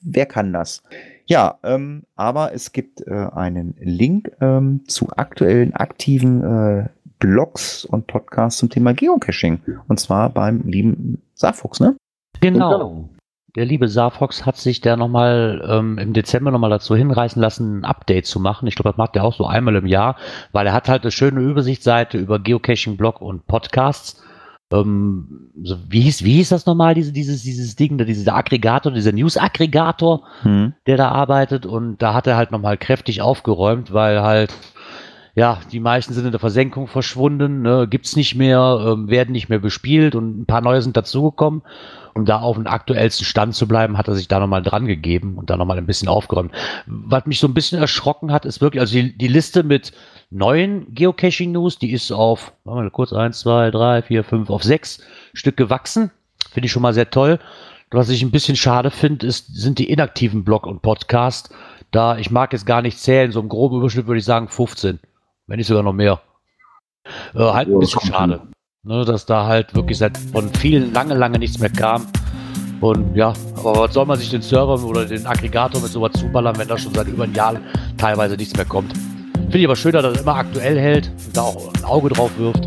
wer 0.01 0.25
kann 0.25 0.53
das? 0.53 0.83
Ja, 1.25 1.59
ähm, 1.63 2.03
aber 2.15 2.53
es 2.53 2.71
gibt 2.71 3.05
äh, 3.05 3.11
einen 3.11 3.75
Link 3.79 4.31
ähm, 4.39 4.81
zu 4.87 5.09
aktuellen 5.15 5.73
aktiven 5.73 6.43
äh, 6.43 6.89
Blogs 7.19 7.85
und 7.85 8.07
Podcasts 8.07 8.59
zum 8.59 8.69
Thema 8.69 8.93
Geocaching. 8.93 9.59
Und 9.87 9.99
zwar 9.99 10.29
beim 10.29 10.61
lieben 10.61 11.21
Saarfuchs, 11.33 11.79
ne? 11.79 11.95
Genau. 12.39 13.09
Der 13.55 13.65
liebe 13.65 13.87
Saarfox 13.87 14.45
hat 14.45 14.57
sich 14.57 14.81
da 14.81 14.95
nochmal 14.95 15.65
ähm, 15.67 15.97
im 15.97 16.13
Dezember 16.13 16.51
nochmal 16.51 16.69
dazu 16.69 16.95
hinreißen 16.95 17.41
lassen, 17.41 17.79
ein 17.79 17.85
Update 17.85 18.27
zu 18.27 18.39
machen. 18.39 18.67
Ich 18.67 18.75
glaube, 18.75 18.89
das 18.89 18.97
macht 18.97 19.15
er 19.15 19.23
auch 19.23 19.33
so 19.33 19.47
einmal 19.47 19.75
im 19.75 19.87
Jahr, 19.87 20.15
weil 20.51 20.67
er 20.67 20.73
hat 20.73 20.87
halt 20.87 21.01
eine 21.01 21.11
schöne 21.11 21.41
Übersichtsseite 21.41 22.19
über 22.19 22.37
Geocaching, 22.37 22.97
Blog 22.97 23.19
und 23.19 23.47
Podcasts. 23.47 24.23
Ähm, 24.71 25.51
so, 25.63 25.77
wie, 25.87 26.01
hieß, 26.01 26.23
wie 26.23 26.33
hieß 26.33 26.49
das 26.49 26.65
nochmal, 26.65 26.93
diese, 26.93 27.13
dieses, 27.13 27.43
dieses 27.43 27.75
Ding, 27.75 27.97
dieser 27.97 28.35
Aggregator, 28.35 28.91
dieser 28.91 29.13
News-Aggregator, 29.13 30.23
Hm. 30.41 30.73
der 30.85 30.97
da 30.97 31.09
arbeitet 31.09 31.65
und 31.65 32.01
da 32.01 32.13
hat 32.13 32.27
er 32.27 32.35
halt 32.35 32.51
nochmal 32.51 32.77
kräftig 32.77 33.21
aufgeräumt, 33.21 33.93
weil 33.93 34.21
halt, 34.21 34.53
ja, 35.35 35.59
die 35.71 35.79
meisten 35.79 36.13
sind 36.13 36.25
in 36.25 36.31
der 36.31 36.39
Versenkung 36.39 36.87
verschwunden, 36.87 37.61
ne, 37.61 37.87
gibt's 37.89 38.15
nicht 38.15 38.35
mehr, 38.35 38.85
ähm, 38.85 39.09
werden 39.09 39.31
nicht 39.31 39.49
mehr 39.49 39.59
bespielt 39.59 40.15
und 40.15 40.41
ein 40.41 40.45
paar 40.45 40.61
neue 40.61 40.81
sind 40.81 40.97
dazugekommen. 40.97 41.61
Um 42.13 42.25
da 42.25 42.39
auf 42.39 42.55
dem 42.55 42.65
aktuellsten 42.65 43.25
Stand 43.25 43.53
zu 43.53 43.67
bleiben, 43.67 43.95
hat 43.95 44.07
er 44.07 44.15
sich 44.15 44.27
da 44.27 44.39
nochmal 44.39 44.63
dran 44.63 44.87
gegeben 44.87 45.35
und 45.37 45.51
da 45.51 45.55
nochmal 45.55 45.77
ein 45.77 45.85
bisschen 45.85 46.07
aufgeräumt. 46.07 46.51
Was 46.87 47.27
mich 47.27 47.39
so 47.39 47.47
ein 47.47 47.53
bisschen 47.53 47.79
erschrocken 47.79 48.31
hat, 48.31 48.43
ist 48.43 48.59
wirklich, 48.59 48.81
also 48.81 48.95
die, 48.95 49.15
die 49.15 49.27
Liste 49.27 49.61
mit 49.61 49.91
neuen 50.29 50.93
Geocaching-News, 50.93 51.79
die 51.79 51.91
ist 51.91 52.11
auf, 52.11 52.53
warte 52.63 52.83
mal 52.83 52.91
kurz, 52.91 53.13
eins, 53.13 53.39
zwei, 53.39 53.71
drei, 53.71 54.01
vier, 54.01 54.23
fünf, 54.23 54.49
auf 54.49 54.63
sechs 54.63 55.01
Stück 55.33 55.57
gewachsen. 55.57 56.11
Finde 56.51 56.65
ich 56.65 56.71
schon 56.71 56.81
mal 56.81 56.93
sehr 56.93 57.09
toll. 57.09 57.39
Was 57.91 58.09
ich 58.09 58.21
ein 58.21 58.31
bisschen 58.31 58.57
schade 58.57 58.91
finde, 58.91 59.31
sind 59.31 59.79
die 59.79 59.89
inaktiven 59.89 60.43
Blog 60.43 60.65
und 60.65 60.81
Podcast. 60.81 61.53
Da, 61.91 62.17
ich 62.17 62.31
mag 62.31 62.51
jetzt 62.51 62.65
gar 62.65 62.81
nicht 62.81 62.99
zählen, 62.99 63.31
so 63.31 63.39
im 63.39 63.47
groben 63.47 63.77
Überschnitt 63.77 64.07
würde 64.07 64.19
ich 64.19 64.25
sagen 64.25 64.49
15, 64.49 64.99
wenn 65.47 65.57
nicht 65.57 65.67
sogar 65.67 65.83
noch 65.83 65.93
mehr. 65.93 66.19
Äh, 67.33 67.39
halt 67.39 67.69
ein 67.69 67.79
bisschen 67.79 68.01
schade. 68.01 68.41
Ne, 68.83 69.05
dass 69.05 69.25
da 69.25 69.45
halt 69.45 69.73
wirklich 69.73 69.97
seit 69.97 70.17
von 70.17 70.53
vielen 70.53 70.93
lange, 70.93 71.13
lange 71.13 71.39
nichts 71.39 71.59
mehr 71.59 71.69
kam. 71.69 72.07
Und 72.81 73.15
ja, 73.15 73.33
aber 73.55 73.79
was 73.79 73.93
soll 73.93 74.05
man 74.05 74.19
sich 74.19 74.29
den 74.29 74.41
Server 74.41 74.81
oder 74.83 75.05
den 75.05 75.25
Aggregator 75.25 75.81
mit 75.81 75.91
sowas 75.91 76.11
zuballern, 76.13 76.57
wenn 76.57 76.67
da 76.67 76.77
schon 76.77 76.93
seit 76.93 77.07
über 77.07 77.23
ein 77.23 77.33
Jahr 77.33 77.59
teilweise 77.97 78.35
nichts 78.35 78.55
mehr 78.55 78.65
kommt? 78.65 78.93
Finde 79.47 79.59
ich 79.59 79.65
aber 79.65 79.77
schöner, 79.77 80.01
dass 80.01 80.15
er 80.15 80.21
immer 80.23 80.35
aktuell 80.35 80.77
hält 80.77 81.09
und 81.25 81.37
da 81.37 81.41
auch 81.43 81.73
ein 81.73 81.85
Auge 81.85 82.09
drauf 82.09 82.31
wirft. 82.37 82.65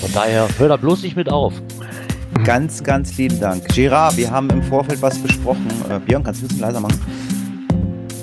Von 0.00 0.12
daher, 0.14 0.48
hör 0.58 0.68
da 0.68 0.76
bloß 0.76 1.02
nicht 1.02 1.16
mit 1.16 1.28
auf. 1.28 1.54
Ganz, 2.44 2.84
ganz 2.84 3.16
lieben 3.18 3.40
Dank. 3.40 3.66
Gerard, 3.74 4.16
wir 4.16 4.30
haben 4.30 4.48
im 4.50 4.62
Vorfeld 4.62 5.02
was 5.02 5.18
besprochen. 5.18 5.66
Äh, 5.90 5.98
Björn, 5.98 6.22
kannst 6.22 6.40
du 6.40 6.44
ein 6.44 6.48
bisschen 6.48 6.62
leiser 6.62 6.78
machen? 6.78 7.00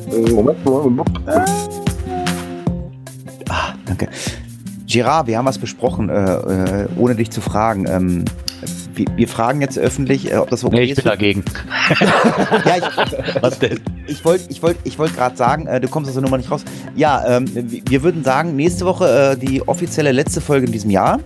Äh, 0.09 0.31
Moment, 0.31 0.63
Moment. 0.63 1.09
Ah, 3.49 3.73
danke. 3.85 4.07
Gerard, 4.87 5.27
wir 5.27 5.37
haben 5.37 5.45
was 5.45 5.57
besprochen, 5.57 6.07
äh, 6.07 6.83
äh, 6.83 6.87
ohne 6.95 7.13
dich 7.13 7.29
zu 7.29 7.41
fragen. 7.41 7.87
Ähm, 7.89 8.23
wir, 8.99 9.05
wir 9.15 9.27
fragen 9.27 9.61
jetzt 9.61 9.77
öffentlich, 9.79 10.31
äh, 10.31 10.35
ob 10.37 10.49
das 10.49 10.63
okay 10.63 10.75
Nee, 10.77 10.83
ich 10.83 10.91
ist. 10.91 10.97
bin 10.97 11.05
dagegen. 11.05 11.43
Ja, 12.65 12.77
ich, 12.77 13.41
Was 13.41 13.57
denn? 13.59 13.79
ich 14.07 14.23
wollte 14.25 14.45
ich 14.49 14.61
wollt, 14.61 14.77
ich 14.83 14.99
wollt 14.99 15.15
gerade 15.15 15.35
sagen, 15.35 15.65
äh, 15.67 15.79
du 15.79 15.87
kommst 15.87 16.09
aus 16.09 16.13
der 16.15 16.23
Nummer 16.23 16.37
nicht 16.37 16.51
raus. 16.51 16.63
Ja, 16.95 17.23
ähm, 17.27 17.45
wir 17.55 18.03
würden 18.03 18.23
sagen, 18.23 18.55
nächste 18.55 18.85
Woche 18.85 19.33
äh, 19.33 19.37
die 19.37 19.67
offizielle 19.67 20.11
letzte 20.11 20.41
Folge 20.41 20.67
in 20.67 20.71
diesem 20.71 20.89
Jahr. 20.91 21.19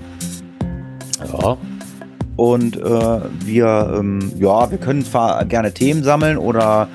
Ja, 1.32 1.58
Und 2.36 2.78
äh, 2.78 3.20
wir, 3.46 3.96
ähm, 4.00 4.32
ja, 4.40 4.70
wir 4.72 4.78
können 4.78 5.04
zwar 5.06 5.44
gerne 5.46 5.74
Themen 5.74 6.04
sammeln 6.04 6.38
oder 6.38 6.88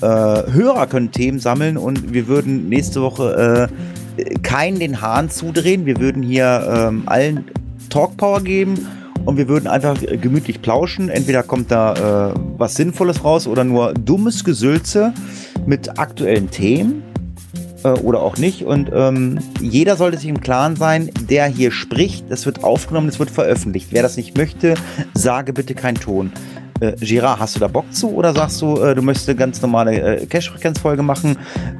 äh, 0.00 0.06
Hörer 0.06 0.86
können 0.86 1.10
Themen 1.10 1.38
sammeln 1.40 1.76
und 1.76 2.12
wir 2.12 2.28
würden 2.28 2.68
nächste 2.68 3.02
Woche 3.02 3.68
äh, 4.18 4.38
keinen 4.40 4.78
den 4.78 5.00
Hahn 5.00 5.30
zudrehen. 5.30 5.86
Wir 5.86 5.98
würden 6.00 6.22
hier 6.22 6.88
ähm, 6.88 7.02
allen 7.06 7.44
Talkpower 7.90 8.40
geben 8.42 8.86
und 9.24 9.36
wir 9.36 9.48
würden 9.48 9.66
einfach 9.66 9.98
gemütlich 10.00 10.62
plauschen. 10.62 11.08
Entweder 11.08 11.42
kommt 11.42 11.70
da 11.70 12.30
äh, 12.30 12.34
was 12.56 12.74
Sinnvolles 12.74 13.24
raus 13.24 13.46
oder 13.46 13.64
nur 13.64 13.94
dummes 13.94 14.44
Gesülze 14.44 15.12
mit 15.66 15.98
aktuellen 15.98 16.50
Themen 16.50 17.02
äh, 17.84 17.90
oder 17.90 18.22
auch 18.22 18.36
nicht. 18.36 18.62
Und 18.62 18.90
ähm, 18.92 19.38
jeder 19.60 19.96
sollte 19.96 20.18
sich 20.18 20.28
im 20.28 20.40
Klaren 20.40 20.76
sein, 20.76 21.10
der 21.28 21.46
hier 21.46 21.70
spricht, 21.70 22.30
das 22.30 22.46
wird 22.46 22.64
aufgenommen, 22.64 23.06
das 23.06 23.18
wird 23.18 23.30
veröffentlicht. 23.30 23.88
Wer 23.90 24.02
das 24.02 24.16
nicht 24.16 24.36
möchte, 24.36 24.74
sage 25.14 25.52
bitte 25.52 25.74
keinen 25.74 25.96
Ton. 25.96 26.32
Äh, 26.80 26.92
Gerard, 27.00 27.40
hast 27.40 27.56
du 27.56 27.60
da 27.60 27.68
Bock 27.68 27.92
zu 27.92 28.14
oder 28.14 28.32
sagst 28.32 28.62
du, 28.62 28.76
äh, 28.80 28.94
du 28.94 29.02
möchtest 29.02 29.28
eine 29.28 29.38
ganz 29.38 29.60
normale 29.62 30.20
äh, 30.20 30.26
Cash-Frequenz-Folge 30.26 31.02
machen? 31.02 31.36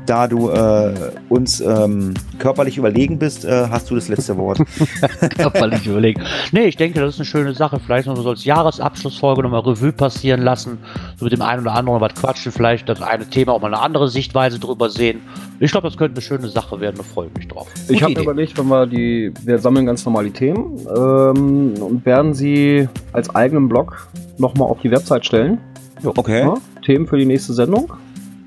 Da 0.07 0.27
du 0.27 0.51
äh, 0.51 0.95
uns 1.29 1.61
ähm, 1.61 2.15
körperlich 2.39 2.79
überlegen 2.79 3.19
bist, 3.19 3.45
äh, 3.45 3.69
hast 3.70 3.91
du 3.91 3.95
das 3.95 4.09
letzte 4.09 4.37
Wort. 4.37 4.59
körperlich 5.39 5.87
überlegen. 5.87 6.23
Nee, 6.53 6.66
ich 6.66 6.77
denke, 6.77 7.01
das 7.01 7.15
ist 7.15 7.20
eine 7.20 7.27
schöne 7.27 7.55
Sache. 7.55 7.79
Vielleicht 7.85 8.07
noch 8.07 8.16
so 8.16 8.31
als 8.31 8.45
Jahresabschlussfolge 8.45 9.43
nochmal 9.43 9.61
Revue 9.61 9.93
passieren 9.93 10.43
lassen. 10.43 10.79
So 11.16 11.25
mit 11.25 11.33
dem 11.33 11.43
einen 11.43 11.62
oder 11.62 11.75
anderen 11.75 12.01
was 12.01 12.15
quatschen. 12.15 12.53
Vielleicht 12.53 12.89
das 12.89 13.03
eine 13.03 13.29
Thema 13.29 13.53
auch 13.53 13.61
mal 13.61 13.73
eine 13.73 13.83
andere 13.83 14.09
Sichtweise 14.09 14.59
drüber 14.59 14.91
sehen. 14.91 15.20
Ich 15.61 15.73
glaube, 15.73 15.89
das 15.89 15.97
könnte 15.97 16.15
eine 16.16 16.23
schöne 16.23 16.49
Sache 16.49 16.81
werden. 16.81 16.97
Da 16.99 17.03
freue 17.03 17.29
ich 17.29 17.35
mich 17.35 17.49
drauf. 17.49 17.69
Ich 17.75 17.89
Gute 17.89 18.03
habe 18.03 18.12
Idee. 18.12 18.23
überlegt, 18.23 18.59
wenn 18.59 18.69
wir 18.69 18.87
die, 18.87 19.33
wir 19.45 19.59
sammeln 19.59 19.87
ganz 19.87 20.05
normal 20.05 20.25
die 20.25 20.31
Themen 20.31 20.79
ähm, 20.89 21.75
und 21.83 22.05
werden 22.07 22.35
sie 22.35 22.89
als 23.12 23.35
eigenen 23.35 23.69
Blog 23.69 24.09
nochmal 24.39 24.69
auf 24.69 24.81
die 24.81 24.88
Website 24.90 25.24
stellen. 25.27 25.59
Okay. 26.05 26.40
Ja, 26.43 26.55
Themen 26.85 27.06
für 27.06 27.16
die 27.19 27.27
nächste 27.27 27.52
Sendung. 27.52 27.93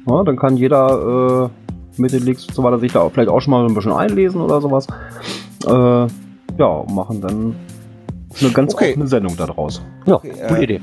Ja, 0.07 0.23
dann 0.23 0.38
kann 0.38 0.57
jeder 0.57 1.49
äh, 1.97 2.01
mit 2.01 2.11
den 2.13 2.23
Links 2.23 2.45
und 2.47 2.55
so 2.55 2.63
weiter 2.63 2.80
sich 2.80 2.91
da 2.93 3.09
vielleicht 3.09 3.30
auch 3.30 3.39
schon 3.41 3.51
mal 3.51 3.65
ein 3.65 3.73
bisschen 3.73 3.91
einlesen 3.91 4.41
oder 4.41 4.61
sowas. 4.61 4.88
Äh, 5.68 5.72
ja, 6.57 6.84
machen 6.91 7.22
dann 7.22 7.55
eine 8.39 8.49
ganz 8.51 8.73
Okay. 8.73 8.91
offene 8.91 9.07
Sendung 9.07 9.35
daraus. 9.38 9.81
Ja, 10.05 10.15
Okay, 10.15 10.31
gute 10.47 10.59
äh, 10.59 10.63
Idee. 10.63 10.81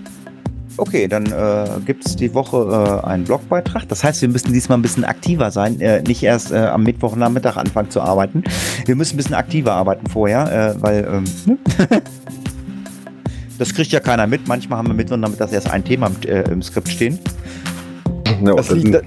Okay, 0.77 1.09
dann 1.09 1.27
äh, 1.27 1.65
gibt 1.85 2.07
es 2.07 2.15
die 2.15 2.33
Woche 2.35 3.01
äh, 3.03 3.07
einen 3.07 3.25
Blogbeitrag. 3.25 3.89
Das 3.89 4.05
heißt, 4.05 4.23
wir 4.23 4.29
müssen 4.29 4.53
diesmal 4.53 4.79
ein 4.79 4.83
bisschen 4.83 5.05
aktiver 5.05 5.51
sein. 5.51 5.81
Äh, 5.81 6.03
nicht 6.03 6.23
erst 6.23 6.53
äh, 6.53 6.59
am 6.59 6.85
Mittwochnachmittag 6.85 7.57
anfangen 7.57 7.91
zu 7.91 8.01
arbeiten. 8.01 8.45
Wir 8.87 8.95
müssen 8.95 9.15
ein 9.15 9.17
bisschen 9.17 9.35
aktiver 9.35 9.73
arbeiten 9.73 10.07
vorher, 10.07 10.77
äh, 10.77 10.81
weil 10.83 11.09
ähm, 11.11 11.25
ne? 11.47 11.59
das 13.59 13.75
kriegt 13.75 13.93
ja 13.93 14.01
keiner 14.01 14.27
mit. 14.27 14.47
Manchmal 14.49 14.79
haben 14.79 14.89
wir 14.89 14.95
Mittwochnachmittag 14.95 15.53
erst 15.53 15.71
ein 15.71 15.85
Thema 15.85 16.07
im, 16.09 16.29
äh, 16.29 16.43
im 16.51 16.63
Skript 16.63 16.89
stehen. 16.89 17.19
Ja, 18.45 18.55
Das 18.55 18.71
und 18.71 18.83
liegt 18.85 19.03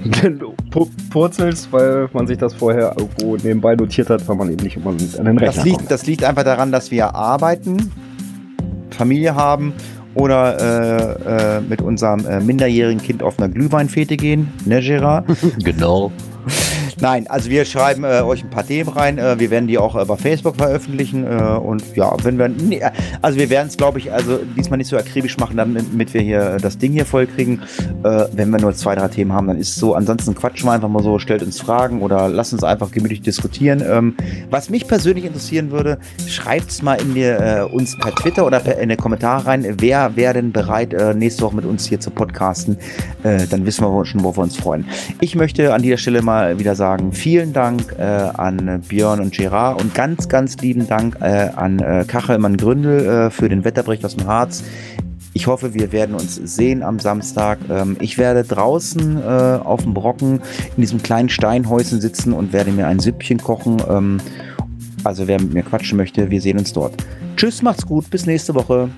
purzelst, 1.09 1.71
weil 1.71 2.09
man 2.13 2.27
sich 2.27 2.37
das 2.37 2.53
vorher 2.53 2.95
irgendwo 2.97 3.37
nebenbei 3.37 3.75
notiert 3.75 4.09
hat, 4.09 4.27
weil 4.27 4.35
man 4.35 4.51
eben 4.51 4.63
nicht 4.63 4.75
immer 4.77 4.89
an 4.91 4.97
den 4.97 5.37
Rechner 5.37 5.39
Das 5.55 5.63
liegt, 5.63 5.77
kommt. 5.77 5.91
das 5.91 6.05
liegt 6.05 6.23
einfach 6.23 6.43
daran, 6.43 6.71
dass 6.71 6.91
wir 6.91 7.15
arbeiten, 7.15 7.91
Familie 8.89 9.35
haben 9.35 9.73
oder 10.15 10.59
äh, 10.59 11.57
äh, 11.57 11.61
mit 11.61 11.81
unserem 11.81 12.25
äh, 12.25 12.39
minderjährigen 12.41 13.01
Kind 13.01 13.23
auf 13.23 13.39
einer 13.39 13.47
Glühweinfete 13.49 14.17
gehen. 14.17 14.51
Ne, 14.65 14.81
Gerard? 14.81 15.25
Genau. 15.63 16.11
Nein, 17.01 17.25
also 17.27 17.49
wir 17.49 17.65
schreiben 17.65 18.03
äh, 18.03 18.21
euch 18.21 18.43
ein 18.43 18.51
paar 18.51 18.65
Themen 18.65 18.89
rein. 18.89 19.17
Äh, 19.17 19.39
wir 19.39 19.49
werden 19.49 19.67
die 19.67 19.79
auch 19.79 19.95
äh, 19.95 20.05
bei 20.05 20.17
Facebook 20.17 20.57
veröffentlichen. 20.57 21.25
Äh, 21.25 21.57
und 21.57 21.95
ja, 21.95 22.13
wenn 22.23 22.37
wir. 22.37 22.47
Nee, 22.47 22.83
also 23.23 23.39
wir 23.39 23.49
werden 23.49 23.69
es, 23.69 23.77
glaube 23.77 23.97
ich, 23.97 24.11
also 24.11 24.39
diesmal 24.55 24.77
nicht 24.77 24.87
so 24.87 24.97
akribisch 24.97 25.37
machen, 25.37 25.57
damit 25.57 26.13
wir 26.13 26.21
hier 26.21 26.41
äh, 26.41 26.57
das 26.57 26.77
Ding 26.77 26.91
hier 26.91 27.05
voll 27.05 27.25
kriegen. 27.25 27.61
Äh, 28.03 28.25
wenn 28.33 28.51
wir 28.51 28.59
nur 28.59 28.75
zwei, 28.75 28.93
drei 28.93 29.07
Themen 29.07 29.33
haben, 29.33 29.47
dann 29.47 29.57
ist 29.57 29.69
es 29.69 29.75
so. 29.77 29.95
Ansonsten 29.95 30.35
quatschen 30.35 30.67
wir 30.67 30.73
einfach 30.73 30.89
mal 30.89 31.01
so, 31.01 31.17
stellt 31.17 31.41
uns 31.41 31.59
Fragen 31.59 32.03
oder 32.03 32.29
lasst 32.29 32.53
uns 32.53 32.63
einfach 32.63 32.91
gemütlich 32.91 33.21
diskutieren. 33.21 33.83
Ähm, 33.83 34.15
was 34.51 34.69
mich 34.69 34.87
persönlich 34.87 35.25
interessieren 35.25 35.71
würde, 35.71 35.97
schreibt 36.27 36.69
es 36.69 36.83
mal 36.83 37.01
in 37.01 37.15
die, 37.15 37.23
äh, 37.23 37.63
uns 37.63 37.97
per 37.97 38.13
Twitter 38.13 38.45
oder 38.45 38.59
per, 38.59 38.77
in 38.77 38.89
die 38.89 38.95
Kommentare 38.95 39.47
rein, 39.47 39.65
wer 39.79 40.15
wäre 40.15 40.35
denn 40.35 40.51
bereit, 40.51 40.93
äh, 40.93 41.15
nächste 41.15 41.41
Woche 41.41 41.55
mit 41.55 41.65
uns 41.65 41.87
hier 41.87 41.99
zu 41.99 42.11
podcasten. 42.11 42.77
Äh, 43.23 43.47
dann 43.49 43.65
wissen 43.65 43.83
wir 43.83 44.05
schon, 44.05 44.23
wo 44.23 44.37
wir 44.37 44.43
uns 44.43 44.55
freuen. 44.55 44.85
Ich 45.19 45.35
möchte 45.35 45.73
an 45.73 45.81
dieser 45.81 45.97
Stelle 45.97 46.21
mal 46.21 46.59
wieder 46.59 46.75
sagen, 46.75 46.90
vielen 47.11 47.53
Dank 47.53 47.95
äh, 47.97 48.03
an 48.03 48.81
Björn 48.87 49.19
und 49.19 49.33
Gerard 49.33 49.81
und 49.81 49.93
ganz, 49.93 50.29
ganz 50.29 50.57
lieben 50.57 50.87
Dank 50.87 51.17
äh, 51.21 51.49
an 51.55 51.79
äh, 51.79 52.05
Kachelmann 52.07 52.57
Gründel 52.57 53.05
äh, 53.05 53.29
für 53.29 53.49
den 53.49 53.63
Wetterbericht 53.63 54.05
aus 54.05 54.15
dem 54.15 54.27
Harz. 54.27 54.63
Ich 55.33 55.47
hoffe, 55.47 55.73
wir 55.73 55.91
werden 55.91 56.15
uns 56.15 56.35
sehen 56.35 56.83
am 56.83 56.99
Samstag. 56.99 57.59
Ähm, 57.69 57.95
ich 57.99 58.17
werde 58.17 58.43
draußen 58.43 59.17
äh, 59.17 59.59
auf 59.63 59.83
dem 59.83 59.93
Brocken 59.93 60.41
in 60.75 60.81
diesem 60.81 61.01
kleinen 61.01 61.29
Steinhäuschen 61.29 62.01
sitzen 62.01 62.33
und 62.33 62.51
werde 62.51 62.71
mir 62.71 62.87
ein 62.87 62.99
Süppchen 62.99 63.37
kochen. 63.41 63.81
Ähm, 63.89 64.19
also 65.03 65.27
wer 65.27 65.39
mit 65.39 65.53
mir 65.53 65.63
quatschen 65.63 65.97
möchte, 65.97 66.29
wir 66.29 66.41
sehen 66.41 66.57
uns 66.57 66.73
dort. 66.73 66.93
Tschüss, 67.37 67.61
macht's 67.61 67.85
gut, 67.85 68.09
bis 68.09 68.25
nächste 68.25 68.53
Woche. 68.55 68.89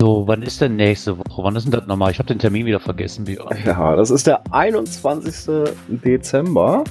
So, 0.00 0.28
wann 0.28 0.42
ist 0.42 0.60
denn 0.60 0.76
nächste 0.76 1.18
Woche? 1.18 1.42
Wann 1.42 1.56
ist 1.56 1.64
denn 1.64 1.72
das 1.72 1.86
nochmal? 1.88 2.12
Ich 2.12 2.20
habe 2.20 2.28
den 2.28 2.38
Termin 2.38 2.64
wieder 2.64 2.78
vergessen. 2.78 3.24
Björn. 3.24 3.56
Ja, 3.66 3.96
das 3.96 4.10
ist 4.10 4.28
der 4.28 4.42
21. 4.52 5.66
Dezember. 5.88 6.84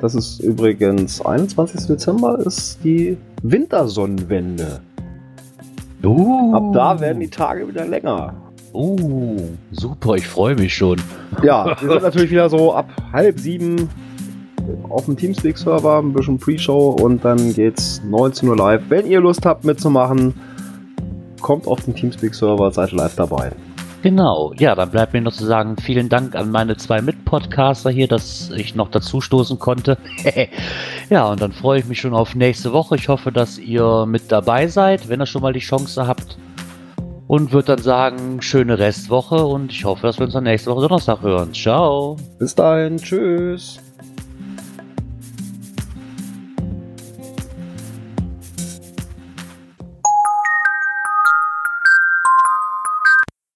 Das 0.00 0.14
ist 0.14 0.40
übrigens 0.40 1.20
21. 1.20 1.86
Dezember 1.86 2.38
ist 2.38 2.78
die 2.82 3.18
Wintersonnenwende. 3.42 4.80
Uh, 6.02 6.54
Ab 6.54 6.72
da 6.72 7.00
werden 7.00 7.20
die 7.20 7.28
Tage 7.28 7.68
wieder 7.68 7.84
länger. 7.84 8.34
Uh, 8.72 9.36
super, 9.72 10.14
ich 10.14 10.26
freue 10.26 10.54
mich 10.54 10.74
schon. 10.74 10.98
Ja, 11.42 11.76
wir 11.80 11.90
sind 11.90 12.02
natürlich 12.02 12.30
wieder 12.30 12.48
so 12.48 12.72
ab 12.72 12.88
halb 13.12 13.38
sieben 13.38 13.90
auf 14.88 15.04
dem 15.06 15.16
Teamspeak-Server, 15.16 15.98
ein 15.98 16.12
bisschen 16.12 16.38
Pre-Show 16.38 16.90
und 17.00 17.24
dann 17.24 17.52
geht's 17.52 18.00
19 18.08 18.48
Uhr 18.48 18.56
live. 18.56 18.82
Wenn 18.88 19.06
ihr 19.06 19.20
Lust 19.20 19.44
habt 19.44 19.64
mitzumachen, 19.64 20.34
kommt 21.40 21.66
auf 21.66 21.84
den 21.84 21.94
Teamspeak-Server, 21.94 22.70
seid 22.70 22.92
live 22.92 23.16
dabei. 23.16 23.50
Genau, 24.02 24.54
ja, 24.56 24.74
dann 24.74 24.90
bleibt 24.90 25.12
mir 25.12 25.20
noch 25.20 25.32
zu 25.32 25.44
sagen, 25.44 25.76
vielen 25.76 26.08
Dank 26.08 26.34
an 26.34 26.50
meine 26.50 26.76
zwei 26.76 27.02
Mitpodcaster 27.02 27.90
hier, 27.90 28.08
dass 28.08 28.50
ich 28.50 28.74
noch 28.74 28.90
dazu 28.90 29.20
stoßen 29.20 29.58
konnte. 29.58 29.98
ja, 31.10 31.26
und 31.28 31.40
dann 31.42 31.52
freue 31.52 31.80
ich 31.80 31.86
mich 31.86 32.00
schon 32.00 32.14
auf 32.14 32.34
nächste 32.34 32.72
Woche. 32.72 32.96
Ich 32.96 33.08
hoffe, 33.08 33.30
dass 33.30 33.58
ihr 33.58 34.06
mit 34.06 34.32
dabei 34.32 34.68
seid, 34.68 35.08
wenn 35.08 35.20
ihr 35.20 35.26
schon 35.26 35.42
mal 35.42 35.52
die 35.52 35.60
Chance 35.60 36.06
habt. 36.06 36.38
Und 37.26 37.52
würde 37.52 37.76
dann 37.76 37.84
sagen, 37.84 38.42
schöne 38.42 38.78
Restwoche 38.78 39.44
und 39.44 39.70
ich 39.70 39.84
hoffe, 39.84 40.04
dass 40.04 40.18
wir 40.18 40.24
uns 40.24 40.32
dann 40.32 40.44
nächste 40.44 40.70
Woche 40.70 40.88
Donnerstag 40.88 41.22
hören. 41.22 41.54
Ciao. 41.54 42.16
Bis 42.40 42.56
dahin, 42.56 42.96
tschüss. 42.96 43.78